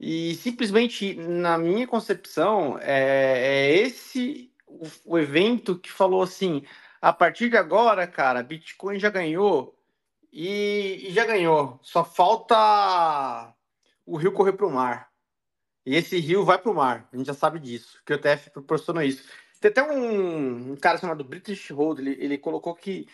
E 0.00 0.34
simplesmente, 0.36 1.14
na 1.14 1.58
minha 1.58 1.86
concepção, 1.86 2.78
é, 2.80 3.68
é 3.68 3.76
esse 3.78 4.50
o, 4.68 5.14
o, 5.14 5.18
evento 5.18 5.78
que 5.78 5.90
falou 5.90 6.22
assim: 6.22 6.62
a 7.00 7.12
partir 7.12 7.50
de 7.50 7.56
agora, 7.56 8.06
cara, 8.06 8.42
Bitcoin 8.42 8.98
já 8.98 9.10
ganhou 9.10 9.78
e, 10.32 11.06
e 11.08 11.12
já 11.12 11.24
ganhou. 11.24 11.78
Só 11.82 12.04
falta 12.04 13.54
o 14.06 14.16
rio 14.16 14.32
correr 14.32 14.52
para 14.52 14.66
o 14.66 14.70
mar. 14.70 15.08
E 15.84 15.96
esse 15.96 16.18
rio 16.18 16.44
vai 16.44 16.58
para 16.58 16.70
o 16.70 16.74
mar. 16.74 17.08
A 17.12 17.16
gente 17.16 17.26
já 17.26 17.34
sabe 17.34 17.58
disso, 17.58 18.00
que 18.04 18.12
o 18.12 18.16
ETF 18.16 18.50
proporcionou 18.50 19.02
isso. 19.02 19.24
Tem 19.60 19.70
até 19.70 19.82
um, 19.82 20.72
um 20.72 20.76
cara 20.76 20.98
chamado 20.98 21.24
British 21.24 21.70
Hold, 21.70 21.98
ele, 21.98 22.16
ele 22.20 22.38
colocou 22.38 22.74
que 22.74 23.08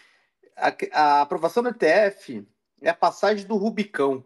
a, 0.56 0.74
a, 0.92 1.20
aprovação 1.22 1.62
do 1.62 1.70
ETF 1.70 2.46
é 2.82 2.90
a 2.90 2.94
passagem 2.94 3.46
do 3.46 3.56
Rubicão. 3.56 4.24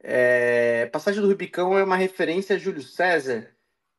É, 0.00 0.86
passagem 0.86 1.20
do 1.20 1.28
Rubicão 1.28 1.76
é 1.76 1.84
uma 1.84 1.96
referência 1.96 2.56
a 2.56 2.58
Júlio 2.58 2.82
César. 2.82 3.54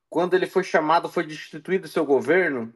Quando 0.09 0.35
ele 0.35 0.47
foi 0.47 0.63
chamado, 0.63 1.07
foi 1.09 1.25
destituído 1.25 1.83
do 1.83 1.87
seu 1.87 2.05
governo, 2.05 2.73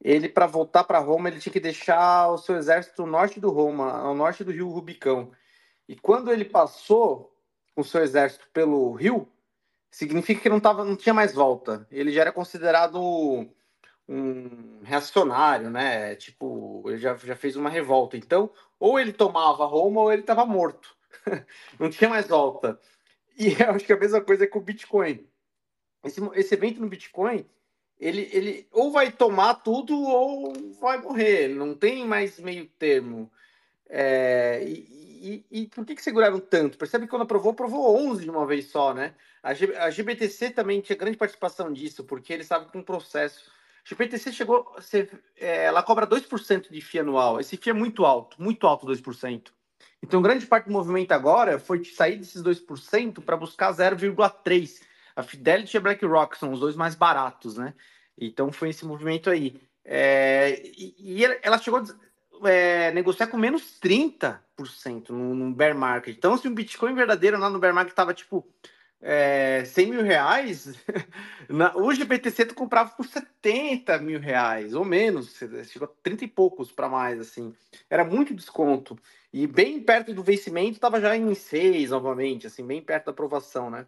ele, 0.00 0.28
para 0.28 0.46
voltar 0.46 0.84
para 0.84 0.98
Roma, 0.98 1.28
ele 1.28 1.40
tinha 1.40 1.52
que 1.52 1.60
deixar 1.60 2.28
o 2.28 2.38
seu 2.38 2.56
exército 2.56 3.02
no 3.02 3.12
norte 3.12 3.40
do 3.40 3.50
Roma, 3.50 3.92
ao 3.92 4.14
norte 4.14 4.44
do 4.44 4.52
rio 4.52 4.68
Rubicão. 4.68 5.32
E 5.88 5.96
quando 5.96 6.32
ele 6.32 6.44
passou 6.44 7.34
o 7.74 7.82
seu 7.82 8.02
exército 8.02 8.48
pelo 8.52 8.92
rio, 8.92 9.28
significa 9.90 10.40
que 10.40 10.48
não, 10.48 10.60
tava, 10.60 10.84
não 10.84 10.96
tinha 10.96 11.14
mais 11.14 11.32
volta. 11.32 11.86
Ele 11.90 12.12
já 12.12 12.22
era 12.22 12.32
considerado 12.32 13.00
um 14.08 14.80
reacionário, 14.84 15.70
né? 15.70 16.14
Tipo, 16.16 16.84
ele 16.86 16.98
já, 16.98 17.16
já 17.16 17.34
fez 17.34 17.56
uma 17.56 17.70
revolta. 17.70 18.16
Então, 18.16 18.50
ou 18.78 19.00
ele 19.00 19.12
tomava 19.12 19.66
Roma 19.66 20.02
ou 20.02 20.12
ele 20.12 20.22
estava 20.22 20.46
morto. 20.46 20.96
não 21.78 21.90
tinha 21.90 22.08
mais 22.08 22.28
volta. 22.28 22.80
E 23.38 23.48
eu 23.60 23.70
acho 23.70 23.84
que 23.84 23.92
é 23.92 23.96
a 23.96 24.00
mesma 24.00 24.20
coisa 24.20 24.46
com 24.46 24.58
o 24.58 24.62
Bitcoin. 24.62 25.26
Esse, 26.06 26.20
esse 26.34 26.54
evento 26.54 26.80
no 26.80 26.88
Bitcoin, 26.88 27.44
ele, 27.98 28.28
ele 28.32 28.68
ou 28.72 28.90
vai 28.90 29.10
tomar 29.10 29.54
tudo 29.54 29.98
ou 29.98 30.52
vai 30.80 31.00
morrer. 31.00 31.48
Não 31.48 31.74
tem 31.74 32.06
mais 32.06 32.38
meio 32.38 32.66
termo. 32.78 33.30
É, 33.88 34.62
e, 34.66 35.44
e, 35.50 35.62
e, 35.62 35.66
por 35.68 35.84
que, 35.84 35.94
que 35.94 36.02
seguraram 36.02 36.38
tanto? 36.40 36.76
Percebe 36.76 37.06
que 37.06 37.10
quando 37.10 37.22
aprovou, 37.22 37.52
aprovou 37.52 37.96
11 38.10 38.24
de 38.24 38.30
uma 38.30 38.46
vez 38.46 38.66
só, 38.66 38.92
né? 38.92 39.14
A, 39.42 39.54
G, 39.54 39.74
a 39.76 39.90
GBTC 39.90 40.50
também 40.50 40.80
tinha 40.80 40.96
grande 40.96 41.16
participação 41.16 41.72
disso, 41.72 42.04
porque 42.04 42.32
eles 42.32 42.46
sabem 42.46 42.68
que 42.68 42.76
um 42.76 42.82
processo. 42.82 43.50
A 43.84 43.88
GBTC 43.88 44.32
chegou. 44.32 44.74
Ser, 44.80 45.10
é, 45.36 45.64
ela 45.64 45.82
cobra 45.82 46.06
2% 46.06 46.70
de 46.70 46.80
FII 46.80 47.00
anual. 47.00 47.40
Esse 47.40 47.56
FII 47.56 47.70
é 47.70 47.74
muito 47.74 48.04
alto, 48.04 48.40
muito 48.42 48.66
alto 48.66 48.86
2%. 48.86 49.48
Então, 50.02 50.20
grande 50.20 50.46
parte 50.46 50.66
do 50.66 50.72
movimento 50.72 51.12
agora 51.12 51.58
foi 51.58 51.78
de 51.78 51.90
sair 51.90 52.16
desses 52.16 52.42
2% 52.42 53.22
para 53.24 53.36
buscar 53.36 53.72
0,3%. 53.72 54.80
A 55.16 55.22
Fidelity 55.22 55.76
e 55.76 55.78
a 55.78 55.80
BlackRock 55.80 56.38
são 56.38 56.52
os 56.52 56.60
dois 56.60 56.76
mais 56.76 56.94
baratos, 56.94 57.56
né? 57.56 57.74
Então, 58.18 58.52
foi 58.52 58.68
esse 58.68 58.84
movimento 58.84 59.30
aí. 59.30 59.60
É, 59.84 60.62
e, 60.76 60.94
e 60.98 61.24
ela 61.42 61.58
chegou 61.58 61.82
é, 62.44 62.90
negociar 62.92 63.28
com 63.28 63.36
menos 63.36 63.78
30% 63.80 65.10
no, 65.10 65.34
no 65.34 65.54
bear 65.54 65.76
market. 65.76 66.16
Então, 66.16 66.36
se 66.36 66.46
um 66.46 66.54
Bitcoin 66.54 66.94
verdadeiro 66.94 67.38
lá 67.38 67.48
no 67.48 67.58
bear 67.58 67.74
market 67.74 67.92
estava 67.92 68.12
tipo 68.12 68.46
é, 69.00 69.64
100 69.64 69.86
mil 69.86 70.02
reais, 70.02 70.74
na, 71.48 71.74
hoje 71.76 72.02
o 72.02 72.06
BTC 72.06 72.46
tu 72.46 72.54
comprava 72.54 72.90
por 72.90 73.06
70 73.06 73.98
mil 73.98 74.18
reais 74.18 74.74
ou 74.74 74.84
menos, 74.84 75.36
chegou 75.70 75.86
a 75.86 76.02
30 76.02 76.24
e 76.24 76.28
poucos 76.28 76.72
para 76.72 76.88
mais, 76.88 77.20
assim. 77.20 77.54
Era 77.88 78.04
muito 78.04 78.34
desconto. 78.34 78.98
E 79.32 79.46
bem 79.46 79.80
perto 79.80 80.12
do 80.12 80.22
vencimento 80.22 80.72
estava 80.72 81.00
já 81.00 81.16
em 81.16 81.34
6 81.34 81.90
novamente, 81.90 82.46
assim, 82.46 82.66
bem 82.66 82.82
perto 82.82 83.06
da 83.06 83.12
aprovação, 83.12 83.70
né? 83.70 83.86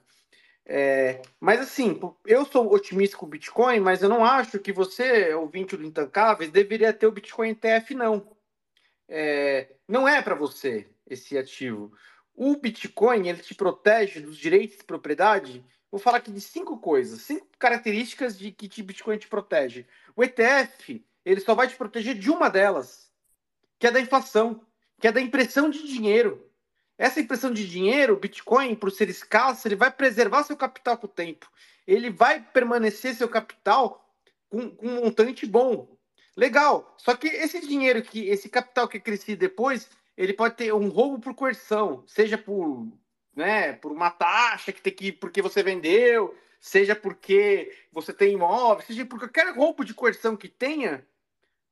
É, 0.70 1.22
mas 1.40 1.60
assim, 1.60 1.98
eu 2.26 2.44
sou 2.44 2.70
otimista 2.70 3.16
com 3.16 3.24
o 3.24 3.28
Bitcoin, 3.28 3.80
mas 3.80 4.02
eu 4.02 4.08
não 4.08 4.22
acho 4.22 4.58
que 4.58 4.70
você, 4.70 5.32
ouvinte 5.32 5.74
do 5.74 5.84
Intancáveis, 5.84 6.50
deveria 6.50 6.92
ter 6.92 7.06
o 7.06 7.12
Bitcoin 7.12 7.50
ETF, 7.50 7.94
não 7.94 8.36
é, 9.08 9.74
não 9.88 10.06
é 10.06 10.20
para 10.20 10.34
você 10.34 10.86
esse 11.06 11.38
ativo. 11.38 11.92
O 12.34 12.56
Bitcoin 12.56 13.28
ele 13.28 13.42
te 13.42 13.54
protege 13.54 14.20
dos 14.20 14.36
direitos 14.36 14.76
de 14.76 14.84
propriedade. 14.84 15.64
Vou 15.90 15.98
falar 15.98 16.18
aqui 16.18 16.30
de 16.30 16.40
cinco 16.40 16.78
coisas, 16.78 17.22
cinco 17.22 17.46
características 17.58 18.38
de 18.38 18.52
que 18.52 18.82
o 18.82 18.84
Bitcoin 18.84 19.16
te 19.16 19.26
protege. 19.26 19.86
O 20.14 20.22
ETF 20.22 21.02
ele 21.24 21.40
só 21.40 21.54
vai 21.54 21.66
te 21.66 21.76
proteger 21.76 22.14
de 22.14 22.30
uma 22.30 22.48
delas, 22.48 23.10
que 23.78 23.86
é 23.86 23.90
da 23.90 24.00
inflação, 24.00 24.60
que 25.00 25.08
é 25.08 25.12
da 25.12 25.20
impressão 25.20 25.70
de 25.70 25.86
dinheiro. 25.86 26.47
Essa 26.98 27.20
impressão 27.20 27.52
de 27.52 27.66
dinheiro, 27.66 28.14
o 28.14 28.18
Bitcoin, 28.18 28.74
por 28.74 28.90
ser 28.90 29.08
escasso, 29.08 29.68
ele 29.68 29.76
vai 29.76 29.90
preservar 29.90 30.42
seu 30.42 30.56
capital 30.56 30.98
com 30.98 31.06
o 31.06 31.10
tempo. 31.10 31.48
Ele 31.86 32.10
vai 32.10 32.42
permanecer 32.42 33.14
seu 33.14 33.28
capital 33.28 34.04
com, 34.50 34.68
com 34.70 34.86
um 34.86 35.04
montante 35.04 35.46
bom. 35.46 35.96
Legal. 36.36 36.94
Só 36.98 37.14
que 37.14 37.28
esse 37.28 37.60
dinheiro 37.60 38.02
que 38.02 38.28
esse 38.28 38.48
capital 38.48 38.88
que 38.88 38.98
cresci 38.98 39.36
depois, 39.36 39.88
ele 40.16 40.32
pode 40.32 40.56
ter 40.56 40.74
um 40.74 40.88
roubo 40.88 41.20
por 41.20 41.34
coerção, 41.34 42.02
seja 42.06 42.36
por, 42.36 42.86
né, 43.34 43.74
por 43.74 43.92
uma 43.92 44.10
taxa 44.10 44.72
que 44.72 44.80
tem 44.82 44.92
que 44.92 45.12
porque 45.12 45.40
você 45.40 45.62
vendeu, 45.62 46.36
seja 46.60 46.96
porque 46.96 47.72
você 47.92 48.12
tem 48.12 48.34
imóvel, 48.34 48.84
seja 48.84 49.06
por 49.06 49.20
qualquer 49.20 49.54
roubo 49.54 49.84
de 49.84 49.94
coerção 49.94 50.36
que 50.36 50.48
tenha, 50.48 51.06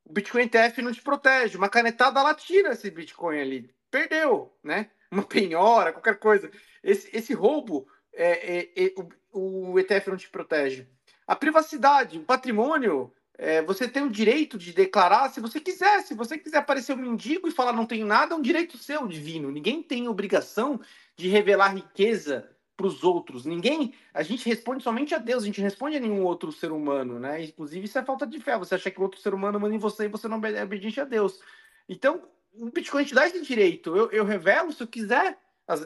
o 0.05 0.13
Bitcoin 0.13 0.43
ETF 0.43 0.83
não 0.83 0.93
te 0.93 1.03
protege. 1.03 1.57
Uma 1.57 1.69
canetada 1.69 2.23
lá 2.23 2.33
tira 2.35 2.73
esse 2.73 2.89
Bitcoin 2.91 3.41
ali. 3.41 3.75
Perdeu, 3.91 4.57
né? 4.63 4.91
Uma 5.11 5.23
penhora, 5.23 5.93
qualquer 5.93 6.19
coisa. 6.19 6.51
Esse, 6.83 7.15
esse 7.17 7.35
roubo, 7.35 7.87
é, 8.13 8.59
é, 8.59 8.87
é 8.87 8.95
o, 9.33 9.73
o 9.73 9.79
ETF 9.79 10.11
não 10.11 10.17
te 10.17 10.29
protege. 10.29 10.87
A 11.27 11.35
privacidade, 11.35 12.19
o 12.19 12.25
patrimônio, 12.25 13.13
é, 13.39 13.61
você 13.63 13.87
tem 13.87 14.03
o 14.03 14.11
direito 14.11 14.57
de 14.57 14.73
declarar 14.73 15.29
se 15.29 15.41
você 15.41 15.61
quiser. 15.61 16.03
Se 16.03 16.15
você 16.15 16.39
quiser 16.39 16.59
aparecer 16.59 16.95
um 16.95 17.01
mendigo 17.01 17.47
e 17.47 17.53
falar 17.53 17.73
não 17.73 17.85
tenho 17.85 18.07
nada, 18.07 18.35
é 18.35 18.37
um 18.37 18.43
direito 18.43 18.79
seu, 18.79 19.07
divino. 19.07 19.51
Ninguém 19.51 19.83
tem 19.83 20.09
obrigação 20.09 20.81
de 21.17 21.29
revelar 21.29 21.75
riqueza 21.75 22.49
para 22.77 22.87
os 22.87 23.03
outros. 23.05 23.45
Ninguém. 23.45 23.95
A 24.13 24.23
gente 24.23 24.49
responde 24.49 24.83
somente 24.83 25.15
a 25.15 25.19
Deus, 25.19 25.43
a 25.43 25.47
gente 25.47 25.61
responde 25.61 25.97
a 25.97 26.01
nenhum 26.01 26.23
outro 26.23 26.53
ser 26.53 26.73
humano, 26.73 27.19
né? 27.19 27.45
Inclusive, 27.45 27.87
isso 27.87 27.99
é 27.99 28.05
falta 28.05 28.27
de 28.27 28.39
fé. 28.41 28.57
Você 28.59 28.75
acha 28.75 28.91
que 28.91 29.01
o 29.01 29.03
outro 29.03 29.21
ser 29.21 29.35
humano 29.35 29.61
manda 29.61 29.75
em 29.75 29.79
você 29.79 30.05
e 30.05 30.09
você 30.09 30.29
não 30.29 30.41
é 30.45 30.63
obediente 30.63 31.01
a 31.01 31.05
Deus. 31.05 31.41
Então, 31.89 32.23
o 32.59 32.71
Bitcoin 32.71 33.05
te 33.05 33.15
dá 33.15 33.27
esse 33.27 33.41
direito. 33.43 33.97
Eu, 33.97 34.11
eu 34.11 34.25
revelo 34.25 34.73
se 34.73 34.83
eu 34.83 34.87
quiser, 34.87 35.39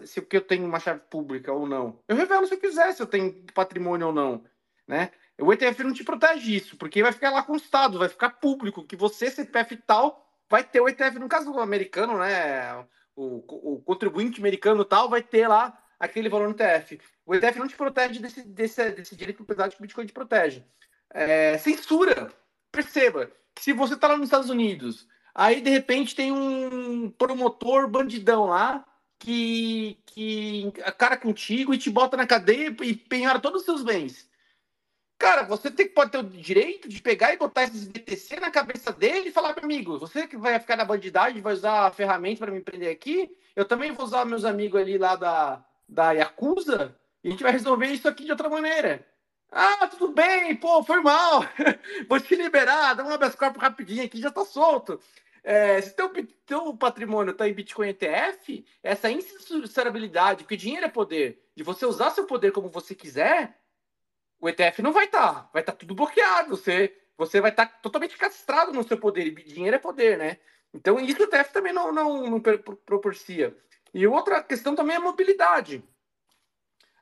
se 0.04 0.26
eu 0.30 0.40
tenho 0.40 0.66
uma 0.66 0.80
chave 0.80 1.00
pública 1.10 1.52
ou 1.52 1.66
não. 1.66 1.98
Eu 2.08 2.16
revelo 2.16 2.46
se 2.46 2.54
eu 2.54 2.58
quiser, 2.58 2.92
se 2.92 3.02
eu 3.02 3.06
tenho 3.06 3.44
patrimônio 3.54 4.08
ou 4.08 4.12
não. 4.12 4.44
Né? 4.86 5.10
O 5.40 5.52
ETF 5.52 5.82
não 5.82 5.92
te 5.92 6.04
protege 6.04 6.44
disso, 6.44 6.76
porque 6.76 7.02
vai 7.02 7.12
ficar 7.12 7.30
lá 7.30 7.42
constado, 7.42 7.98
vai 7.98 8.08
ficar 8.08 8.30
público 8.30 8.84
que 8.84 8.96
você, 8.96 9.30
CPF 9.30 9.76
tal, 9.86 10.26
vai 10.48 10.62
ter 10.62 10.80
o 10.80 10.88
ETF. 10.88 11.18
No 11.18 11.28
caso 11.28 11.58
americano, 11.58 12.18
né? 12.18 12.84
O, 13.16 13.74
o 13.74 13.82
contribuinte 13.82 14.40
americano 14.40 14.84
tal 14.84 15.08
vai 15.08 15.22
ter 15.22 15.46
lá 15.46 15.78
aquele 15.98 16.28
valor 16.28 16.48
no 16.48 16.54
ETF. 16.54 17.00
O 17.24 17.34
ETF 17.34 17.58
não 17.58 17.68
te 17.68 17.76
protege 17.76 18.18
desse, 18.20 18.42
desse, 18.42 18.90
desse 18.90 19.16
direito 19.16 19.36
propriedade 19.36 19.76
que 19.76 19.80
o 19.80 19.82
Bitcoin 19.82 20.06
te 20.06 20.12
protege. 20.12 20.64
É, 21.10 21.56
censura. 21.58 22.32
Perceba 22.72 23.30
que 23.54 23.62
se 23.62 23.72
você 23.72 23.94
está 23.94 24.08
lá 24.08 24.16
nos 24.16 24.26
Estados 24.26 24.50
Unidos, 24.50 25.06
aí 25.40 25.62
de 25.62 25.70
repente 25.70 26.14
tem 26.14 26.30
um 26.30 27.10
promotor 27.10 27.88
bandidão 27.88 28.44
lá 28.44 28.84
que, 29.18 29.98
que 30.04 30.70
cara 30.98 31.16
contigo 31.16 31.72
e 31.72 31.78
te 31.78 31.88
bota 31.88 32.14
na 32.14 32.26
cadeia 32.26 32.76
e 32.82 32.94
penhora 32.94 33.40
todos 33.40 33.60
os 33.60 33.64
seus 33.64 33.82
bens. 33.82 34.28
Cara, 35.18 35.42
você 35.42 35.70
tem, 35.70 35.88
pode 35.88 36.12
ter 36.12 36.18
o 36.18 36.22
direito 36.22 36.88
de 36.88 37.00
pegar 37.00 37.32
e 37.32 37.38
botar 37.38 37.64
esses 37.64 37.86
BTC 37.86 38.38
na 38.38 38.50
cabeça 38.50 38.92
dele 38.92 39.28
e 39.28 39.32
falar, 39.32 39.54
meu 39.54 39.64
amigo, 39.64 39.98
você 39.98 40.26
que 40.26 40.36
vai 40.36 40.58
ficar 40.60 40.76
na 40.76 40.84
bandidagem, 40.84 41.40
vai 41.40 41.54
usar 41.54 41.86
a 41.86 41.90
ferramenta 41.90 42.40
para 42.40 42.52
me 42.52 42.60
prender 42.60 42.92
aqui, 42.92 43.30
eu 43.56 43.64
também 43.64 43.92
vou 43.92 44.04
usar 44.04 44.26
meus 44.26 44.44
amigos 44.44 44.78
ali 44.78 44.98
lá 44.98 45.16
da, 45.16 45.64
da 45.88 46.12
Yakuza 46.12 46.94
e 47.24 47.28
a 47.28 47.30
gente 47.30 47.42
vai 47.42 47.52
resolver 47.52 47.86
isso 47.86 48.08
aqui 48.08 48.24
de 48.24 48.30
outra 48.30 48.48
maneira. 48.48 49.06
Ah, 49.50 49.86
tudo 49.88 50.12
bem, 50.12 50.54
pô, 50.56 50.82
foi 50.82 51.00
mal. 51.00 51.44
vou 52.08 52.20
te 52.20 52.36
liberar, 52.36 52.94
dá 52.94 53.04
um 53.04 53.10
habeas 53.10 53.34
corpus 53.34 53.60
rapidinho 53.60 54.04
aqui, 54.04 54.20
já 54.20 54.30
tá 54.30 54.44
solto. 54.44 55.00
É, 55.42 55.80
se 55.80 55.94
teu, 55.94 56.12
teu 56.44 56.76
patrimônio 56.76 57.32
está 57.32 57.48
em 57.48 57.54
Bitcoin 57.54 57.88
ETF, 57.88 58.64
essa 58.82 59.10
insussurabilidade, 59.10 60.44
porque 60.44 60.56
dinheiro 60.56 60.86
é 60.86 60.88
poder, 60.88 61.42
de 61.56 61.62
você 61.62 61.86
usar 61.86 62.10
seu 62.10 62.26
poder 62.26 62.52
como 62.52 62.68
você 62.68 62.94
quiser, 62.94 63.58
o 64.40 64.48
ETF 64.48 64.80
não 64.82 64.92
vai 64.92 65.04
estar, 65.04 65.34
tá, 65.34 65.50
vai 65.52 65.62
estar 65.62 65.72
tá 65.72 65.78
tudo 65.78 65.94
bloqueado. 65.94 66.56
Você, 66.56 66.96
você 67.16 67.40
vai 67.40 67.50
estar 67.50 67.66
tá 67.66 67.78
totalmente 67.82 68.16
castrado 68.16 68.72
no 68.72 68.86
seu 68.86 68.98
poder. 68.98 69.26
E 69.26 69.30
dinheiro 69.44 69.76
é 69.76 69.78
poder, 69.78 70.16
né? 70.16 70.38
Então, 70.72 70.98
isso 70.98 71.20
o 71.20 71.24
ETF 71.24 71.52
também 71.52 71.72
não, 71.72 71.92
não, 71.92 72.30
não 72.30 72.40
proporcia. 72.40 73.54
E 73.92 74.06
outra 74.06 74.42
questão 74.42 74.74
também 74.74 74.94
é 74.94 74.98
a 74.98 75.02
mobilidade. 75.02 75.84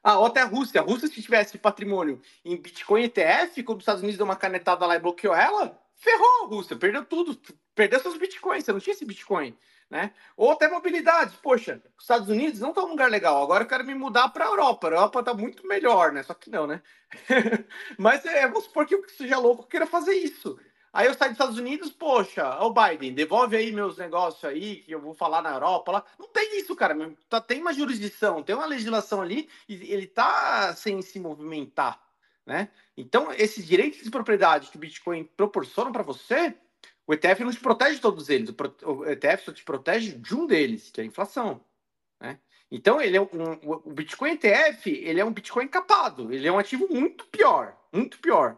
Ah, 0.03 0.25
até 0.27 0.41
a 0.41 0.47
Rússia. 0.47 0.81
A 0.81 0.85
Rússia, 0.85 1.07
se 1.07 1.23
tivesse 1.23 1.59
patrimônio 1.59 2.21
em 2.45 2.57
Bitcoin 2.57 3.05
ETF, 3.05 3.63
quando 3.63 3.79
os 3.79 3.83
Estados 3.83 4.03
Unidos 4.03 4.17
deu 4.17 4.25
uma 4.25 4.37
canetada 4.37 4.87
lá 4.87 4.97
e 4.97 5.01
bloqueou 5.01 5.35
ela, 5.35 5.81
ferrou 5.99 6.45
a 6.45 6.47
Rússia, 6.47 6.77
perdeu 6.77 7.05
tudo, 7.05 7.39
perdeu 7.75 8.01
seus 8.01 8.17
bitcoins, 8.17 8.65
você 8.65 8.73
não 8.73 8.81
tinha 8.81 8.95
esse 8.95 9.05
bitcoin. 9.05 9.57
Né? 9.91 10.13
Ou 10.37 10.51
até 10.51 10.69
mobilidade. 10.69 11.35
Poxa, 11.43 11.83
os 11.97 12.05
Estados 12.05 12.29
Unidos 12.29 12.61
não 12.61 12.69
estão 12.69 12.85
num 12.85 12.91
lugar 12.91 13.11
legal. 13.11 13.43
Agora 13.43 13.65
eu 13.65 13.69
quero 13.69 13.85
me 13.85 13.95
mudar 13.95 14.29
para 14.29 14.45
a 14.45 14.49
Europa. 14.49 14.87
A 14.87 14.91
Europa 14.91 15.21
está 15.21 15.33
muito 15.33 15.67
melhor, 15.67 16.13
né? 16.13 16.23
Só 16.23 16.35
que 16.35 16.51
não, 16.51 16.67
né? 16.67 16.83
Mas 17.97 18.23
é, 18.27 18.47
vamos 18.47 18.65
supor 18.65 18.85
que 18.85 18.95
eu 18.95 19.03
seja 19.09 19.39
louco 19.39 19.67
queira 19.67 19.87
fazer 19.87 20.13
isso. 20.13 20.59
Aí 20.93 21.07
eu 21.07 21.15
saio 21.15 21.31
dos 21.31 21.37
Estados 21.37 21.59
Unidos, 21.59 21.91
poxa, 21.91 22.59
o 22.61 22.73
Biden, 22.73 23.15
devolve 23.15 23.57
aí 23.57 23.71
meus 23.73 23.99
negócios 23.99 24.45
aí, 24.45 24.77
que 24.77 24.91
eu 24.91 25.01
vou 25.01 25.15
falar 25.15 25.43
na 25.43 25.53
Europa 25.53 25.93
lá. 25.93 26.05
Não 26.19 26.29
tem 26.29 26.59
isso, 26.59 26.75
cara. 26.75 26.95
Tá, 27.29 27.41
tem 27.41 27.61
uma 27.61 27.73
jurisdição, 27.73 28.43
tem 28.43 28.55
uma 28.55 28.67
legislação 28.67 29.21
ali, 29.21 29.49
e 29.69 29.75
ele 29.93 30.07
tá 30.07 30.75
sem 30.75 31.01
se 31.03 31.21
movimentar, 31.21 32.01
né? 32.49 32.71
Então, 32.97 33.31
esses 33.31 33.67
direitos 33.67 34.03
de 34.03 34.11
propriedade 34.11 34.71
que 34.71 34.77
o 34.77 34.81
Bitcoin 34.81 35.25
proporciona 35.37 35.93
para 35.93 36.03
você, 36.03 36.55
o 37.07 37.13
ETF 37.13 37.45
não 37.45 37.53
te 37.53 37.61
protege 37.61 37.97
de 37.97 38.01
todos 38.01 38.31
eles. 38.31 38.49
O 38.83 39.05
ETF 39.05 39.45
só 39.45 39.53
te 39.53 39.63
protege 39.63 40.13
de 40.13 40.35
um 40.35 40.47
deles, 40.47 40.89
que 40.89 40.99
é 40.99 41.05
a 41.05 41.07
inflação. 41.07 41.61
Né? 42.19 42.39
Então, 42.71 43.03
ele 43.03 43.19
é 43.19 43.21
um, 43.21 43.29
o 43.63 43.93
Bitcoin 43.93 44.31
ETF 44.31 44.91
ele 44.91 45.21
é 45.21 45.25
um 45.25 45.33
Bitcoin 45.33 45.69
capado. 45.69 46.33
Ele 46.33 46.49
é 46.49 46.51
um 46.51 46.59
ativo 46.59 46.89
muito 46.89 47.27
pior, 47.27 47.77
muito 47.93 48.19
pior. 48.19 48.57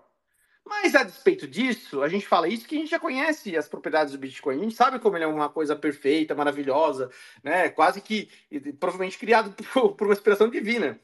Mas 0.64 0.94
a 0.94 1.02
despeito 1.02 1.48
disso, 1.48 2.00
a 2.00 2.08
gente 2.08 2.28
fala 2.28 2.46
isso 2.46 2.68
que 2.68 2.76
a 2.76 2.78
gente 2.78 2.90
já 2.92 3.00
conhece 3.00 3.56
as 3.56 3.68
propriedades 3.68 4.12
do 4.12 4.20
Bitcoin. 4.20 4.56
A 4.56 4.62
gente 4.62 4.76
sabe 4.76 5.00
como 5.00 5.16
ele 5.16 5.24
é 5.24 5.26
uma 5.26 5.48
coisa 5.48 5.74
perfeita, 5.74 6.32
maravilhosa, 6.32 7.10
né? 7.42 7.70
Quase 7.70 8.00
que 8.00 8.30
provavelmente 8.78 9.18
criado 9.18 9.50
por, 9.74 9.96
por 9.96 10.06
uma 10.06 10.12
inspiração 10.12 10.48
divina. 10.48 11.00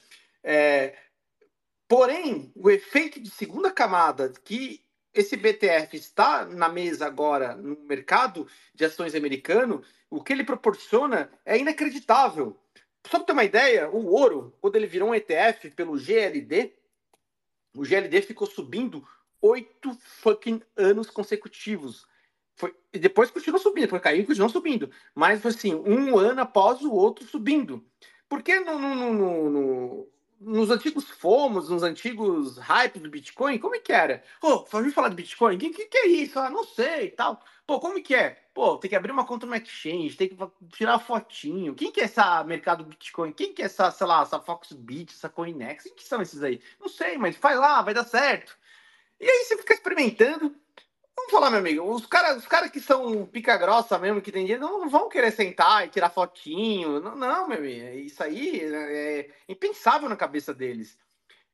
É, 0.48 0.94
porém, 1.88 2.52
o 2.54 2.70
efeito 2.70 3.20
de 3.20 3.30
segunda 3.30 3.70
camada 3.70 4.32
que 4.44 4.84
esse 5.16 5.36
BTF 5.36 5.96
está 5.96 6.44
na 6.44 6.68
mesa 6.68 7.06
agora 7.06 7.56
no 7.56 7.80
mercado 7.84 8.46
de 8.74 8.84
ações 8.84 9.14
americano, 9.14 9.82
o 10.10 10.22
que 10.22 10.32
ele 10.32 10.44
proporciona 10.44 11.30
é 11.44 11.58
inacreditável. 11.58 12.56
Só 13.06 13.18
para 13.18 13.26
ter 13.26 13.32
uma 13.32 13.44
ideia, 13.44 13.88
o 13.88 14.06
ouro, 14.06 14.54
quando 14.60 14.76
ele 14.76 14.86
virou 14.86 15.10
um 15.10 15.14
ETF 15.14 15.70
pelo 15.70 15.96
GLD, 15.96 16.74
o 17.74 17.82
GLD 17.82 18.20
ficou 18.22 18.46
subindo 18.46 19.06
oito 19.40 19.96
fucking 20.02 20.60
anos 20.76 21.08
consecutivos. 21.08 22.06
Foi, 22.56 22.74
e 22.92 22.98
depois 22.98 23.30
continuou 23.30 23.60
subindo, 23.60 23.88
foi 23.88 24.00
caindo 24.00 24.24
e 24.24 24.26
continuou 24.26 24.50
subindo. 24.50 24.90
Mas 25.14 25.40
foi 25.40 25.50
assim, 25.50 25.74
um 25.74 26.18
ano 26.18 26.40
após 26.40 26.82
o 26.82 26.92
outro 26.92 27.24
subindo. 27.26 27.84
Porque 28.28 28.58
no, 28.60 28.78
no, 28.78 29.12
no, 29.12 29.50
no 29.50 30.08
nos 30.40 30.70
antigos 30.70 31.08
fomos, 31.10 31.68
nos 31.68 31.82
antigos 31.82 32.58
hype 32.58 32.98
do 32.98 33.10
Bitcoin, 33.10 33.58
como 33.58 33.74
é 33.74 33.78
que 33.78 33.92
era? 33.92 34.22
Pô, 34.40 34.64
falar 34.66 35.08
de 35.08 35.14
Bitcoin? 35.14 35.56
O 35.56 35.58
que, 35.58 35.70
que, 35.70 35.86
que, 35.86 35.98
é 35.98 36.06
isso? 36.06 36.38
Ah, 36.38 36.50
não 36.50 36.64
sei 36.64 37.06
e 37.06 37.10
tal. 37.10 37.42
Pô, 37.66 37.80
como 37.80 38.00
que 38.02 38.14
é? 38.14 38.38
Pô, 38.54 38.76
tem 38.78 38.88
que 38.88 38.96
abrir 38.96 39.10
uma 39.10 39.26
conta 39.26 39.46
no 39.46 39.54
exchange, 39.54 40.16
tem 40.16 40.28
que 40.28 40.36
tirar 40.72 40.98
fotinho. 40.98 41.74
Quem 41.74 41.90
que 41.90 42.00
é 42.00 42.04
essa 42.04 42.44
mercado 42.44 42.84
Bitcoin? 42.84 43.32
Quem 43.32 43.52
que 43.52 43.62
é 43.62 43.64
essa, 43.64 43.90
sei 43.90 44.06
lá, 44.06 44.22
essa 44.22 44.40
Foxbit, 44.40 45.12
essa 45.14 45.28
Coinex? 45.28 45.84
Quem 45.84 45.94
que 45.94 46.04
são 46.04 46.22
esses 46.22 46.42
aí? 46.42 46.60
Não 46.80 46.88
sei, 46.88 47.18
mas 47.18 47.36
faz 47.36 47.58
lá, 47.58 47.82
vai 47.82 47.94
dar 47.94 48.04
certo. 48.04 48.56
E 49.18 49.28
aí 49.28 49.44
você 49.44 49.56
fica 49.56 49.74
experimentando, 49.74 50.54
Vamos 51.16 51.32
falar, 51.32 51.50
meu 51.50 51.60
amigo, 51.60 51.82
os 51.82 52.06
caras 52.06 52.36
os 52.36 52.46
cara 52.46 52.68
que 52.68 52.80
são 52.80 53.26
pica 53.26 53.56
grossa 53.56 53.98
mesmo, 53.98 54.20
que 54.20 54.30
tem 54.30 54.44
dinheiro, 54.44 54.62
não 54.62 54.88
vão 54.88 55.08
querer 55.08 55.32
sentar 55.32 55.86
e 55.86 55.90
tirar 55.90 56.10
fotinho. 56.10 57.00
Não, 57.00 57.16
não 57.16 57.48
meu 57.48 57.58
amigo, 57.58 57.98
isso 57.98 58.22
aí 58.22 58.60
é 58.62 59.30
impensável 59.48 60.08
na 60.08 60.16
cabeça 60.16 60.54
deles. 60.54 60.98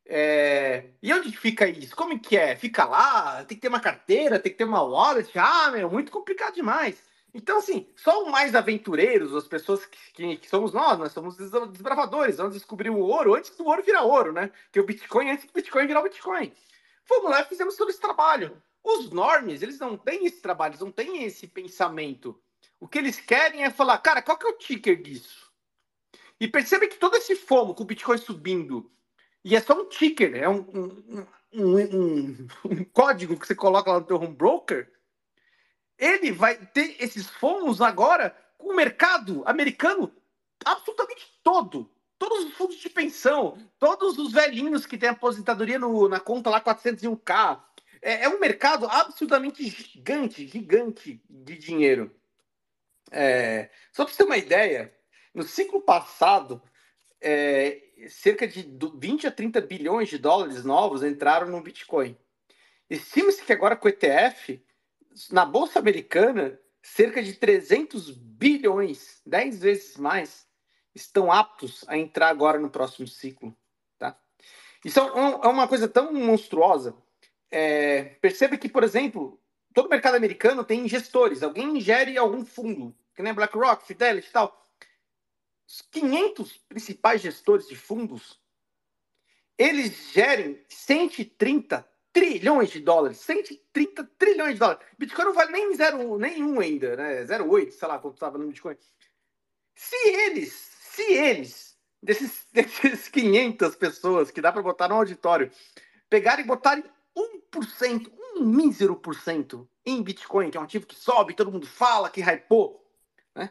É... 0.05 0.91
E 1.03 1.13
onde 1.15 1.37
fica 1.37 1.67
isso? 1.67 1.95
Como 1.97 2.19
que 2.19 2.37
é? 2.37 2.57
Fica 2.57 2.85
lá? 2.85 3.45
Tem 3.45 3.57
que 3.57 3.63
ter 3.63 3.69
uma 3.69 3.81
carteira, 3.81 4.39
tem 4.39 4.53
que 4.53 4.59
ter 4.59 4.65
uma 4.65 4.83
wallet? 4.83 5.31
Ah, 5.39 5.71
meu, 5.71 5.91
muito 5.91 6.11
complicado 6.13 6.55
demais. 6.55 7.03
Então, 7.35 7.59
assim, 7.59 7.89
só 7.97 8.23
os 8.23 8.31
mais 8.31 8.55
aventureiros, 8.55 9.35
as 9.35 9.49
pessoas 9.49 9.87
que, 9.87 9.99
que, 10.13 10.37
que, 10.37 10.49
somos 10.49 10.73
nós, 10.73 10.99
nós 10.99 11.13
somos 11.13 11.37
desbravadores, 11.37 12.37
vamos 12.37 12.55
descobrir 12.55 12.91
o 12.91 12.99
ouro 12.99 13.35
antes 13.35 13.57
do 13.57 13.67
ouro 13.67 13.83
virar 13.83 14.03
ouro, 14.03 14.33
né? 14.33 14.51
Que 14.71 14.81
o 14.81 14.85
Bitcoin 14.85 15.31
antes 15.31 15.47
do 15.47 15.53
Bitcoin 15.53 15.87
virar 15.87 16.01
o 16.01 16.05
Bitcoin. 16.05 16.53
Fomos 17.05 17.31
lá 17.31 17.41
e 17.41 17.47
fizemos 17.47 17.77
todo 17.77 17.91
esse 17.91 18.01
trabalho. 18.01 18.63
Os 18.85 19.11
normes, 19.11 19.63
eles 19.63 19.79
não 19.79 19.97
têm 19.97 20.27
esse 20.27 20.41
trabalho, 20.41 20.73
eles 20.73 20.81
não 20.81 20.91
têm 20.91 21.23
esse 21.25 21.47
pensamento. 21.47 22.41
O 22.81 22.89
que 22.89 22.99
eles 22.99 23.21
querem 23.21 23.63
é 23.63 23.71
falar, 23.71 23.99
cara, 23.99 24.23
qual 24.23 24.37
que 24.37 24.47
é 24.47 24.51
o 24.51 24.59
ticker 24.59 25.01
disso? 25.01 25.53
E 26.41 26.49
percebe 26.49 26.89
que 26.89 26.97
todo 26.97 27.17
esse 27.17 27.37
fomo 27.37 27.75
com 27.75 27.85
o 27.85 27.87
Bitcoin 27.87 28.19
subindo, 28.19 28.91
e 29.45 29.55
é 29.55 29.61
só 29.61 29.81
um 29.81 29.89
ticker, 29.89 30.35
é 30.35 30.49
um, 30.49 30.67
um, 30.75 31.27
um, 31.55 32.49
um 32.65 32.85
código 32.93 33.39
que 33.39 33.47
você 33.47 33.55
coloca 33.55 33.93
lá 33.93 34.01
no 34.01 34.07
teu 34.07 34.17
home 34.17 34.35
broker, 34.35 34.93
ele 35.97 36.33
vai 36.33 36.57
ter 36.57 36.97
esses 36.99 37.29
fomos 37.29 37.81
agora 37.81 38.37
com 38.59 38.73
o 38.73 38.77
mercado 38.77 39.43
americano 39.47 40.13
absolutamente 40.65 41.39
todo. 41.43 41.89
Todos 42.19 42.47
os 42.47 42.55
fundos 42.55 42.77
de 42.77 42.89
pensão, 42.89 43.59
todos 43.79 44.19
os 44.19 44.33
velhinhos 44.33 44.87
que 44.87 44.99
têm 44.99 45.09
aposentadoria 45.09 45.79
no, 45.79 46.09
na 46.09 46.21
conta 46.21 46.51
lá 46.51 46.61
401k, 46.61 47.61
é, 48.03 48.25
é 48.25 48.29
um 48.29 48.41
mercado 48.41 48.87
absolutamente 48.87 49.65
gigante, 49.65 50.47
gigante 50.47 51.23
de 51.31 51.57
dinheiro. 51.57 52.15
É, 53.11 53.71
só 53.93 54.05
para 54.05 54.13
você 54.13 54.19
ter 54.19 54.25
uma 54.25 54.37
ideia, 54.37 54.93
no 55.33 55.45
ciclo 55.45 55.81
passado, 55.81 56.61
é, 57.21 57.81
cerca 58.09 58.47
de 58.47 58.69
20 58.97 59.29
a 59.29 59.31
30 59.31 59.61
bilhões 59.61 60.09
de 60.09 60.19
dólares 60.19 60.65
novos 60.65 61.05
entraram 61.05 61.47
no 61.47 61.63
Bitcoin. 61.63 62.19
Estima-se 62.91 63.45
que 63.45 63.53
agora 63.53 63.77
com 63.77 63.87
o 63.87 63.91
ETF, 63.91 64.61
na 65.31 65.45
Bolsa 65.45 65.79
Americana, 65.79 66.59
cerca 66.83 67.23
de 67.23 67.35
300 67.35 68.11
bilhões, 68.11 69.23
10 69.25 69.61
vezes 69.61 69.97
mais, 69.97 70.47
estão 70.95 71.31
aptos 71.31 71.85
a 71.87 71.97
entrar 71.97 72.29
agora 72.29 72.59
no 72.59 72.69
próximo 72.69 73.07
ciclo. 73.07 73.57
Tá? 73.97 74.19
Isso 74.85 74.99
é, 74.99 75.03
é 75.03 75.49
uma 75.49 75.69
coisa 75.69 75.87
tão 75.87 76.13
monstruosa 76.13 76.97
é, 77.53 78.05
perceba 78.21 78.57
que, 78.57 78.69
por 78.69 78.83
exemplo, 78.83 79.39
todo 79.75 79.91
mercado 79.91 80.17
americano 80.17 80.65
tem 80.65 80.89
gestores. 80.89 81.43
Alguém 81.43 81.79
gere 81.81 82.17
algum 82.17 82.45
fundo, 82.45 82.97
que 83.15 83.23
nem 83.23 83.35
BlackRock, 83.35 83.87
Fidelity 83.87 84.29
e 84.29 84.33
tal. 84.33 84.67
Os 85.69 85.83
500 85.83 86.57
principais 86.69 87.21
gestores 87.21 87.69
de 87.69 87.77
fundos, 87.77 88.41
eles 89.59 90.13
gerem 90.13 90.65
130 90.67 91.87
trilhões 92.11 92.71
de 92.71 92.81
dólares. 92.81 93.19
130 93.19 94.11
trilhões 94.19 94.55
de 94.55 94.59
dólares. 94.59 94.85
Bitcoin 94.99 95.27
não 95.27 95.35
vale 95.35 95.53
nem 95.53 95.75
zero, 95.75 96.19
nenhum 96.19 96.59
ainda, 96.59 96.97
né? 96.97 97.25
0,8, 97.25 97.71
sei 97.71 97.89
lá 97.89 97.99
quanto 97.99 98.15
estava 98.15 98.39
no 98.39 98.47
Bitcoin. 98.47 98.77
Se 99.75 99.97
eles, 100.09 100.53
se 100.53 101.03
eles, 101.03 101.79
desses, 102.03 102.47
desses 102.53 103.09
500 103.09 103.77
pessoas 103.77 104.31
que 104.31 104.41
dá 104.41 104.51
para 104.51 104.63
botar 104.63 104.89
no 104.89 104.95
auditório, 104.95 105.51
pegarem 106.09 106.45
e 106.45 106.49
botarem 106.49 106.85
1%, 107.17 108.11
um 108.37 108.45
mísero 108.45 108.97
por 108.97 109.15
cento 109.15 109.69
em 109.85 110.03
Bitcoin, 110.03 110.51
que 110.51 110.57
é 110.57 110.61
um 110.61 110.65
ativo 110.65 110.87
que 110.87 110.95
sobe, 110.95 111.35
todo 111.35 111.53
mundo 111.53 111.67
fala 111.67 112.11
que 112.11 112.21
hypou, 112.21 112.87
né? 113.35 113.51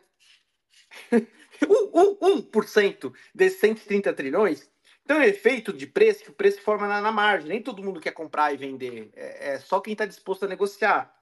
um, 1.68 2.18
um, 2.28 2.42
1% 2.42 3.14
desses 3.34 3.60
130 3.60 4.14
trilhões 4.14 4.72
então 5.04 5.20
é 5.20 5.28
efeito 5.28 5.74
de 5.74 5.88
preço 5.88 6.24
que 6.24 6.30
o 6.30 6.34
preço 6.34 6.62
forma 6.62 6.88
na, 6.88 7.02
na, 7.02 7.12
margem. 7.12 7.50
Nem 7.50 7.62
todo 7.62 7.84
mundo 7.84 8.00
quer 8.00 8.12
comprar 8.12 8.54
e 8.54 8.58
vender. 8.58 9.10
É, 9.14 9.54
é 9.54 9.60
só 9.60 9.80
quem 9.80 9.94
está 9.94 10.06
disposto 10.06 10.46
a 10.46 10.48
negociar. 10.48 11.14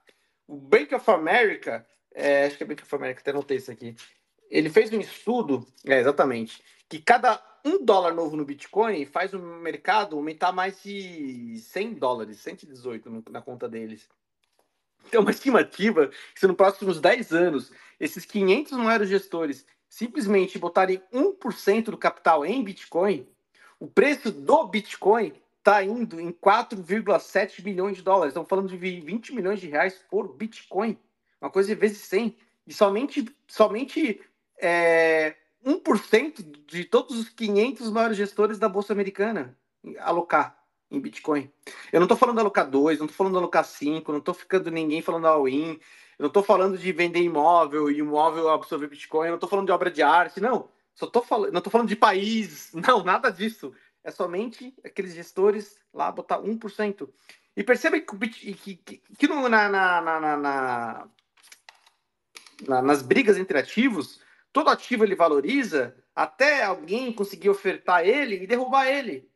O 0.46 0.56
Bank 0.56 0.94
of 0.94 1.10
America, 1.10 1.86
é, 2.14 2.46
acho 2.46 2.56
que 2.56 2.62
é 2.62 2.66
Bank 2.66 2.82
of 2.82 2.94
America, 2.94 3.20
até 3.20 3.32
notei 3.32 3.56
isso 3.56 3.70
aqui. 3.70 3.96
Ele 4.50 4.68
fez 4.68 4.92
um 4.92 5.00
estudo, 5.00 5.66
é, 5.86 6.00
exatamente, 6.00 6.62
que 6.88 6.98
cada 6.98 7.40
um 7.64 7.84
dólar 7.84 8.14
novo 8.14 8.36
no 8.36 8.44
Bitcoin 8.44 9.04
faz 9.04 9.32
o 9.32 9.38
mercado 9.38 10.16
aumentar 10.16 10.50
mais 10.52 10.82
de 10.82 11.58
100 11.58 11.94
dólares, 11.94 12.38
118 12.38 13.24
na 13.30 13.40
conta 13.40 13.68
deles. 13.68 14.08
Então, 15.06 15.22
uma 15.22 15.30
estimativa 15.32 16.08
que 16.08 16.40
se 16.40 16.46
nos 16.46 16.56
próximos 16.56 17.00
10 17.00 17.32
anos 17.32 17.72
esses 17.98 18.24
500 18.24 18.72
maiores 18.72 19.08
gestores 19.08 19.66
simplesmente 19.88 20.58
botarem 20.58 21.02
1% 21.12 21.84
do 21.84 21.98
capital 21.98 22.44
em 22.44 22.62
Bitcoin, 22.62 23.26
o 23.78 23.86
preço 23.86 24.30
do 24.30 24.66
Bitcoin 24.66 25.32
está 25.58 25.82
indo 25.84 26.20
em 26.20 26.32
4,7 26.32 27.62
bilhões 27.62 27.96
de 27.96 28.02
dólares. 28.02 28.30
Estamos 28.30 28.48
falando 28.48 28.68
de 28.68 28.76
20 28.76 29.34
milhões 29.34 29.60
de 29.60 29.68
reais 29.68 30.02
por 30.10 30.34
Bitcoin. 30.34 30.98
Uma 31.40 31.50
coisa 31.50 31.74
vezes 31.74 31.98
100. 31.98 32.36
E 32.66 32.72
somente, 32.72 33.24
somente 33.48 34.20
é, 34.60 35.36
1% 35.64 36.66
de 36.66 36.84
todos 36.84 37.18
os 37.18 37.28
500 37.28 37.90
maiores 37.90 38.16
gestores 38.16 38.58
da 38.58 38.68
Bolsa 38.68 38.92
Americana 38.92 39.56
alocar 39.98 40.58
em 40.90 41.00
Bitcoin. 41.00 41.50
Eu 41.92 42.00
não 42.00 42.06
estou 42.06 42.16
falando 42.16 42.40
alocar 42.40 42.68
2, 42.68 42.98
não 42.98 43.06
estou 43.06 43.16
falando 43.16 43.38
alocar 43.38 43.64
5, 43.64 44.10
não 44.10 44.18
estou 44.18 44.34
ficando 44.34 44.70
ninguém 44.70 45.00
falando 45.00 45.26
all-in, 45.26 45.78
eu 46.18 46.24
não 46.24 46.28
estou 46.28 46.42
falando 46.42 46.76
de 46.76 46.92
vender 46.92 47.22
imóvel 47.22 47.90
e 47.90 47.98
imóvel 47.98 48.48
absorver 48.50 48.88
Bitcoin, 48.88 49.26
eu 49.26 49.30
não 49.30 49.36
estou 49.36 49.48
falando 49.48 49.66
de 49.66 49.72
obra 49.72 49.90
de 49.90 50.02
arte, 50.02 50.40
não. 50.40 50.68
Só 50.94 51.06
tô 51.06 51.22
falando, 51.22 51.52
não 51.52 51.58
estou 51.58 51.70
falando 51.70 51.88
de 51.88 51.96
país, 51.96 52.70
não, 52.74 53.02
nada 53.04 53.30
disso. 53.30 53.72
é 54.02 54.10
somente 54.10 54.74
aqueles 54.84 55.14
gestores 55.14 55.78
lá 55.94 56.10
botar 56.10 56.40
1%. 56.40 57.08
E 57.56 57.64
perceba 57.64 57.98
que, 58.00 58.54
que, 58.54 58.76
que, 58.76 59.02
que 59.18 59.28
no, 59.28 59.48
na, 59.48 59.68
na, 59.68 60.00
na, 60.00 60.36
na, 62.66 62.82
nas 62.82 63.02
brigas 63.02 63.36
entre 63.36 63.58
ativos, 63.58 64.20
todo 64.52 64.70
ativo 64.70 65.04
ele 65.04 65.14
valoriza 65.14 65.94
até 66.14 66.62
alguém 66.64 67.12
conseguir 67.12 67.50
ofertar 67.50 68.06
ele 68.06 68.42
e 68.42 68.46
derrubar 68.46 68.86
ele. 68.86 69.28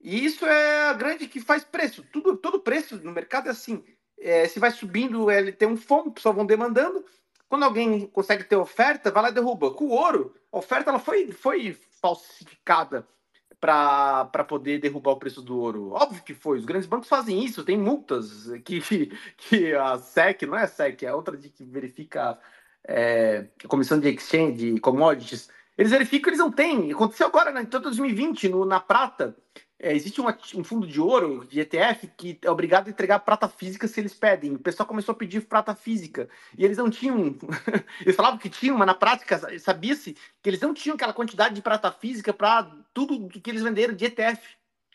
E 0.00 0.24
isso 0.24 0.44
é 0.44 0.88
a 0.88 0.92
grande 0.92 1.28
que 1.28 1.40
faz 1.40 1.64
preço. 1.64 2.02
Tudo, 2.12 2.36
todo 2.36 2.60
preço 2.60 2.96
no 2.96 3.12
mercado 3.12 3.48
é 3.48 3.50
assim. 3.50 3.84
É, 4.18 4.46
se 4.48 4.58
vai 4.58 4.70
subindo, 4.70 5.30
ele 5.30 5.52
tem 5.52 5.68
um 5.68 5.76
fome, 5.76 6.12
pessoal 6.12 6.34
vão 6.34 6.46
demandando. 6.46 7.04
Quando 7.48 7.64
alguém 7.64 8.06
consegue 8.06 8.44
ter 8.44 8.56
oferta, 8.56 9.10
vai 9.10 9.24
lá 9.24 9.28
e 9.28 9.32
derruba. 9.32 9.72
Com 9.72 9.86
o 9.86 9.90
ouro, 9.90 10.34
a 10.50 10.58
oferta 10.58 10.90
ela 10.90 10.98
foi, 10.98 11.30
foi 11.30 11.76
falsificada 12.00 13.06
para 13.60 14.44
poder 14.48 14.80
derrubar 14.80 15.12
o 15.12 15.18
preço 15.18 15.40
do 15.40 15.56
ouro. 15.56 15.90
Óbvio 15.92 16.22
que 16.24 16.34
foi. 16.34 16.58
Os 16.58 16.64
grandes 16.64 16.88
bancos 16.88 17.08
fazem 17.08 17.44
isso, 17.44 17.64
tem 17.64 17.78
multas 17.78 18.50
que, 18.64 18.80
que 19.38 19.72
a 19.72 19.98
SEC, 19.98 20.42
não 20.46 20.56
é 20.56 20.64
a 20.64 20.66
SEC, 20.66 21.04
é 21.04 21.14
outra 21.14 21.36
de 21.36 21.48
que 21.48 21.64
verifica 21.64 22.38
é, 22.86 23.46
Comissão 23.68 23.98
de 23.98 24.08
Exchange, 24.08 24.74
de 24.74 24.80
Commodities. 24.80 25.48
Eles 25.76 25.90
verificam 25.90 26.24
que 26.24 26.28
eles 26.30 26.38
não 26.38 26.50
têm. 26.50 26.92
Aconteceu 26.92 27.26
agora, 27.26 27.50
né, 27.50 27.62
em 27.62 27.66
2020, 27.66 28.48
no, 28.48 28.64
na 28.64 28.80
prata. 28.80 29.36
É, 29.78 29.92
existe 29.92 30.20
um, 30.20 30.62
fundo 30.62 30.86
de 30.86 31.00
ouro, 31.00 31.44
de 31.44 31.58
ETF, 31.58 32.08
que 32.16 32.38
é 32.40 32.48
obrigado 32.48 32.86
a 32.86 32.90
entregar 32.90 33.18
prata 33.18 33.48
física 33.48 33.88
se 33.88 33.98
eles 33.98 34.14
pedem. 34.14 34.54
O 34.54 34.58
pessoal 34.58 34.86
começou 34.86 35.12
a 35.12 35.16
pedir 35.16 35.40
prata 35.40 35.74
física. 35.74 36.28
E 36.56 36.64
eles 36.64 36.78
não 36.78 36.88
tinham. 36.88 37.36
eles 38.00 38.14
falavam 38.14 38.38
que 38.38 38.48
tinham, 38.48 38.78
mas 38.78 38.86
na 38.86 38.94
prática 38.94 39.40
sabia-se 39.58 40.16
que 40.40 40.48
eles 40.48 40.60
não 40.60 40.72
tinham 40.72 40.94
aquela 40.94 41.12
quantidade 41.12 41.54
de 41.56 41.62
prata 41.62 41.90
física 41.90 42.32
para 42.32 42.70
tudo 42.94 43.28
que 43.28 43.50
eles 43.50 43.62
venderam 43.62 43.94
de 43.94 44.04
ETF. 44.04 44.40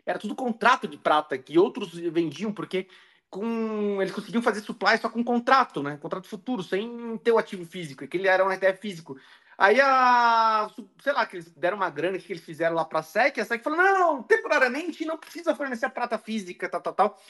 Era 0.06 0.20
tudo 0.20 0.34
contrato 0.34 0.88
de 0.88 0.98
prata 0.98 1.38
que 1.38 1.60
outros 1.60 1.94
vendiam, 1.94 2.54
porque 2.54 2.88
com 3.30 4.02
eles 4.02 4.14
conseguiam 4.14 4.42
fazer 4.42 4.62
supply 4.62 4.98
só 4.98 5.10
com 5.10 5.24
contrato, 5.24 5.84
né? 5.84 5.98
Contrato 5.98 6.28
futuro, 6.28 6.64
sem 6.64 7.18
ter 7.18 7.32
o 7.32 7.38
ativo 7.38 7.66
físico, 7.66 8.08
que 8.08 8.18
ele 8.18 8.28
era 8.28 8.46
um 8.46 8.52
ETF 8.52 8.80
físico. 8.80 9.18
Aí 9.58 9.80
a. 9.82 10.70
Sei 11.02 11.12
lá, 11.12 11.26
que 11.26 11.38
eles 11.38 11.50
deram 11.52 11.78
uma 11.78 11.90
grana 11.90 12.20
que 12.20 12.32
eles 12.32 12.44
fizeram 12.44 12.76
lá 12.76 12.86
para 12.86 13.00
a 13.00 13.04
SEC, 13.04 13.40
a 13.40 13.46
SEC 13.46 13.64
falou: 13.64 13.78
não, 13.78 14.24
temporariamente 14.24 15.06
não 15.06 15.18
precisa 15.18 15.56
fornecer 15.56 15.90
prata 15.90 16.18
física, 16.18 16.70
tal, 16.70 16.82
tal, 16.82 16.94
tal. 16.94 17.22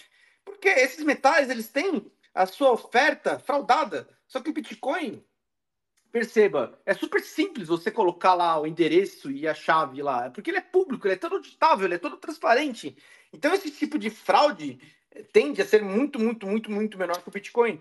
Porque 0.44 0.68
esses 0.70 1.04
metais, 1.04 1.50
eles 1.50 1.70
têm 1.70 2.12
a 2.34 2.46
sua 2.46 2.72
oferta 2.72 3.40
fraudada. 3.40 4.08
Só 4.28 4.42
que 4.42 4.50
o 4.50 4.54
Bitcoin, 4.54 5.24
perceba, 6.12 6.80
é 6.86 6.94
super 6.94 7.22
simples 7.22 7.68
você 7.68 7.90
colocar 7.90 8.34
lá 8.34 8.60
o 8.60 8.68
endereço 8.68 9.32
e 9.32 9.48
a 9.48 9.54
chave 9.54 10.02
lá, 10.02 10.30
porque 10.30 10.50
ele 10.50 10.58
é 10.58 10.62
público, 10.62 11.08
ele 11.08 11.16
é 11.16 11.18
todo 11.18 11.36
auditável, 11.36 11.86
ele 11.86 11.96
é 11.96 12.00
todo 12.00 12.18
transparente. 12.18 12.98
Então, 13.32 13.54
esse 13.54 13.72
tipo 13.72 13.98
de 13.98 14.10
fraude 14.10 14.80
tende 15.32 15.62
a 15.62 15.66
ser 15.66 15.84
muito, 15.84 16.20
muito, 16.20 16.48
muito, 16.48 16.72
muito 16.72 16.98
menor 16.98 17.22
que 17.22 17.30
o 17.30 17.32
Bitcoin. 17.32 17.80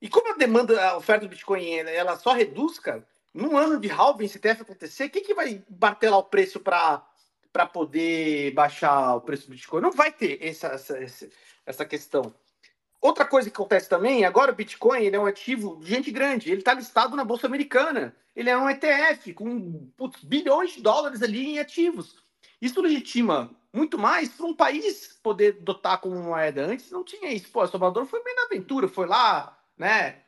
E 0.00 0.08
como 0.08 0.32
a 0.32 0.36
demanda, 0.36 0.80
a 0.90 0.96
oferta 0.96 1.26
do 1.26 1.30
Bitcoin, 1.30 1.66
ela 1.74 2.16
só 2.16 2.32
reduz, 2.32 2.78
cara, 2.78 3.06
num 3.34 3.56
ano 3.56 3.80
de 3.80 3.90
halving, 3.90 4.28
se 4.28 4.38
TF 4.38 4.62
acontecer, 4.62 5.08
quem 5.08 5.22
que 5.22 5.34
vai 5.34 5.62
bater 5.68 6.10
lá 6.10 6.18
o 6.18 6.24
preço 6.24 6.60
para 6.60 7.04
para 7.50 7.64
poder 7.66 8.52
baixar 8.52 9.16
o 9.16 9.20
preço 9.22 9.46
do 9.46 9.52
Bitcoin? 9.52 9.80
Não 9.80 9.90
vai 9.90 10.12
ter 10.12 10.38
essa, 10.40 10.68
essa, 10.68 11.28
essa 11.64 11.84
questão. 11.84 12.32
Outra 13.00 13.24
coisa 13.24 13.48
que 13.48 13.56
acontece 13.56 13.88
também, 13.88 14.24
agora 14.24 14.52
o 14.52 14.54
Bitcoin 14.54 15.02
ele 15.02 15.16
é 15.16 15.18
um 15.18 15.26
ativo 15.26 15.78
de 15.80 15.88
gente 15.88 16.10
grande, 16.10 16.50
ele 16.50 16.60
está 16.60 16.74
listado 16.74 17.16
na 17.16 17.24
Bolsa 17.24 17.46
Americana, 17.46 18.14
ele 18.36 18.50
é 18.50 18.56
um 18.56 18.68
ETF 18.68 19.32
com 19.34 19.88
putz, 19.96 20.22
bilhões 20.22 20.72
de 20.72 20.82
dólares 20.82 21.22
ali 21.22 21.46
em 21.46 21.58
ativos. 21.58 22.16
Isso 22.60 22.80
legitima 22.80 23.50
muito 23.72 23.98
mais 23.98 24.28
para 24.30 24.46
um 24.46 24.54
país 24.54 25.18
poder 25.22 25.60
dotar 25.60 25.98
como 25.98 26.16
moeda. 26.16 26.64
Antes 26.64 26.90
não 26.90 27.04
tinha 27.04 27.32
isso. 27.32 27.50
Pô, 27.50 27.66
Salvador 27.66 28.06
foi 28.06 28.22
bem 28.22 28.34
na 28.34 28.44
aventura, 28.44 28.88
foi 28.88 29.06
lá, 29.06 29.58
né? 29.76 30.22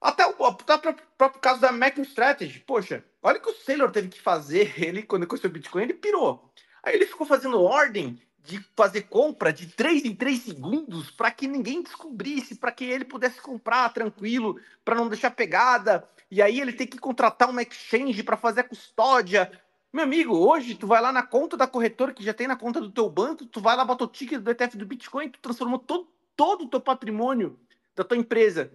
Até 0.00 0.26
o, 0.26 0.34
até 0.44 0.90
o 0.90 0.94
próprio 1.16 1.40
caso 1.40 1.60
da 1.60 1.72
MicroStrategy. 1.72 2.60
Poxa, 2.60 3.04
olha 3.22 3.38
o 3.38 3.40
que 3.42 3.50
o 3.50 3.54
Sailor 3.54 3.90
teve 3.90 4.08
que 4.08 4.20
fazer. 4.20 4.74
Ele, 4.82 5.02
quando 5.02 5.26
conheceu 5.26 5.50
o 5.50 5.52
Bitcoin, 5.52 5.82
ele 5.82 5.94
pirou. 5.94 6.52
Aí 6.82 6.94
ele 6.94 7.06
ficou 7.06 7.26
fazendo 7.26 7.60
ordem 7.60 8.20
de 8.44 8.64
fazer 8.76 9.02
compra 9.02 9.52
de 9.52 9.66
3 9.66 10.04
em 10.04 10.14
3 10.14 10.38
segundos 10.40 11.10
para 11.10 11.32
que 11.32 11.48
ninguém 11.48 11.82
descobrisse, 11.82 12.54
para 12.54 12.70
que 12.70 12.84
ele 12.84 13.04
pudesse 13.04 13.40
comprar 13.40 13.92
tranquilo, 13.92 14.60
para 14.84 14.94
não 14.94 15.08
deixar 15.08 15.32
pegada. 15.32 16.08
E 16.30 16.40
aí 16.40 16.60
ele 16.60 16.72
tem 16.72 16.86
que 16.86 16.98
contratar 16.98 17.50
uma 17.50 17.62
exchange 17.62 18.22
para 18.22 18.36
fazer 18.36 18.60
a 18.60 18.68
custódia. 18.68 19.50
Meu 19.96 20.04
amigo, 20.04 20.36
hoje 20.36 20.74
tu 20.74 20.86
vai 20.86 21.00
lá 21.00 21.10
na 21.10 21.22
conta 21.22 21.56
da 21.56 21.66
corretora 21.66 22.12
que 22.12 22.22
já 22.22 22.34
tem 22.34 22.46
na 22.46 22.54
conta 22.54 22.82
do 22.82 22.90
teu 22.90 23.08
banco, 23.08 23.46
tu 23.46 23.62
vai 23.62 23.74
lá, 23.74 23.82
bota 23.82 24.04
o 24.04 24.06
ticket 24.06 24.42
do 24.42 24.50
ETF 24.50 24.76
do 24.76 24.84
Bitcoin, 24.84 25.30
tu 25.30 25.38
transformou 25.40 25.78
todo, 25.78 26.06
todo 26.36 26.64
o 26.66 26.68
teu 26.68 26.82
patrimônio 26.82 27.58
da 27.94 28.04
tua 28.04 28.18
empresa 28.18 28.70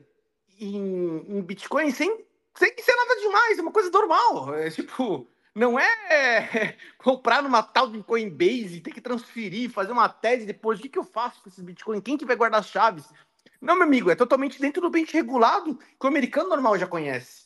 em, 0.59 1.23
em 1.29 1.41
Bitcoin 1.43 1.91
sem, 1.91 2.25
sem 2.55 2.73
ser 2.75 2.95
nada 2.95 3.21
demais, 3.21 3.59
é 3.59 3.61
uma 3.61 3.71
coisa 3.71 3.91
normal. 3.91 4.55
É 4.55 4.71
tipo, 4.71 5.27
não 5.53 5.79
é 5.79 6.75
comprar 6.97 7.43
numa 7.43 7.61
tal 7.61 7.87
de 7.91 8.01
Coinbase, 8.01 8.81
ter 8.81 8.91
que 8.91 8.99
transferir, 8.99 9.69
fazer 9.69 9.91
uma 9.91 10.09
tese 10.09 10.47
depois, 10.47 10.79
o 10.79 10.81
que, 10.81 10.89
que 10.89 10.97
eu 10.97 11.03
faço 11.03 11.43
com 11.43 11.49
esses 11.49 11.63
Bitcoin? 11.63 12.01
Quem 12.01 12.17
que 12.17 12.25
vai 12.25 12.35
guardar 12.35 12.61
as 12.61 12.67
chaves? 12.67 13.13
Não, 13.61 13.75
meu 13.75 13.83
amigo, 13.83 14.09
é 14.09 14.15
totalmente 14.15 14.59
dentro 14.59 14.81
do 14.81 14.89
bem 14.89 15.05
regulado 15.05 15.75
que 15.77 16.03
o 16.03 16.07
americano 16.07 16.49
normal 16.49 16.79
já 16.79 16.87
conhece. 16.87 17.45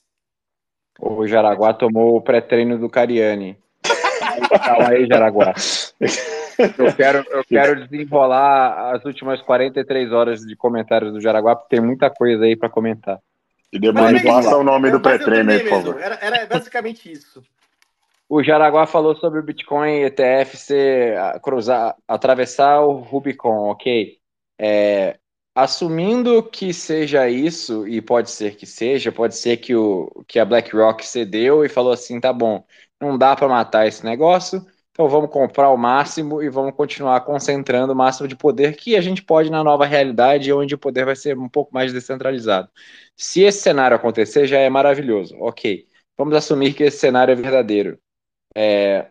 O 0.98 1.28
Jaraguá 1.28 1.74
tomou 1.74 2.16
o 2.16 2.22
pré-treino 2.22 2.80
do 2.80 2.90
Cariani. 2.90 3.65
Calma 4.60 4.90
aí, 4.90 5.07
Jaraguá. 5.07 5.53
Eu 6.77 6.94
quero, 6.95 7.26
eu 7.32 7.44
quero 7.44 7.88
desenrolar 7.88 8.95
as 8.95 9.03
últimas 9.03 9.41
43 9.41 10.11
horas 10.11 10.41
de 10.41 10.56
comentários 10.56 11.11
do 11.11 11.19
Jaraguá, 11.19 11.56
porque 11.56 11.76
tem 11.76 11.86
muita 11.86 12.10
coisa 12.10 12.45
aí 12.45 12.56
para 12.56 12.69
comentar. 12.69 13.19
E 13.72 13.80
depois 13.80 14.23
passa 14.23 14.56
o 14.56 14.64
nome 14.64 14.90
do 14.90 15.02
pré-treino 15.02 15.52
aí, 15.52 15.60
por 15.60 15.69
favor. 15.69 16.02
Era, 16.02 16.18
era 16.22 16.45
basicamente 16.45 17.11
isso. 17.11 17.44
O 18.27 18.41
Jaraguá 18.41 18.88
falou 18.88 19.15
sobre 19.15 19.40
o 19.40 19.44
Bitcoin 19.44 20.02
ETF 20.03 20.57
ser 20.57 21.18
cruzar, 21.41 21.95
atravessar 22.07 22.82
o 22.82 22.94
Rubicon, 22.94 23.69
ok? 23.69 24.18
É, 24.57 25.18
assumindo 25.53 26.41
que 26.44 26.73
seja 26.73 27.30
isso, 27.30 27.88
e 27.88 28.02
pode 28.02 28.32
ser 28.32 28.56
que 28.56 28.65
seja, 28.65 29.11
pode 29.11 29.38
ser 29.38 29.57
que, 29.57 29.76
o, 29.76 30.26
que 30.27 30.40
a 30.40 30.45
BlackRock 30.45 31.06
cedeu 31.06 31.64
e 31.64 31.69
falou 31.69 31.94
assim: 31.94 32.19
tá 32.19 32.34
bom, 32.34 32.65
não 33.02 33.18
dá 33.18 33.36
para 33.36 33.48
matar 33.48 33.88
esse 33.88 34.04
negócio, 34.04 34.66
então 34.96 35.10
vamos 35.10 35.30
comprar 35.30 35.70
o 35.72 35.78
máximo 35.78 36.42
e 36.42 36.50
vamos 36.50 36.74
continuar 36.74 37.20
concentrando 37.22 37.92
o 37.92 37.96
máximo 37.96 38.30
de 38.30 38.36
poder 38.36 38.78
que 38.78 38.96
a 38.96 39.02
gente 39.02 39.22
pode 39.22 39.50
na 39.50 39.62
nova 39.62 39.86
realidade, 39.86 40.54
onde 40.54 40.74
o 40.74 40.78
poder 40.78 41.06
vai 41.06 41.18
ser 41.18 41.38
um 41.38 41.50
pouco 41.50 41.74
mais 41.74 41.92
descentralizado. 41.92 42.70
Se 43.16 43.42
esse 43.42 43.60
cenário 43.60 43.98
acontecer, 43.98 44.48
já 44.48 44.58
é 44.58 44.70
maravilhoso. 44.70 45.36
Ok, 45.40 45.86
vamos 46.18 46.34
assumir 46.34 46.74
que 46.74 46.84
esse 46.84 46.98
cenário 46.98 47.34
é 47.34 47.36
verdadeiro. 47.36 48.00
É, 48.56 49.08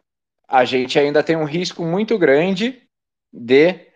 a 0.49 0.65
gente 0.65 0.99
ainda 0.99 1.23
tem 1.23 1.37
um 1.37 1.45
risco 1.45 1.85
muito 1.85 2.17
grande 2.19 2.83
de 3.31 3.93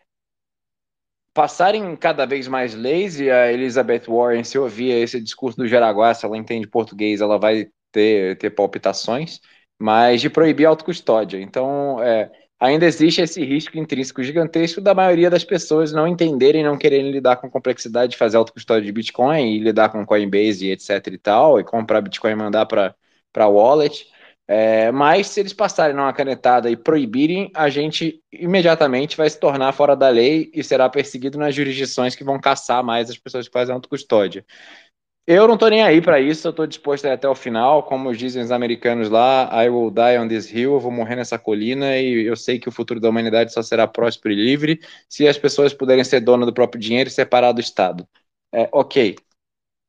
passarem 1.33 1.97
cada 1.97 2.27
vez 2.27 2.47
mais 2.49 2.75
leis, 2.75 3.19
e 3.19 3.31
a 3.31 3.51
Elizabeth 3.51 4.03
Warren, 4.09 4.45
se 4.45 4.59
ouvir 4.59 4.91
esse 4.91 5.21
discurso 5.23 5.57
do 5.57 5.67
Jaraguá, 5.67 6.13
se 6.13 6.27
ela 6.27 6.37
entende 6.37 6.67
português, 6.67 7.23
ela 7.23 7.39
vai 7.39 7.71
ter, 7.91 8.37
ter 8.37 8.51
palpitações 8.51 9.41
mas 9.79 10.21
de 10.21 10.29
proibir 10.31 10.67
a 10.67 10.71
autocustódia. 10.71 11.41
Então, 11.41 12.03
é, 12.03 12.31
ainda 12.59 12.87
existe 12.87 13.21
esse 13.23 13.45
risco 13.45 13.79
intrínseco 13.79 14.23
gigantesco 14.23 14.81
da 14.81 14.95
maioria 14.95 15.31
das 15.31 15.45
pessoas 15.45 15.93
não 15.93 16.07
entenderem, 16.07 16.65
não 16.65 16.77
quererem 16.77 17.11
lidar 17.11 17.37
com 17.37 17.47
a 17.47 17.51
complexidade 17.51 18.13
de 18.13 18.19
fazer 18.19 18.37
autocustódia 18.37 18.85
de 18.85 18.93
Bitcoin 18.93 19.57
e 19.57 19.59
lidar 19.59 19.91
com 19.91 20.05
Coinbase 20.05 20.67
e 20.67 20.73
etc 20.73 21.07
e 21.09 21.19
tal, 21.19 21.61
e 21.61 21.65
comprar 21.65 22.01
Bitcoin 22.01 22.33
e 22.33 22.37
mandar 22.37 22.67
para 22.67 22.95
a 23.37 23.49
wallet. 23.49 24.07
É, 24.51 24.91
mas 24.91 25.27
se 25.27 25.41
eles 25.41 25.53
passarem 25.53 25.95
numa 25.95 26.11
canetada 26.11 26.71
e 26.71 26.77
proibirem, 26.77 27.51
a 27.55 27.69
gente 27.69 28.23
imediatamente 28.33 29.15
vai 29.15 29.29
se 29.29 29.39
tornar 29.39 29.73
fora 29.73 29.95
da 29.95 30.09
lei 30.09 30.51
e 30.55 30.65
será 30.65 30.89
perseguido 30.89 31.37
nas 31.39 31.55
jurisdições 31.55 32.17
que 32.17 32.25
vão 32.25 32.41
caçar 32.41 32.83
mais 32.83 33.11
as 33.11 33.19
pessoas 33.19 33.47
que 33.47 33.53
fazem 33.53 33.75
autocustódia. 33.75 34.47
Eu 35.31 35.47
não 35.47 35.59
tô 35.59 35.69
nem 35.69 35.83
aí 35.83 36.01
para 36.01 36.19
isso, 36.19 36.49
eu 36.49 36.55
tô 36.55 36.67
disposto 36.67 37.05
a 37.05 37.11
ir 37.11 37.13
até 37.13 37.29
o 37.29 37.35
final, 37.35 37.83
como 37.83 38.17
dizem 38.17 38.43
os 38.43 38.51
americanos 38.51 39.11
lá, 39.11 39.51
I 39.63 39.69
will 39.69 39.91
die 39.91 40.19
on 40.19 40.27
this 40.27 40.51
hill, 40.51 40.73
eu 40.73 40.81
vou 40.81 40.91
morrer 40.91 41.17
nessa 41.17 41.39
colina 41.39 41.99
e 41.99 42.25
eu 42.25 42.35
sei 42.35 42.59
que 42.59 42.67
o 42.67 42.73
futuro 42.73 42.99
da 42.99 43.11
humanidade 43.11 43.53
só 43.53 43.61
será 43.61 43.87
próspero 43.87 44.33
e 44.33 44.43
livre 44.43 44.81
se 45.07 45.29
as 45.29 45.37
pessoas 45.37 45.75
puderem 45.75 46.03
ser 46.03 46.21
donas 46.21 46.47
do 46.47 46.55
próprio 46.55 46.81
dinheiro 46.81 47.09
e 47.09 47.13
separar 47.13 47.53
do 47.53 47.61
Estado. 47.61 48.09
É, 48.51 48.71
ok. 48.73 49.17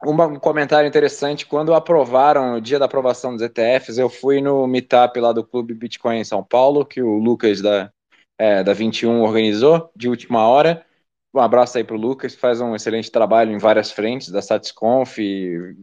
Um 0.05 0.37
comentário 0.39 0.89
interessante, 0.89 1.45
quando 1.45 1.73
aprovaram, 1.73 2.55
o 2.55 2.61
dia 2.61 2.77
da 2.77 2.83
aprovação 2.83 3.31
dos 3.31 3.41
ETFs, 3.41 3.97
eu 3.97 4.09
fui 4.09 4.41
no 4.41 4.67
meetup 4.67 5.17
lá 5.21 5.31
do 5.31 5.45
Clube 5.45 5.73
Bitcoin 5.73 6.17
em 6.17 6.25
São 6.25 6.43
Paulo, 6.43 6.85
que 6.85 7.01
o 7.01 7.17
Lucas 7.17 7.61
da, 7.61 7.89
é, 8.37 8.61
da 8.61 8.73
21 8.73 9.21
organizou, 9.21 9.89
de 9.95 10.09
última 10.09 10.45
hora, 10.45 10.85
Um 11.33 11.39
abraço 11.39 11.77
aí 11.77 11.83
para 11.83 11.95
o 11.95 11.99
Lucas, 11.99 12.33
faz 12.33 12.59
um 12.59 12.75
excelente 12.75 13.11
trabalho 13.11 13.51
em 13.51 13.59
várias 13.59 13.91
frentes, 13.91 14.31
da 14.31 14.41
Satisconf, 14.41 15.17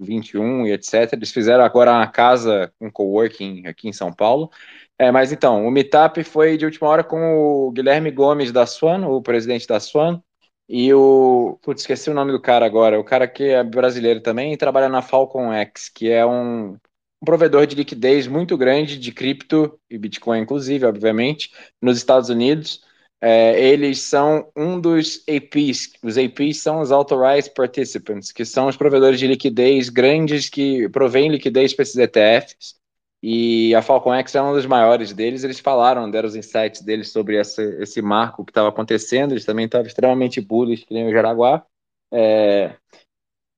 21 0.01 0.67
e 0.67 0.73
etc. 0.73 1.13
Eles 1.13 1.31
fizeram 1.31 1.65
agora 1.65 1.93
uma 1.93 2.07
casa, 2.09 2.73
um 2.81 2.91
coworking 2.91 3.67
aqui 3.67 3.89
em 3.89 3.93
São 3.93 4.13
Paulo. 4.13 4.51
É, 4.99 5.13
mas 5.13 5.31
então, 5.31 5.65
o 5.67 5.71
meetup 5.71 6.23
foi 6.25 6.57
de 6.57 6.65
última 6.65 6.89
hora 6.89 7.05
com 7.05 7.37
o 7.37 7.71
Guilherme 7.71 8.11
Gomes 8.11 8.51
da 8.51 8.67
Swan, 8.67 9.07
o 9.07 9.23
presidente 9.23 9.67
da 9.69 9.79
Swan, 9.79 10.21
e 10.69 10.93
o. 10.93 11.59
Putz, 11.63 11.83
esqueci 11.83 12.11
o 12.11 12.15
nome 12.15 12.33
do 12.33 12.41
cara 12.41 12.67
agora. 12.67 12.99
O 12.99 13.05
cara 13.05 13.29
que 13.29 13.45
é 13.45 13.63
brasileiro 13.63 14.21
também 14.21 14.53
e 14.53 14.57
trabalha 14.57 14.89
na 14.89 15.03
Falcon 15.03 15.53
X, 15.53 15.89
que 15.89 16.11
é 16.11 16.27
um, 16.27 16.73
um 16.73 17.25
provedor 17.25 17.67
de 17.67 17.77
liquidez 17.77 18.27
muito 18.27 18.57
grande 18.57 18.99
de 18.99 19.13
cripto 19.13 19.79
e 19.89 19.99
Bitcoin, 19.99 20.41
inclusive, 20.41 20.87
obviamente, 20.87 21.53
nos 21.81 21.99
Estados 21.99 22.29
Unidos. 22.31 22.81
É, 23.21 23.59
eles 23.59 24.01
são 24.03 24.51
um 24.55 24.81
dos 24.81 25.25
APs. 25.29 25.93
Os 26.03 26.19
APs 26.19 26.61
são 26.61 26.81
os 26.81 26.93
Authorized 26.93 27.53
Participants, 27.55 28.31
que 28.31 28.45
são 28.45 28.67
os 28.67 28.77
provedores 28.77 29.19
de 29.19 29.27
liquidez 29.27 29.89
grandes 29.89 30.49
que 30.49 30.89
provêm 30.91 31.31
liquidez 31.31 31.73
para 31.73 31.83
esses 31.83 31.97
ETFs. 31.97 32.77
E 33.23 33.75
a 33.75 33.83
Falcon 33.83 34.15
X 34.15 34.35
é 34.35 34.43
um 34.43 34.53
dos 34.53 34.67
maiores 34.67 35.13
deles. 35.13 35.43
Eles 35.43 35.59
falaram, 35.59 36.11
deram 36.11 36.29
os 36.29 36.37
insights 36.37 36.83
deles 36.83 37.11
sobre 37.11 37.37
essa, 37.37 37.63
esse 37.83 38.03
marco 38.03 38.45
que 38.45 38.51
estava 38.51 38.69
acontecendo. 38.69 39.33
Eles 39.33 39.45
também 39.45 39.65
estavam 39.65 39.87
extremamente 39.87 40.41
bullish, 40.41 40.85
que 40.85 40.95
nem 40.95 41.09
o 41.09 41.13
Jaraguá. 41.13 41.65
É... 42.13 42.77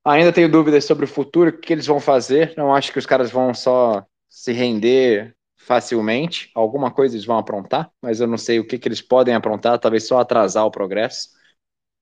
Ainda 0.04 0.32
tenho 0.32 0.50
dúvidas 0.50 0.84
sobre 0.84 1.04
o 1.04 1.08
futuro, 1.08 1.50
o 1.50 1.52
que 1.52 1.72
eles 1.72 1.86
vão 1.86 2.00
fazer. 2.00 2.54
Não 2.56 2.74
acho 2.74 2.92
que 2.92 2.98
os 2.98 3.06
caras 3.06 3.30
vão 3.30 3.52
só 3.52 4.06
se 4.28 4.52
render 4.52 5.36
facilmente. 5.68 6.50
Alguma 6.54 6.90
coisa 6.90 7.14
eles 7.14 7.26
vão 7.26 7.36
aprontar, 7.36 7.90
mas 8.00 8.20
eu 8.20 8.26
não 8.26 8.38
sei 8.38 8.58
o 8.58 8.66
que, 8.66 8.78
que 8.78 8.88
eles 8.88 9.02
podem 9.02 9.34
aprontar, 9.34 9.78
talvez 9.78 10.08
só 10.08 10.18
atrasar 10.18 10.64
o 10.64 10.70
progresso. 10.70 11.28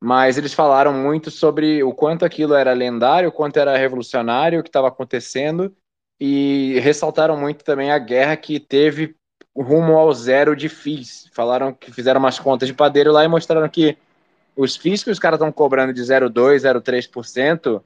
Mas 0.01 0.39
eles 0.39 0.55
falaram 0.55 0.93
muito 0.93 1.33
sobre 1.33 1.83
o 1.83 1.93
quanto 1.93 2.25
aquilo 2.25 2.55
era 2.55 2.73
lendário, 2.73 3.29
o 3.29 3.33
quanto 3.33 3.57
era 3.57 3.77
revolucionário, 3.77 4.61
o 4.61 4.63
que 4.63 4.69
estava 4.69 4.87
acontecendo, 4.87 5.75
e 6.21 6.79
ressaltaram 6.79 7.37
muito 7.37 7.65
também 7.65 7.91
a 7.91 7.99
guerra 7.99 8.37
que 8.37 8.61
teve 8.61 9.17
rumo 9.57 9.97
ao 9.97 10.13
zero 10.13 10.55
de 10.55 10.69
FIIs. 10.69 11.29
Falaram 11.33 11.73
que 11.73 11.93
fizeram 11.93 12.21
umas 12.21 12.39
contas 12.39 12.69
de 12.69 12.75
padeiro 12.75 13.11
lá 13.11 13.25
e 13.25 13.29
mostraram 13.29 13.69
que 13.69 13.99
os 14.55 14.77
FIIs 14.77 15.03
que 15.03 15.11
os 15.11 15.19
caras 15.19 15.39
estão 15.41 15.51
cobrando 15.51 15.93
de 15.93 16.03
0,2%, 16.03 16.61
0,3%, 16.61 17.83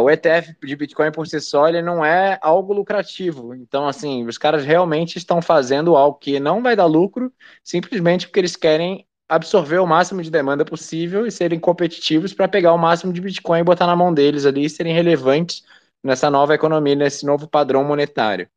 o 0.00 0.10
ETF 0.10 0.56
de 0.62 0.76
Bitcoin 0.76 1.12
por 1.12 1.26
si 1.26 1.40
só 1.40 1.68
ele 1.68 1.82
não 1.82 2.04
é 2.04 2.38
algo 2.42 2.72
lucrativo. 2.72 3.54
Então, 3.54 3.86
assim, 3.86 4.26
os 4.26 4.36
caras 4.36 4.64
realmente 4.64 5.16
estão 5.18 5.40
fazendo 5.40 5.96
algo 5.96 6.18
que 6.18 6.40
não 6.40 6.62
vai 6.62 6.74
dar 6.74 6.86
lucro, 6.86 7.32
simplesmente 7.62 8.26
porque 8.26 8.40
eles 8.40 8.56
querem 8.56 9.06
absorver 9.28 9.78
o 9.78 9.86
máximo 9.86 10.22
de 10.22 10.30
demanda 10.30 10.64
possível 10.64 11.26
e 11.26 11.30
serem 11.30 11.58
competitivos 11.58 12.34
para 12.34 12.48
pegar 12.48 12.74
o 12.74 12.78
máximo 12.78 13.12
de 13.12 13.20
Bitcoin 13.20 13.60
e 13.60 13.64
botar 13.64 13.86
na 13.86 13.96
mão 13.96 14.12
deles 14.12 14.44
ali 14.44 14.64
e 14.64 14.70
serem 14.70 14.92
relevantes 14.92 15.64
nessa 16.02 16.30
nova 16.30 16.54
economia, 16.54 16.94
nesse 16.94 17.24
novo 17.24 17.48
padrão 17.48 17.84
monetário. 17.84 18.48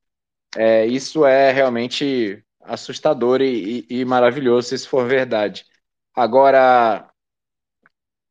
É, 0.56 0.86
isso 0.86 1.26
é 1.26 1.52
realmente 1.52 2.44
assustador 2.62 3.42
e, 3.42 3.86
e, 3.90 4.00
e 4.02 4.06
maravilhoso 4.06 4.70
se 4.70 4.76
isso 4.76 4.90
for 4.90 5.08
verdade. 5.08 5.66
Agora, 6.16 7.10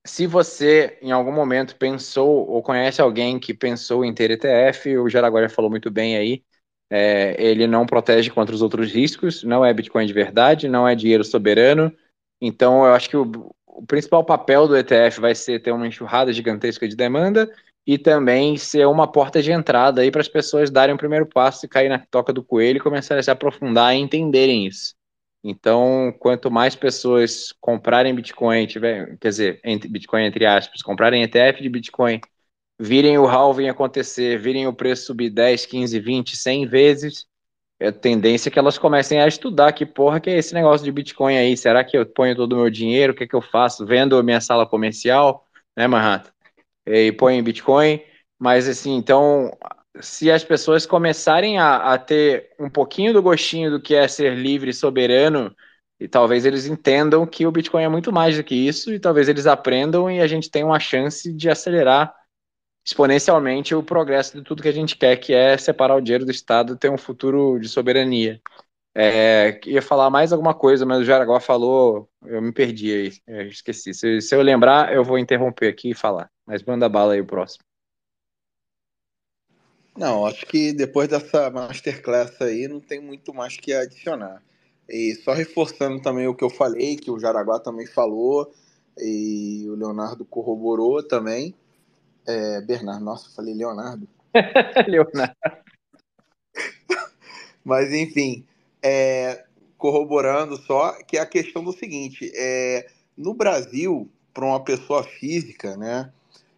se 0.06 0.26
você 0.26 0.98
em 1.00 1.10
algum 1.12 1.32
momento 1.32 1.76
pensou 1.76 2.48
ou 2.48 2.62
conhece 2.62 3.00
alguém 3.00 3.38
que 3.38 3.54
pensou 3.54 4.04
em 4.04 4.12
ter 4.12 4.30
ETF, 4.30 4.98
o 4.98 5.08
Jaraguá 5.08 5.48
falou 5.48 5.70
muito 5.70 5.90
bem 5.90 6.16
aí, 6.16 6.44
é, 6.90 7.34
ele 7.42 7.66
não 7.66 7.86
protege 7.86 8.30
contra 8.30 8.54
os 8.54 8.62
outros 8.62 8.92
riscos, 8.92 9.42
não 9.42 9.64
é 9.64 9.72
Bitcoin 9.72 10.06
de 10.06 10.12
verdade, 10.12 10.68
não 10.68 10.86
é 10.86 10.94
dinheiro 10.94 11.24
soberano. 11.24 11.92
Então, 12.40 12.84
eu 12.84 12.92
acho 12.92 13.08
que 13.08 13.16
o, 13.16 13.30
o 13.66 13.86
principal 13.86 14.22
papel 14.24 14.68
do 14.68 14.76
ETF 14.76 15.20
vai 15.20 15.34
ser 15.34 15.60
ter 15.60 15.72
uma 15.72 15.86
enxurrada 15.86 16.32
gigantesca 16.32 16.86
de 16.86 16.94
demanda 16.94 17.50
e 17.86 17.98
também 17.98 18.56
ser 18.56 18.86
uma 18.86 19.10
porta 19.10 19.42
de 19.42 19.50
entrada 19.52 20.02
aí 20.02 20.10
para 20.10 20.20
as 20.20 20.28
pessoas 20.28 20.70
darem 20.70 20.94
o 20.94 20.98
primeiro 20.98 21.26
passo 21.26 21.64
e 21.64 21.68
cair 21.68 21.88
na 21.88 21.98
toca 21.98 22.32
do 22.32 22.44
coelho 22.44 22.76
e 22.76 22.80
começarem 22.80 23.20
a 23.20 23.22
se 23.22 23.30
aprofundar 23.30 23.94
e 23.94 23.98
entenderem 23.98 24.66
isso. 24.66 24.94
Então, 25.46 26.14
quanto 26.18 26.50
mais 26.50 26.74
pessoas 26.74 27.52
comprarem 27.60 28.14
Bitcoin, 28.14 28.66
tiver, 28.66 29.18
quer 29.18 29.28
dizer, 29.28 29.60
entre, 29.62 29.90
Bitcoin 29.90 30.24
entre 30.24 30.46
aspas, 30.46 30.82
comprarem 30.82 31.22
ETF 31.22 31.62
de 31.62 31.68
Bitcoin, 31.68 32.18
virem 32.80 33.18
o 33.18 33.26
halving 33.26 33.68
acontecer, 33.68 34.38
virem 34.38 34.66
o 34.66 34.72
preço 34.72 35.04
subir 35.04 35.28
10, 35.28 35.66
15, 35.66 36.00
20, 36.00 36.34
100 36.34 36.66
vezes, 36.66 37.26
é 37.78 37.92
tendência 37.92 38.50
que 38.50 38.58
elas 38.58 38.78
comecem 38.78 39.20
a 39.20 39.28
estudar 39.28 39.72
que 39.72 39.84
porra 39.84 40.18
que 40.18 40.30
é 40.30 40.38
esse 40.38 40.54
negócio 40.54 40.82
de 40.82 40.90
Bitcoin 40.90 41.36
aí, 41.36 41.56
será 41.58 41.84
que 41.84 41.98
eu 41.98 42.06
ponho 42.06 42.34
todo 42.34 42.54
o 42.54 42.56
meu 42.56 42.70
dinheiro, 42.70 43.12
o 43.12 43.16
que, 43.16 43.24
é 43.24 43.26
que 43.26 43.36
eu 43.36 43.42
faço, 43.42 43.84
vendo 43.84 44.16
a 44.16 44.22
minha 44.22 44.40
sala 44.40 44.66
comercial, 44.66 45.46
né, 45.76 45.86
Manhattan, 45.86 46.30
e 46.86 47.12
ponho 47.12 47.38
em 47.38 47.42
Bitcoin, 47.42 48.00
mas 48.38 48.66
assim, 48.66 48.96
então 48.96 49.54
se 50.00 50.30
as 50.30 50.44
pessoas 50.44 50.86
começarem 50.86 51.58
a, 51.58 51.94
a, 51.94 51.98
ter 51.98 52.50
um 52.58 52.68
pouquinho 52.68 53.12
do 53.12 53.22
gostinho 53.22 53.70
do 53.70 53.80
que 53.80 53.94
é 53.94 54.08
ser 54.08 54.34
livre 54.36 54.70
e 54.70 54.74
soberano, 54.74 55.54
e 56.00 56.08
talvez 56.08 56.44
eles 56.44 56.66
entendam 56.66 57.26
que 57.26 57.46
o 57.46 57.52
Bitcoin 57.52 57.84
é 57.84 57.88
muito 57.88 58.12
mais 58.12 58.36
do 58.36 58.44
que 58.44 58.54
isso, 58.54 58.92
e 58.92 58.98
talvez 58.98 59.28
eles 59.28 59.46
aprendam 59.46 60.10
e 60.10 60.20
a 60.20 60.26
gente 60.26 60.50
tenha 60.50 60.66
uma 60.66 60.80
chance 60.80 61.32
de 61.32 61.48
acelerar 61.48 62.14
exponencialmente 62.84 63.74
o 63.74 63.82
progresso 63.82 64.36
de 64.36 64.42
tudo 64.42 64.62
que 64.62 64.68
a 64.68 64.72
gente 64.72 64.96
quer, 64.96 65.16
que 65.16 65.32
é 65.32 65.56
separar 65.56 65.96
o 65.96 66.00
dinheiro 66.00 66.24
do 66.24 66.30
Estado 66.30 66.74
e 66.74 66.78
ter 66.78 66.90
um 66.90 66.98
futuro 66.98 67.58
de 67.58 67.68
soberania. 67.68 68.40
É, 68.96 69.58
ia 69.66 69.82
falar 69.82 70.10
mais 70.10 70.32
alguma 70.32 70.54
coisa, 70.54 70.84
mas 70.86 71.00
o 71.00 71.04
Jaraguá 71.04 71.40
falou, 71.40 72.08
eu 72.24 72.40
me 72.42 72.52
perdi 72.52 72.92
aí, 72.92 73.12
eu 73.26 73.48
esqueci. 73.48 73.94
Se, 73.94 74.20
se 74.20 74.34
eu 74.34 74.42
lembrar, 74.42 74.92
eu 74.92 75.02
vou 75.02 75.18
interromper 75.18 75.68
aqui 75.68 75.90
e 75.90 75.94
falar. 75.94 76.30
Mas 76.46 76.62
manda 76.62 76.88
bala 76.88 77.14
aí 77.14 77.20
o 77.20 77.26
próximo. 77.26 77.64
Não, 79.96 80.26
acho 80.26 80.44
que 80.46 80.72
depois 80.72 81.08
dessa 81.08 81.50
masterclass 81.50 82.40
aí 82.40 82.66
não 82.66 82.80
tem 82.80 83.00
muito 83.00 83.32
mais 83.32 83.56
que 83.56 83.72
adicionar. 83.72 84.42
E 84.88 85.14
só 85.14 85.32
reforçando 85.32 86.02
também 86.02 86.26
o 86.26 86.34
que 86.34 86.44
eu 86.44 86.50
falei, 86.50 86.96
que 86.96 87.10
o 87.10 87.18
Jaraguá 87.18 87.60
também 87.60 87.86
falou, 87.86 88.52
e 88.98 89.64
o 89.68 89.74
Leonardo 89.74 90.24
corroborou 90.24 91.02
também. 91.02 91.54
É, 92.26 92.60
Bernardo, 92.60 93.04
nossa, 93.04 93.28
eu 93.28 93.34
falei 93.34 93.54
Leonardo. 93.54 94.08
Leonardo. 94.88 95.34
Mas 97.64 97.92
enfim, 97.92 98.44
é, 98.82 99.44
corroborando 99.78 100.56
só, 100.56 100.92
que 101.04 101.16
é 101.16 101.20
a 101.20 101.26
questão 101.26 101.64
do 101.64 101.72
seguinte: 101.72 102.30
é, 102.34 102.86
no 103.16 103.32
Brasil, 103.32 104.10
para 104.32 104.44
uma 104.44 104.62
pessoa 104.62 105.02
física, 105.02 105.76
né? 105.76 106.12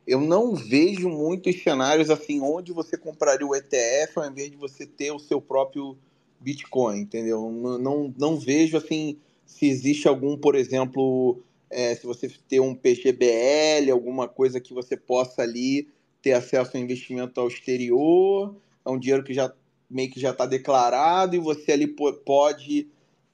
Eu 0.06 0.20
não 0.20 0.54
vejo 0.54 1.08
muitos 1.08 1.60
cenários 1.62 2.10
assim 2.10 2.40
onde 2.40 2.72
você 2.72 2.96
compraria 2.96 3.46
o 3.46 3.54
ETF 3.54 4.18
ao 4.18 4.30
invés 4.30 4.50
de 4.50 4.56
você 4.56 4.86
ter 4.86 5.10
o 5.10 5.18
seu 5.18 5.40
próprio 5.40 5.98
Bitcoin, 6.38 7.00
entendeu? 7.00 7.50
Não, 7.50 7.78
não, 7.78 8.14
não 8.16 8.38
vejo 8.38 8.76
assim 8.76 9.18
se 9.44 9.66
existe 9.66 10.06
algum, 10.06 10.36
por 10.36 10.54
exemplo, 10.54 11.42
é, 11.68 11.94
se 11.94 12.06
você 12.06 12.30
ter 12.48 12.60
um 12.60 12.74
PGBL, 12.74 13.90
alguma 13.90 14.28
coisa 14.28 14.60
que 14.60 14.72
você 14.72 14.96
possa 14.96 15.42
ali 15.42 15.88
ter 16.22 16.32
acesso 16.32 16.76
a 16.76 16.80
investimento 16.80 17.40
ao 17.40 17.48
exterior, 17.48 18.54
é 18.84 18.90
um 18.90 18.98
dinheiro 18.98 19.24
que 19.24 19.34
já 19.34 19.52
meio 19.88 20.10
que 20.10 20.20
já 20.20 20.30
está 20.30 20.46
declarado 20.46 21.36
e 21.36 21.38
você 21.38 21.72
ali 21.72 21.86
pode 21.86 22.88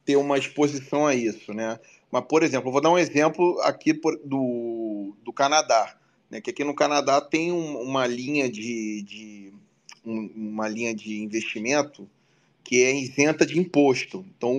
ter 0.05 0.16
uma 0.16 0.36
exposição 0.36 1.07
a 1.07 1.15
isso, 1.15 1.53
né? 1.55 1.78
Mas, 2.11 2.24
por 2.28 2.43
exemplo, 2.43 2.69
eu 2.69 2.73
vou 2.73 2.82
dar 2.82 2.90
um 2.90 2.99
exemplo 2.99 3.59
aqui 3.62 3.94
do, 3.94 5.15
do 5.23 5.32
Canadá 5.32 5.97
né, 6.33 6.41
que 6.41 6.49
aqui 6.49 6.65
no 6.65 6.75
Canadá 6.75 7.21
tem 7.21 7.53
um, 7.53 7.83
uma 7.83 8.07
linha 8.07 8.51
de, 8.51 9.03
de 9.03 9.53
um, 10.03 10.31
uma 10.35 10.67
linha 10.67 10.95
de 10.95 11.23
investimento 11.23 12.09
que 12.65 12.83
é 12.83 12.97
isenta 12.97 13.45
de 13.45 13.59
imposto. 13.59 14.25
Então, 14.35 14.57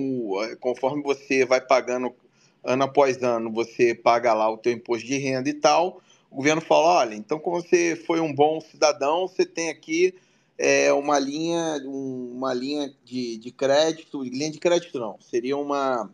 conforme 0.60 1.02
você 1.02 1.44
vai 1.44 1.60
pagando 1.60 2.14
ano 2.62 2.84
após 2.84 3.20
ano, 3.24 3.50
você 3.50 3.92
paga 3.92 4.32
lá 4.32 4.48
o 4.48 4.56
teu 4.56 4.72
imposto 4.72 5.04
de 5.04 5.18
renda 5.18 5.48
e 5.48 5.54
tal, 5.54 6.00
o 6.30 6.36
governo 6.36 6.60
fala, 6.60 7.00
olha, 7.00 7.14
então 7.16 7.40
como 7.40 7.60
você 7.60 7.96
foi 7.96 8.20
um 8.20 8.32
bom 8.32 8.60
cidadão, 8.60 9.26
você 9.26 9.44
tem 9.44 9.68
aqui 9.68 10.14
é, 10.56 10.92
uma 10.92 11.18
linha, 11.18 11.82
uma 11.84 12.54
linha 12.54 12.94
de, 13.04 13.36
de 13.36 13.50
crédito, 13.50 14.22
linha 14.22 14.50
de 14.50 14.60
crédito 14.60 15.00
não, 15.00 15.18
seria 15.20 15.56
uma 15.56 16.08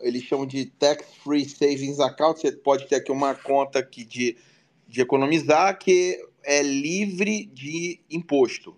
eles 0.00 0.22
chamam 0.22 0.46
de 0.46 0.66
tax 0.66 1.06
free 1.22 1.48
savings 1.48 2.00
account. 2.00 2.40
Você 2.40 2.52
pode 2.52 2.86
ter 2.86 2.96
aqui 2.96 3.10
uma 3.10 3.34
conta 3.34 3.78
aqui 3.78 4.04
de, 4.04 4.36
de 4.86 5.00
economizar 5.00 5.78
que 5.78 6.18
é 6.44 6.62
livre 6.62 7.46
de 7.46 8.00
imposto. 8.10 8.76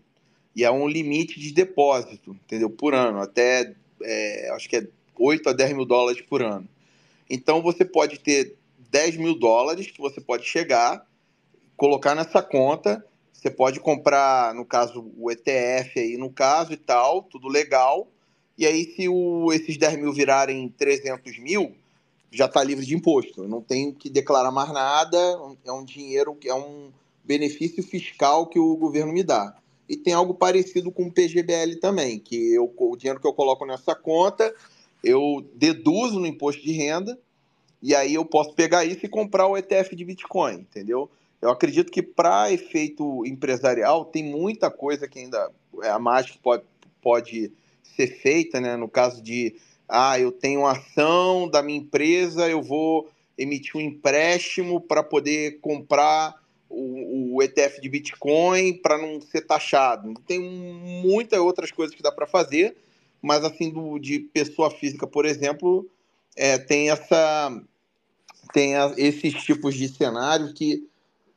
E 0.55 0.65
é 0.65 0.71
um 0.71 0.89
limite 0.89 1.39
de 1.39 1.53
depósito, 1.53 2.33
entendeu? 2.45 2.71
Por 2.71 2.95
ano, 2.95 3.21
até 3.21 3.75
é, 4.03 4.51
acho 4.53 4.69
que 4.69 4.77
é 4.77 4.89
8 5.17 5.51
a 5.51 5.53
10 5.53 5.73
mil 5.75 5.85
dólares 5.85 6.21
por 6.23 6.43
ano. 6.43 6.69
Então 7.29 7.63
você 7.63 7.85
pode 7.85 8.19
ter 8.21 8.57
10 8.91 9.17
mil 9.17 9.39
dólares 9.39 9.91
que 9.91 10.01
você 10.01 10.21
pode 10.21 10.45
chegar, 10.45 11.07
colocar 11.77 12.15
nessa 12.15 12.43
conta. 12.43 13.05
Você 13.33 13.51
pode 13.51 13.79
comprar, 13.79 14.53
no 14.55 14.65
caso, 14.65 15.13
o 15.17 15.31
ETF 15.31 16.01
aí, 16.01 16.17
no 16.17 16.31
caso 16.31 16.73
e 16.73 16.77
tal, 16.77 17.23
tudo 17.23 17.47
legal 17.47 18.09
e 18.59 18.67
aí, 18.67 18.85
se 18.85 19.09
o, 19.09 19.53
esses 19.53 19.77
10 19.77 19.99
mil 19.99 20.13
virarem 20.13 20.69
300 20.77 21.39
mil, 21.39 21.73
já 22.31 22.47
está 22.47 22.63
livre 22.65 22.85
de 22.85 22.95
imposto. 22.95 23.45
Eu 23.45 23.49
não 23.49 23.63
tenho 23.63 23.95
que 23.95 24.11
declarar 24.11 24.51
mais 24.51 24.73
nada, 24.73 25.17
é 25.65 25.73
um 25.73 25.85
dinheiro, 25.85 26.37
é 26.45 26.53
um 26.53 26.91
benefício 27.25 27.83
fiscal 27.85 28.47
que 28.47 28.59
o 28.59 28.77
governo 28.77 29.13
me 29.13 29.23
dá. 29.23 29.57
E 29.89 29.97
tem 29.97 30.13
algo 30.13 30.35
parecido 30.35 30.91
com 30.91 31.05
o 31.05 31.13
PGBL 31.13 31.77
também, 31.81 32.19
que 32.19 32.53
eu, 32.53 32.73
o 32.77 32.97
dinheiro 32.97 33.21
que 33.21 33.27
eu 33.29 33.33
coloco 33.33 33.65
nessa 33.65 33.95
conta, 33.95 34.53
eu 35.05 35.47
deduzo 35.55 36.19
no 36.19 36.27
imposto 36.27 36.61
de 36.61 36.73
renda, 36.73 37.17
e 37.81 37.95
aí 37.95 38.15
eu 38.15 38.25
posso 38.25 38.53
pegar 38.55 38.85
isso 38.85 39.07
e 39.07 39.09
comprar 39.09 39.47
o 39.47 39.57
ETF 39.57 39.95
de 39.95 40.05
Bitcoin, 40.05 40.57
entendeu? 40.57 41.09
Eu 41.41 41.51
acredito 41.51 41.93
que 41.93 42.03
para 42.03 42.53
efeito 42.53 43.25
empresarial 43.25 44.05
tem 44.05 44.25
muita 44.25 44.69
coisa 44.69 45.07
que 45.07 45.21
ainda 45.21 45.51
é 45.83 45.89
a 45.89 45.99
mágica 45.99 46.39
pode, 46.43 46.65
pode 47.01 47.53
ser 47.97 48.09
feita, 48.09 48.61
né? 48.61 48.77
No 48.77 48.89
caso 48.89 49.23
de 49.23 49.55
ah, 49.89 50.19
eu 50.19 50.31
tenho 50.31 50.67
ação 50.67 51.49
da 51.49 51.63
minha 51.63 51.79
empresa, 51.79 52.49
eu 52.49 52.63
vou 52.63 53.09
emitir 53.39 53.77
um 53.77 53.81
empréstimo 53.81 54.81
para 54.81 55.03
poder 55.03 55.61
comprar 55.61 56.35
o, 56.69 57.37
o, 57.37 57.43
ETF 57.43 57.81
de 57.81 57.89
Bitcoin 57.89 58.75
para 58.75 58.99
não 58.99 59.21
ser 59.21 59.43
taxado. 59.43 60.13
Tem 60.27 60.39
muitas 60.39 61.39
outras 61.39 61.71
coisas 61.71 61.95
que 61.95 62.03
dá 62.03 62.13
para 62.13 62.27
fazer, 62.27 62.77
mas 63.23 63.45
assim 63.45 63.71
do, 63.71 63.99
de 63.99 64.19
pessoa 64.19 64.71
física, 64.71 65.07
por 65.07 65.25
exemplo, 65.25 65.89
é, 66.37 66.59
tem 66.59 66.91
essa 66.91 67.63
tem 68.53 68.77
a, 68.77 68.93
esses 68.97 69.35
tipos 69.43 69.75
de 69.75 69.89
cenários 69.89 70.53
que 70.53 70.87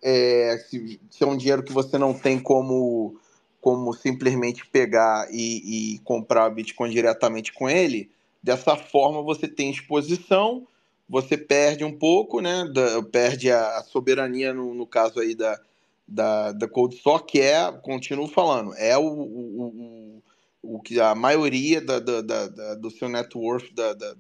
é, 0.01 0.57
se, 0.69 0.99
se, 1.09 1.23
é 1.23 1.27
um 1.27 1.37
dinheiro 1.37 1.63
que 1.63 1.71
você 1.71 1.97
não 1.97 2.13
tem 2.13 2.39
como 2.39 3.15
como 3.61 3.93
simplesmente 3.93 4.65
pegar 4.65 5.27
e, 5.31 5.93
e 5.93 5.99
comprar 5.99 6.49
Bitcoin 6.49 6.89
diretamente 6.89 7.53
com 7.53 7.69
ele, 7.69 8.09
dessa 8.41 8.75
forma 8.75 9.21
você 9.21 9.47
tem 9.47 9.69
exposição, 9.69 10.67
você 11.07 11.37
perde 11.37 11.83
um 11.83 11.95
pouco, 11.95 12.41
né? 12.41 12.65
Da, 12.73 13.03
perde 13.03 13.51
a 13.51 13.83
soberania 13.83 14.51
no, 14.51 14.73
no, 14.73 14.87
caso 14.87 15.19
aí 15.19 15.35
da, 15.35 15.59
da, 16.07 16.51
da 16.53 16.67
Cold 16.67 16.95
Stock, 16.95 17.31
que 17.31 17.39
é, 17.39 17.71
continuo 17.71 18.27
falando, 18.27 18.73
é 18.75 18.97
o, 18.97 19.03
o, 19.03 20.21
o, 20.63 20.75
o 20.75 20.79
que 20.79 20.99
a 20.99 21.13
maioria 21.13 21.79
da, 21.79 21.99
da, 21.99 22.21
da, 22.21 22.75
do 22.75 22.89
seu 22.89 23.07
net 23.07 23.37
worth, 23.37 23.71
da, 23.73 23.93
da, 23.93 24.15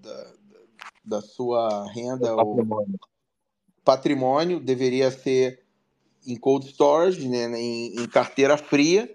da, 1.03 1.21
sua 1.21 1.91
renda, 1.91 2.35
patrimônio. 2.35 2.99
patrimônio 3.83 4.59
deveria 4.59 5.09
ser 5.09 5.61
em 6.27 6.35
cold 6.35 6.67
storage, 6.67 7.27
né, 7.27 7.45
em, 7.57 7.95
em 7.95 8.07
carteira 8.07 8.55
fria, 8.55 9.09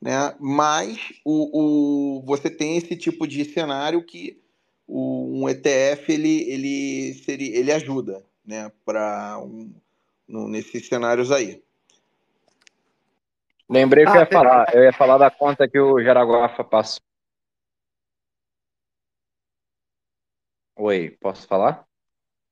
né? 0.00 0.34
Mas 0.38 1.12
o, 1.24 2.18
o, 2.18 2.22
você 2.24 2.48
tem 2.48 2.76
esse 2.76 2.96
tipo 2.96 3.26
de 3.26 3.44
cenário 3.44 4.04
que 4.04 4.40
o, 4.86 5.42
um 5.42 5.48
ETF 5.48 6.12
ele, 6.12 6.50
ele, 6.50 7.14
seria, 7.14 7.58
ele 7.58 7.72
ajuda, 7.72 8.24
né? 8.44 8.70
Para 8.84 9.38
um, 9.38 9.72
nesses 10.48 10.86
cenários 10.86 11.30
aí. 11.30 11.62
Lembrei 13.68 14.04
que 14.04 14.10
ah, 14.10 14.14
eu 14.14 14.20
ia 14.20 14.26
falar. 14.26 14.74
Eu 14.74 14.84
ia 14.84 14.92
falar 14.92 15.18
da 15.18 15.30
conta 15.30 15.68
que 15.68 15.78
o 15.78 16.02
Jaraguafa 16.02 16.64
passou. 16.64 17.02
Oi, 20.76 21.10
posso 21.20 21.46
falar? 21.46 21.84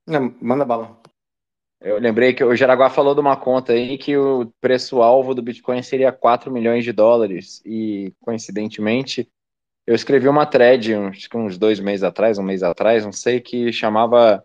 Não, 0.07 0.35
manda 0.43 0.65
bala. 0.65 1.01
Eu 1.81 1.99
lembrei 1.99 2.33
que 2.33 2.43
o 2.43 2.57
Jaraguá 2.57 2.89
falou 2.89 3.15
de 3.15 3.21
uma 3.21 3.37
conta 3.37 3.73
aí 3.73 3.99
que 3.99 4.17
o 4.17 4.51
preço-alvo 4.61 5.35
do 5.35 5.43
Bitcoin 5.43 5.83
seria 5.83 6.11
4 6.11 6.51
milhões 6.51 6.85
de 6.85 6.93
dólares. 6.93 7.63
E, 7.65 8.13
coincidentemente, 8.21 9.31
eu 9.87 9.95
escrevi 9.95 10.29
uma 10.29 10.47
thread 10.47 10.97
uns, 10.97 11.29
uns 11.35 11.59
dois 11.59 11.79
meses 11.79 12.03
atrás, 12.03 12.39
um 12.39 12.43
mês 12.43 12.63
atrás, 12.63 13.05
não 13.05 13.13
sei, 13.13 13.41
que 13.41 13.73
chamava 13.73 14.45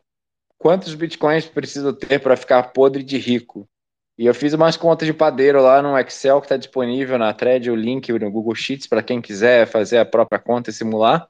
Quantos 0.61 0.93
Bitcoins 0.93 1.47
preciso 1.47 1.91
ter 1.91 2.19
para 2.19 2.37
ficar 2.37 2.71
podre 2.71 3.01
de 3.01 3.17
rico? 3.17 3.67
E 4.15 4.27
eu 4.27 4.35
fiz 4.35 4.53
umas 4.53 4.77
contas 4.77 5.07
de 5.07 5.13
padeiro 5.13 5.59
lá 5.59 5.81
no 5.81 5.97
Excel 5.97 6.39
que 6.39 6.45
está 6.45 6.55
disponível 6.55 7.17
na 7.17 7.33
thread, 7.33 7.71
o 7.71 7.75
link 7.75 8.11
no 8.11 8.29
Google 8.29 8.53
Sheets 8.53 8.85
para 8.85 9.01
quem 9.01 9.19
quiser 9.19 9.65
fazer 9.65 9.97
a 9.97 10.05
própria 10.05 10.37
conta 10.37 10.69
e 10.69 10.73
simular. 10.73 11.27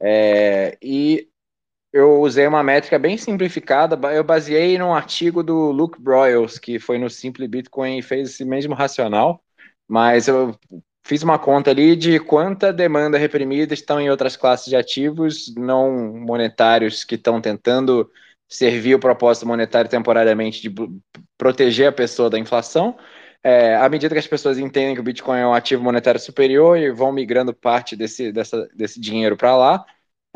É, 0.00 0.76
e 0.82 1.28
eu 1.92 2.20
usei 2.20 2.46
uma 2.46 2.62
métrica 2.62 2.98
bem 2.98 3.16
simplificada, 3.16 3.98
eu 4.12 4.24
baseei 4.24 4.78
num 4.78 4.94
artigo 4.94 5.42
do 5.42 5.70
Luke 5.70 6.00
Broyles, 6.00 6.58
que 6.58 6.78
foi 6.78 6.98
no 6.98 7.08
Simple 7.08 7.48
Bitcoin 7.48 7.98
e 7.98 8.02
fez 8.02 8.30
esse 8.30 8.44
mesmo 8.44 8.74
racional, 8.74 9.42
mas 9.88 10.28
eu 10.28 10.58
fiz 11.06 11.22
uma 11.22 11.38
conta 11.38 11.70
ali 11.70 11.94
de 11.96 12.18
quanta 12.18 12.72
demanda 12.72 13.16
reprimida 13.16 13.72
estão 13.72 14.00
em 14.00 14.10
outras 14.10 14.36
classes 14.36 14.66
de 14.66 14.76
ativos 14.76 15.54
não 15.56 16.12
monetários 16.14 17.04
que 17.04 17.14
estão 17.14 17.40
tentando 17.40 18.10
servir 18.48 18.94
o 18.94 19.00
propósito 19.00 19.46
monetário 19.46 19.90
temporariamente 19.90 20.62
de 20.62 20.74
proteger 21.38 21.88
a 21.88 21.92
pessoa 21.92 22.30
da 22.30 22.38
inflação. 22.38 22.96
É, 23.42 23.76
à 23.76 23.88
medida 23.88 24.14
que 24.14 24.18
as 24.18 24.26
pessoas 24.26 24.58
entendem 24.58 24.94
que 24.94 25.00
o 25.00 25.04
Bitcoin 25.04 25.38
é 25.38 25.46
um 25.46 25.54
ativo 25.54 25.82
monetário 25.82 26.20
superior 26.20 26.76
e 26.76 26.90
vão 26.90 27.12
migrando 27.12 27.54
parte 27.54 27.94
desse, 27.94 28.32
dessa, 28.32 28.68
desse 28.74 29.00
dinheiro 29.00 29.36
para 29.36 29.56
lá, 29.56 29.84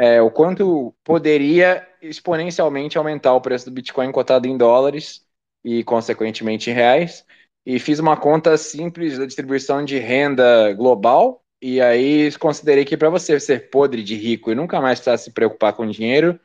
é, 0.00 0.22
o 0.22 0.30
quanto 0.30 0.94
poderia 1.04 1.86
exponencialmente 2.00 2.96
aumentar 2.96 3.34
o 3.34 3.40
preço 3.40 3.66
do 3.66 3.70
Bitcoin 3.70 4.10
cotado 4.10 4.48
em 4.48 4.56
dólares 4.56 5.26
e, 5.62 5.84
consequentemente, 5.84 6.70
em 6.70 6.72
reais. 6.72 7.22
E 7.66 7.78
fiz 7.78 7.98
uma 7.98 8.16
conta 8.16 8.56
simples 8.56 9.18
da 9.18 9.26
distribuição 9.26 9.84
de 9.84 9.98
renda 9.98 10.72
global. 10.72 11.44
E 11.60 11.82
aí 11.82 12.32
considerei 12.38 12.86
que 12.86 12.96
para 12.96 13.10
você 13.10 13.38
ser 13.38 13.68
podre 13.68 14.02
de 14.02 14.14
rico 14.16 14.50
e 14.50 14.54
nunca 14.54 14.80
mais 14.80 14.98
precisar 14.98 15.18
se 15.18 15.32
preocupar 15.32 15.74
com 15.74 15.86
dinheiro, 15.86 16.40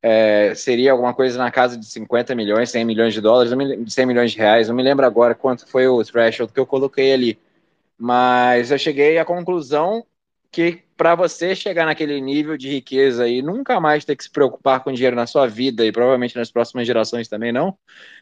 é, 0.00 0.54
seria 0.54 0.92
alguma 0.92 1.12
coisa 1.12 1.36
na 1.36 1.50
casa 1.50 1.76
de 1.76 1.86
50 1.86 2.32
milhões, 2.36 2.70
100 2.70 2.84
milhões 2.84 3.12
de 3.12 3.20
dólares, 3.20 3.52
100 3.92 4.06
milhões 4.06 4.30
de 4.30 4.38
reais. 4.38 4.68
Não 4.68 4.74
me 4.76 4.84
lembro 4.84 5.04
agora 5.04 5.34
quanto 5.34 5.66
foi 5.66 5.88
o 5.88 6.04
threshold 6.04 6.52
que 6.52 6.60
eu 6.60 6.66
coloquei 6.66 7.12
ali. 7.12 7.38
Mas 7.98 8.70
eu 8.70 8.78
cheguei 8.78 9.18
à 9.18 9.24
conclusão 9.24 10.06
que 10.50 10.82
para 10.96 11.14
você 11.14 11.54
chegar 11.54 11.86
naquele 11.86 12.20
nível 12.20 12.56
de 12.56 12.68
riqueza 12.68 13.28
e 13.28 13.40
nunca 13.42 13.80
mais 13.80 14.04
ter 14.04 14.16
que 14.16 14.24
se 14.24 14.30
preocupar 14.30 14.82
com 14.82 14.92
dinheiro 14.92 15.16
na 15.16 15.26
sua 15.26 15.46
vida 15.46 15.84
e 15.84 15.92
provavelmente 15.92 16.36
nas 16.36 16.50
próximas 16.50 16.86
gerações 16.86 17.28
também 17.28 17.52
não, 17.52 17.76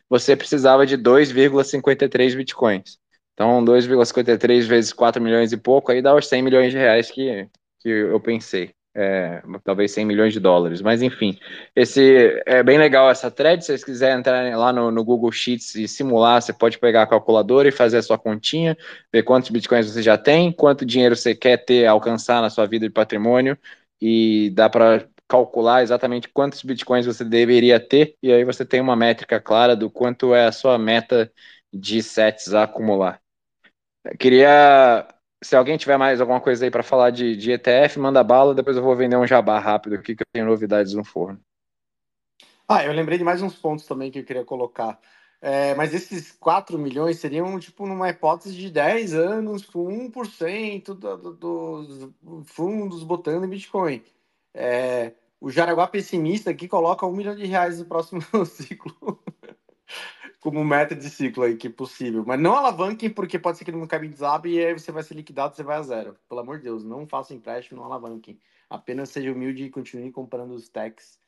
você 0.08 0.36
precisava 0.36 0.86
de 0.86 0.96
2,53 0.96 2.36
bitcoins. 2.36 2.98
Então, 3.34 3.64
2,53 3.64 4.66
vezes 4.66 4.92
4 4.92 5.22
milhões 5.22 5.52
e 5.52 5.56
pouco, 5.56 5.92
aí 5.92 6.02
dá 6.02 6.14
os 6.14 6.28
100 6.28 6.42
milhões 6.42 6.72
de 6.72 6.78
reais 6.78 7.10
que, 7.10 7.48
que 7.80 7.88
eu 7.88 8.20
pensei 8.20 8.74
é, 8.98 9.40
talvez 9.62 9.92
100 9.92 10.04
milhões 10.04 10.32
de 10.32 10.40
dólares. 10.40 10.82
Mas 10.82 11.02
enfim, 11.02 11.38
esse 11.74 12.42
é 12.44 12.64
bem 12.64 12.76
legal 12.78 13.08
essa 13.08 13.30
thread. 13.30 13.62
Se 13.62 13.68
vocês 13.68 13.84
quiserem 13.84 14.18
entrar 14.18 14.56
lá 14.56 14.72
no, 14.72 14.90
no, 14.90 15.04
Google 15.04 15.30
Sheets 15.30 15.76
e 15.76 15.86
simular, 15.86 16.42
você 16.42 16.52
pode 16.52 16.78
pegar 16.78 17.02
a 17.02 17.06
calculadora 17.06 17.68
e 17.68 17.72
fazer 17.72 17.98
a 17.98 18.02
sua 18.02 18.18
continha, 18.18 18.76
ver 19.12 19.22
quantos 19.22 19.50
bitcoins 19.50 19.86
você 19.86 20.02
já 20.02 20.18
tem, 20.18 20.50
quanto 20.50 20.84
dinheiro 20.84 21.14
você 21.14 21.32
quer 21.32 21.58
ter, 21.58 21.86
alcançar 21.86 22.42
na 22.42 22.50
sua 22.50 22.66
vida 22.66 22.88
de 22.88 22.92
patrimônio, 22.92 23.56
e 24.00 24.50
dá 24.50 24.68
para 24.68 25.06
calcular 25.28 25.82
exatamente 25.82 26.28
quantos 26.28 26.62
bitcoins 26.64 27.06
você 27.06 27.24
deveria 27.24 27.78
ter, 27.78 28.16
e 28.20 28.32
aí 28.32 28.44
você 28.44 28.64
tem 28.64 28.80
uma 28.80 28.96
métrica 28.96 29.40
clara 29.40 29.76
do 29.76 29.88
quanto 29.90 30.34
é 30.34 30.46
a 30.46 30.52
sua 30.52 30.76
meta 30.76 31.30
de 31.72 32.02
sets 32.02 32.52
a 32.52 32.64
acumular. 32.64 33.20
Eu 34.04 34.16
queria 34.18 35.06
se 35.42 35.54
alguém 35.54 35.76
tiver 35.76 35.96
mais 35.96 36.20
alguma 36.20 36.40
coisa 36.40 36.64
aí 36.64 36.70
para 36.70 36.82
falar 36.82 37.10
de, 37.10 37.36
de, 37.36 37.52
ETF, 37.52 37.98
manda 37.98 38.24
bala, 38.24 38.54
depois 38.54 38.76
eu 38.76 38.82
vou 38.82 38.96
vender 38.96 39.16
um 39.16 39.26
jabá 39.26 39.58
rápido 39.58 39.94
aqui, 39.94 40.16
que 40.16 40.22
eu 40.22 40.26
tenho 40.32 40.46
novidades 40.46 40.94
no 40.94 41.04
forno. 41.04 41.40
Ah, 42.66 42.84
eu 42.84 42.92
lembrei 42.92 43.16
de 43.16 43.24
mais 43.24 43.40
uns 43.40 43.54
pontos 43.54 43.86
também 43.86 44.10
que 44.10 44.18
eu 44.18 44.24
queria 44.24 44.44
colocar. 44.44 44.98
É, 45.40 45.74
mas 45.76 45.94
esses 45.94 46.32
4 46.32 46.78
milhões 46.78 47.18
seriam, 47.18 47.58
tipo, 47.60 47.86
numa 47.86 48.10
hipótese 48.10 48.56
de 48.56 48.70
10 48.70 49.14
anos, 49.14 49.64
com 49.64 49.86
1% 50.10 50.86
do, 50.86 51.16
do, 51.16 51.82
dos 52.22 52.50
fundos 52.50 53.04
botando 53.04 53.44
em 53.44 53.48
Bitcoin. 53.48 54.02
É, 54.52 55.12
o 55.40 55.50
Jaraguá 55.50 55.86
pessimista 55.86 56.50
aqui 56.50 56.66
coloca 56.66 57.06
um 57.06 57.12
milhão 57.12 57.36
de 57.36 57.46
reais 57.46 57.78
no 57.78 57.84
próximo 57.84 58.20
ciclo 58.44 59.22
como 60.40 60.64
meta 60.64 60.94
de 60.94 61.10
ciclo 61.10 61.44
aí 61.44 61.56
que 61.56 61.66
é 61.66 61.70
possível. 61.70 62.24
Mas 62.26 62.40
não 62.40 62.54
alavanquem, 62.54 63.10
porque 63.10 63.38
pode 63.38 63.58
ser 63.58 63.64
que 63.64 63.72
não 63.72 63.86
cabe 63.86 64.08
desabe 64.08 64.52
e 64.54 64.64
aí 64.64 64.72
você 64.72 64.92
vai 64.92 65.02
ser 65.02 65.14
liquidado, 65.14 65.56
você 65.56 65.62
vai 65.62 65.76
a 65.76 65.82
zero. 65.82 66.16
Pelo 66.28 66.40
amor 66.40 66.58
de 66.58 66.64
Deus, 66.64 66.84
não 66.84 67.06
faça 67.06 67.34
empréstimo, 67.34 67.80
não 67.80 67.86
alavanquem. 67.86 68.38
Apenas 68.70 69.10
seja 69.10 69.32
humilde 69.32 69.64
e 69.64 69.70
continue 69.70 70.12
comprando 70.12 70.52
os 70.52 70.68
techs, 70.68 71.18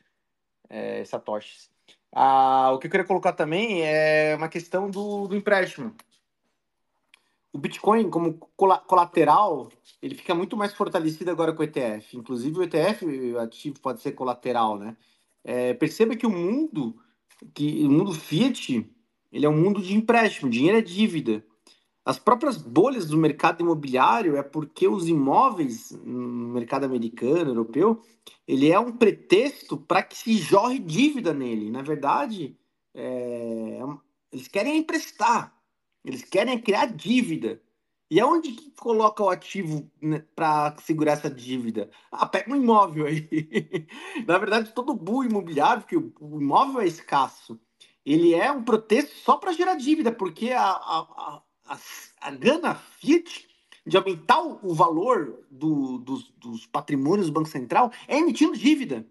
é, 0.69 1.05
satoshis. 1.05 1.71
Ah, 2.13 2.73
o 2.73 2.79
que 2.79 2.87
eu 2.87 2.91
queria 2.91 3.07
colocar 3.07 3.33
também 3.33 3.83
é 3.83 4.35
uma 4.37 4.49
questão 4.49 4.91
do, 4.91 5.27
do 5.27 5.37
empréstimo. 5.37 5.95
O 7.53 7.59
Bitcoin, 7.59 8.09
como 8.09 8.35
colateral, 8.57 9.71
ele 10.01 10.15
fica 10.15 10.35
muito 10.35 10.57
mais 10.57 10.73
fortalecido 10.73 11.31
agora 11.31 11.53
com 11.53 11.63
o 11.63 11.65
ETF. 11.65 12.17
Inclusive, 12.17 12.59
o 12.59 12.63
ETF 12.63 13.05
o 13.05 13.41
ativo 13.41 13.81
pode 13.81 14.01
ser 14.01 14.13
colateral, 14.13 14.79
né? 14.79 14.97
É, 15.43 15.75
perceba 15.75 16.15
que 16.15 16.27
o 16.27 16.31
mundo, 16.31 16.97
que 17.53 17.85
o 17.85 17.91
mundo 17.91 18.13
fiat, 18.13 18.89
ele 19.33 19.47
é 19.47 19.49
um 19.49 19.61
mundo 19.61 19.81
de 19.81 19.95
empréstimo, 19.95 20.51
dinheiro 20.51 20.79
é 20.79 20.83
dívida. 20.83 21.45
as 22.05 22.19
próprias 22.19 22.57
bolhas 22.57 23.07
do 23.09 23.17
mercado 23.17 23.61
imobiliário 23.63 24.37
é 24.37 24.43
porque 24.43 24.89
os 24.89 25.09
imóveis 25.09 25.91
no 26.05 26.49
mercado 26.55 26.85
americano, 26.85 27.51
europeu, 27.51 28.03
ele 28.47 28.71
é 28.71 28.79
um 28.79 28.93
pretexto 28.93 29.77
para 29.77 30.03
que 30.03 30.17
se 30.17 30.37
jorre 30.39 30.79
dívida 30.79 31.33
nele. 31.33 31.71
Na 31.71 31.83
verdade, 31.83 32.57
é, 32.95 33.79
é 33.81 33.83
eles 34.33 34.49
querem 34.49 34.79
emprestar, 34.79 35.55
eles 36.05 36.23
querem 36.23 36.59
criar 36.59 36.87
dívida. 36.87 37.61
E 38.11 38.19
aonde 38.19 38.51
que 38.53 38.73
coloca 38.73 39.23
o 39.23 39.31
ativo 39.31 39.89
né, 40.03 40.25
para 40.35 40.77
segurar 40.79 41.13
essa 41.13 41.31
dívida? 41.31 41.89
Ah, 42.11 42.27
pega 42.27 42.53
um 42.53 42.57
imóvel 42.57 43.07
aí. 43.07 43.29
Na 44.27 44.37
verdade, 44.37 44.75
todo 44.75 44.95
bull 44.95 45.25
imobiliário, 45.25 45.83
porque 45.83 45.97
o 45.97 46.41
imóvel 46.41 46.81
é 46.81 46.87
escasso, 46.87 47.61
ele 48.13 48.35
é 48.35 48.51
um 48.51 48.63
pretexto 48.63 49.17
só 49.19 49.37
para 49.37 49.53
gerar 49.53 49.75
dívida, 49.75 50.11
porque 50.11 50.51
a, 50.51 50.63
a, 50.63 51.43
a, 51.67 51.79
a 52.21 52.31
gana 52.31 52.75
Fiat 52.75 53.49
de 53.87 53.97
aumentar 53.97 54.41
o 54.43 54.75
valor 54.75 55.45
do, 55.51 55.99
dos, 55.99 56.31
dos 56.33 56.67
patrimônios 56.67 57.27
do 57.29 57.33
Banco 57.33 57.49
Central 57.49 57.91
é 58.07 58.19
emitindo 58.19 58.57
dívida. 58.57 59.07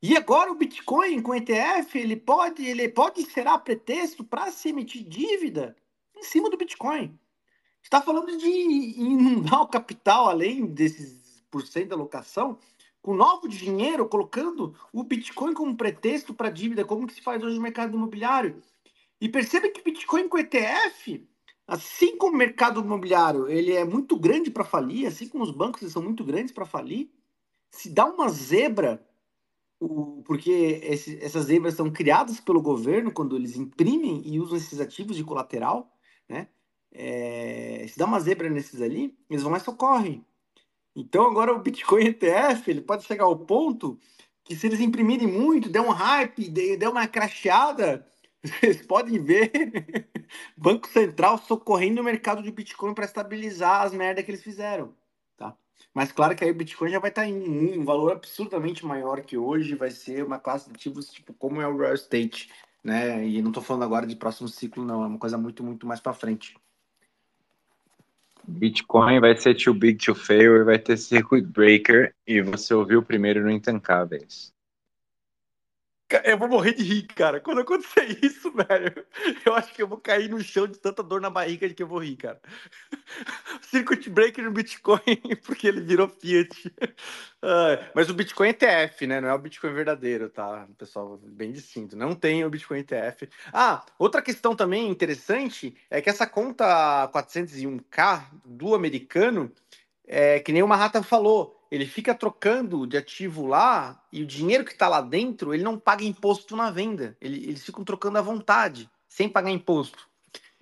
E 0.00 0.16
agora 0.16 0.52
o 0.52 0.54
Bitcoin 0.54 1.20
com 1.20 1.34
ETF, 1.34 1.98
ele 1.98 2.16
pode, 2.16 2.64
ele 2.64 2.88
pode 2.88 3.22
ser 3.22 3.46
pretexto 3.64 4.22
para 4.22 4.50
se 4.52 4.68
emitir 4.68 5.02
dívida 5.02 5.76
em 6.16 6.22
cima 6.22 6.48
do 6.48 6.56
Bitcoin. 6.56 7.18
Está 7.82 8.00
falando 8.00 8.36
de 8.36 8.48
inundar 8.48 9.62
o 9.62 9.68
capital 9.68 10.28
além 10.28 10.66
desses 10.66 11.42
por 11.50 11.66
cento 11.66 11.88
da 11.88 11.96
alocação 11.96 12.58
com 13.08 13.14
novo 13.14 13.48
dinheiro, 13.48 14.06
colocando 14.06 14.74
o 14.92 15.02
Bitcoin 15.02 15.54
como 15.54 15.74
pretexto 15.74 16.34
para 16.34 16.50
dívida, 16.50 16.84
como 16.84 17.06
que 17.06 17.14
se 17.14 17.22
faz 17.22 17.42
hoje 17.42 17.56
no 17.56 17.62
mercado 17.62 17.96
imobiliário. 17.96 18.60
E 19.18 19.30
perceba 19.30 19.66
que 19.70 19.82
Bitcoin 19.82 20.28
com 20.28 20.36
ETF, 20.36 21.26
assim 21.66 22.18
como 22.18 22.34
o 22.34 22.36
mercado 22.36 22.82
imobiliário, 22.82 23.48
ele 23.48 23.72
é 23.72 23.82
muito 23.82 24.14
grande 24.14 24.50
para 24.50 24.62
falir, 24.62 25.06
assim 25.06 25.26
como 25.26 25.42
os 25.42 25.50
bancos 25.50 25.90
são 25.90 26.02
muito 26.02 26.22
grandes 26.22 26.52
para 26.52 26.66
falir, 26.66 27.10
se 27.70 27.88
dá 27.88 28.04
uma 28.04 28.28
zebra 28.28 29.02
o, 29.80 30.22
porque 30.26 30.78
esse, 30.82 31.18
essas 31.24 31.46
zebras 31.46 31.72
são 31.72 31.90
criadas 31.90 32.38
pelo 32.40 32.60
governo 32.60 33.10
quando 33.10 33.36
eles 33.36 33.56
imprimem 33.56 34.20
e 34.26 34.38
usam 34.38 34.58
esses 34.58 34.80
ativos 34.80 35.16
de 35.16 35.24
colateral, 35.24 35.90
né? 36.28 36.48
É, 36.92 37.86
se 37.88 37.98
dá 37.98 38.04
uma 38.04 38.20
zebra 38.20 38.50
nesses 38.50 38.82
ali, 38.82 39.16
eles 39.30 39.42
vão 39.42 39.56
e 39.56 39.60
socorrem. 39.60 40.26
Então 40.98 41.26
agora 41.26 41.52
o 41.52 41.60
Bitcoin 41.60 42.06
ETF 42.06 42.68
ele 42.68 42.80
pode 42.80 43.04
chegar 43.04 43.24
ao 43.24 43.38
ponto 43.38 43.98
que 44.44 44.56
se 44.56 44.66
eles 44.66 44.80
imprimirem 44.80 45.28
muito, 45.28 45.68
der 45.68 45.80
um 45.80 45.90
hype, 45.90 46.48
der 46.48 46.88
uma 46.88 47.06
cracheada, 47.06 48.06
vocês 48.42 48.84
podem 48.86 49.22
ver 49.22 49.50
Banco 50.56 50.88
Central 50.88 51.38
socorrendo 51.38 52.00
o 52.00 52.04
mercado 52.04 52.42
de 52.42 52.50
Bitcoin 52.50 52.94
para 52.94 53.04
estabilizar 53.04 53.82
as 53.82 53.92
merdas 53.92 54.24
que 54.24 54.30
eles 54.30 54.42
fizeram. 54.42 54.92
Mas 55.94 56.12
claro 56.12 56.36
que 56.36 56.44
aí 56.44 56.50
o 56.50 56.54
Bitcoin 56.54 56.90
já 56.90 56.98
vai 56.98 57.10
estar 57.10 57.22
tá 57.22 57.28
em 57.28 57.78
um 57.78 57.84
valor 57.84 58.12
absurdamente 58.12 58.84
maior 58.84 59.20
que 59.20 59.36
hoje, 59.36 59.74
vai 59.74 59.90
ser 59.90 60.24
uma 60.24 60.38
classe 60.38 60.68
de 60.68 60.74
ativos 60.74 61.10
tipo 61.10 61.32
como 61.34 61.60
é 61.60 61.68
o 61.68 61.76
real 61.76 61.94
estate, 61.94 62.50
né? 62.84 63.26
E 63.26 63.40
não 63.42 63.50
estou 63.50 63.62
falando 63.62 63.84
agora 63.84 64.06
de 64.06 64.16
próximo 64.16 64.48
ciclo, 64.48 64.84
não, 64.84 65.02
é 65.02 65.06
uma 65.06 65.18
coisa 65.18 65.38
muito, 65.38 65.62
muito 65.64 65.86
mais 65.86 66.00
para 66.00 66.12
frente. 66.12 66.56
Bitcoin 68.48 69.20
vai 69.20 69.36
ser 69.36 69.54
too 69.54 69.74
big 69.74 70.04
to 70.04 70.14
fail 70.14 70.56
e 70.56 70.64
vai 70.64 70.78
ter 70.78 70.96
circuit 70.96 71.46
breaker 71.46 72.14
e 72.26 72.40
você 72.40 72.72
ouviu 72.72 73.02
primeiro 73.02 73.42
no 73.42 73.50
Intancáveis. 73.50 74.52
Eu 76.24 76.38
vou 76.38 76.48
morrer 76.48 76.72
de 76.72 76.82
rir, 76.82 77.06
cara. 77.06 77.38
Quando 77.38 77.60
acontecer 77.60 78.18
isso, 78.24 78.50
velho, 78.50 79.06
eu 79.44 79.54
acho 79.54 79.74
que 79.74 79.82
eu 79.82 79.86
vou 79.86 79.98
cair 79.98 80.30
no 80.30 80.40
chão 80.42 80.66
de 80.66 80.78
tanta 80.78 81.02
dor 81.02 81.20
na 81.20 81.28
barriga 81.28 81.68
de 81.68 81.74
que 81.74 81.82
eu 81.82 81.86
vou 81.86 81.98
rir, 81.98 82.16
cara. 82.16 82.40
Circuit 83.60 84.08
breaker 84.08 84.42
no 84.44 84.50
Bitcoin, 84.50 85.00
porque 85.44 85.68
ele 85.68 85.82
virou 85.82 86.08
Fiat. 86.08 86.72
mas 87.94 88.08
o 88.08 88.14
Bitcoin 88.14 88.48
ETF, 88.48 89.06
né? 89.06 89.20
Não 89.20 89.28
é 89.28 89.34
o 89.34 89.38
Bitcoin 89.38 89.74
verdadeiro, 89.74 90.30
tá? 90.30 90.66
Pessoal, 90.78 91.18
bem 91.22 91.52
distinto. 91.52 91.94
Não 91.94 92.14
tem 92.14 92.42
o 92.42 92.50
Bitcoin 92.50 92.78
ETF. 92.78 93.28
Ah, 93.52 93.84
outra 93.98 94.22
questão 94.22 94.56
também 94.56 94.88
interessante 94.88 95.76
é 95.90 96.00
que 96.00 96.08
essa 96.08 96.26
conta 96.26 97.10
401k 97.12 98.24
do 98.46 98.74
americano, 98.74 99.52
é 100.06 100.40
que 100.40 100.52
nem 100.52 100.62
o 100.62 100.68
Mahata 100.68 101.02
falou, 101.02 101.57
ele 101.70 101.86
fica 101.86 102.14
trocando 102.14 102.86
de 102.86 102.96
ativo 102.96 103.46
lá 103.46 104.02
e 104.12 104.22
o 104.22 104.26
dinheiro 104.26 104.64
que 104.64 104.72
está 104.72 104.88
lá 104.88 105.00
dentro, 105.00 105.52
ele 105.52 105.62
não 105.62 105.78
paga 105.78 106.04
imposto 106.04 106.56
na 106.56 106.70
venda. 106.70 107.16
Ele, 107.20 107.44
eles 107.44 107.64
ficam 107.64 107.84
trocando 107.84 108.18
à 108.18 108.22
vontade, 108.22 108.90
sem 109.08 109.28
pagar 109.28 109.50
imposto. 109.50 110.08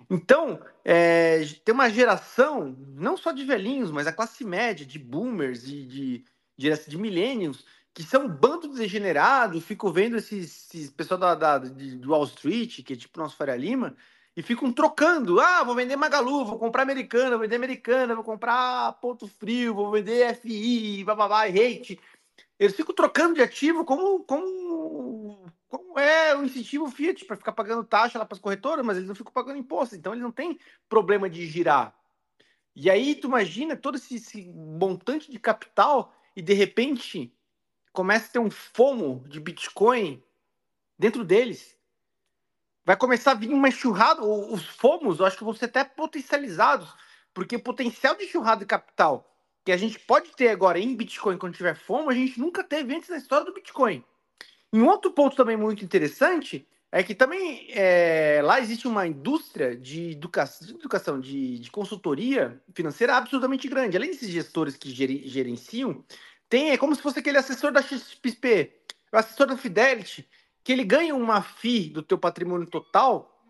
Então, 0.09 0.59
é, 0.85 1.45
tem 1.65 1.73
uma 1.73 1.89
geração, 1.89 2.75
não 2.95 3.17
só 3.17 3.31
de 3.31 3.43
velhinhos, 3.43 3.91
mas 3.91 4.07
a 4.07 4.13
classe 4.13 4.43
média, 4.43 4.85
de 4.85 4.99
boomers 4.99 5.63
e 5.63 5.83
de, 5.83 6.25
de, 6.57 6.87
de 6.87 6.97
millennials, 6.97 7.65
que 7.93 8.03
são 8.03 8.25
um 8.25 8.29
bando 8.29 8.69
de 8.69 8.77
degenerados, 8.77 9.65
fico 9.65 9.91
vendo 9.91 10.17
esses, 10.17 10.73
esses 10.73 10.89
pessoal 10.91 11.19
da, 11.19 11.35
da, 11.35 11.57
de 11.57 12.07
Wall 12.07 12.25
Street, 12.25 12.83
que 12.83 12.93
é 12.93 12.95
tipo 12.95 13.19
nosso 13.19 13.35
Faria 13.35 13.55
Lima, 13.55 13.95
e 14.37 14.43
ficam 14.43 14.71
trocando. 14.71 15.39
Ah, 15.39 15.63
vou 15.63 15.73
vender 15.73 15.95
Magalu, 15.95 16.45
vou 16.45 16.59
comprar 16.59 16.83
Americana, 16.83 17.31
vou 17.31 17.39
vender 17.39 17.55
Americana, 17.55 18.13
vou 18.13 18.23
comprar 18.23 18.93
Ponto 19.01 19.27
Frio, 19.27 19.73
vou 19.73 19.89
vender 19.89 20.35
FI, 20.35 21.03
bababá, 21.03 21.45
hate. 21.45 21.99
Eles 22.59 22.75
ficam 22.75 22.93
trocando 22.93 23.33
de 23.33 23.41
ativo 23.41 23.83
como, 23.83 24.23
como, 24.25 25.51
como 25.67 25.97
é 25.97 26.35
o 26.35 26.43
incentivo 26.43 26.89
Fiat 26.89 27.25
para 27.25 27.35
ficar 27.35 27.51
pagando 27.51 27.83
taxa 27.83 28.19
lá 28.19 28.25
para 28.25 28.35
as 28.35 28.41
corretoras, 28.41 28.85
mas 28.85 28.97
eles 28.97 29.09
não 29.09 29.15
ficam 29.15 29.33
pagando 29.33 29.57
imposto, 29.57 29.95
então 29.95 30.13
eles 30.13 30.23
não 30.23 30.31
têm 30.31 30.59
problema 30.87 31.27
de 31.27 31.47
girar. 31.47 31.95
E 32.75 32.91
aí 32.91 33.15
tu 33.15 33.27
imagina 33.27 33.75
todo 33.75 33.95
esse, 33.95 34.15
esse 34.15 34.45
montante 34.53 35.31
de 35.31 35.39
capital 35.39 36.13
e 36.35 36.43
de 36.43 36.53
repente 36.53 37.33
começa 37.91 38.27
a 38.27 38.31
ter 38.33 38.39
um 38.39 38.51
fomo 38.51 39.23
de 39.27 39.39
Bitcoin 39.39 40.23
dentro 40.97 41.23
deles 41.23 41.76
vai 42.87 42.95
começar 42.95 43.31
a 43.31 43.33
vir 43.35 43.49
uma 43.49 43.67
enxurrada, 43.67 44.23
os 44.23 44.65
fomos, 44.65 45.19
eu 45.19 45.25
acho 45.25 45.37
que 45.37 45.43
vão 45.43 45.53
ser 45.53 45.65
até 45.65 45.83
potencializados, 45.83 46.87
porque 47.33 47.57
o 47.57 47.61
potencial 47.61 48.15
de 48.15 48.23
enxurrada 48.23 48.61
de 48.61 48.65
capital 48.65 49.29
que 49.65 49.73
a 49.73 49.77
gente 49.77 49.99
pode 49.99 50.29
ter 50.37 50.47
agora 50.47 50.79
em 50.79 50.95
Bitcoin 50.95 51.37
quando 51.37 51.53
tiver 51.53 51.75
FOMO, 51.75 52.09
a 52.09 52.13
gente 52.13 52.39
nunca 52.39 52.63
teve 52.63 52.95
antes 52.95 53.09
na 53.09 53.17
história 53.17 53.45
do 53.45 53.53
Bitcoin. 53.53 54.01
E 54.71 54.79
um 54.79 54.87
outro 54.87 55.11
ponto 55.11 55.35
também 55.35 55.57
muito 55.57 55.83
interessante 55.83 56.65
é 56.89 57.03
que 57.03 57.13
também 57.13 57.67
é, 57.71 58.39
lá 58.41 58.61
existe 58.61 58.87
uma 58.87 59.05
indústria 59.05 59.75
de 59.75 60.11
educação, 60.11 60.65
de, 60.65 60.73
educação, 60.73 61.19
de, 61.19 61.59
de 61.59 61.69
consultoria 61.69 62.61
financeira 62.73 63.17
absolutamente 63.17 63.67
grande. 63.67 63.97
Além 63.97 64.11
desses 64.11 64.29
gestores 64.29 64.77
que 64.77 64.91
gerenciam, 64.91 66.05
tem 66.47 66.71
é 66.71 66.77
como 66.77 66.95
se 66.95 67.01
fosse 67.01 67.19
aquele 67.19 67.37
assessor 67.37 67.73
da 67.73 67.81
XP, 67.81 68.71
o 69.11 69.17
assessor 69.17 69.47
da 69.47 69.57
Fidelity, 69.57 70.25
que 70.67 70.73
ele 70.73 70.83
ganha 70.83 71.15
uma 71.15 71.41
FI 71.41 71.87
do 71.91 72.03
teu 72.03 72.17
patrimônio 72.17 72.67
total 72.67 73.41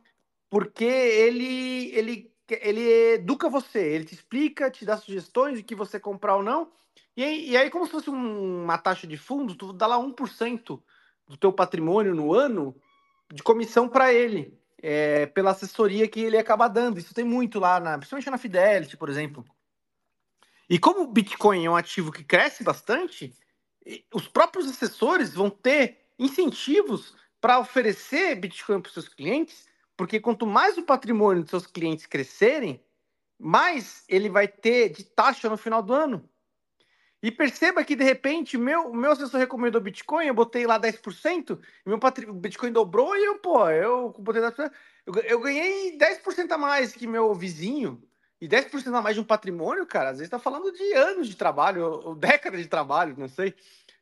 porque 0.52 0.86
ele, 0.86 1.90
ele, 1.92 2.32
ele 2.48 3.14
educa 3.16 3.50
você, 3.50 3.80
ele 3.80 4.06
te 4.06 4.14
explica, 4.14 4.70
te 4.70 4.86
dá 4.86 4.98
sugestões 4.98 5.58
de 5.58 5.64
que 5.64 5.74
você 5.74 6.00
comprar 6.00 6.36
ou 6.36 6.44
não. 6.44 6.72
E 7.16 7.24
aí, 7.24 7.50
e 7.50 7.58
aí 7.58 7.72
como 7.72 7.88
se 7.88 7.92
fosse 7.92 8.12
um, 8.12 8.66
uma 8.66 8.78
taxa 8.78 9.08
de 9.08 9.18
fundo, 9.18 9.56
tu 9.56 9.74
dá 9.74 9.88
lá 9.88 9.98
1% 9.98 10.80
do 11.28 11.36
teu 11.38 11.52
patrimônio 11.52 12.14
no 12.14 12.36
ano 12.36 12.80
de 13.34 13.42
comissão 13.42 13.90
para 13.90 14.14
ele, 14.14 14.56
é, 14.80 15.26
pela 15.26 15.50
assessoria 15.50 16.08
que 16.08 16.20
ele 16.20 16.38
acaba 16.38 16.68
dando. 16.68 17.00
Isso 17.00 17.16
tem 17.16 17.26
muito 17.26 17.60
lá, 17.60 17.80
na, 17.80 17.98
principalmente 17.98 18.30
na 18.30 18.38
Fidelity, 18.38 18.96
por 18.96 19.10
exemplo. 19.10 19.44
E 20.70 20.78
como 20.78 21.02
o 21.02 21.12
Bitcoin 21.12 21.66
é 21.66 21.70
um 21.72 21.76
ativo 21.76 22.12
que 22.12 22.24
cresce 22.24 22.64
bastante, 22.64 23.34
os 24.14 24.28
próprios 24.28 24.70
assessores 24.70 25.34
vão 25.34 25.50
ter 25.50 26.06
incentivos 26.18 27.16
para 27.40 27.60
oferecer 27.60 28.36
Bitcoin 28.36 28.82
para 28.82 28.88
os 28.88 28.94
seus 28.94 29.10
clientes, 29.10 29.68
porque 29.96 30.20
quanto 30.20 30.46
mais 30.46 30.78
o 30.78 30.84
patrimônio 30.84 31.42
dos 31.42 31.50
seus 31.50 31.68
clientes 31.68 32.06
crescerem, 32.06 32.84
mais 33.40 34.04
ele 34.08 34.30
vai 34.30 34.48
ter 34.48 34.90
de 34.90 35.04
taxa 35.04 35.50
no 35.50 35.58
final 35.58 35.82
do 35.82 35.94
ano. 35.94 36.28
E 37.22 37.32
perceba 37.32 37.84
que, 37.84 37.96
de 37.96 38.04
repente, 38.04 38.58
meu, 38.58 38.94
meu 38.94 39.12
assessor 39.12 39.40
recomendou 39.40 39.82
Bitcoin, 39.82 40.28
eu 40.28 40.36
botei 40.36 40.68
lá 40.68 40.80
10%, 40.80 41.60
e 41.86 41.90
meu 41.90 42.00
Bitcoin 42.34 42.72
dobrou 42.72 43.16
e 43.18 43.26
eu, 43.26 43.40
pô, 43.40 43.68
eu 43.70 44.10
botei 44.20 44.42
10%, 44.42 44.72
eu, 45.06 45.14
eu 45.24 45.40
ganhei 45.40 45.98
10% 45.98 46.52
a 46.52 46.58
mais 46.58 46.94
que 46.94 47.08
meu 47.08 47.34
vizinho, 47.34 48.04
e 48.40 48.48
10% 48.48 48.94
a 48.94 49.02
mais 49.02 49.16
de 49.16 49.22
um 49.22 49.26
patrimônio, 49.26 49.88
cara, 49.88 50.12
às 50.12 50.18
vezes 50.18 50.28
está 50.28 50.38
falando 50.38 50.72
de 50.72 50.94
anos 50.94 51.28
de 51.28 51.36
trabalho, 51.36 51.84
ou, 51.84 52.08
ou 52.10 52.16
décadas 52.16 52.62
de 52.62 52.68
trabalho, 52.68 53.16
não 53.18 53.28
sei 53.28 53.56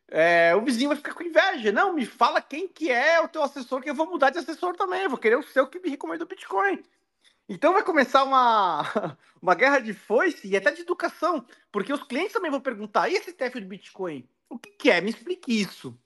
é, 0.10 0.56
o 0.56 0.62
vizinho 0.62 0.90
vai 0.90 0.98
ficar 0.98 1.14
com 1.14 1.24
inveja. 1.24 1.72
Não, 1.72 1.94
me 1.94 2.06
fala 2.06 2.42
quem 2.42 2.68
que 2.68 2.92
é 2.92 3.20
o 3.22 3.28
teu 3.28 3.44
assessor, 3.44 3.82
que 3.82 3.90
eu 3.90 3.96
vou 3.96 4.10
mudar 4.10 4.30
de 4.30 4.40
assessor 4.40 4.76
também. 4.76 5.04
Eu 5.04 5.10
vou 5.10 5.20
querer 5.20 5.38
o 5.38 5.44
seu 5.44 5.68
que 5.68 5.80
me 5.80 5.90
recomenda 5.90 6.24
o 6.24 6.28
Bitcoin. 6.28 6.84
Então 7.48 7.74
vai 7.74 7.84
começar 7.84 8.24
uma, 8.24 9.18
uma 9.42 9.56
guerra 9.56 9.80
de 9.80 9.94
foice 9.94 10.48
e 10.48 10.58
até 10.58 10.72
de 10.72 10.82
educação, 10.82 11.46
porque 11.72 11.94
os 11.94 12.04
clientes 12.04 12.34
também 12.34 12.52
vão 12.52 12.62
perguntar: 12.62 13.10
e 13.10 13.16
esse 13.16 13.34
TF 13.34 13.60
de 13.60 13.68
Bitcoin? 13.68 14.28
O 14.50 14.58
que, 14.58 14.72
que 14.72 14.92
é? 14.92 15.02
Me 15.02 15.10
explique 15.10 15.60
isso. 15.62 15.98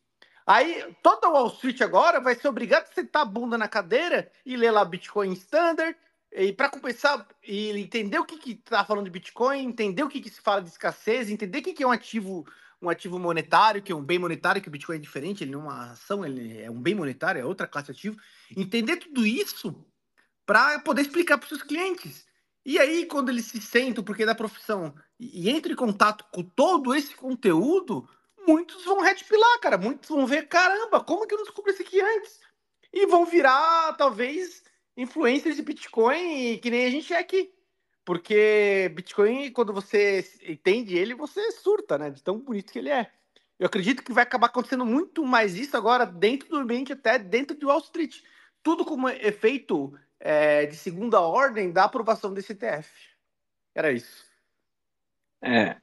Aí 0.46 0.96
toda 1.04 1.30
Wall 1.30 1.48
Street 1.48 1.80
agora 1.82 2.20
vai 2.20 2.34
ser 2.34 2.48
obrigado 2.48 2.84
a 2.84 2.94
sentar 2.94 3.22
a 3.22 3.26
bunda 3.26 3.58
na 3.58 3.68
cadeira 3.68 4.32
e 4.46 4.56
ler 4.56 4.72
lá 4.72 4.84
Bitcoin 4.84 5.32
Standard, 5.34 5.96
e 6.32 6.52
para 6.52 6.70
compensar, 6.70 7.28
e 7.44 7.70
entender 7.80 8.18
o 8.18 8.26
que 8.26 8.38
que 8.38 8.56
tá 8.56 8.84
falando 8.84 9.06
de 9.06 9.12
Bitcoin, 9.12 9.66
entender 9.66 10.04
o 10.04 10.10
que 10.10 10.20
que 10.20 10.30
se 10.30 10.42
fala 10.42 10.62
de 10.62 10.70
escassez, 10.70 11.30
entender 11.30 11.60
o 11.60 11.62
que 11.62 11.74
que 11.74 11.84
é 11.84 11.88
um 11.88 11.92
ativo 11.92 12.48
um 12.82 12.90
ativo 12.90 13.20
monetário, 13.20 13.82
que 13.82 13.92
é 13.92 13.96
um 13.96 14.04
bem 14.04 14.18
monetário, 14.18 14.62
que 14.62 14.68
o 14.68 14.72
Bitcoin 14.72 14.96
é 14.96 15.00
diferente, 15.00 15.44
ele 15.44 15.52
não 15.52 15.62
é 15.62 15.64
uma 15.64 15.92
ação, 15.92 16.26
ele 16.26 16.62
é 16.62 16.72
um 16.72 16.82
bem 16.82 16.96
monetário, 16.96 17.42
é 17.42 17.46
outra 17.46 17.68
classe 17.68 17.88
de 17.88 17.92
ativo. 17.92 18.18
Entender 18.56 18.98
tudo 18.98 19.26
isso 19.26 19.86
para 20.46 20.80
poder 20.80 21.02
explicar 21.02 21.38
para 21.38 21.46
os 21.46 21.50
seus 21.50 21.64
clientes. 21.64 22.26
E 22.66 22.80
aí, 22.80 23.06
quando 23.06 23.30
eles 23.30 23.46
se 23.46 23.62
sentam, 23.62 24.04
porque 24.04 24.24
é 24.24 24.26
da 24.26 24.36
profissão, 24.36 24.94
e, 25.20 25.50
entram 25.50 25.74
em 25.74 25.76
contato 25.76 26.26
com 26.32 26.44
todo 26.44 26.96
esse 26.96 27.16
conteúdo, 27.16 28.08
muitos 28.48 28.84
vão 28.86 29.02
retipilar, 29.02 29.60
cara. 29.60 29.78
Muitos 29.78 30.10
vão 30.10 30.26
ver, 30.26 30.48
caramba, 30.48 31.04
como 31.04 31.28
que 31.28 31.34
eu 31.34 31.38
não 31.38 31.46
descobri 31.46 31.74
isso 31.74 31.82
aqui 31.82 32.00
antes? 32.00 32.40
E 32.94 33.06
vão 33.06 33.26
virar, 33.26 33.94
talvez, 33.94 34.64
influencers 34.96 35.56
de 35.56 35.62
Bitcoin, 35.62 36.58
que 36.60 36.72
nem 36.72 36.86
a 36.86 36.90
gente 36.90 37.14
é 37.14 37.20
aqui. 37.20 37.52
Porque 38.10 38.92
Bitcoin, 38.96 39.52
quando 39.52 39.72
você 39.72 40.26
entende 40.42 40.98
ele, 40.98 41.14
você 41.14 41.52
surta, 41.52 41.96
né? 41.96 42.10
De 42.10 42.24
tão 42.24 42.40
bonito 42.40 42.74
que 42.74 42.80
ele 42.80 42.90
é. 42.90 43.12
Eu 43.60 43.68
acredito 43.68 44.02
que 44.02 44.12
vai 44.12 44.24
acabar 44.24 44.48
acontecendo 44.48 44.84
muito 44.84 45.24
mais 45.24 45.56
isso 45.56 45.78
agora 45.78 46.08
dentro 46.08 46.50
do 46.50 46.58
ambiente, 46.58 46.92
até 46.92 47.20
dentro 47.20 47.56
de 47.56 47.68
Wall 47.68 47.78
Street. 47.82 48.24
Tudo 48.64 48.84
como 48.84 49.08
efeito 49.10 49.94
é, 50.20 50.66
de 50.66 50.76
segunda 50.76 51.22
ordem 51.22 51.72
da 51.72 51.84
aprovação 51.84 52.34
desse 52.34 52.54
ETF. 52.54 52.90
Era 53.76 53.92
isso. 53.92 54.26
É, 55.44 55.76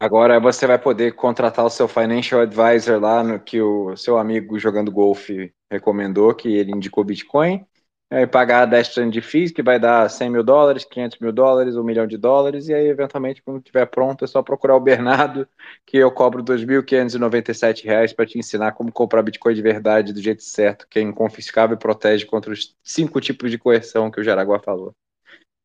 Agora 0.00 0.38
você 0.38 0.68
vai 0.68 0.78
poder 0.78 1.16
contratar 1.16 1.64
o 1.64 1.70
seu 1.70 1.88
financial 1.88 2.42
advisor 2.42 3.00
lá 3.00 3.24
no 3.24 3.40
que 3.40 3.60
o 3.60 3.96
seu 3.96 4.18
amigo 4.18 4.56
jogando 4.56 4.92
golfe 4.92 5.52
recomendou, 5.68 6.32
que 6.32 6.48
ele 6.48 6.70
indicou 6.70 7.02
Bitcoin, 7.02 7.66
aí 8.10 8.26
pagar 8.26 8.66
10% 8.66 9.10
de 9.10 9.20
FIIs, 9.20 9.50
que 9.50 9.62
vai 9.62 9.80
dar 9.80 10.08
100 10.08 10.30
mil 10.30 10.44
dólares, 10.44 10.84
500 10.84 11.18
mil 11.18 11.32
dólares, 11.32 11.76
1 11.76 11.82
milhão 11.82 12.06
de 12.06 12.16
dólares, 12.16 12.68
e 12.68 12.74
aí 12.74 12.86
eventualmente 12.86 13.42
quando 13.42 13.58
estiver 13.58 13.86
pronto 13.86 14.24
é 14.24 14.28
só 14.28 14.42
procurar 14.42 14.76
o 14.76 14.80
Bernardo, 14.80 15.48
que 15.84 15.96
eu 15.96 16.10
cobro 16.10 16.42
2.597 16.42 17.84
reais 17.84 18.12
para 18.12 18.26
te 18.26 18.38
ensinar 18.38 18.72
como 18.72 18.92
comprar 18.92 19.22
Bitcoin 19.22 19.54
de 19.54 19.62
verdade 19.62 20.12
do 20.12 20.20
jeito 20.22 20.42
certo, 20.42 20.86
que 20.88 20.98
é 20.98 21.02
inconfiscável 21.02 21.76
e 21.76 21.78
protege 21.78 22.24
contra 22.26 22.52
os 22.52 22.76
cinco 22.82 23.20
tipos 23.20 23.50
de 23.50 23.58
coerção 23.58 24.10
que 24.10 24.20
o 24.20 24.24
Jaraguá 24.24 24.60
falou. 24.60 24.94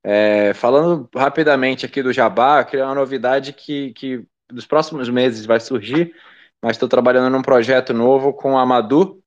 É, 0.03 0.53
falando 0.55 1.07
rapidamente 1.15 1.85
aqui 1.85 2.01
do 2.01 2.11
Jabá, 2.11 2.63
que 2.63 2.75
é 2.75 2.83
uma 2.83 2.95
novidade 2.95 3.53
que, 3.53 3.93
que 3.93 4.25
dos 4.51 4.65
próximos 4.65 5.07
meses 5.09 5.45
vai 5.45 5.59
surgir, 5.59 6.15
mas 6.61 6.71
estou 6.71 6.89
trabalhando 6.89 7.29
num 7.31 7.41
projeto 7.41 7.93
novo 7.93 8.33
com 8.33 8.57
a 8.57 8.65
Madu, 8.65 9.20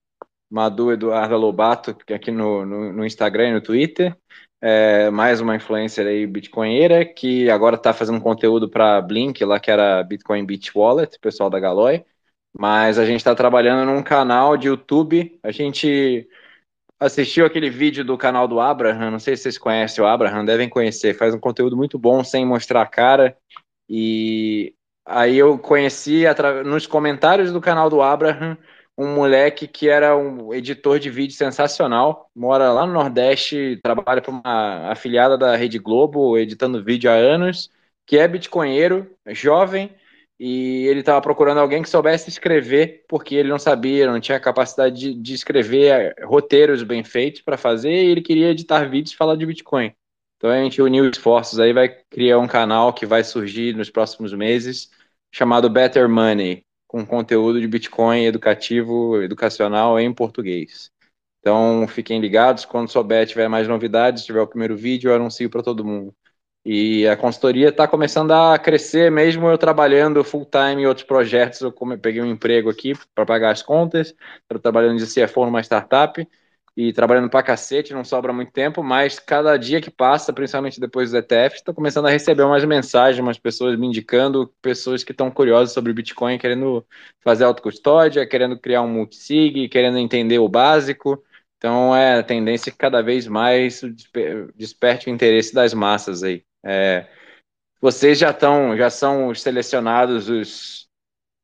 Madu 0.54 0.92
Eduardo 0.92 1.36
Lobato, 1.36 1.96
é 2.06 2.14
aqui 2.14 2.30
no, 2.30 2.64
no, 2.64 2.92
no 2.92 3.04
Instagram 3.04 3.48
e 3.48 3.52
no 3.54 3.60
Twitter, 3.60 4.16
é, 4.60 5.10
mais 5.10 5.40
uma 5.40 5.56
influencer 5.56 6.06
aí 6.06 6.24
bitcoinheira, 6.28 7.04
que 7.04 7.50
agora 7.50 7.74
está 7.74 7.92
fazendo 7.92 8.20
conteúdo 8.20 8.70
para 8.70 9.02
Blink, 9.02 9.44
lá 9.44 9.58
que 9.58 9.68
era 9.68 10.00
Bitcoin 10.04 10.46
Beach 10.46 10.70
Wallet, 10.72 11.18
pessoal 11.18 11.50
da 11.50 11.58
Galoy, 11.58 12.04
mas 12.56 13.00
a 13.00 13.04
gente 13.04 13.16
está 13.16 13.34
trabalhando 13.34 13.84
num 13.84 14.00
canal 14.00 14.56
de 14.56 14.68
YouTube, 14.68 15.40
a 15.42 15.50
gente 15.50 16.28
assistiu 17.00 17.44
aquele 17.46 17.68
vídeo 17.68 18.04
do 18.04 18.16
canal 18.16 18.46
do 18.46 18.60
Abraham, 18.60 19.10
não 19.10 19.18
sei 19.18 19.36
se 19.36 19.42
vocês 19.42 19.58
conhecem 19.58 20.04
o 20.04 20.06
Abraham, 20.06 20.44
devem 20.44 20.68
conhecer, 20.68 21.14
faz 21.14 21.34
um 21.34 21.40
conteúdo 21.40 21.76
muito 21.76 21.98
bom 21.98 22.22
sem 22.22 22.46
mostrar 22.46 22.82
a 22.82 22.86
cara. 22.86 23.36
E 23.88 24.72
aí 25.04 25.36
eu 25.36 25.58
conheci 25.58 26.22
nos 26.64 26.86
comentários 26.86 27.50
do 27.50 27.60
canal 27.60 27.90
do 27.90 28.00
Abraham 28.00 28.56
um 28.96 29.14
moleque 29.14 29.66
que 29.66 29.88
era 29.88 30.16
um 30.16 30.54
editor 30.54 30.98
de 30.98 31.10
vídeo 31.10 31.34
sensacional, 31.34 32.30
mora 32.34 32.72
lá 32.72 32.86
no 32.86 32.92
Nordeste, 32.92 33.78
trabalha 33.82 34.22
para 34.22 34.30
uma 34.30 34.90
afiliada 34.90 35.36
da 35.36 35.56
Rede 35.56 35.78
Globo, 35.78 36.38
editando 36.38 36.82
vídeo 36.84 37.10
há 37.10 37.14
anos, 37.14 37.70
que 38.06 38.18
é 38.18 38.28
bitcoinheiro, 38.28 39.10
jovem, 39.28 39.90
e 40.38 40.86
ele 40.86 41.00
estava 41.00 41.20
procurando 41.20 41.58
alguém 41.58 41.82
que 41.82 41.88
soubesse 41.88 42.28
escrever, 42.28 43.04
porque 43.08 43.34
ele 43.34 43.48
não 43.48 43.58
sabia, 43.58 44.10
não 44.10 44.20
tinha 44.20 44.38
capacidade 44.40 44.96
de, 44.96 45.14
de 45.14 45.34
escrever 45.34 46.14
eh, 46.18 46.24
roteiros 46.24 46.82
bem 46.82 47.04
feitos 47.04 47.40
para 47.40 47.56
fazer, 47.56 47.92
e 47.92 48.10
ele 48.10 48.20
queria 48.20 48.50
editar 48.50 48.84
vídeos 48.88 49.12
e 49.12 49.16
falar 49.16 49.36
de 49.36 49.46
Bitcoin. 49.46 49.92
Então 50.36 50.50
a 50.50 50.62
gente 50.62 50.82
uniu 50.82 51.08
esforços 51.08 51.58
aí, 51.58 51.72
vai 51.72 51.88
criar 52.10 52.38
um 52.38 52.48
canal 52.48 52.92
que 52.92 53.06
vai 53.06 53.24
surgir 53.24 53.74
nos 53.74 53.90
próximos 53.90 54.32
meses, 54.32 54.90
chamado 55.32 55.70
Better 55.70 56.08
Money, 56.08 56.64
com 56.94 57.04
conteúdo 57.04 57.60
de 57.60 57.66
Bitcoin 57.66 58.24
educativo, 58.24 59.20
educacional 59.20 59.98
em 59.98 60.14
português. 60.14 60.92
Então 61.40 61.88
fiquem 61.88 62.20
ligados, 62.20 62.64
quando 62.64 62.88
souber, 62.88 63.26
tiver 63.26 63.48
mais 63.48 63.66
novidades, 63.66 64.24
tiver 64.24 64.40
o 64.40 64.46
primeiro 64.46 64.76
vídeo, 64.76 65.10
eu 65.10 65.16
anuncio 65.16 65.50
para 65.50 65.60
todo 65.60 65.84
mundo. 65.84 66.14
E 66.64 67.04
a 67.08 67.16
consultoria 67.16 67.70
está 67.70 67.88
começando 67.88 68.30
a 68.30 68.56
crescer, 68.60 69.10
mesmo 69.10 69.48
eu 69.48 69.58
trabalhando 69.58 70.22
full 70.22 70.46
time 70.46 70.82
em 70.82 70.86
outros 70.86 71.04
projetos. 71.04 71.62
Eu 71.62 71.72
peguei 72.00 72.22
um 72.22 72.30
emprego 72.30 72.70
aqui 72.70 72.92
para 73.12 73.26
pagar 73.26 73.50
as 73.50 73.60
contas, 73.60 74.14
estou 74.42 74.60
trabalhando 74.60 74.96
de 74.96 75.06
CFO 75.06 75.46
numa 75.46 75.62
startup 75.62 76.24
e 76.76 76.92
trabalhando 76.92 77.30
para 77.30 77.42
cacete, 77.42 77.94
não 77.94 78.04
sobra 78.04 78.32
muito 78.32 78.50
tempo, 78.50 78.82
mas 78.82 79.18
cada 79.18 79.56
dia 79.56 79.80
que 79.80 79.90
passa, 79.90 80.32
principalmente 80.32 80.80
depois 80.80 81.10
dos 81.10 81.18
ETFs, 81.20 81.60
estou 81.60 81.72
começando 81.72 82.06
a 82.06 82.10
receber 82.10 82.42
umas 82.42 82.64
mensagens, 82.64 83.20
umas 83.22 83.38
pessoas 83.38 83.78
me 83.78 83.86
indicando, 83.86 84.52
pessoas 84.60 85.04
que 85.04 85.12
estão 85.12 85.30
curiosas 85.30 85.72
sobre 85.72 85.92
o 85.92 85.94
Bitcoin, 85.94 86.36
querendo 86.36 86.84
fazer 87.22 87.44
autocustódia, 87.44 88.26
querendo 88.26 88.58
criar 88.58 88.82
um 88.82 88.88
multisig, 88.88 89.68
querendo 89.68 89.98
entender 89.98 90.40
o 90.40 90.48
básico. 90.48 91.22
Então 91.58 91.94
é 91.94 92.18
a 92.18 92.22
tendência 92.22 92.72
que 92.72 92.78
cada 92.78 93.02
vez 93.02 93.26
mais 93.26 93.80
desperte 94.56 95.08
o 95.08 95.10
interesse 95.10 95.54
das 95.54 95.72
massas 95.72 96.22
aí. 96.24 96.44
É, 96.64 97.06
vocês 97.80 98.18
já 98.18 98.30
estão, 98.30 98.76
já 98.76 98.90
são 98.90 99.34
selecionados 99.34 100.28
os, 100.28 100.83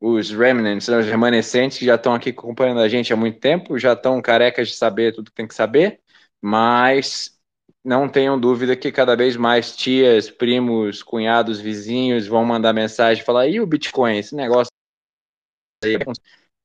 os 0.01 0.31
remnants, 0.31 0.89
os 0.89 1.07
remanescentes 1.07 1.79
que 1.79 1.85
já 1.85 1.97
estão 1.97 2.15
aqui 2.15 2.31
acompanhando 2.31 2.81
a 2.81 2.89
gente 2.89 3.13
há 3.13 3.17
muito 3.17 3.39
tempo, 3.39 3.79
já 3.79 3.93
estão 3.93 4.21
carecas 4.23 4.69
de 4.69 4.75
saber 4.75 5.15
tudo 5.15 5.31
que 5.31 5.37
tem 5.37 5.47
que 5.47 5.55
saber, 5.55 6.01
mas 6.41 7.39
não 7.85 8.09
tenham 8.09 8.41
dúvida 8.41 8.77
que 8.77 8.91
cada 8.91 9.15
vez 9.15 9.37
mais 9.37 9.77
tias, 9.77 10.31
primos, 10.31 11.03
cunhados, 11.03 11.61
vizinhos 11.61 12.27
vão 12.27 12.45
mandar 12.45 12.73
mensagem 12.73 13.23
e 13.23 13.27
falar: 13.27 13.47
e 13.47 13.61
o 13.61 13.67
Bitcoin, 13.67 14.17
esse 14.17 14.35
negócio 14.35 14.71
aí? 15.85 15.97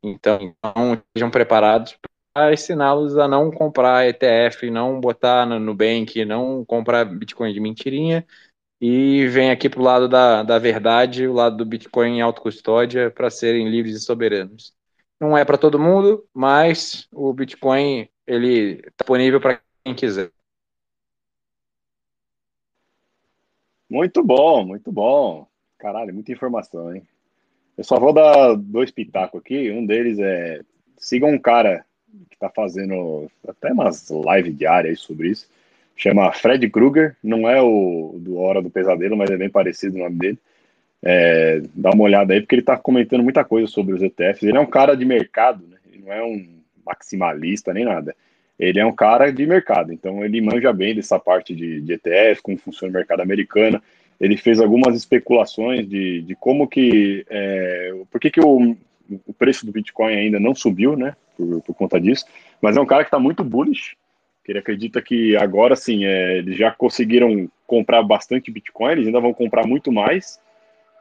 Então, 0.03 0.39
então 0.41 1.03
sejam 1.15 1.29
preparados 1.29 1.97
para 2.33 2.53
ensiná-los 2.53 3.17
a 3.17 3.27
não 3.27 3.49
comprar 3.51 4.07
ETF, 4.07 4.69
não 4.69 4.99
botar 4.99 5.45
no 5.45 5.59
Nubank, 5.59 6.23
não 6.25 6.63
comprar 6.65 7.05
Bitcoin 7.05 7.53
de 7.53 7.59
mentirinha 7.59 8.25
e 8.87 9.27
vem 9.29 9.49
aqui 9.49 9.67
para 9.67 9.79
o 9.79 9.83
lado 9.83 10.07
da, 10.07 10.43
da 10.43 10.59
verdade, 10.59 11.25
o 11.25 11.33
lado 11.33 11.57
do 11.57 11.65
Bitcoin 11.65 12.17
em 12.17 12.21
autocustódia, 12.21 13.09
para 13.09 13.31
serem 13.31 13.67
livres 13.67 13.95
e 13.95 13.99
soberanos. 13.99 14.75
Não 15.19 15.35
é 15.35 15.43
para 15.43 15.57
todo 15.57 15.79
mundo, 15.79 16.23
mas 16.31 17.07
o 17.11 17.33
Bitcoin 17.33 18.07
ele 18.27 18.73
está 18.73 18.91
disponível 18.99 19.41
para 19.41 19.59
quem 19.83 19.95
quiser. 19.95 20.31
Muito 23.89 24.23
bom, 24.23 24.63
muito 24.63 24.91
bom. 24.91 25.47
Caralho, 25.79 26.13
muita 26.13 26.31
informação, 26.31 26.95
hein? 26.95 27.01
Eu 27.75 27.83
só 27.83 27.99
vou 27.99 28.13
dar 28.13 28.53
dois 28.53 28.91
pitacos 28.91 29.41
aqui. 29.41 29.71
Um 29.71 29.83
deles 29.83 30.19
é 30.19 30.61
sigam 30.95 31.31
um 31.31 31.39
cara 31.39 31.83
que 32.29 32.35
está 32.35 32.51
fazendo 32.51 33.31
até 33.47 33.73
umas 33.73 34.11
lives 34.11 34.55
diárias 34.55 34.99
sobre 34.99 35.29
isso 35.29 35.49
chama 35.95 36.31
Fred 36.33 36.69
Krueger, 36.69 37.15
não 37.23 37.49
é 37.49 37.61
o 37.61 38.15
do 38.19 38.37
Hora 38.37 38.61
do 38.61 38.69
Pesadelo, 38.69 39.15
mas 39.15 39.29
é 39.31 39.37
bem 39.37 39.49
parecido 39.49 39.95
o 39.95 39.99
nome 39.99 40.17
dele. 40.17 40.37
É, 41.01 41.61
dá 41.73 41.91
uma 41.91 42.03
olhada 42.03 42.33
aí, 42.33 42.41
porque 42.41 42.55
ele 42.55 42.61
está 42.61 42.77
comentando 42.77 43.23
muita 43.23 43.43
coisa 43.43 43.67
sobre 43.67 43.93
os 43.93 44.01
ETFs. 44.01 44.43
Ele 44.43 44.57
é 44.57 44.59
um 44.59 44.65
cara 44.65 44.95
de 44.95 45.05
mercado, 45.05 45.65
né? 45.67 45.77
ele 45.91 46.03
não 46.03 46.11
é 46.11 46.23
um 46.23 46.45
maximalista 46.85 47.73
nem 47.73 47.85
nada. 47.85 48.15
Ele 48.57 48.79
é 48.79 48.85
um 48.85 48.93
cara 48.93 49.31
de 49.31 49.45
mercado, 49.45 49.91
então 49.91 50.23
ele 50.23 50.41
manja 50.41 50.71
bem 50.71 50.95
dessa 50.95 51.19
parte 51.19 51.53
de, 51.53 51.81
de 51.81 51.93
ETF, 51.93 52.41
como 52.41 52.57
funciona 52.57 52.91
o 52.91 52.93
mercado 52.93 53.21
americano. 53.21 53.81
Ele 54.19 54.37
fez 54.37 54.61
algumas 54.61 54.95
especulações 54.95 55.87
de, 55.87 56.21
de 56.21 56.35
como 56.35 56.67
que. 56.67 57.25
É, 57.29 57.93
por 58.09 58.19
que, 58.19 58.31
que 58.31 58.39
o, 58.39 58.75
o 59.27 59.33
preço 59.33 59.65
do 59.65 59.73
Bitcoin 59.73 60.15
ainda 60.15 60.39
não 60.39 60.55
subiu, 60.55 60.95
né? 60.95 61.15
Por, 61.35 61.61
por 61.63 61.75
conta 61.75 61.99
disso. 61.99 62.25
Mas 62.61 62.77
é 62.77 62.81
um 62.81 62.85
cara 62.85 63.03
que 63.03 63.09
está 63.09 63.19
muito 63.19 63.43
bullish 63.43 63.97
que 64.45 64.51
ele 64.51 64.59
acredita 64.59 65.01
que 65.01 65.35
agora 65.35 65.75
sim, 65.75 66.05
é, 66.05 66.37
eles 66.37 66.55
já 66.55 66.71
conseguiram 66.71 67.49
comprar 67.65 68.03
bastante 68.03 68.51
Bitcoin, 68.51 68.91
eles 68.91 69.07
ainda 69.07 69.19
vão 69.19 69.33
comprar 69.33 69.65
muito 69.65 69.91
mais, 69.91 70.39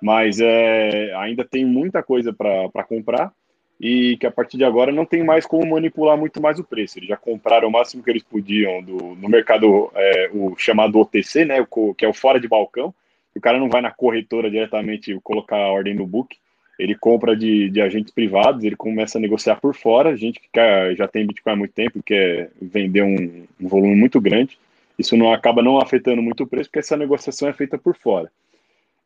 mas 0.02 0.40
é, 0.40 1.14
ainda 1.16 1.44
tem 1.44 1.64
muita 1.64 2.02
coisa 2.02 2.32
para 2.32 2.84
comprar 2.84 3.30
e 3.78 4.16
que 4.16 4.26
a 4.26 4.30
partir 4.30 4.56
de 4.56 4.64
agora 4.64 4.90
não 4.90 5.04
tem 5.04 5.22
mais 5.22 5.44
como 5.44 5.66
manipular 5.66 6.16
muito 6.16 6.40
mais 6.40 6.58
o 6.58 6.64
preço. 6.64 6.98
Eles 6.98 7.08
já 7.08 7.18
compraram 7.18 7.68
o 7.68 7.72
máximo 7.72 8.02
que 8.02 8.10
eles 8.10 8.22
podiam 8.22 8.82
do, 8.82 9.14
no 9.14 9.28
mercado, 9.28 9.90
é, 9.94 10.30
o 10.32 10.56
chamado 10.56 10.98
OTC, 10.98 11.44
né, 11.44 11.56
que 11.98 12.04
é 12.04 12.08
o 12.08 12.14
fora 12.14 12.40
de 12.40 12.48
balcão. 12.48 12.94
O 13.36 13.40
cara 13.40 13.58
não 13.58 13.68
vai 13.68 13.82
na 13.82 13.90
corretora 13.90 14.50
diretamente 14.50 15.18
colocar 15.22 15.56
a 15.56 15.72
ordem 15.72 15.94
no 15.94 16.06
book, 16.06 16.36
ele 16.78 16.94
compra 16.94 17.36
de, 17.36 17.70
de 17.70 17.80
agentes 17.80 18.12
privados, 18.12 18.64
ele 18.64 18.76
começa 18.76 19.18
a 19.18 19.20
negociar 19.20 19.56
por 19.60 19.74
fora, 19.74 20.16
gente 20.16 20.40
que 20.40 20.48
já 20.96 21.06
tem 21.06 21.26
Bitcoin 21.26 21.52
há 21.52 21.56
muito 21.56 21.72
tempo, 21.72 22.02
quer 22.02 22.50
vender 22.60 23.02
um, 23.02 23.44
um 23.60 23.68
volume 23.68 23.94
muito 23.94 24.20
grande, 24.20 24.58
isso 24.98 25.16
não 25.16 25.32
acaba 25.32 25.62
não 25.62 25.78
afetando 25.78 26.22
muito 26.22 26.44
o 26.44 26.46
preço, 26.46 26.68
porque 26.68 26.80
essa 26.80 26.96
negociação 26.96 27.48
é 27.48 27.52
feita 27.52 27.78
por 27.78 27.96
fora. 27.96 28.30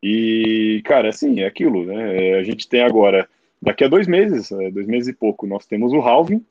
E, 0.03 0.81
cara, 0.85 1.09
assim, 1.09 1.41
é 1.41 1.47
aquilo, 1.47 1.85
né? 1.85 2.37
A 2.37 2.43
gente 2.43 2.69
tem 2.69 2.83
agora, 2.83 3.29
daqui 3.61 3.85
a 3.85 3.89
dois 3.89 4.07
meses, 4.07 4.53
é, 4.53 4.71
dois 4.71 4.87
meses 4.87 5.09
e 5.09 5.13
pouco, 5.13 5.47
nós 5.47 5.67
temos 5.67 5.93
o 5.93 6.01
halving, 6.01 6.45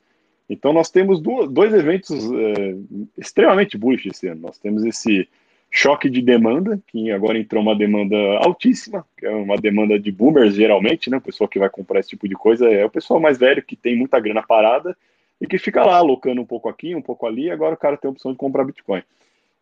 então 0.50 0.72
nós 0.72 0.90
temos 0.90 1.20
dois 1.20 1.74
eventos 1.74 2.10
é, 2.32 2.74
extremamente 3.16 3.76
bullish 3.76 4.08
esse 4.08 4.28
ano. 4.28 4.40
Nós 4.42 4.58
temos 4.58 4.84
esse 4.84 5.28
choque 5.70 6.08
de 6.08 6.22
demanda, 6.22 6.80
que 6.86 7.10
agora 7.10 7.38
entrou 7.38 7.62
uma 7.62 7.76
demanda 7.76 8.16
altíssima, 8.38 9.04
que 9.16 9.26
é 9.26 9.30
uma 9.30 9.56
demanda 9.56 9.98
de 9.98 10.10
boomers 10.10 10.54
geralmente, 10.54 11.10
né? 11.10 11.18
O 11.18 11.22
pessoal 11.22 11.48
que 11.48 11.58
vai 11.58 11.68
comprar 11.68 12.00
esse 12.00 12.10
tipo 12.10 12.28
de 12.28 12.34
coisa 12.34 12.68
é 12.68 12.84
o 12.84 12.90
pessoal 12.90 13.20
mais 13.20 13.38
velho 13.38 13.62
que 13.62 13.76
tem 13.76 13.96
muita 13.96 14.18
grana 14.18 14.42
parada 14.42 14.96
e 15.40 15.46
que 15.46 15.58
fica 15.58 15.84
lá 15.84 15.96
alocando 15.96 16.40
um 16.40 16.46
pouco 16.46 16.68
aqui, 16.68 16.94
um 16.94 17.02
pouco 17.02 17.26
ali, 17.26 17.50
agora 17.50 17.74
o 17.74 17.78
cara 17.78 17.96
tem 17.96 18.08
a 18.08 18.12
opção 18.12 18.32
de 18.32 18.38
comprar 18.38 18.64
Bitcoin. 18.64 19.02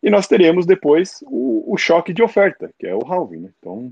E 0.01 0.09
nós 0.09 0.27
teremos 0.27 0.65
depois 0.65 1.23
o, 1.27 1.73
o 1.73 1.77
choque 1.77 2.13
de 2.13 2.23
oferta, 2.23 2.71
que 2.79 2.87
é 2.87 2.95
o 2.95 3.05
halving, 3.05 3.41
né? 3.41 3.49
Então, 3.59 3.91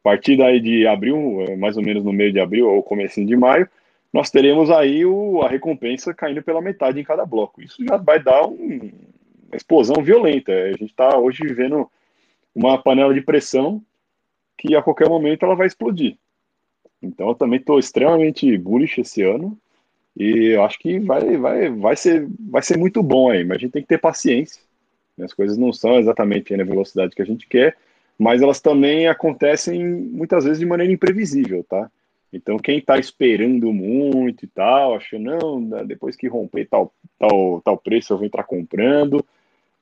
a 0.00 0.02
partir 0.02 0.36
daí 0.36 0.60
de 0.60 0.86
abril, 0.86 1.44
é, 1.48 1.56
mais 1.56 1.76
ou 1.76 1.82
menos 1.82 2.04
no 2.04 2.12
meio 2.12 2.32
de 2.32 2.40
abril 2.40 2.68
ou 2.68 2.82
começo 2.82 3.24
de 3.24 3.36
maio, 3.36 3.68
nós 4.12 4.30
teremos 4.30 4.70
aí 4.70 5.04
o, 5.04 5.42
a 5.42 5.48
recompensa 5.48 6.14
caindo 6.14 6.42
pela 6.42 6.60
metade 6.60 6.98
em 6.98 7.04
cada 7.04 7.24
bloco. 7.24 7.62
Isso 7.62 7.84
já 7.84 7.96
vai 7.96 8.22
dar 8.22 8.46
um, 8.46 8.90
explosão 9.52 10.02
violenta. 10.02 10.52
A 10.52 10.72
gente 10.72 10.86
está 10.86 11.18
hoje 11.18 11.42
vivendo 11.42 11.90
uma 12.54 12.78
panela 12.78 13.12
de 13.12 13.20
pressão 13.20 13.82
que 14.56 14.74
a 14.74 14.82
qualquer 14.82 15.08
momento 15.08 15.44
ela 15.44 15.54
vai 15.54 15.66
explodir. 15.66 16.16
Então 17.02 17.28
eu 17.28 17.34
também 17.34 17.58
estou 17.58 17.78
extremamente 17.78 18.56
bullish 18.56 19.00
esse 19.00 19.22
ano 19.22 19.56
e 20.16 20.54
eu 20.54 20.64
acho 20.64 20.78
que 20.78 20.98
vai, 20.98 21.36
vai, 21.36 21.70
vai, 21.70 21.96
ser, 21.96 22.26
vai 22.48 22.62
ser 22.62 22.78
muito 22.78 23.02
bom 23.02 23.30
aí, 23.30 23.44
mas 23.44 23.58
a 23.58 23.60
gente 23.60 23.72
tem 23.72 23.82
que 23.82 23.88
ter 23.88 23.98
paciência. 23.98 24.62
As 25.20 25.32
coisas 25.32 25.56
não 25.56 25.72
são 25.72 25.98
exatamente 25.98 26.56
na 26.56 26.64
velocidade 26.64 27.14
que 27.14 27.22
a 27.22 27.26
gente 27.26 27.46
quer, 27.46 27.76
mas 28.18 28.40
elas 28.40 28.60
também 28.60 29.08
acontecem 29.08 29.84
muitas 29.84 30.44
vezes 30.44 30.58
de 30.58 30.66
maneira 30.66 30.92
imprevisível, 30.92 31.64
tá? 31.64 31.90
Então, 32.36 32.58
quem 32.58 32.78
está 32.78 32.98
esperando 32.98 33.72
muito 33.72 34.44
e 34.44 34.48
tal, 34.48 34.94
achando, 34.94 35.24
não, 35.24 35.86
depois 35.86 36.14
que 36.14 36.28
romper 36.28 36.66
tal, 36.66 36.92
tal, 37.18 37.60
tal 37.62 37.76
preço 37.78 38.12
eu 38.12 38.18
vou 38.18 38.26
entrar 38.26 38.44
comprando, 38.44 39.24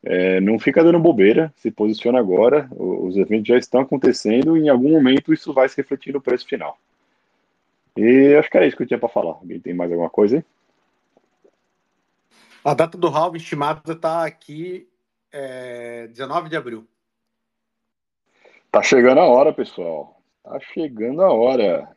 é, 0.02 0.40
não 0.40 0.58
fica 0.58 0.84
dando 0.84 0.98
bobeira, 0.98 1.52
se 1.56 1.70
posiciona 1.70 2.18
agora, 2.18 2.68
os 2.76 3.16
eventos 3.16 3.48
já 3.48 3.56
estão 3.56 3.80
acontecendo 3.80 4.56
e 4.56 4.60
em 4.60 4.68
algum 4.68 4.90
momento 4.90 5.32
isso 5.32 5.52
vai 5.52 5.68
se 5.68 5.76
refletir 5.76 6.12
no 6.12 6.20
preço 6.20 6.46
final. 6.46 6.78
E 7.96 8.34
acho 8.34 8.50
que 8.50 8.58
é 8.58 8.66
isso 8.66 8.76
que 8.76 8.82
eu 8.82 8.86
tinha 8.86 8.98
para 8.98 9.08
falar. 9.08 9.32
Alguém 9.32 9.60
tem 9.60 9.72
mais 9.72 9.90
alguma 9.90 10.10
coisa 10.10 10.36
aí? 10.36 10.44
A 12.64 12.74
data 12.74 12.96
do 12.96 13.08
halving 13.08 13.38
estimada 13.38 13.92
está 13.92 14.24
aqui, 14.24 14.88
é, 15.30 16.06
19 16.08 16.48
de 16.48 16.56
abril. 16.56 16.86
Tá 18.70 18.82
chegando 18.82 19.20
a 19.20 19.24
hora, 19.26 19.52
pessoal. 19.52 20.20
Tá 20.42 20.58
chegando 20.72 21.22
a 21.22 21.32
hora. 21.32 21.88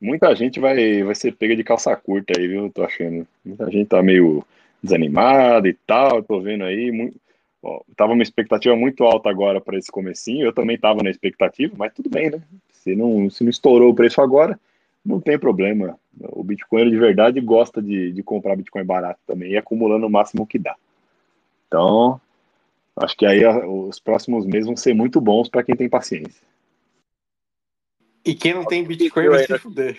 Muita 0.00 0.34
gente 0.34 0.60
vai, 0.60 1.02
vai 1.02 1.14
ser 1.14 1.32
pega 1.32 1.56
de 1.56 1.64
calça 1.64 1.94
curta 1.96 2.38
aí, 2.38 2.46
viu? 2.46 2.70
Tô 2.70 2.84
achando. 2.84 3.26
Muita 3.44 3.70
gente 3.70 3.88
tá 3.88 4.02
meio 4.02 4.44
desanimada 4.82 5.68
e 5.68 5.74
tal. 5.86 6.22
Tô 6.22 6.40
vendo 6.40 6.64
aí. 6.64 6.90
Muito... 6.92 7.16
Ó, 7.62 7.82
tava 7.96 8.12
uma 8.12 8.22
expectativa 8.22 8.76
muito 8.76 9.02
alta 9.04 9.28
agora 9.28 9.60
para 9.60 9.76
esse 9.76 9.90
comecinho. 9.90 10.46
Eu 10.46 10.52
também 10.52 10.78
tava 10.78 11.02
na 11.02 11.10
expectativa, 11.10 11.74
mas 11.76 11.92
tudo 11.92 12.08
bem, 12.08 12.30
né? 12.30 12.40
Se 12.72 12.94
não, 12.94 13.28
se 13.28 13.42
não 13.42 13.50
estourou 13.50 13.90
o 13.90 13.94
preço 13.94 14.20
agora, 14.20 14.58
não 15.04 15.20
tem 15.20 15.38
problema. 15.38 15.98
O 16.20 16.44
Bitcoin 16.44 16.90
de 16.90 16.96
verdade 16.96 17.40
gosta 17.40 17.82
de, 17.82 18.12
de 18.12 18.22
comprar 18.22 18.56
Bitcoin 18.56 18.84
barato 18.84 19.20
também 19.26 19.52
e 19.52 19.56
acumulando 19.56 20.06
o 20.06 20.10
máximo 20.10 20.46
que 20.46 20.58
dá. 20.58 20.76
Então, 21.66 22.20
acho 22.96 23.16
que 23.16 23.26
aí 23.26 23.44
os 23.46 23.98
próximos 23.98 24.46
meses 24.46 24.66
vão 24.66 24.76
ser 24.76 24.94
muito 24.94 25.20
bons 25.20 25.48
para 25.48 25.62
quem 25.62 25.76
tem 25.76 25.88
paciência. 25.88 26.46
E 28.28 28.34
quem 28.34 28.52
não 28.52 28.66
tem 28.66 28.84
Bitcoin 28.84 29.26
vai 29.30 29.46
se 29.46 29.58
fuder. 29.58 29.98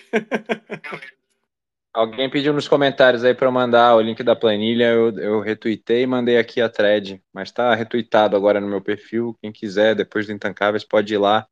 Alguém 1.92 2.30
pediu 2.30 2.54
nos 2.54 2.68
comentários 2.68 3.24
aí 3.24 3.34
para 3.34 3.48
eu 3.48 3.52
mandar 3.52 3.96
o 3.96 4.02
link 4.02 4.22
da 4.22 4.36
planilha, 4.36 4.92
eu, 4.92 5.10
eu 5.18 5.40
retuitei 5.40 6.04
e 6.04 6.08
mandei 6.08 6.38
aqui 6.38 6.62
a 6.62 6.70
thread, 6.70 7.20
mas 7.34 7.50
está 7.50 7.74
retuitado 7.74 8.36
agora 8.36 8.62
no 8.62 8.68
meu 8.68 8.80
perfil. 8.80 9.36
Quem 9.42 9.52
quiser, 9.52 9.96
depois 9.96 10.28
do 10.28 10.32
Intancáveis, 10.32 10.84
pode 10.84 11.12
ir 11.12 11.18
lá. 11.18 11.48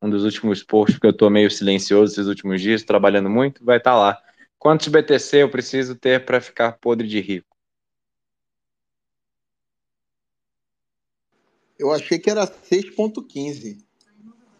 Um 0.00 0.08
dos 0.08 0.24
últimos 0.24 0.62
posts, 0.62 0.94
porque 0.94 1.08
eu 1.08 1.10
estou 1.10 1.28
meio 1.28 1.50
silencioso 1.50 2.14
esses 2.14 2.26
últimos 2.26 2.62
dias, 2.62 2.82
trabalhando 2.82 3.28
muito, 3.28 3.62
vai 3.62 3.76
estar 3.76 3.92
tá 3.92 3.98
lá. 3.98 4.18
Quantos 4.58 4.88
BTC 4.88 5.42
eu 5.42 5.50
preciso 5.50 5.94
ter 5.94 6.24
para 6.24 6.40
ficar 6.40 6.72
podre 6.80 7.06
de 7.06 7.20
rico? 7.20 7.54
Eu 11.78 11.92
achei 11.92 12.18
que 12.18 12.30
era 12.30 12.46
6.15, 12.46 13.84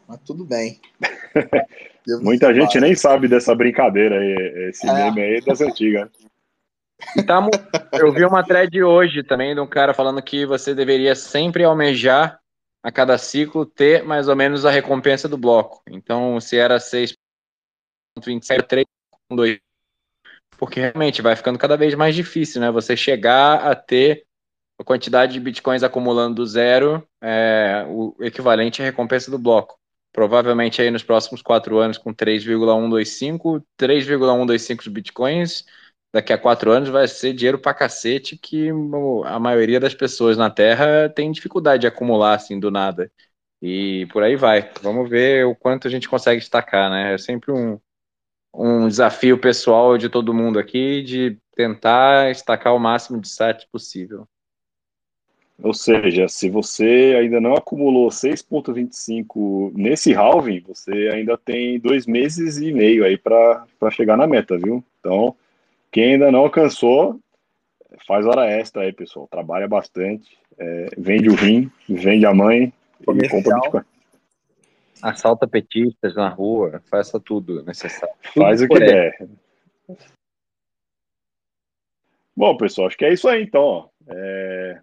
mas 0.07 0.21
tudo 0.21 0.45
bem. 0.45 0.81
Muita 2.21 2.53
gente 2.53 2.81
nem 2.81 2.95
sabe 2.95 3.29
dessa 3.29 3.55
brincadeira 3.55 4.19
aí, 4.19 4.69
esse 4.69 4.89
é. 4.89 4.93
meme 4.93 5.21
aí 5.21 5.41
das 5.41 5.61
antigas. 5.61 6.11
Tamo, 7.27 7.51
eu 7.93 8.13
vi 8.13 8.25
uma 8.25 8.45
thread 8.45 8.83
hoje 8.83 9.23
também 9.23 9.55
de 9.55 9.61
um 9.61 9.67
cara 9.67 9.93
falando 9.93 10.23
que 10.23 10.47
você 10.47 10.75
deveria 10.75 11.15
sempre 11.15 11.65
almejar 11.65 12.41
a 12.83 12.91
cada 12.91 13.19
ciclo 13.19 13.65
ter 13.65 14.03
mais 14.05 14.29
ou 14.29 14.37
menos 14.37 14.65
a 14.65 14.71
recompensa 14.71 15.29
do 15.29 15.39
bloco. 15.39 15.83
Então, 15.89 16.41
se 16.41 16.57
era 16.57 16.79
6.27, 16.79 17.15
3.2, 19.31 19.61
porque 20.59 20.81
realmente 20.81 21.23
vai 21.23 21.37
ficando 21.37 21.59
cada 21.59 21.77
vez 21.77 21.95
mais 21.95 22.15
difícil, 22.15 22.61
né? 22.61 22.71
Você 22.71 22.97
chegar 22.97 23.67
a 23.67 23.75
ter 23.75 24.25
a 24.79 24.85
quantidade 24.85 25.33
de 25.33 25.41
bitcoins 25.41 25.83
acumulando 25.83 26.37
do 26.37 26.47
zero, 26.47 27.07
é, 27.21 27.85
o 27.89 28.17
equivalente 28.21 28.83
à 28.83 28.85
recompensa 28.85 29.31
do 29.31 29.39
bloco 29.39 29.82
provavelmente 30.13 30.81
aí 30.83 30.91
nos 30.91 31.03
próximos 31.03 31.43
quatro 31.43 31.79
anos 31.79 31.99
com 31.99 32.13
3,125, 32.13 33.63
3,125 33.77 34.91
bitcoins, 34.91 35.65
daqui 36.13 36.33
a 36.33 36.39
quatro 36.39 36.71
anos 36.71 36.89
vai 36.89 37.09
ser 37.09 37.33
dinheiro 37.33 37.59
pra 37.59 37.75
cacete 37.75 38.37
que 38.37 38.69
a 39.25 39.39
maioria 39.39 39.81
das 39.81 39.95
pessoas 39.95 40.37
na 40.37 40.51
Terra 40.51 41.09
tem 41.09 41.31
dificuldade 41.33 41.83
de 41.83 41.87
acumular 41.87 42.35
assim 42.35 42.59
do 42.61 42.71
nada. 42.71 43.11
E 43.63 44.07
por 44.13 44.23
aí 44.23 44.37
vai. 44.37 44.71
Vamos 44.83 45.09
ver 45.09 45.47
o 45.47 45.55
quanto 45.55 45.87
a 45.89 45.91
gente 45.91 46.09
consegue 46.09 46.41
destacar, 46.41 46.91
né? 46.91 47.15
É 47.15 47.19
sempre 47.19 47.53
um, 47.53 47.79
um 48.55 48.89
desafio 48.89 49.39
pessoal 49.41 49.99
de 49.99 50.09
todo 50.09 50.35
mundo 50.35 50.59
aqui 50.59 51.03
de 51.03 51.39
tentar 51.57 52.29
destacar 52.31 52.75
o 52.75 52.79
máximo 52.81 53.21
de 53.21 53.29
site 53.29 53.69
possível. 53.73 54.29
Ou 55.63 55.73
seja, 55.73 56.27
se 56.27 56.51
você 56.51 57.17
ainda 57.21 57.41
não 57.41 57.55
acumulou 57.55 58.09
6,25 58.09 59.73
nesse 59.77 60.13
halving, 60.13 60.61
você 60.67 61.09
ainda 61.13 61.39
tem 61.39 61.79
dois 61.79 62.05
meses 62.05 62.59
e 62.59 62.73
meio 62.73 63.05
aí 63.05 63.17
para 63.17 63.65
chegar 63.93 64.17
na 64.17 64.27
meta, 64.27 64.59
viu? 64.59 64.83
Então, 64.99 65.37
quem 65.93 66.15
ainda 66.15 66.33
não 66.33 66.41
alcançou, 66.41 67.21
faz 68.07 68.27
hora 68.27 68.51
extra 68.51 68.83
aí, 68.83 68.93
pessoal. 68.93 69.29
Trabalha 69.31 69.69
bastante, 69.69 70.37
é, 70.59 70.87
vende 70.99 71.29
o 71.29 71.35
rim, 71.37 71.71
vende 71.89 72.27
a 72.27 72.35
mãe 72.35 72.73
Comercial. 73.05 73.41
e 73.41 73.45
compra 73.45 73.61
Bitcoin. 73.61 73.83
Assalta 75.01 75.47
petistas 75.47 76.17
na 76.17 76.29
rua, 76.29 76.83
faça 76.91 77.21
tudo 77.21 77.63
necessário. 77.63 78.15
Faz 78.35 78.61
tudo 78.61 78.75
o 78.75 78.79
que 78.79 78.85
der. 78.85 79.29
Bom, 82.37 82.57
pessoal, 82.57 82.89
acho 82.89 82.97
que 82.97 83.05
é 83.05 83.13
isso 83.13 83.29
aí 83.29 83.45
então. 83.45 83.89
É... 84.09 84.81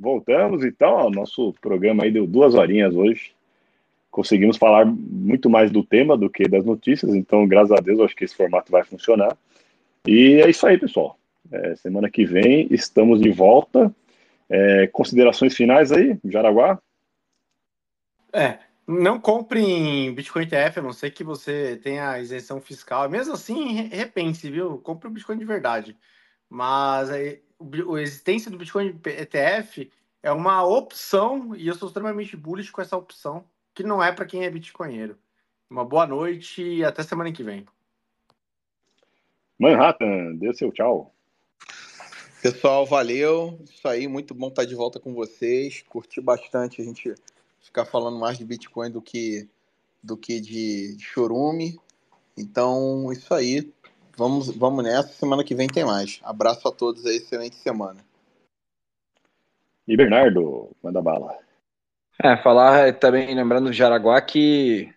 Voltamos 0.00 0.64
então 0.64 0.98
ao 0.98 1.10
nosso 1.10 1.52
programa 1.60 2.04
aí 2.04 2.10
deu 2.10 2.26
duas 2.26 2.54
horinhas 2.54 2.96
hoje. 2.96 3.34
Conseguimos 4.10 4.56
falar 4.56 4.86
muito 4.86 5.50
mais 5.50 5.70
do 5.70 5.84
tema 5.84 6.16
do 6.16 6.30
que 6.30 6.48
das 6.48 6.64
notícias, 6.64 7.14
então 7.14 7.46
graças 7.46 7.72
a 7.72 7.80
Deus 7.80 8.00
acho 8.00 8.16
que 8.16 8.24
esse 8.24 8.34
formato 8.34 8.72
vai 8.72 8.82
funcionar. 8.82 9.36
E 10.06 10.40
é 10.42 10.48
isso 10.48 10.66
aí, 10.66 10.78
pessoal. 10.78 11.18
É, 11.52 11.76
semana 11.76 12.08
que 12.08 12.24
vem 12.24 12.66
estamos 12.70 13.20
de 13.20 13.30
volta. 13.30 13.94
É, 14.48 14.86
considerações 14.86 15.54
finais 15.54 15.92
aí, 15.92 16.18
Jaraguá? 16.24 16.80
É, 18.32 18.58
não 18.86 19.20
compre 19.20 19.60
em 19.60 20.14
Bitcoin 20.14 20.44
ETF, 20.44 20.78
a 20.78 20.82
não 20.82 20.94
ser 20.94 21.10
que 21.10 21.22
você 21.22 21.76
tenha 21.76 22.18
isenção 22.18 22.58
fiscal. 22.58 23.08
Mesmo 23.10 23.34
assim, 23.34 23.88
repense, 23.88 24.50
viu? 24.50 24.78
Compre 24.78 25.08
o 25.08 25.10
Bitcoin 25.10 25.36
de 25.36 25.44
verdade. 25.44 25.96
Mas 26.48 27.10
a 27.60 28.00
existência 28.00 28.50
do 28.50 28.56
Bitcoin 28.56 28.98
ETF 29.04 29.90
é 30.22 30.32
uma 30.32 30.64
opção 30.64 31.54
e 31.54 31.68
eu 31.68 31.74
sou 31.74 31.88
extremamente 31.88 32.36
bullish 32.36 32.70
com 32.70 32.80
essa 32.80 32.96
opção, 32.96 33.44
que 33.74 33.82
não 33.82 34.02
é 34.02 34.10
para 34.12 34.24
quem 34.24 34.44
é 34.44 34.50
bitcoinheiro. 34.50 35.18
Uma 35.68 35.84
boa 35.84 36.06
noite 36.06 36.62
e 36.62 36.84
até 36.84 37.02
semana 37.02 37.32
que 37.32 37.44
vem. 37.44 37.66
Manhattan, 39.58 40.34
dê 40.36 40.52
seu 40.54 40.72
tchau. 40.72 41.14
Pessoal, 42.42 42.86
valeu. 42.86 43.58
Isso 43.64 43.86
aí, 43.86 44.08
muito 44.08 44.34
bom 44.34 44.48
estar 44.48 44.64
de 44.64 44.74
volta 44.74 44.98
com 44.98 45.12
vocês. 45.12 45.82
Curti 45.82 46.20
bastante 46.20 46.80
a 46.80 46.84
gente 46.84 47.14
ficar 47.60 47.84
falando 47.84 48.18
mais 48.18 48.38
de 48.38 48.44
Bitcoin 48.44 48.90
do 48.90 49.02
que 49.02 49.46
do 50.02 50.16
que 50.16 50.40
de, 50.40 50.96
de 50.96 51.04
chorume. 51.04 51.78
Então, 52.36 53.12
isso 53.12 53.34
aí. 53.34 53.70
Vamos, 54.20 54.54
vamos 54.54 54.84
nessa. 54.84 55.08
Semana 55.14 55.42
que 55.42 55.54
vem 55.54 55.66
tem 55.66 55.82
mais. 55.82 56.20
Abraço 56.22 56.68
a 56.68 56.70
todos 56.70 57.06
aí, 57.06 57.16
excelente 57.16 57.56
semana. 57.56 58.00
E 59.88 59.96
Bernardo, 59.96 60.70
manda 60.82 61.00
bala. 61.00 61.38
É, 62.22 62.36
falar 62.36 62.92
também, 62.98 63.34
lembrando 63.34 63.70
do 63.70 63.72
Jaraguá, 63.72 64.20
que 64.20 64.92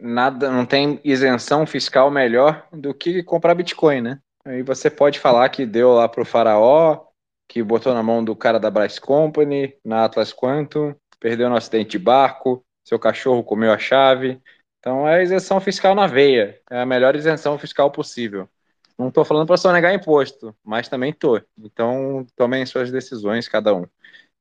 nada, 0.00 0.50
não 0.50 0.66
tem 0.66 1.00
isenção 1.04 1.64
fiscal 1.64 2.10
melhor 2.10 2.66
do 2.72 2.92
que 2.92 3.22
comprar 3.22 3.54
Bitcoin, 3.54 4.00
né? 4.00 4.18
Aí 4.44 4.64
você 4.64 4.90
pode 4.90 5.20
falar 5.20 5.48
que 5.48 5.64
deu 5.64 5.92
lá 5.92 6.08
pro 6.08 6.24
faraó, 6.24 7.06
que 7.48 7.62
botou 7.62 7.94
na 7.94 8.02
mão 8.02 8.24
do 8.24 8.34
cara 8.34 8.58
da 8.58 8.68
Bryce 8.68 9.00
Company, 9.00 9.76
na 9.84 10.06
Atlas 10.06 10.32
Quantum, 10.32 10.92
perdeu 11.20 11.48
no 11.48 11.54
acidente 11.54 11.90
de 11.90 12.00
barco, 12.00 12.66
seu 12.84 12.98
cachorro 12.98 13.44
comeu 13.44 13.70
a 13.70 13.78
chave. 13.78 14.42
Então 14.80 15.06
é 15.06 15.22
isenção 15.22 15.60
fiscal 15.60 15.94
na 15.94 16.08
veia, 16.08 16.60
é 16.68 16.80
a 16.80 16.86
melhor 16.86 17.14
isenção 17.14 17.56
fiscal 17.56 17.92
possível. 17.92 18.48
Não 18.98 19.08
estou 19.08 19.24
falando 19.24 19.46
para 19.46 19.56
sonegar 19.56 19.94
imposto, 19.94 20.56
mas 20.64 20.88
também 20.88 21.12
tô. 21.12 21.40
Então 21.58 22.26
tomem 22.34 22.64
suas 22.64 22.90
decisões, 22.90 23.48
cada 23.48 23.74
um. 23.74 23.84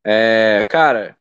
É, 0.03 0.67
cara, 0.69 1.17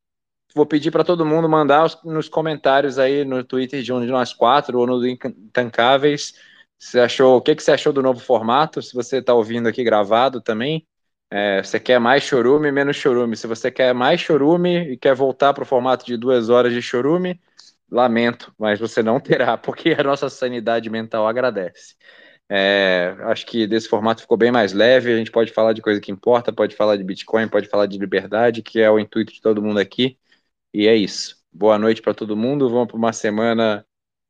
vou 0.54 0.66
pedir 0.66 0.90
para 0.90 1.04
todo 1.04 1.26
mundo 1.26 1.48
mandar 1.48 1.84
os, 1.84 2.02
nos 2.04 2.28
comentários 2.28 2.98
aí 2.98 3.24
no 3.24 3.42
Twitter 3.44 3.82
de 3.82 3.92
um 3.92 4.00
de 4.00 4.06
nós 4.06 4.32
quatro 4.32 4.78
ou 4.78 4.86
no 4.86 5.06
Intancáveis. 5.06 6.34
Você 6.78 7.00
achou? 7.00 7.36
O 7.38 7.42
que, 7.42 7.54
que 7.56 7.62
você 7.62 7.72
achou 7.72 7.92
do 7.92 8.02
novo 8.02 8.20
formato? 8.20 8.82
Se 8.82 8.94
você 8.94 9.18
está 9.18 9.34
ouvindo 9.34 9.68
aqui 9.68 9.82
gravado 9.82 10.40
também, 10.40 10.86
é, 11.30 11.62
você 11.62 11.80
quer 11.80 11.98
mais 11.98 12.22
chorume, 12.22 12.70
menos 12.70 12.96
chorume. 12.96 13.36
Se 13.36 13.46
você 13.46 13.70
quer 13.70 13.94
mais 13.94 14.20
chorume 14.20 14.92
e 14.92 14.96
quer 14.96 15.14
voltar 15.14 15.52
para 15.54 15.62
o 15.62 15.66
formato 15.66 16.04
de 16.06 16.16
duas 16.16 16.48
horas 16.50 16.72
de 16.72 16.82
chorume, 16.82 17.40
lamento, 17.90 18.54
mas 18.58 18.78
você 18.78 19.02
não 19.02 19.18
terá, 19.20 19.56
porque 19.58 19.96
a 19.98 20.02
nossa 20.02 20.28
sanidade 20.28 20.90
mental 20.90 21.26
agradece. 21.26 21.94
É, 22.48 23.16
acho 23.22 23.46
que 23.46 23.66
desse 23.66 23.88
formato 23.88 24.20
ficou 24.20 24.36
bem 24.36 24.52
mais 24.52 24.72
leve. 24.72 25.12
A 25.12 25.16
gente 25.16 25.30
pode 25.30 25.52
falar 25.52 25.72
de 25.72 25.82
coisa 25.82 26.00
que 26.00 26.12
importa, 26.12 26.52
pode 26.52 26.76
falar 26.76 26.96
de 26.96 27.04
Bitcoin, 27.04 27.48
pode 27.48 27.68
falar 27.68 27.86
de 27.86 27.98
liberdade, 27.98 28.62
que 28.62 28.80
é 28.80 28.90
o 28.90 28.98
intuito 28.98 29.32
de 29.32 29.40
todo 29.40 29.62
mundo 29.62 29.78
aqui. 29.78 30.18
E 30.72 30.86
é 30.86 30.94
isso. 30.94 31.42
Boa 31.52 31.78
noite 31.78 32.02
para 32.02 32.14
todo 32.14 32.36
mundo. 32.36 32.68
Vamos 32.68 32.88
para 32.88 32.96
uma 32.96 33.12
semana 33.12 33.86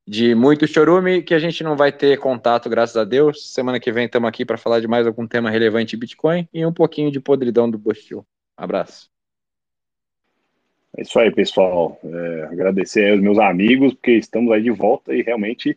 de 0.06 0.34
muito 0.34 0.66
chorume, 0.66 1.22
que 1.22 1.34
a 1.34 1.38
gente 1.38 1.64
não 1.64 1.76
vai 1.76 1.90
ter 1.90 2.18
contato, 2.18 2.68
graças 2.68 2.96
a 2.96 3.04
Deus. 3.04 3.52
Semana 3.52 3.80
que 3.80 3.90
vem 3.90 4.06
estamos 4.06 4.28
aqui 4.28 4.44
para 4.44 4.58
falar 4.58 4.80
de 4.80 4.86
mais 4.86 5.06
algum 5.06 5.26
tema 5.26 5.50
relevante 5.50 5.96
Bitcoin 5.96 6.46
e 6.52 6.64
um 6.64 6.72
pouquinho 6.72 7.10
de 7.10 7.20
podridão 7.20 7.70
do 7.70 7.78
Bostil. 7.78 8.26
Abraço. 8.56 9.10
É 10.96 11.02
isso 11.02 11.18
aí, 11.18 11.30
pessoal. 11.30 11.98
É, 12.04 12.42
agradecer 12.44 13.10
aos 13.10 13.20
meus 13.20 13.38
amigos, 13.38 13.94
porque 13.94 14.12
estamos 14.12 14.52
aí 14.52 14.62
de 14.62 14.70
volta 14.70 15.14
e 15.14 15.22
realmente 15.22 15.76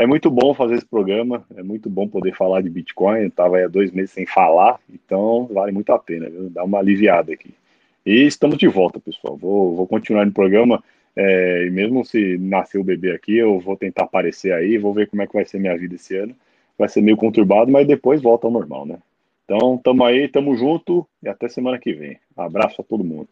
é 0.00 0.06
muito 0.06 0.30
bom 0.30 0.54
fazer 0.54 0.76
esse 0.76 0.86
programa, 0.86 1.44
é 1.54 1.62
muito 1.62 1.90
bom 1.90 2.08
poder 2.08 2.34
falar 2.34 2.62
de 2.62 2.70
Bitcoin. 2.70 3.26
Estava 3.26 3.62
há 3.62 3.68
dois 3.68 3.92
meses 3.92 4.12
sem 4.12 4.24
falar, 4.24 4.80
então 4.90 5.46
vale 5.52 5.72
muito 5.72 5.92
a 5.92 5.98
pena, 5.98 6.30
viu? 6.30 6.48
Dá 6.48 6.64
uma 6.64 6.78
aliviada 6.78 7.32
aqui. 7.32 7.52
E 8.06 8.24
estamos 8.24 8.56
de 8.56 8.66
volta, 8.66 8.98
pessoal. 8.98 9.36
Vou, 9.36 9.76
vou 9.76 9.86
continuar 9.86 10.24
no 10.24 10.32
programa. 10.32 10.82
É, 11.14 11.66
e 11.66 11.70
mesmo 11.70 12.02
se 12.02 12.38
nascer 12.38 12.78
o 12.78 12.84
bebê 12.84 13.12
aqui, 13.12 13.36
eu 13.36 13.60
vou 13.60 13.76
tentar 13.76 14.04
aparecer 14.04 14.54
aí, 14.54 14.78
vou 14.78 14.94
ver 14.94 15.06
como 15.06 15.20
é 15.20 15.26
que 15.26 15.34
vai 15.34 15.44
ser 15.44 15.58
minha 15.58 15.76
vida 15.76 15.96
esse 15.96 16.16
ano. 16.16 16.34
Vai 16.78 16.88
ser 16.88 17.02
meio 17.02 17.18
conturbado, 17.18 17.70
mas 17.70 17.86
depois 17.86 18.22
volta 18.22 18.46
ao 18.46 18.52
normal, 18.52 18.86
né? 18.86 18.98
Então, 19.44 19.76
tamo 19.76 20.02
aí, 20.04 20.28
tamo 20.28 20.56
junto 20.56 21.06
e 21.22 21.28
até 21.28 21.46
semana 21.46 21.78
que 21.78 21.92
vem. 21.92 22.16
Abraço 22.34 22.80
a 22.80 22.84
todo 22.84 23.04
mundo. 23.04 23.28